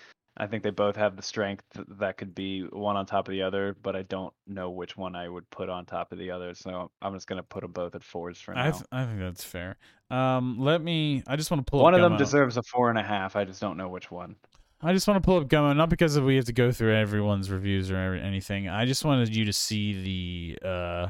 I 0.41 0.47
think 0.47 0.63
they 0.63 0.71
both 0.71 0.95
have 0.97 1.17
the 1.17 1.23
strength 1.23 1.65
that 1.99 2.17
could 2.17 2.33
be 2.35 2.63
one 2.63 2.97
on 2.97 3.07
top 3.07 3.27
of 3.27 3.33
the 3.33 3.43
other, 3.43 3.77
but 3.83 3.97
I 3.97 4.03
don't 4.03 4.33
know 4.47 4.71
which 4.71 4.97
one 4.97 5.17
I 5.17 5.29
would 5.29 5.51
put 5.51 5.69
on 5.69 5.85
top 5.85 6.13
of 6.13 6.19
the 6.19 6.31
other. 6.31 6.55
So 6.55 6.91
I'm 7.03 7.13
just 7.13 7.27
gonna 7.27 7.43
put 7.43 7.63
them 7.63 7.73
both 7.73 7.95
at 7.95 8.05
fours 8.05 8.41
for 8.41 8.55
now. 8.55 8.69
I 8.69 8.71
th- 8.71 8.85
I 8.93 9.05
think 9.05 9.19
that's 9.19 9.45
fair. 9.45 9.77
Um, 10.11 10.57
let 10.59 10.81
me. 10.81 11.23
I 11.27 11.37
just 11.37 11.51
want 11.51 11.67
to 11.67 11.71
pull 11.71 11.83
one 11.83 11.93
of 11.95 12.01
them 12.01 12.17
deserves 12.17 12.57
a 12.57 12.63
four 12.63 12.89
and 12.89 12.99
a 12.99 13.03
half. 13.03 13.37
I 13.37 13.45
just 13.45 13.61
don't 13.61 13.77
know 13.77 13.89
which 13.89 14.11
one. 14.11 14.37
I 14.81 14.93
just 14.93 15.09
want 15.09 15.21
to 15.21 15.27
pull 15.27 15.39
up 15.39 15.49
Gummo, 15.49 15.77
not 15.77 15.91
because 15.91 16.19
we 16.21 16.37
have 16.37 16.45
to 16.45 16.53
go 16.53 16.71
through 16.71 16.95
everyone's 16.95 17.51
reviews 17.51 17.91
or 17.91 17.97
every- 17.97 18.23
anything. 18.23 18.69
I 18.69 18.87
just 18.87 19.05
wanted 19.05 19.35
you 19.35 19.45
to 19.45 19.53
see 19.53 20.57
the 20.63 20.67
uh 20.69 21.07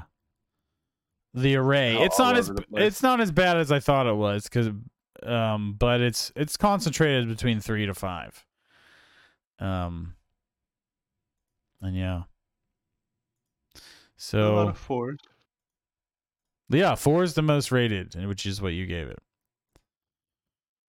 the 1.34 1.56
array. 1.56 1.96
All- 1.96 2.04
it's 2.04 2.18
not 2.18 2.36
as 2.36 2.50
over 2.50 2.60
the 2.60 2.66
place. 2.66 2.84
it's 2.86 3.02
not 3.02 3.20
as 3.20 3.30
bad 3.30 3.56
as 3.56 3.70
I 3.72 3.80
thought 3.80 4.06
it 4.06 4.14
was 4.16 4.44
because 4.44 4.70
um, 5.22 5.74
but 5.78 6.00
it's 6.00 6.32
it's 6.36 6.56
concentrated 6.56 7.28
between 7.28 7.60
three 7.60 7.86
to 7.86 7.94
five. 7.94 8.44
Um, 9.60 10.14
and 11.82 11.96
yeah. 11.96 12.22
So 14.16 14.72
fours. 14.74 15.18
yeah, 16.68 16.94
four 16.96 17.22
is 17.22 17.34
the 17.34 17.42
most 17.42 17.70
rated, 17.70 18.14
which 18.26 18.46
is 18.46 18.60
what 18.60 18.72
you 18.72 18.86
gave 18.86 19.08
it. 19.08 19.18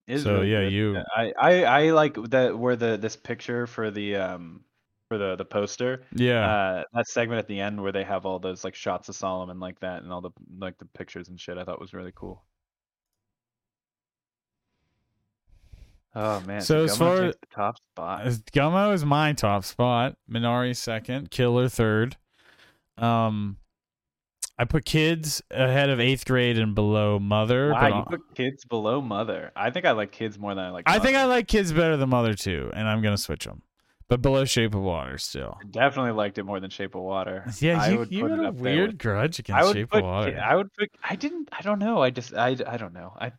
Is 0.07 0.23
So, 0.23 0.35
really 0.35 0.51
yeah, 0.51 0.63
good. 0.63 0.73
you- 0.73 0.97
I, 1.15 1.33
I 1.39 1.63
I 1.63 1.89
like 1.91 2.15
that 2.31 2.57
where 2.57 2.75
the 2.75 2.97
this 2.97 3.15
picture 3.15 3.67
for 3.67 3.91
the 3.91 4.15
um 4.15 4.63
for 5.09 5.17
the 5.17 5.35
the 5.35 5.43
poster. 5.43 6.03
Yeah. 6.15 6.47
Uh, 6.49 6.83
that 6.93 7.07
segment 7.09 7.39
at 7.39 7.47
the 7.47 7.59
end 7.59 7.81
where 7.81 7.91
they 7.91 8.03
have 8.05 8.25
all 8.25 8.39
those 8.39 8.63
like 8.63 8.75
shots 8.75 9.09
of 9.09 9.15
Solomon 9.15 9.59
like 9.59 9.79
that 9.81 10.03
and 10.03 10.13
all 10.13 10.21
the 10.21 10.29
like 10.57 10.77
the 10.77 10.85
pictures 10.85 11.27
and 11.27 11.37
shit. 11.37 11.57
I 11.57 11.65
thought 11.65 11.81
was 11.81 11.93
really 11.93 12.13
cool. 12.15 12.45
Oh 16.15 16.39
man! 16.41 16.61
So 16.61 16.83
as 16.85 16.97
far- 16.97 17.17
the 17.19 17.35
top 17.53 17.75
spot. 17.91 18.25
As- 18.25 18.41
Gummo 18.41 18.93
is 18.93 19.05
my 19.05 19.33
top 19.33 19.63
spot. 19.63 20.15
Minari 20.31 20.75
second. 20.75 21.29
Killer 21.31 21.69
third. 21.69 22.17
Um, 22.97 23.57
I 24.57 24.65
put 24.65 24.85
kids 24.85 25.41
ahead 25.51 25.89
of 25.89 25.99
eighth 25.99 26.25
grade 26.25 26.57
and 26.57 26.73
below 26.75 27.19
Mother. 27.19 27.71
Wow, 27.71 27.79
but 27.79 27.89
you 27.89 28.01
I- 28.01 28.03
put 28.05 28.35
kids 28.35 28.65
below 28.65 29.01
Mother. 29.01 29.51
I 29.55 29.69
think 29.69 29.85
I 29.85 29.91
like 29.91 30.11
kids 30.11 30.37
more 30.39 30.53
than 30.55 30.65
I 30.65 30.69
like. 30.71 30.85
I 30.87 30.99
think 30.99 31.15
I 31.15 31.25
like 31.25 31.47
kids 31.47 31.71
better 31.71 31.95
than 31.95 32.09
Mother 32.09 32.33
too, 32.33 32.71
and 32.73 32.87
I'm 32.87 33.01
gonna 33.01 33.17
switch 33.17 33.45
them. 33.45 33.61
But 34.09 34.21
below 34.21 34.43
Shape 34.43 34.73
of 34.75 34.81
Water 34.81 35.17
still. 35.17 35.57
definitely 35.69 36.11
liked 36.11 36.37
it 36.39 36.43
more 36.43 36.59
than 36.59 36.69
Shape 36.71 36.95
of 36.95 37.01
Water. 37.03 37.45
Yeah, 37.59 37.79
I 37.81 37.89
you, 37.89 37.97
would 37.99 38.11
you 38.11 38.21
put 38.23 38.31
had 38.31 38.39
it 38.39 38.45
a 38.47 38.51
weird 38.51 38.87
with- 38.89 38.97
grudge 38.97 39.39
I 39.39 39.41
against 39.41 39.67
would 39.67 39.73
Shape 39.77 39.89
put. 39.91 39.99
of 39.99 40.03
Water. 40.05 40.41
I 40.43 40.55
would 40.55 40.73
put. 40.73 40.89
I 41.07 41.15
didn't. 41.15 41.49
I 41.51 41.61
don't 41.61 41.79
know. 41.79 42.01
I 42.01 42.09
just. 42.09 42.33
I. 42.33 42.57
I 42.67 42.77
don't 42.77 42.93
know. 42.93 43.13
I. 43.17 43.31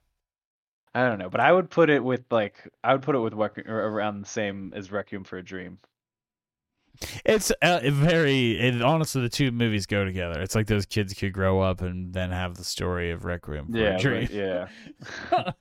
I 0.94 1.06
don't 1.08 1.18
know, 1.18 1.28
but 1.30 1.40
I 1.40 1.52
would 1.52 1.70
put 1.70 1.88
it 1.90 2.02
with 2.02 2.22
like 2.30 2.68
I 2.82 2.92
would 2.94 3.02
put 3.02 3.14
it 3.14 3.18
with 3.20 3.32
Requ- 3.34 3.68
around 3.68 4.20
the 4.22 4.26
same 4.28 4.72
as 4.74 4.90
Requiem 4.90 5.22
for 5.24 5.38
a 5.38 5.42
Dream. 5.42 5.78
It's 7.24 7.50
uh, 7.62 7.80
very. 7.84 8.58
It, 8.58 8.82
honestly, 8.82 9.22
the 9.22 9.28
two 9.28 9.52
movies 9.52 9.86
go 9.86 10.04
together. 10.04 10.40
It's 10.40 10.54
like 10.54 10.66
those 10.66 10.86
kids 10.86 11.14
could 11.14 11.32
grow 11.32 11.60
up 11.60 11.80
and 11.80 12.12
then 12.12 12.30
have 12.30 12.56
the 12.56 12.64
story 12.64 13.10
of 13.12 13.24
Requiem 13.24 13.70
for 13.70 13.78
Yeah, 13.78 13.96
a 13.96 13.98
Dream. 13.98 14.26
but- 14.26 14.32
yeah. 14.34 14.68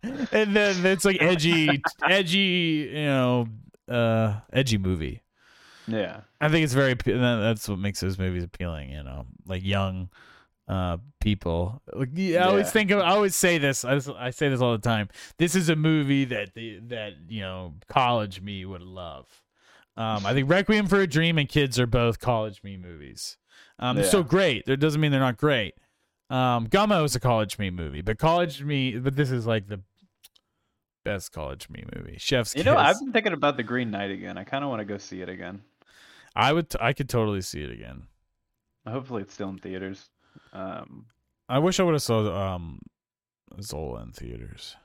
and 0.31 0.56
then 0.56 0.86
it's 0.86 1.06
like 1.06 1.18
edgy, 1.22 1.81
edgy, 2.10 2.90
you 2.91 3.06
know, 3.06 3.48
uh, 3.89 4.41
edgy 4.53 4.77
movie. 4.77 5.21
Yeah. 5.87 6.21
I 6.39 6.49
think 6.49 6.63
it's 6.63 6.73
very. 6.73 6.93
That's 6.93 7.67
what 7.67 7.79
makes 7.79 7.99
those 7.99 8.17
movies 8.19 8.43
appealing. 8.43 8.91
You 8.91 9.03
know, 9.03 9.25
like 9.47 9.63
young 9.63 10.09
uh 10.67 10.97
people. 11.19 11.81
Like, 11.93 12.09
yeah, 12.13 12.45
I 12.45 12.49
always 12.49 12.67
Yeah. 12.67 12.71
think 12.71 12.91
of. 12.91 12.99
I 12.99 13.09
always 13.09 13.35
say 13.35 13.57
this. 13.57 13.83
I, 13.83 13.99
I 14.17 14.29
say 14.29 14.49
this 14.49 14.61
all 14.61 14.71
the 14.73 14.77
time. 14.77 15.09
This 15.39 15.55
is 15.55 15.69
a 15.69 15.75
movie 15.75 16.25
that 16.25 16.53
the 16.53 16.79
that 16.89 17.13
you 17.27 17.41
know 17.41 17.73
college 17.87 18.41
me 18.41 18.65
would 18.65 18.81
love. 18.83 19.25
Um, 19.97 20.25
I 20.25 20.33
think 20.33 20.49
Requiem 20.49 20.87
for 20.87 21.01
a 21.01 21.07
Dream 21.07 21.37
and 21.37 21.49
Kids 21.49 21.79
are 21.79 21.87
both 21.87 22.19
college 22.19 22.63
me 22.63 22.77
movies. 22.77 23.37
Um, 23.79 23.95
they're 23.95 24.05
still 24.05 24.23
great. 24.23 24.65
That 24.65 24.77
doesn't 24.77 25.01
mean 25.01 25.11
they're 25.11 25.19
not 25.19 25.37
great. 25.37 25.73
Um, 26.29 26.67
Gummo 26.67 27.03
is 27.03 27.15
a 27.15 27.19
college 27.19 27.57
me 27.57 27.69
movie, 27.71 28.01
but 28.01 28.19
college 28.19 28.61
me, 28.63 28.97
but 28.99 29.15
this 29.15 29.31
is 29.31 29.47
like 29.47 29.67
the 29.67 29.81
best 31.03 31.31
college 31.31 31.69
me 31.69 31.84
movie. 31.95 32.17
Chef's 32.17 32.55
You 32.55 32.63
know, 32.63 32.77
I've 32.77 32.99
been 32.99 33.11
thinking 33.11 33.34
about 33.34 33.57
the 33.57 33.63
Green 33.63 33.91
Knight 33.91 34.11
again. 34.11 34.38
I 34.38 34.43
kind 34.43 34.63
of 34.63 34.69
want 34.69 34.81
to 34.81 34.85
go 34.85 34.97
see 34.97 35.21
it 35.21 35.30
again. 35.30 35.61
I 36.35 36.53
would. 36.53 36.67
I 36.80 36.93
could 36.93 37.09
totally 37.09 37.41
see 37.41 37.63
it 37.63 37.71
again. 37.71 38.03
Hopefully, 38.88 39.23
it's 39.23 39.34
still 39.34 39.49
in 39.49 39.57
theaters. 39.57 40.09
Um, 40.53 41.05
I 41.47 41.59
wish 41.59 41.80
I 41.80 41.84
would 41.84 41.93
have 41.93 42.01
saw 42.01 42.55
um 42.55 42.80
Zola 43.61 44.03
in 44.03 44.11
theaters. 44.11 44.76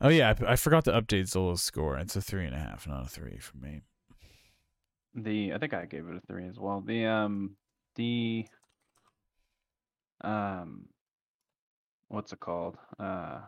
Oh 0.00 0.08
yeah, 0.08 0.34
I, 0.40 0.52
I 0.52 0.56
forgot 0.56 0.84
to 0.86 0.92
update 0.92 1.28
Zola's 1.28 1.62
score. 1.62 1.96
It's 1.98 2.16
a 2.16 2.22
three 2.22 2.46
and 2.46 2.54
a 2.54 2.58
half, 2.58 2.86
not 2.86 3.06
a 3.06 3.08
three 3.08 3.38
for 3.38 3.56
me. 3.58 3.82
the 5.14 5.52
I 5.52 5.58
think 5.58 5.74
I 5.74 5.84
gave 5.86 6.08
it 6.08 6.16
a 6.16 6.20
three 6.26 6.48
as 6.48 6.58
well. 6.58 6.80
The 6.80 7.06
um 7.06 7.56
the 7.96 8.46
um 10.22 10.86
what's 12.08 12.32
it 12.32 12.40
called? 12.40 12.76
Uh 12.98 13.40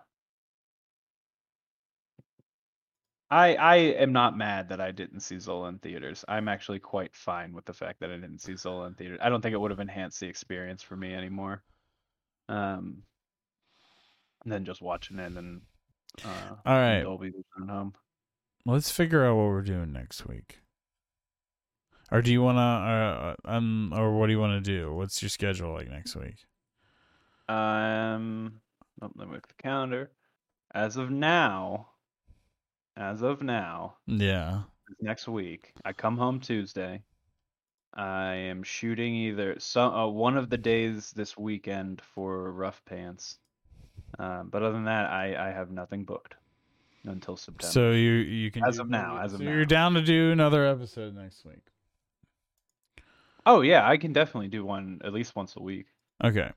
I 3.32 3.54
I 3.54 3.76
am 3.76 4.12
not 4.12 4.36
mad 4.36 4.68
that 4.68 4.80
I 4.80 4.90
didn't 4.90 5.20
see 5.20 5.38
Zola 5.38 5.68
in 5.68 5.78
theaters. 5.78 6.22
I'm 6.28 6.48
actually 6.48 6.80
quite 6.80 7.16
fine 7.16 7.54
with 7.54 7.64
the 7.64 7.72
fact 7.72 8.00
that 8.00 8.10
I 8.10 8.16
didn't 8.16 8.40
see 8.40 8.56
Zola 8.56 8.86
in 8.88 8.94
theaters. 8.94 9.20
I 9.22 9.30
don't 9.30 9.40
think 9.40 9.54
it 9.54 9.58
would 9.58 9.70
have 9.70 9.80
enhanced 9.80 10.20
the 10.20 10.26
experience 10.26 10.82
for 10.82 10.96
me 10.96 11.14
anymore. 11.14 11.62
Um 12.50 13.04
than 14.44 14.66
just 14.66 14.82
watching 14.82 15.18
it 15.18 15.32
and 15.32 15.62
uh 16.22 16.56
All 16.66 16.76
right. 16.76 17.02
Dolby 17.02 17.32
home. 17.66 17.94
Let's 18.66 18.90
figure 18.90 19.24
out 19.24 19.36
what 19.36 19.46
we're 19.46 19.62
doing 19.62 19.94
next 19.94 20.26
week. 20.28 20.58
Or 22.10 22.20
do 22.20 22.30
you 22.30 22.42
wanna 22.42 22.60
uh, 22.60 23.50
um 23.50 23.94
or 23.96 24.12
what 24.12 24.26
do 24.26 24.32
you 24.34 24.40
wanna 24.40 24.60
do? 24.60 24.92
What's 24.92 25.22
your 25.22 25.30
schedule 25.30 25.72
like 25.72 25.88
next 25.88 26.14
week? 26.16 26.36
Um, 27.48 28.60
oh, 29.00 29.10
let 29.16 29.26
me 29.26 29.34
look 29.34 29.46
at 29.48 29.56
the 29.56 29.62
calendar. 29.62 30.10
As 30.74 30.98
of 30.98 31.10
now, 31.10 31.91
as 32.96 33.22
of 33.22 33.42
now, 33.42 33.96
Yeah. 34.06 34.62
next 35.00 35.28
week, 35.28 35.72
I 35.84 35.92
come 35.92 36.16
home 36.16 36.40
Tuesday. 36.40 37.02
I 37.94 38.34
am 38.34 38.62
shooting 38.62 39.14
either 39.14 39.58
some 39.60 39.92
uh, 39.92 40.06
one 40.08 40.36
of 40.38 40.48
the 40.48 40.56
days 40.58 41.12
this 41.12 41.36
weekend 41.36 42.00
for 42.00 42.50
Rough 42.52 42.82
Pants. 42.86 43.38
Um, 44.18 44.48
but 44.50 44.62
other 44.62 44.72
than 44.72 44.84
that, 44.84 45.10
I, 45.10 45.48
I 45.48 45.52
have 45.52 45.70
nothing 45.70 46.04
booked 46.04 46.34
until 47.04 47.36
September. 47.36 47.72
So 47.72 47.90
you 47.92 48.12
you 48.12 48.50
can 48.50 48.64
As 48.64 48.78
of 48.78 48.88
now, 48.88 49.18
as 49.18 49.32
of 49.34 49.38
so 49.40 49.44
now. 49.44 49.50
you're 49.52 49.64
down 49.66 49.94
to 49.94 50.02
do 50.02 50.30
another 50.32 50.66
episode 50.66 51.14
next 51.14 51.44
week. 51.44 51.60
oh 53.44 53.60
yeah, 53.60 53.86
I 53.88 53.96
can 53.98 54.12
definitely 54.12 54.48
do 54.48 54.64
one 54.64 55.00
at 55.04 55.12
least 55.12 55.36
once 55.36 55.56
a 55.56 55.62
week. 55.62 55.86
Okay. 56.24 56.50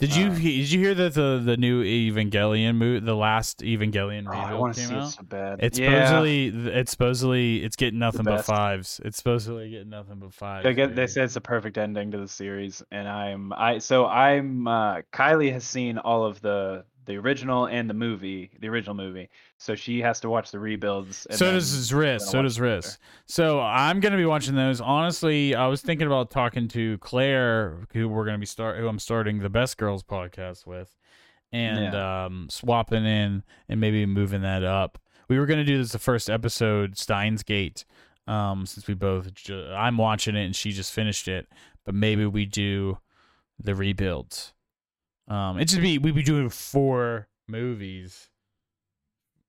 Did 0.00 0.16
you 0.16 0.28
Uh, 0.28 0.34
did 0.34 0.72
you 0.72 0.80
hear 0.80 0.94
that 0.94 1.14
the 1.14 1.42
the 1.44 1.56
new 1.58 1.84
Evangelion 1.84 2.74
movie, 2.76 3.04
the 3.04 3.14
last 3.14 3.58
Evangelion 3.58 4.26
Oh, 4.26 4.32
I 4.32 4.54
want 4.54 4.74
to 4.74 4.80
came 4.80 4.88
see 4.88 4.94
it 4.94 4.98
out? 4.98 5.10
so 5.10 5.22
bad. 5.22 5.60
It's 5.62 5.78
yeah. 5.78 6.06
supposedly 6.06 6.46
it's 6.48 6.90
supposedly 6.90 7.62
it's 7.64 7.76
getting 7.76 7.98
nothing 7.98 8.24
but 8.24 8.44
fives. 8.44 9.00
It's 9.04 9.18
supposedly 9.18 9.70
getting 9.70 9.90
nothing 9.90 10.18
but 10.18 10.32
fives. 10.32 10.64
They 10.64 10.72
get 10.74 10.96
they 10.96 11.06
say 11.06 11.22
it's 11.22 11.36
a 11.36 11.40
perfect 11.40 11.76
ending 11.76 12.10
to 12.12 12.18
the 12.18 12.28
series, 12.28 12.82
and 12.90 13.06
I'm 13.06 13.52
I 13.52 13.78
so 13.78 14.06
I'm 14.06 14.66
uh, 14.66 15.02
Kylie 15.12 15.52
has 15.52 15.64
seen 15.64 15.98
all 15.98 16.24
of 16.24 16.40
the 16.40 16.84
the 17.10 17.16
original 17.18 17.66
and 17.66 17.90
the 17.90 17.94
movie, 17.94 18.50
the 18.60 18.68
original 18.68 18.94
movie, 18.94 19.28
so 19.58 19.74
she 19.74 20.00
has 20.00 20.20
to 20.20 20.30
watch 20.30 20.50
the 20.52 20.58
rebuilds. 20.58 21.26
And 21.26 21.36
So 21.38 21.50
does 21.50 21.90
Riss. 21.90 22.20
So 22.20 22.40
does 22.42 22.58
Riss. 22.58 22.98
So 23.26 23.60
I'm 23.60 23.98
gonna 24.00 24.16
be 24.16 24.24
watching 24.24 24.54
those. 24.54 24.80
Honestly, 24.80 25.54
I 25.54 25.66
was 25.66 25.82
thinking 25.82 26.06
about 26.06 26.30
talking 26.30 26.68
to 26.68 26.98
Claire, 26.98 27.86
who 27.92 28.08
we're 28.08 28.24
gonna 28.24 28.38
be 28.38 28.46
start, 28.46 28.78
who 28.78 28.86
I'm 28.86 28.98
starting 29.00 29.40
the 29.40 29.50
Best 29.50 29.76
Girls 29.76 30.02
podcast 30.04 30.66
with, 30.66 30.96
and 31.52 31.94
um, 31.94 32.46
swapping 32.48 33.04
in 33.04 33.42
and 33.68 33.80
maybe 33.80 34.06
moving 34.06 34.42
that 34.42 34.62
up. 34.62 34.98
We 35.28 35.38
were 35.38 35.46
gonna 35.46 35.64
do 35.64 35.78
this 35.78 35.92
the 35.92 35.98
first 35.98 36.30
episode, 36.30 36.96
Steins 36.96 37.42
Gate, 37.42 37.84
um, 38.28 38.66
since 38.66 38.86
we 38.86 38.94
both. 38.94 39.34
Ju- 39.34 39.72
I'm 39.74 39.96
watching 39.96 40.36
it 40.36 40.44
and 40.44 40.54
she 40.54 40.70
just 40.70 40.92
finished 40.92 41.26
it, 41.26 41.48
but 41.84 41.94
maybe 41.94 42.24
we 42.26 42.46
do 42.46 42.98
the 43.58 43.74
rebuilds. 43.74 44.52
Um, 45.30 45.58
it 45.58 45.66
just 45.66 45.80
be 45.80 45.98
we'd 45.98 46.14
be 46.14 46.22
doing 46.22 46.48
four 46.48 47.28
movies 47.48 48.28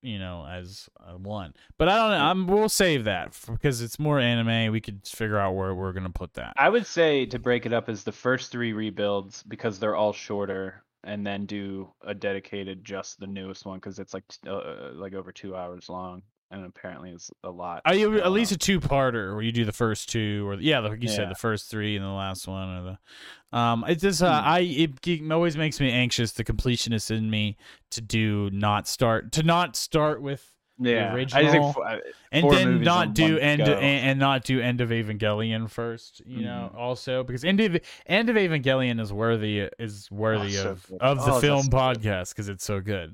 you 0.01 0.17
know, 0.17 0.47
as 0.49 0.89
uh, 0.99 1.17
one. 1.17 1.53
But 1.77 1.89
I 1.89 1.97
don't 1.97 2.11
know. 2.11 2.25
I'm 2.25 2.47
we'll 2.47 2.69
save 2.69 3.03
that 3.05 3.37
because 3.47 3.81
it's 3.81 3.99
more 3.99 4.19
anime. 4.19 4.71
We 4.71 4.81
could 4.81 5.07
figure 5.07 5.37
out 5.37 5.55
where 5.55 5.75
we're 5.75 5.93
gonna 5.93 6.09
put 6.09 6.33
that. 6.35 6.53
I 6.57 6.69
would 6.69 6.85
say 6.85 7.25
to 7.27 7.39
break 7.39 7.65
it 7.65 7.73
up 7.73 7.89
as 7.89 8.03
the 8.03 8.11
first 8.11 8.51
three 8.51 8.73
rebuilds 8.73 9.43
because 9.43 9.79
they're 9.79 9.95
all 9.95 10.13
shorter, 10.13 10.83
and 11.03 11.25
then 11.25 11.45
do 11.45 11.91
a 12.01 12.13
dedicated 12.13 12.83
just 12.83 13.19
the 13.19 13.27
newest 13.27 13.65
one 13.65 13.77
because 13.77 13.99
it's 13.99 14.13
like 14.13 14.23
uh, 14.47 14.91
like 14.93 15.13
over 15.13 15.31
two 15.31 15.55
hours 15.55 15.89
long. 15.89 16.23
And 16.51 16.65
apparently 16.65 17.11
it's 17.11 17.31
a 17.43 17.49
lot. 17.49 17.81
Are 17.85 17.95
you 17.95 18.19
at 18.21 18.31
least 18.31 18.51
a 18.51 18.57
two-parter 18.57 19.33
where 19.33 19.41
you 19.41 19.51
do 19.51 19.65
the 19.65 19.71
first 19.71 20.09
two, 20.09 20.47
or 20.47 20.55
yeah, 20.55 20.79
like 20.79 21.01
you 21.01 21.09
Yeah. 21.09 21.15
said, 21.15 21.29
the 21.31 21.35
first 21.35 21.69
three 21.71 21.95
and 21.95 22.05
the 22.05 22.09
last 22.09 22.47
one, 22.47 22.69
or 22.77 22.83
the. 22.83 23.57
Um, 23.57 23.83
it 23.87 23.95
just 23.95 24.21
uh, 24.21 24.41
Hmm. 24.41 24.47
I 24.49 24.59
it, 24.59 25.31
always 25.31 25.57
makes 25.57 25.79
me 25.79 25.91
anxious. 25.91 26.31
The 26.33 26.43
completionist 26.43 27.09
in 27.11 27.29
me 27.29 27.57
to 27.91 28.01
do 28.01 28.49
not 28.51 28.87
start 28.87 29.31
to 29.33 29.43
not 29.43 29.75
start 29.75 30.21
with 30.21 30.47
yeah. 30.83 31.13
Original, 31.13 31.43
just 31.43 31.51
think, 31.53 31.65
f- 31.77 31.83
I- 31.85 32.01
and 32.31 32.49
then 32.51 32.81
not 32.81 33.13
do 33.13 33.37
end 33.37 33.61
and, 33.61 33.69
and 33.83 34.19
not 34.19 34.43
do 34.45 34.59
end 34.61 34.81
of 34.81 34.89
Evangelion 34.89 35.69
first. 35.69 36.21
You 36.25 36.41
know, 36.43 36.71
Mhm. 36.73 36.77
also 36.77 37.23
because 37.23 37.43
end 37.43 37.59
of 37.59 37.77
end 38.07 38.29
of 38.29 38.35
Evangelion 38.35 38.99
is 38.99 39.13
worthy 39.13 39.69
is 39.77 40.09
worthy 40.09 40.51
so 40.53 40.69
of 40.71 40.87
good. 40.87 41.01
of 41.01 41.17
the 41.25 41.33
Oh, 41.33 41.39
film 41.41 41.67
podcast 41.67 42.29
because 42.29 42.49
it's 42.49 42.63
so 42.65 42.79
good. 42.79 43.13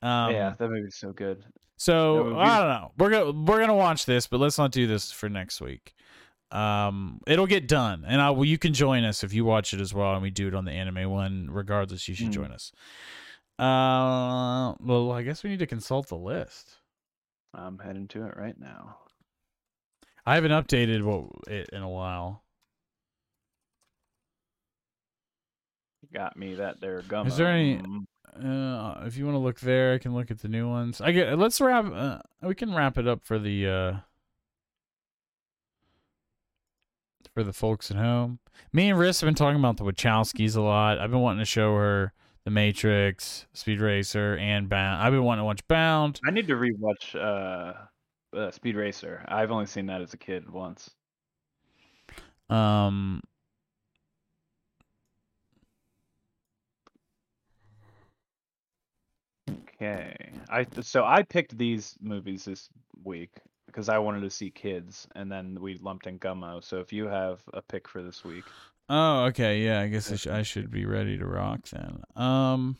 Um, 0.00 0.30
yeah, 0.32 0.54
that 0.58 0.68
movie's 0.70 0.94
so 0.96 1.12
good. 1.12 1.44
So 1.78 2.30
be- 2.34 2.36
I 2.36 2.58
don't 2.58 2.68
know. 2.68 2.92
We're 2.98 3.10
gonna 3.10 3.30
we're 3.32 3.60
gonna 3.60 3.74
watch 3.74 4.04
this, 4.04 4.26
but 4.26 4.40
let's 4.40 4.58
not 4.58 4.72
do 4.72 4.86
this 4.86 5.10
for 5.12 5.28
next 5.28 5.60
week. 5.60 5.94
Um, 6.50 7.20
it'll 7.26 7.46
get 7.46 7.68
done, 7.68 8.04
and 8.06 8.20
I 8.20 8.30
well, 8.30 8.44
you 8.44 8.58
can 8.58 8.74
join 8.74 9.04
us 9.04 9.22
if 9.22 9.32
you 9.32 9.44
watch 9.44 9.72
it 9.72 9.80
as 9.80 9.94
well, 9.94 10.12
and 10.14 10.22
we 10.22 10.30
do 10.30 10.48
it 10.48 10.54
on 10.54 10.64
the 10.64 10.72
anime 10.72 11.08
one. 11.10 11.48
Regardless, 11.50 12.08
you 12.08 12.14
should 12.14 12.28
Mm. 12.28 12.32
join 12.32 12.50
us. 12.52 12.72
Uh, 13.58 14.74
well, 14.80 15.12
I 15.12 15.22
guess 15.22 15.42
we 15.42 15.50
need 15.50 15.58
to 15.60 15.66
consult 15.66 16.08
the 16.08 16.16
list. 16.16 16.76
I'm 17.54 17.78
heading 17.78 18.08
to 18.08 18.24
it 18.26 18.36
right 18.36 18.58
now. 18.58 18.98
I 20.26 20.34
haven't 20.34 20.50
updated 20.52 21.02
what 21.02 21.30
it 21.52 21.68
in 21.72 21.82
a 21.82 21.88
while. 21.88 22.42
Got 26.12 26.36
me 26.36 26.54
that 26.54 26.80
there 26.80 27.02
gum. 27.02 27.26
Is 27.26 27.36
there 27.36 27.48
any- 27.48 27.80
Uh, 28.36 29.04
if 29.06 29.16
you 29.16 29.24
want 29.24 29.34
to 29.34 29.40
look 29.40 29.60
there, 29.60 29.94
I 29.94 29.98
can 29.98 30.14
look 30.14 30.30
at 30.30 30.40
the 30.40 30.48
new 30.48 30.68
ones. 30.68 31.00
I 31.00 31.12
get. 31.12 31.38
Let's 31.38 31.60
wrap. 31.60 31.86
Uh, 31.92 32.18
we 32.42 32.54
can 32.54 32.74
wrap 32.74 32.98
it 32.98 33.06
up 33.06 33.24
for 33.24 33.38
the 33.38 33.66
uh 33.66 33.96
for 37.38 37.44
the 37.44 37.52
folks 37.52 37.90
at 37.90 37.96
home. 37.96 38.40
Me 38.72 38.90
and 38.90 38.98
Riss 38.98 39.20
have 39.20 39.28
been 39.28 39.34
talking 39.34 39.58
about 39.58 39.76
the 39.76 39.84
Wachowskis 39.84 40.56
a 40.56 40.60
lot. 40.60 40.98
I've 40.98 41.10
been 41.10 41.20
wanting 41.20 41.38
to 41.38 41.44
show 41.44 41.76
her 41.76 42.12
The 42.44 42.50
Matrix, 42.50 43.46
Speed 43.52 43.80
Racer, 43.80 44.36
and 44.38 44.68
Bound. 44.68 45.00
I've 45.00 45.12
been 45.12 45.22
wanting 45.22 45.42
to 45.42 45.46
watch 45.46 45.66
Bound. 45.68 46.20
I 46.26 46.32
need 46.32 46.48
to 46.48 46.54
rewatch 46.54 47.14
uh, 47.14 48.36
uh, 48.36 48.50
Speed 48.50 48.74
Racer. 48.74 49.24
I've 49.28 49.52
only 49.52 49.66
seen 49.66 49.86
that 49.86 50.02
as 50.02 50.14
a 50.14 50.16
kid 50.16 50.50
once. 50.50 50.90
Um, 52.50 53.22
Okay. 59.80 60.30
I 60.48 60.66
so 60.80 61.04
I 61.04 61.22
picked 61.22 61.56
these 61.56 61.96
movies 62.00 62.44
this 62.44 62.68
week 63.04 63.30
because 63.66 63.88
I 63.88 63.98
wanted 63.98 64.22
to 64.22 64.30
see 64.30 64.50
kids, 64.50 65.06
and 65.14 65.30
then 65.30 65.58
we 65.60 65.78
lumped 65.78 66.06
in 66.06 66.18
Gummo. 66.18 66.64
So 66.64 66.78
if 66.78 66.92
you 66.92 67.06
have 67.06 67.40
a 67.54 67.62
pick 67.62 67.86
for 67.86 68.02
this 68.02 68.24
week, 68.24 68.44
oh, 68.88 69.26
okay, 69.26 69.60
yeah. 69.60 69.80
I 69.80 69.88
guess 69.88 70.10
I, 70.10 70.16
sh- 70.16 70.26
I 70.26 70.42
should 70.42 70.70
be 70.70 70.84
ready 70.84 71.16
to 71.18 71.26
rock 71.26 71.60
then. 71.70 72.02
Um, 72.16 72.76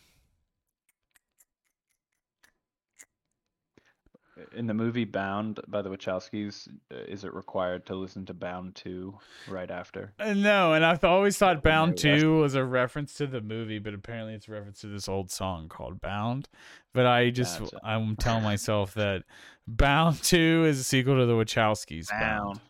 in 4.55 4.67
the 4.67 4.75
movie 4.75 5.05
Bound 5.05 5.61
by 5.69 5.83
the 5.83 5.91
Wachowskis, 5.91 6.69
uh, 6.93 6.97
is 7.09 7.25
it 7.25 7.35
required 7.35 7.87
to 7.87 7.95
listen 7.95 8.25
to 8.27 8.35
Bound 8.35 8.75
Two 8.75 9.19
right 9.49 9.71
after? 9.71 10.13
Uh, 10.19 10.35
No, 10.35 10.73
and 10.73 10.85
I've 10.85 11.03
always 11.05 11.37
thought 11.37 11.63
Bound 11.63 12.03
no, 12.05 12.19
2 12.19 12.39
was 12.41 12.55
a 12.55 12.65
reference 12.65 13.15
to 13.15 13.27
the 13.27 13.41
movie, 13.41 13.79
but 13.79 13.95
apparently 13.95 14.35
it's 14.35 14.49
a 14.49 14.53
reference 14.53 14.81
to 14.81 14.87
this 14.89 15.09
old 15.09 15.31
song 15.31 15.69
called 15.69 16.01
Bound. 16.01 16.49
But 16.95 17.07
I 17.07 17.31
just, 17.31 17.61
Gotcha. 17.61 17.81
I'm 17.83 18.17
telling 18.21 18.43
myself 18.43 18.95
that 18.95 19.25
Bound 19.67 20.23
2 20.23 20.65
is 20.67 20.81
a 20.81 20.85
sequel 20.85 21.17
to 21.17 21.27
the 21.27 21.35
Wachowskis. 21.35 22.09
Bound. 22.11 22.61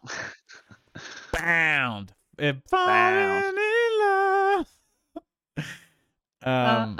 Bound. 1.32 2.12
In 2.38 2.62
love. 2.70 3.54
Um, 6.42 6.98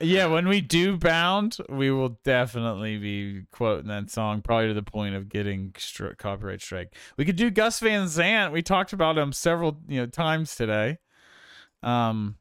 yeah, 0.00 0.26
when 0.26 0.48
we 0.48 0.60
do 0.60 0.96
Bound, 0.96 1.56
we 1.68 1.90
will 1.90 2.18
definitely 2.24 2.98
be 2.98 3.42
quoting 3.52 3.88
that 3.88 4.10
song, 4.10 4.40
probably 4.42 4.68
to 4.68 4.74
the 4.74 4.82
point 4.82 5.14
of 5.14 5.28
getting 5.28 5.72
stri- 5.72 6.16
copyright 6.16 6.62
strike. 6.62 6.94
We 7.16 7.24
could 7.24 7.36
do 7.36 7.50
Gus 7.50 7.80
Van 7.80 8.08
Sant. 8.08 8.52
We 8.52 8.62
talked 8.62 8.92
about 8.92 9.18
him 9.18 9.32
several 9.32 9.78
you 9.88 10.00
know 10.00 10.06
times 10.06 10.54
today. 10.54 10.98
Um, 11.82 12.36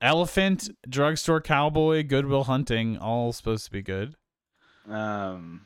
Elephant, 0.00 0.68
Drugstore 0.88 1.40
Cowboy, 1.40 2.02
Goodwill 2.04 2.44
Hunting, 2.44 2.98
all 2.98 3.32
supposed 3.32 3.64
to 3.66 3.70
be 3.70 3.82
good. 3.82 4.14
Um, 4.88 5.62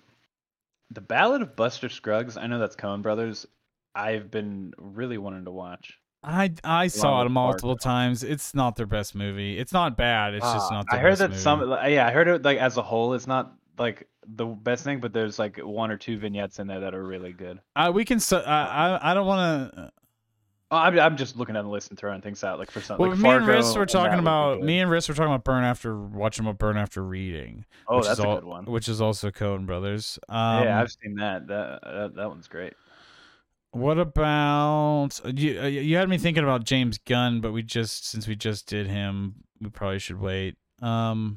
the 0.90 1.00
Ballad 1.00 1.42
of 1.42 1.56
Buster 1.56 1.88
Scruggs. 1.88 2.36
I 2.36 2.46
know 2.46 2.58
that's 2.58 2.76
Coen 2.76 3.02
Brothers. 3.02 3.46
I've 3.94 4.30
been 4.30 4.74
really 4.76 5.18
wanting 5.18 5.46
to 5.46 5.50
watch. 5.50 5.98
I 6.28 6.52
I 6.64 6.88
saw 6.88 7.24
it 7.24 7.28
multiple 7.30 7.70
Fargo. 7.70 7.82
times. 7.82 8.22
It's 8.24 8.52
not 8.54 8.74
their 8.76 8.86
best 8.86 9.14
movie. 9.14 9.58
It's 9.58 9.72
not 9.72 9.96
bad. 9.96 10.34
It's 10.34 10.44
just 10.44 10.72
Ah, 10.72 10.82
not. 10.82 10.86
I 10.90 10.98
heard 10.98 11.16
that 11.18 11.30
movie. 11.30 11.40
some. 11.40 11.70
Yeah, 11.86 12.06
I 12.06 12.10
heard 12.10 12.26
it 12.28 12.42
like 12.42 12.58
as 12.58 12.76
a 12.76 12.82
whole. 12.82 13.14
It's 13.14 13.26
not 13.28 13.52
like 13.78 14.08
the 14.26 14.46
best 14.46 14.82
thing, 14.82 14.98
but 15.00 15.12
there's 15.12 15.38
like 15.38 15.58
one 15.58 15.90
or 15.92 15.96
two 15.96 16.18
vignettes 16.18 16.58
in 16.58 16.66
there 16.66 16.80
that 16.80 16.94
are 16.94 17.04
really 17.04 17.32
good. 17.32 17.60
Uh, 17.76 17.92
we 17.94 18.04
can. 18.04 18.18
su- 18.18 18.36
I 18.36 18.98
I 19.12 19.14
don't 19.14 19.26
want 19.26 19.72
to. 19.74 19.92
Oh, 20.72 20.78
I'm, 20.78 20.98
I'm 20.98 21.16
just 21.16 21.36
looking 21.36 21.54
at 21.54 21.62
the 21.62 21.68
list 21.68 21.90
and 21.90 21.98
throwing 21.98 22.20
things 22.20 22.42
out 22.42 22.58
like 22.58 22.72
for 22.72 22.80
something. 22.80 23.00
Well, 23.06 23.10
like 23.16 23.20
me 23.22 23.28
and 23.30 23.44
Fargo, 23.46 23.60
Riss 23.60 23.76
were 23.76 23.86
talking 23.86 24.18
about 24.18 24.62
me 24.62 24.80
and 24.80 24.90
Riss 24.90 25.08
were 25.08 25.14
talking 25.14 25.30
about 25.32 25.44
Burn 25.44 25.62
After 25.62 25.96
watching 25.96 26.44
about 26.44 26.58
Burn 26.58 26.76
After 26.76 27.04
Reading. 27.04 27.64
Oh, 27.86 28.02
that's 28.02 28.18
a 28.18 28.26
all, 28.26 28.34
good 28.34 28.44
one. 28.44 28.64
Which 28.64 28.88
is 28.88 29.00
also 29.00 29.30
Coen 29.30 29.64
Brothers. 29.64 30.18
Um, 30.28 30.64
yeah, 30.64 30.80
I've 30.80 30.90
seen 30.90 31.14
that. 31.16 31.46
That 31.46 31.82
that, 31.84 32.14
that 32.16 32.28
one's 32.28 32.48
great. 32.48 32.72
What 33.76 33.98
about 33.98 35.20
you? 35.26 35.60
uh, 35.60 35.66
You 35.66 35.96
had 35.98 36.08
me 36.08 36.16
thinking 36.16 36.42
about 36.42 36.64
James 36.64 36.96
Gunn, 36.96 37.42
but 37.42 37.52
we 37.52 37.62
just 37.62 38.06
since 38.08 38.26
we 38.26 38.34
just 38.34 38.66
did 38.66 38.86
him, 38.86 39.34
we 39.60 39.68
probably 39.68 39.98
should 39.98 40.18
wait. 40.18 40.56
Um, 40.80 41.36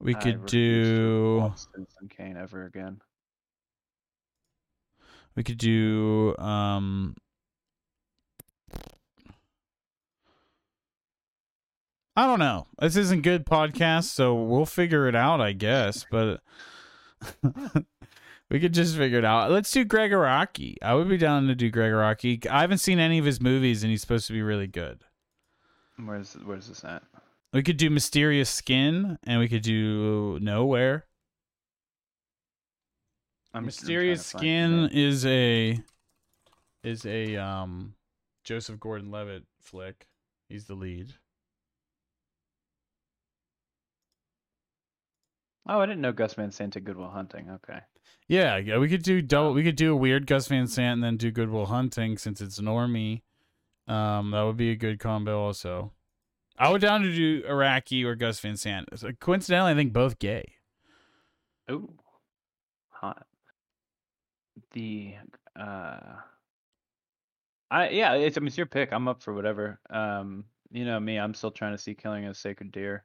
we 0.00 0.14
I 0.14 0.18
could 0.20 0.46
do. 0.46 1.52
Citizen 1.54 2.08
Kane 2.08 2.38
ever 2.38 2.64
again. 2.64 3.02
We 5.36 5.42
could 5.42 5.58
do. 5.58 6.34
Um, 6.38 7.14
I 12.16 12.26
don't 12.26 12.38
know. 12.38 12.68
This 12.80 12.96
isn't 12.96 13.20
good 13.20 13.44
podcast, 13.44 14.04
so 14.04 14.34
we'll 14.34 14.64
figure 14.64 15.06
it 15.08 15.14
out, 15.14 15.42
I 15.42 15.52
guess. 15.52 16.06
But 16.10 16.40
we 18.50 18.60
could 18.60 18.72
just 18.72 18.96
figure 18.96 19.18
it 19.18 19.24
out. 19.24 19.50
Let's 19.50 19.70
do 19.70 19.84
Gregg 19.84 20.10
Araki. 20.10 20.76
I 20.82 20.94
would 20.94 21.08
be 21.08 21.18
down 21.18 21.46
to 21.48 21.54
do 21.54 21.70
Gregg 21.70 21.92
Araki. 21.92 22.46
I 22.46 22.60
haven't 22.62 22.78
seen 22.78 22.98
any 22.98 23.18
of 23.18 23.24
his 23.24 23.40
movies, 23.40 23.82
and 23.82 23.90
he's 23.90 24.00
supposed 24.00 24.26
to 24.28 24.32
be 24.32 24.42
really 24.42 24.66
good. 24.66 25.04
Where's 26.02 26.34
where's 26.44 26.68
this 26.68 26.84
at? 26.84 27.02
We 27.52 27.62
could 27.62 27.76
do 27.76 27.90
Mysterious 27.90 28.50
Skin, 28.50 29.18
and 29.24 29.40
we 29.40 29.48
could 29.48 29.62
do 29.62 30.38
Nowhere. 30.40 31.06
I'm, 33.54 33.64
Mysterious 33.64 34.30
trying 34.30 34.42
to 34.42 34.48
find 34.48 34.90
Skin 34.90 34.98
is 34.98 35.26
a 35.26 35.78
is 36.84 37.06
a 37.06 37.36
um 37.36 37.94
Joseph 38.44 38.78
Gordon-Levitt 38.78 39.44
flick. 39.60 40.06
He's 40.48 40.66
the 40.66 40.74
lead. 40.74 41.12
Oh, 45.66 45.80
I 45.80 45.86
didn't 45.86 46.00
know 46.00 46.12
Gus 46.12 46.34
Van 46.34 46.50
Sant 46.50 46.72
did 46.72 46.84
Goodwill 46.84 47.10
Hunting. 47.10 47.50
Okay. 47.50 47.80
Yeah, 48.28 48.58
yeah, 48.58 48.76
we 48.78 48.88
could 48.88 49.02
do 49.02 49.22
double. 49.22 49.54
We 49.54 49.64
could 49.64 49.76
do 49.76 49.92
a 49.92 49.96
weird 49.96 50.26
Gus 50.26 50.48
Van 50.48 50.66
Sant 50.66 50.94
and 50.94 51.04
then 51.04 51.16
do 51.16 51.30
Goodwill 51.30 51.66
Hunting 51.66 52.18
since 52.18 52.40
it's 52.42 52.60
normie. 52.60 53.22
Um, 53.86 54.32
that 54.32 54.42
would 54.42 54.58
be 54.58 54.70
a 54.70 54.76
good 54.76 55.00
combo. 55.00 55.40
Also, 55.40 55.92
I 56.58 56.70
would 56.70 56.82
down 56.82 57.02
to 57.02 57.14
do 57.14 57.42
Araki 57.44 58.04
or 58.04 58.14
Gus 58.14 58.38
Van 58.40 58.56
Sant. 58.56 58.86
So 58.96 59.10
coincidentally, 59.18 59.72
I 59.72 59.74
think 59.74 59.94
both 59.94 60.18
gay. 60.18 60.52
Ooh, 61.70 61.90
hot. 62.90 63.26
The 64.72 65.14
uh, 65.58 66.00
I 67.70 67.88
yeah, 67.90 68.14
it's 68.14 68.36
I 68.36 68.40
mean 68.40 68.48
it's 68.48 68.56
your 68.56 68.66
pick. 68.66 68.92
I'm 68.92 69.08
up 69.08 69.22
for 69.22 69.32
whatever. 69.32 69.80
Um, 69.88 70.44
you 70.70 70.84
know 70.84 71.00
me, 71.00 71.18
I'm 71.18 71.32
still 71.34 71.50
trying 71.50 71.72
to 71.72 71.78
see 71.78 71.94
Killing 71.94 72.26
a 72.26 72.34
Sacred 72.34 72.72
Deer. 72.72 73.04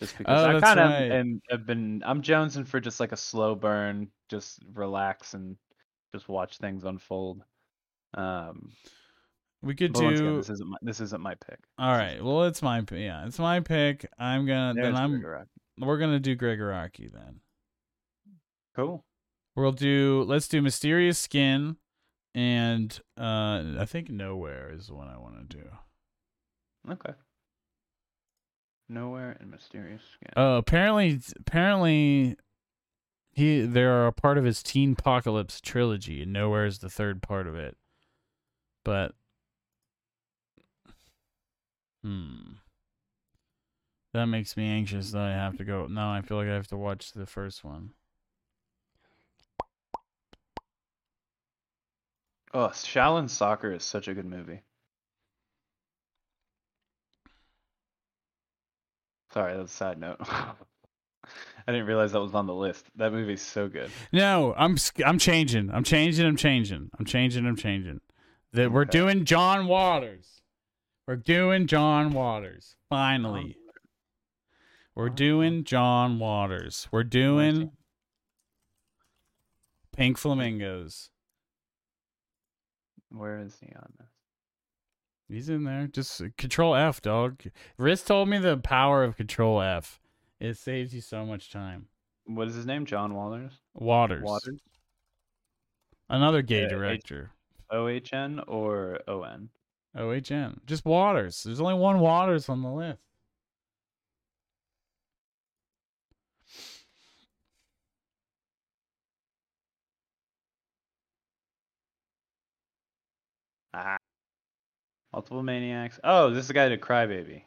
Just 0.00 0.18
because 0.18 0.40
Oh, 0.44 0.56
I 0.56 0.60
kind 0.60 0.80
of 0.80 0.90
right. 0.90 1.12
am 1.12 1.40
have 1.50 1.66
been 1.66 2.02
I'm 2.04 2.22
jonesing 2.22 2.66
for 2.66 2.80
just 2.80 2.98
like 2.98 3.12
a 3.12 3.16
slow 3.16 3.54
burn, 3.54 4.08
just 4.34 4.58
relax 4.72 5.34
and 5.34 5.56
just 6.14 6.28
watch 6.28 6.58
things 6.58 6.84
unfold. 6.84 7.42
Um, 8.14 8.72
We 9.62 9.74
could 9.74 9.94
once 9.94 10.18
again, 10.20 10.32
do. 10.32 10.36
this 10.38 10.50
isn't 10.50 10.68
my 10.68 10.76
this 10.82 11.00
isn't 11.00 11.20
my 11.22 11.34
pick. 11.34 11.58
All 11.78 11.96
right. 11.96 12.22
Well, 12.22 12.44
it's 12.44 12.62
my 12.62 12.84
yeah, 12.92 13.26
it's 13.26 13.38
my 13.38 13.60
pick. 13.60 14.06
I'm 14.18 14.46
gonna 14.46 14.74
There's 14.74 14.86
then 14.86 14.96
I'm 14.96 15.10
Gregor 15.20 15.46
we're 15.78 15.98
gonna 15.98 16.20
do 16.20 16.34
Gregg 16.34 16.58
Araki 16.58 17.12
then. 17.12 17.40
Cool. 18.76 19.04
We'll 19.56 19.72
do 19.72 20.24
let's 20.26 20.48
do 20.48 20.60
Mysterious 20.62 21.18
Skin 21.18 21.76
and 22.34 23.00
uh 23.18 23.78
I 23.78 23.84
think 23.86 24.10
Nowhere 24.10 24.72
is 24.72 24.88
the 24.88 24.94
one 24.94 25.08
I 25.08 25.16
want 25.18 25.48
to 25.48 25.56
do. 25.56 25.64
Okay. 26.90 27.14
Nowhere 28.88 29.36
and 29.40 29.50
mysterious 29.50 30.02
skin. 30.12 30.30
Uh, 30.36 30.58
apparently, 30.58 31.18
apparently, 31.40 32.36
he 33.34 33.62
they 33.62 33.82
are 33.82 34.06
a 34.06 34.12
part 34.12 34.38
of 34.38 34.44
his 34.44 34.62
Teen 34.62 34.92
Apocalypse 34.92 35.60
trilogy, 35.60 36.22
and 36.22 36.32
Nowhere 36.32 36.66
is 36.66 36.78
the 36.78 36.90
third 36.90 37.22
part 37.22 37.46
of 37.46 37.54
it. 37.56 37.76
But, 38.84 39.14
hmm, 42.02 42.54
that 44.12 44.26
makes 44.26 44.56
me 44.56 44.66
anxious 44.68 45.10
that 45.12 45.22
I 45.22 45.32
have 45.32 45.56
to 45.58 45.64
go. 45.64 45.86
Now 45.86 46.12
I 46.12 46.22
feel 46.22 46.36
like 46.36 46.48
I 46.48 46.54
have 46.54 46.68
to 46.68 46.76
watch 46.76 47.12
the 47.12 47.26
first 47.26 47.64
one. 47.64 47.90
Oh, 52.54 52.68
Shaolin 52.68 53.28
Soccer 53.28 53.72
is 53.72 53.84
such 53.84 54.08
a 54.08 54.14
good 54.14 54.24
movie. 54.26 54.62
Sorry, 59.32 59.56
that's 59.56 59.72
a 59.72 59.76
side 59.76 59.98
note. 59.98 60.20
I 61.66 61.72
didn't 61.72 61.86
realize 61.86 62.12
that 62.12 62.20
was 62.20 62.34
on 62.34 62.46
the 62.46 62.54
list. 62.54 62.86
That 62.96 63.12
movie's 63.12 63.40
so 63.42 63.68
good. 63.68 63.90
No, 64.12 64.54
I'm 64.56 64.76
I'm 65.04 65.18
changing. 65.18 65.70
I'm 65.70 65.84
changing. 65.84 66.26
I'm 66.26 66.36
changing. 66.36 66.90
I'm 66.98 67.04
changing. 67.06 67.46
I'm 67.46 67.56
changing. 67.56 68.00
That 68.52 68.70
we're 68.70 68.82
Okay. 68.82 68.90
doing 68.90 69.24
John 69.24 69.66
Waters. 69.66 70.42
We're 71.06 71.16
doing 71.16 71.66
John 71.66 72.12
Waters. 72.12 72.76
Finally. 72.88 73.56
We're 74.94 75.08
doing 75.08 75.64
John 75.64 76.18
Waters. 76.18 76.86
We're 76.92 77.02
doing 77.02 77.72
Pink 79.96 80.18
Flamingos. 80.18 81.10
Where 83.10 83.40
is 83.40 83.56
he 83.60 83.72
on 83.74 83.92
this? 83.98 84.08
He's 85.28 85.48
in 85.48 85.64
there. 85.64 85.86
Just 85.86 86.20
uh, 86.20 86.26
control 86.36 86.74
F, 86.74 87.00
dog. 87.00 87.42
Riss 87.78 88.04
told 88.06 88.28
me 88.28 88.38
the 88.38 88.56
power 88.56 89.02
of 89.02 89.16
control 89.16 89.60
F. 89.60 90.00
It 90.44 90.58
saves 90.58 90.94
you 90.94 91.00
so 91.00 91.24
much 91.24 91.50
time. 91.50 91.86
What 92.26 92.48
is 92.48 92.54
his 92.54 92.66
name? 92.66 92.84
John 92.84 93.14
Waters. 93.14 93.52
Waters. 93.72 94.22
Waters. 94.22 94.60
Another 96.10 96.42
gay 96.42 96.62
Yeah, 96.62 96.68
director. 96.68 97.30
O 97.70 97.88
H 97.88 98.12
N 98.12 98.40
or 98.46 99.00
O 99.08 99.22
N? 99.22 99.48
OHN. 99.96 100.60
Just 100.66 100.84
Waters. 100.84 101.42
There's 101.44 101.62
only 101.62 101.72
one 101.72 101.98
Waters 101.98 102.50
on 102.50 102.60
the 102.60 102.68
list. 102.68 103.00
Ah. 113.72 113.96
Multiple 115.14 115.42
maniacs. 115.42 115.98
Oh, 116.04 116.28
this 116.28 116.42
is 116.42 116.48
the 116.48 116.54
guy 116.54 116.68
to 116.68 116.76
Crybaby. 116.76 117.44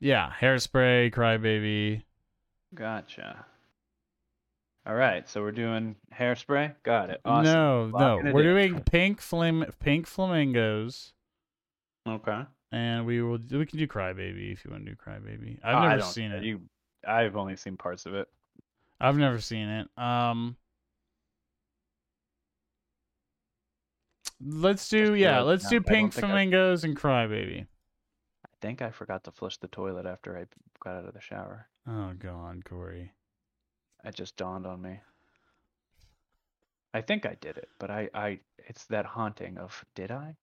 Yeah, 0.00 0.30
Hairspray, 0.40 1.12
Crybaby. 1.12 2.02
Gotcha. 2.74 3.44
All 4.86 4.94
right, 4.94 5.28
so 5.28 5.40
we're 5.42 5.50
doing 5.52 5.96
hairspray. 6.16 6.74
Got 6.84 7.10
it. 7.10 7.20
Awesome. 7.24 7.44
No, 7.52 7.86
no. 7.88 8.32
We're 8.32 8.58
in. 8.58 8.72
doing 8.72 8.82
pink 8.84 9.20
flam 9.20 9.64
pink 9.80 10.06
flamingos. 10.06 11.12
Okay. 12.06 12.42
And 12.70 13.04
we 13.06 13.20
will 13.22 13.38
we 13.50 13.66
can 13.66 13.78
do 13.78 13.86
Crybaby 13.88 14.52
if 14.52 14.64
you 14.64 14.70
want 14.70 14.84
to 14.84 14.90
do 14.92 14.96
Crybaby. 14.96 15.58
I've 15.64 15.76
Oh, 15.84 15.88
never 15.88 16.02
seen 16.02 16.30
it. 16.30 16.44
You, 16.44 16.60
I've 17.06 17.36
only 17.36 17.56
seen 17.56 17.76
parts 17.76 18.06
of 18.06 18.14
it. 18.14 18.28
I've 19.00 19.16
never 19.16 19.40
seen 19.40 19.68
it. 19.68 19.88
Um 19.96 20.56
Let's 24.44 24.88
do 24.88 25.14
yeah, 25.14 25.40
let's 25.40 25.68
do 25.68 25.80
pink 25.80 26.12
think 26.12 26.24
I- 26.24 26.28
flamingos 26.28 26.84
and 26.84 26.96
Crybaby. 26.96 27.66
I 28.56 28.66
think 28.66 28.80
I 28.82 28.90
forgot 28.90 29.24
to 29.24 29.30
flush 29.30 29.58
the 29.58 29.68
toilet 29.68 30.06
after 30.06 30.36
I 30.36 30.46
got 30.82 30.96
out 30.96 31.06
of 31.06 31.14
the 31.14 31.20
shower. 31.20 31.68
Oh 31.86 32.12
god, 32.18 32.64
Corey. 32.64 33.12
It 34.04 34.14
just 34.14 34.36
dawned 34.36 34.66
on 34.66 34.80
me. 34.80 35.00
I 36.94 37.02
think 37.02 37.26
I 37.26 37.36
did 37.40 37.58
it, 37.58 37.68
but 37.78 37.90
I, 37.90 38.08
I, 38.14 38.38
it's 38.66 38.86
that 38.86 39.04
haunting 39.04 39.58
of 39.58 39.84
did 39.94 40.10
I? 40.10 40.36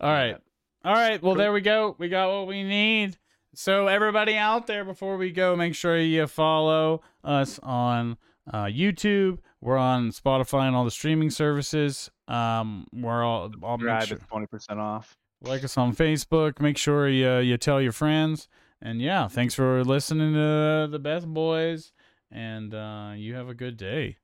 All 0.00 0.10
right. 0.10 0.36
All 0.84 0.92
right. 0.92 1.22
Well, 1.22 1.34
there 1.34 1.52
we 1.52 1.62
go. 1.62 1.96
We 1.98 2.08
got 2.08 2.28
what 2.30 2.46
we 2.46 2.64
need. 2.64 3.16
So, 3.54 3.86
everybody 3.86 4.36
out 4.36 4.66
there, 4.66 4.84
before 4.84 5.16
we 5.16 5.30
go, 5.32 5.56
make 5.56 5.74
sure 5.74 5.98
you 5.98 6.26
follow 6.26 7.02
us 7.24 7.58
on 7.62 8.18
uh, 8.52 8.64
YouTube. 8.64 9.38
We're 9.60 9.76
on 9.78 10.10
Spotify 10.10 10.66
and 10.66 10.76
all 10.76 10.84
the 10.84 10.90
streaming 10.90 11.30
services. 11.30 12.10
Um, 12.28 12.86
we're 12.92 13.24
all. 13.24 13.50
I'll 13.62 13.78
Subscribe, 13.78 14.04
sure, 14.04 14.18
twenty 14.18 14.46
percent 14.46 14.78
off. 14.78 15.16
Like 15.42 15.64
us 15.64 15.76
on 15.76 15.94
Facebook. 15.94 16.60
Make 16.60 16.76
sure 16.76 17.08
you 17.08 17.38
you 17.38 17.56
tell 17.56 17.80
your 17.80 17.92
friends. 17.92 18.48
And 18.82 19.00
yeah, 19.00 19.28
thanks 19.28 19.54
for 19.54 19.84
listening 19.84 20.32
to 20.34 20.88
the 20.90 20.98
Best 20.98 21.26
Boys. 21.26 21.92
And 22.30 22.74
uh, 22.74 23.12
you 23.16 23.34
have 23.34 23.48
a 23.48 23.54
good 23.54 23.76
day. 23.76 24.16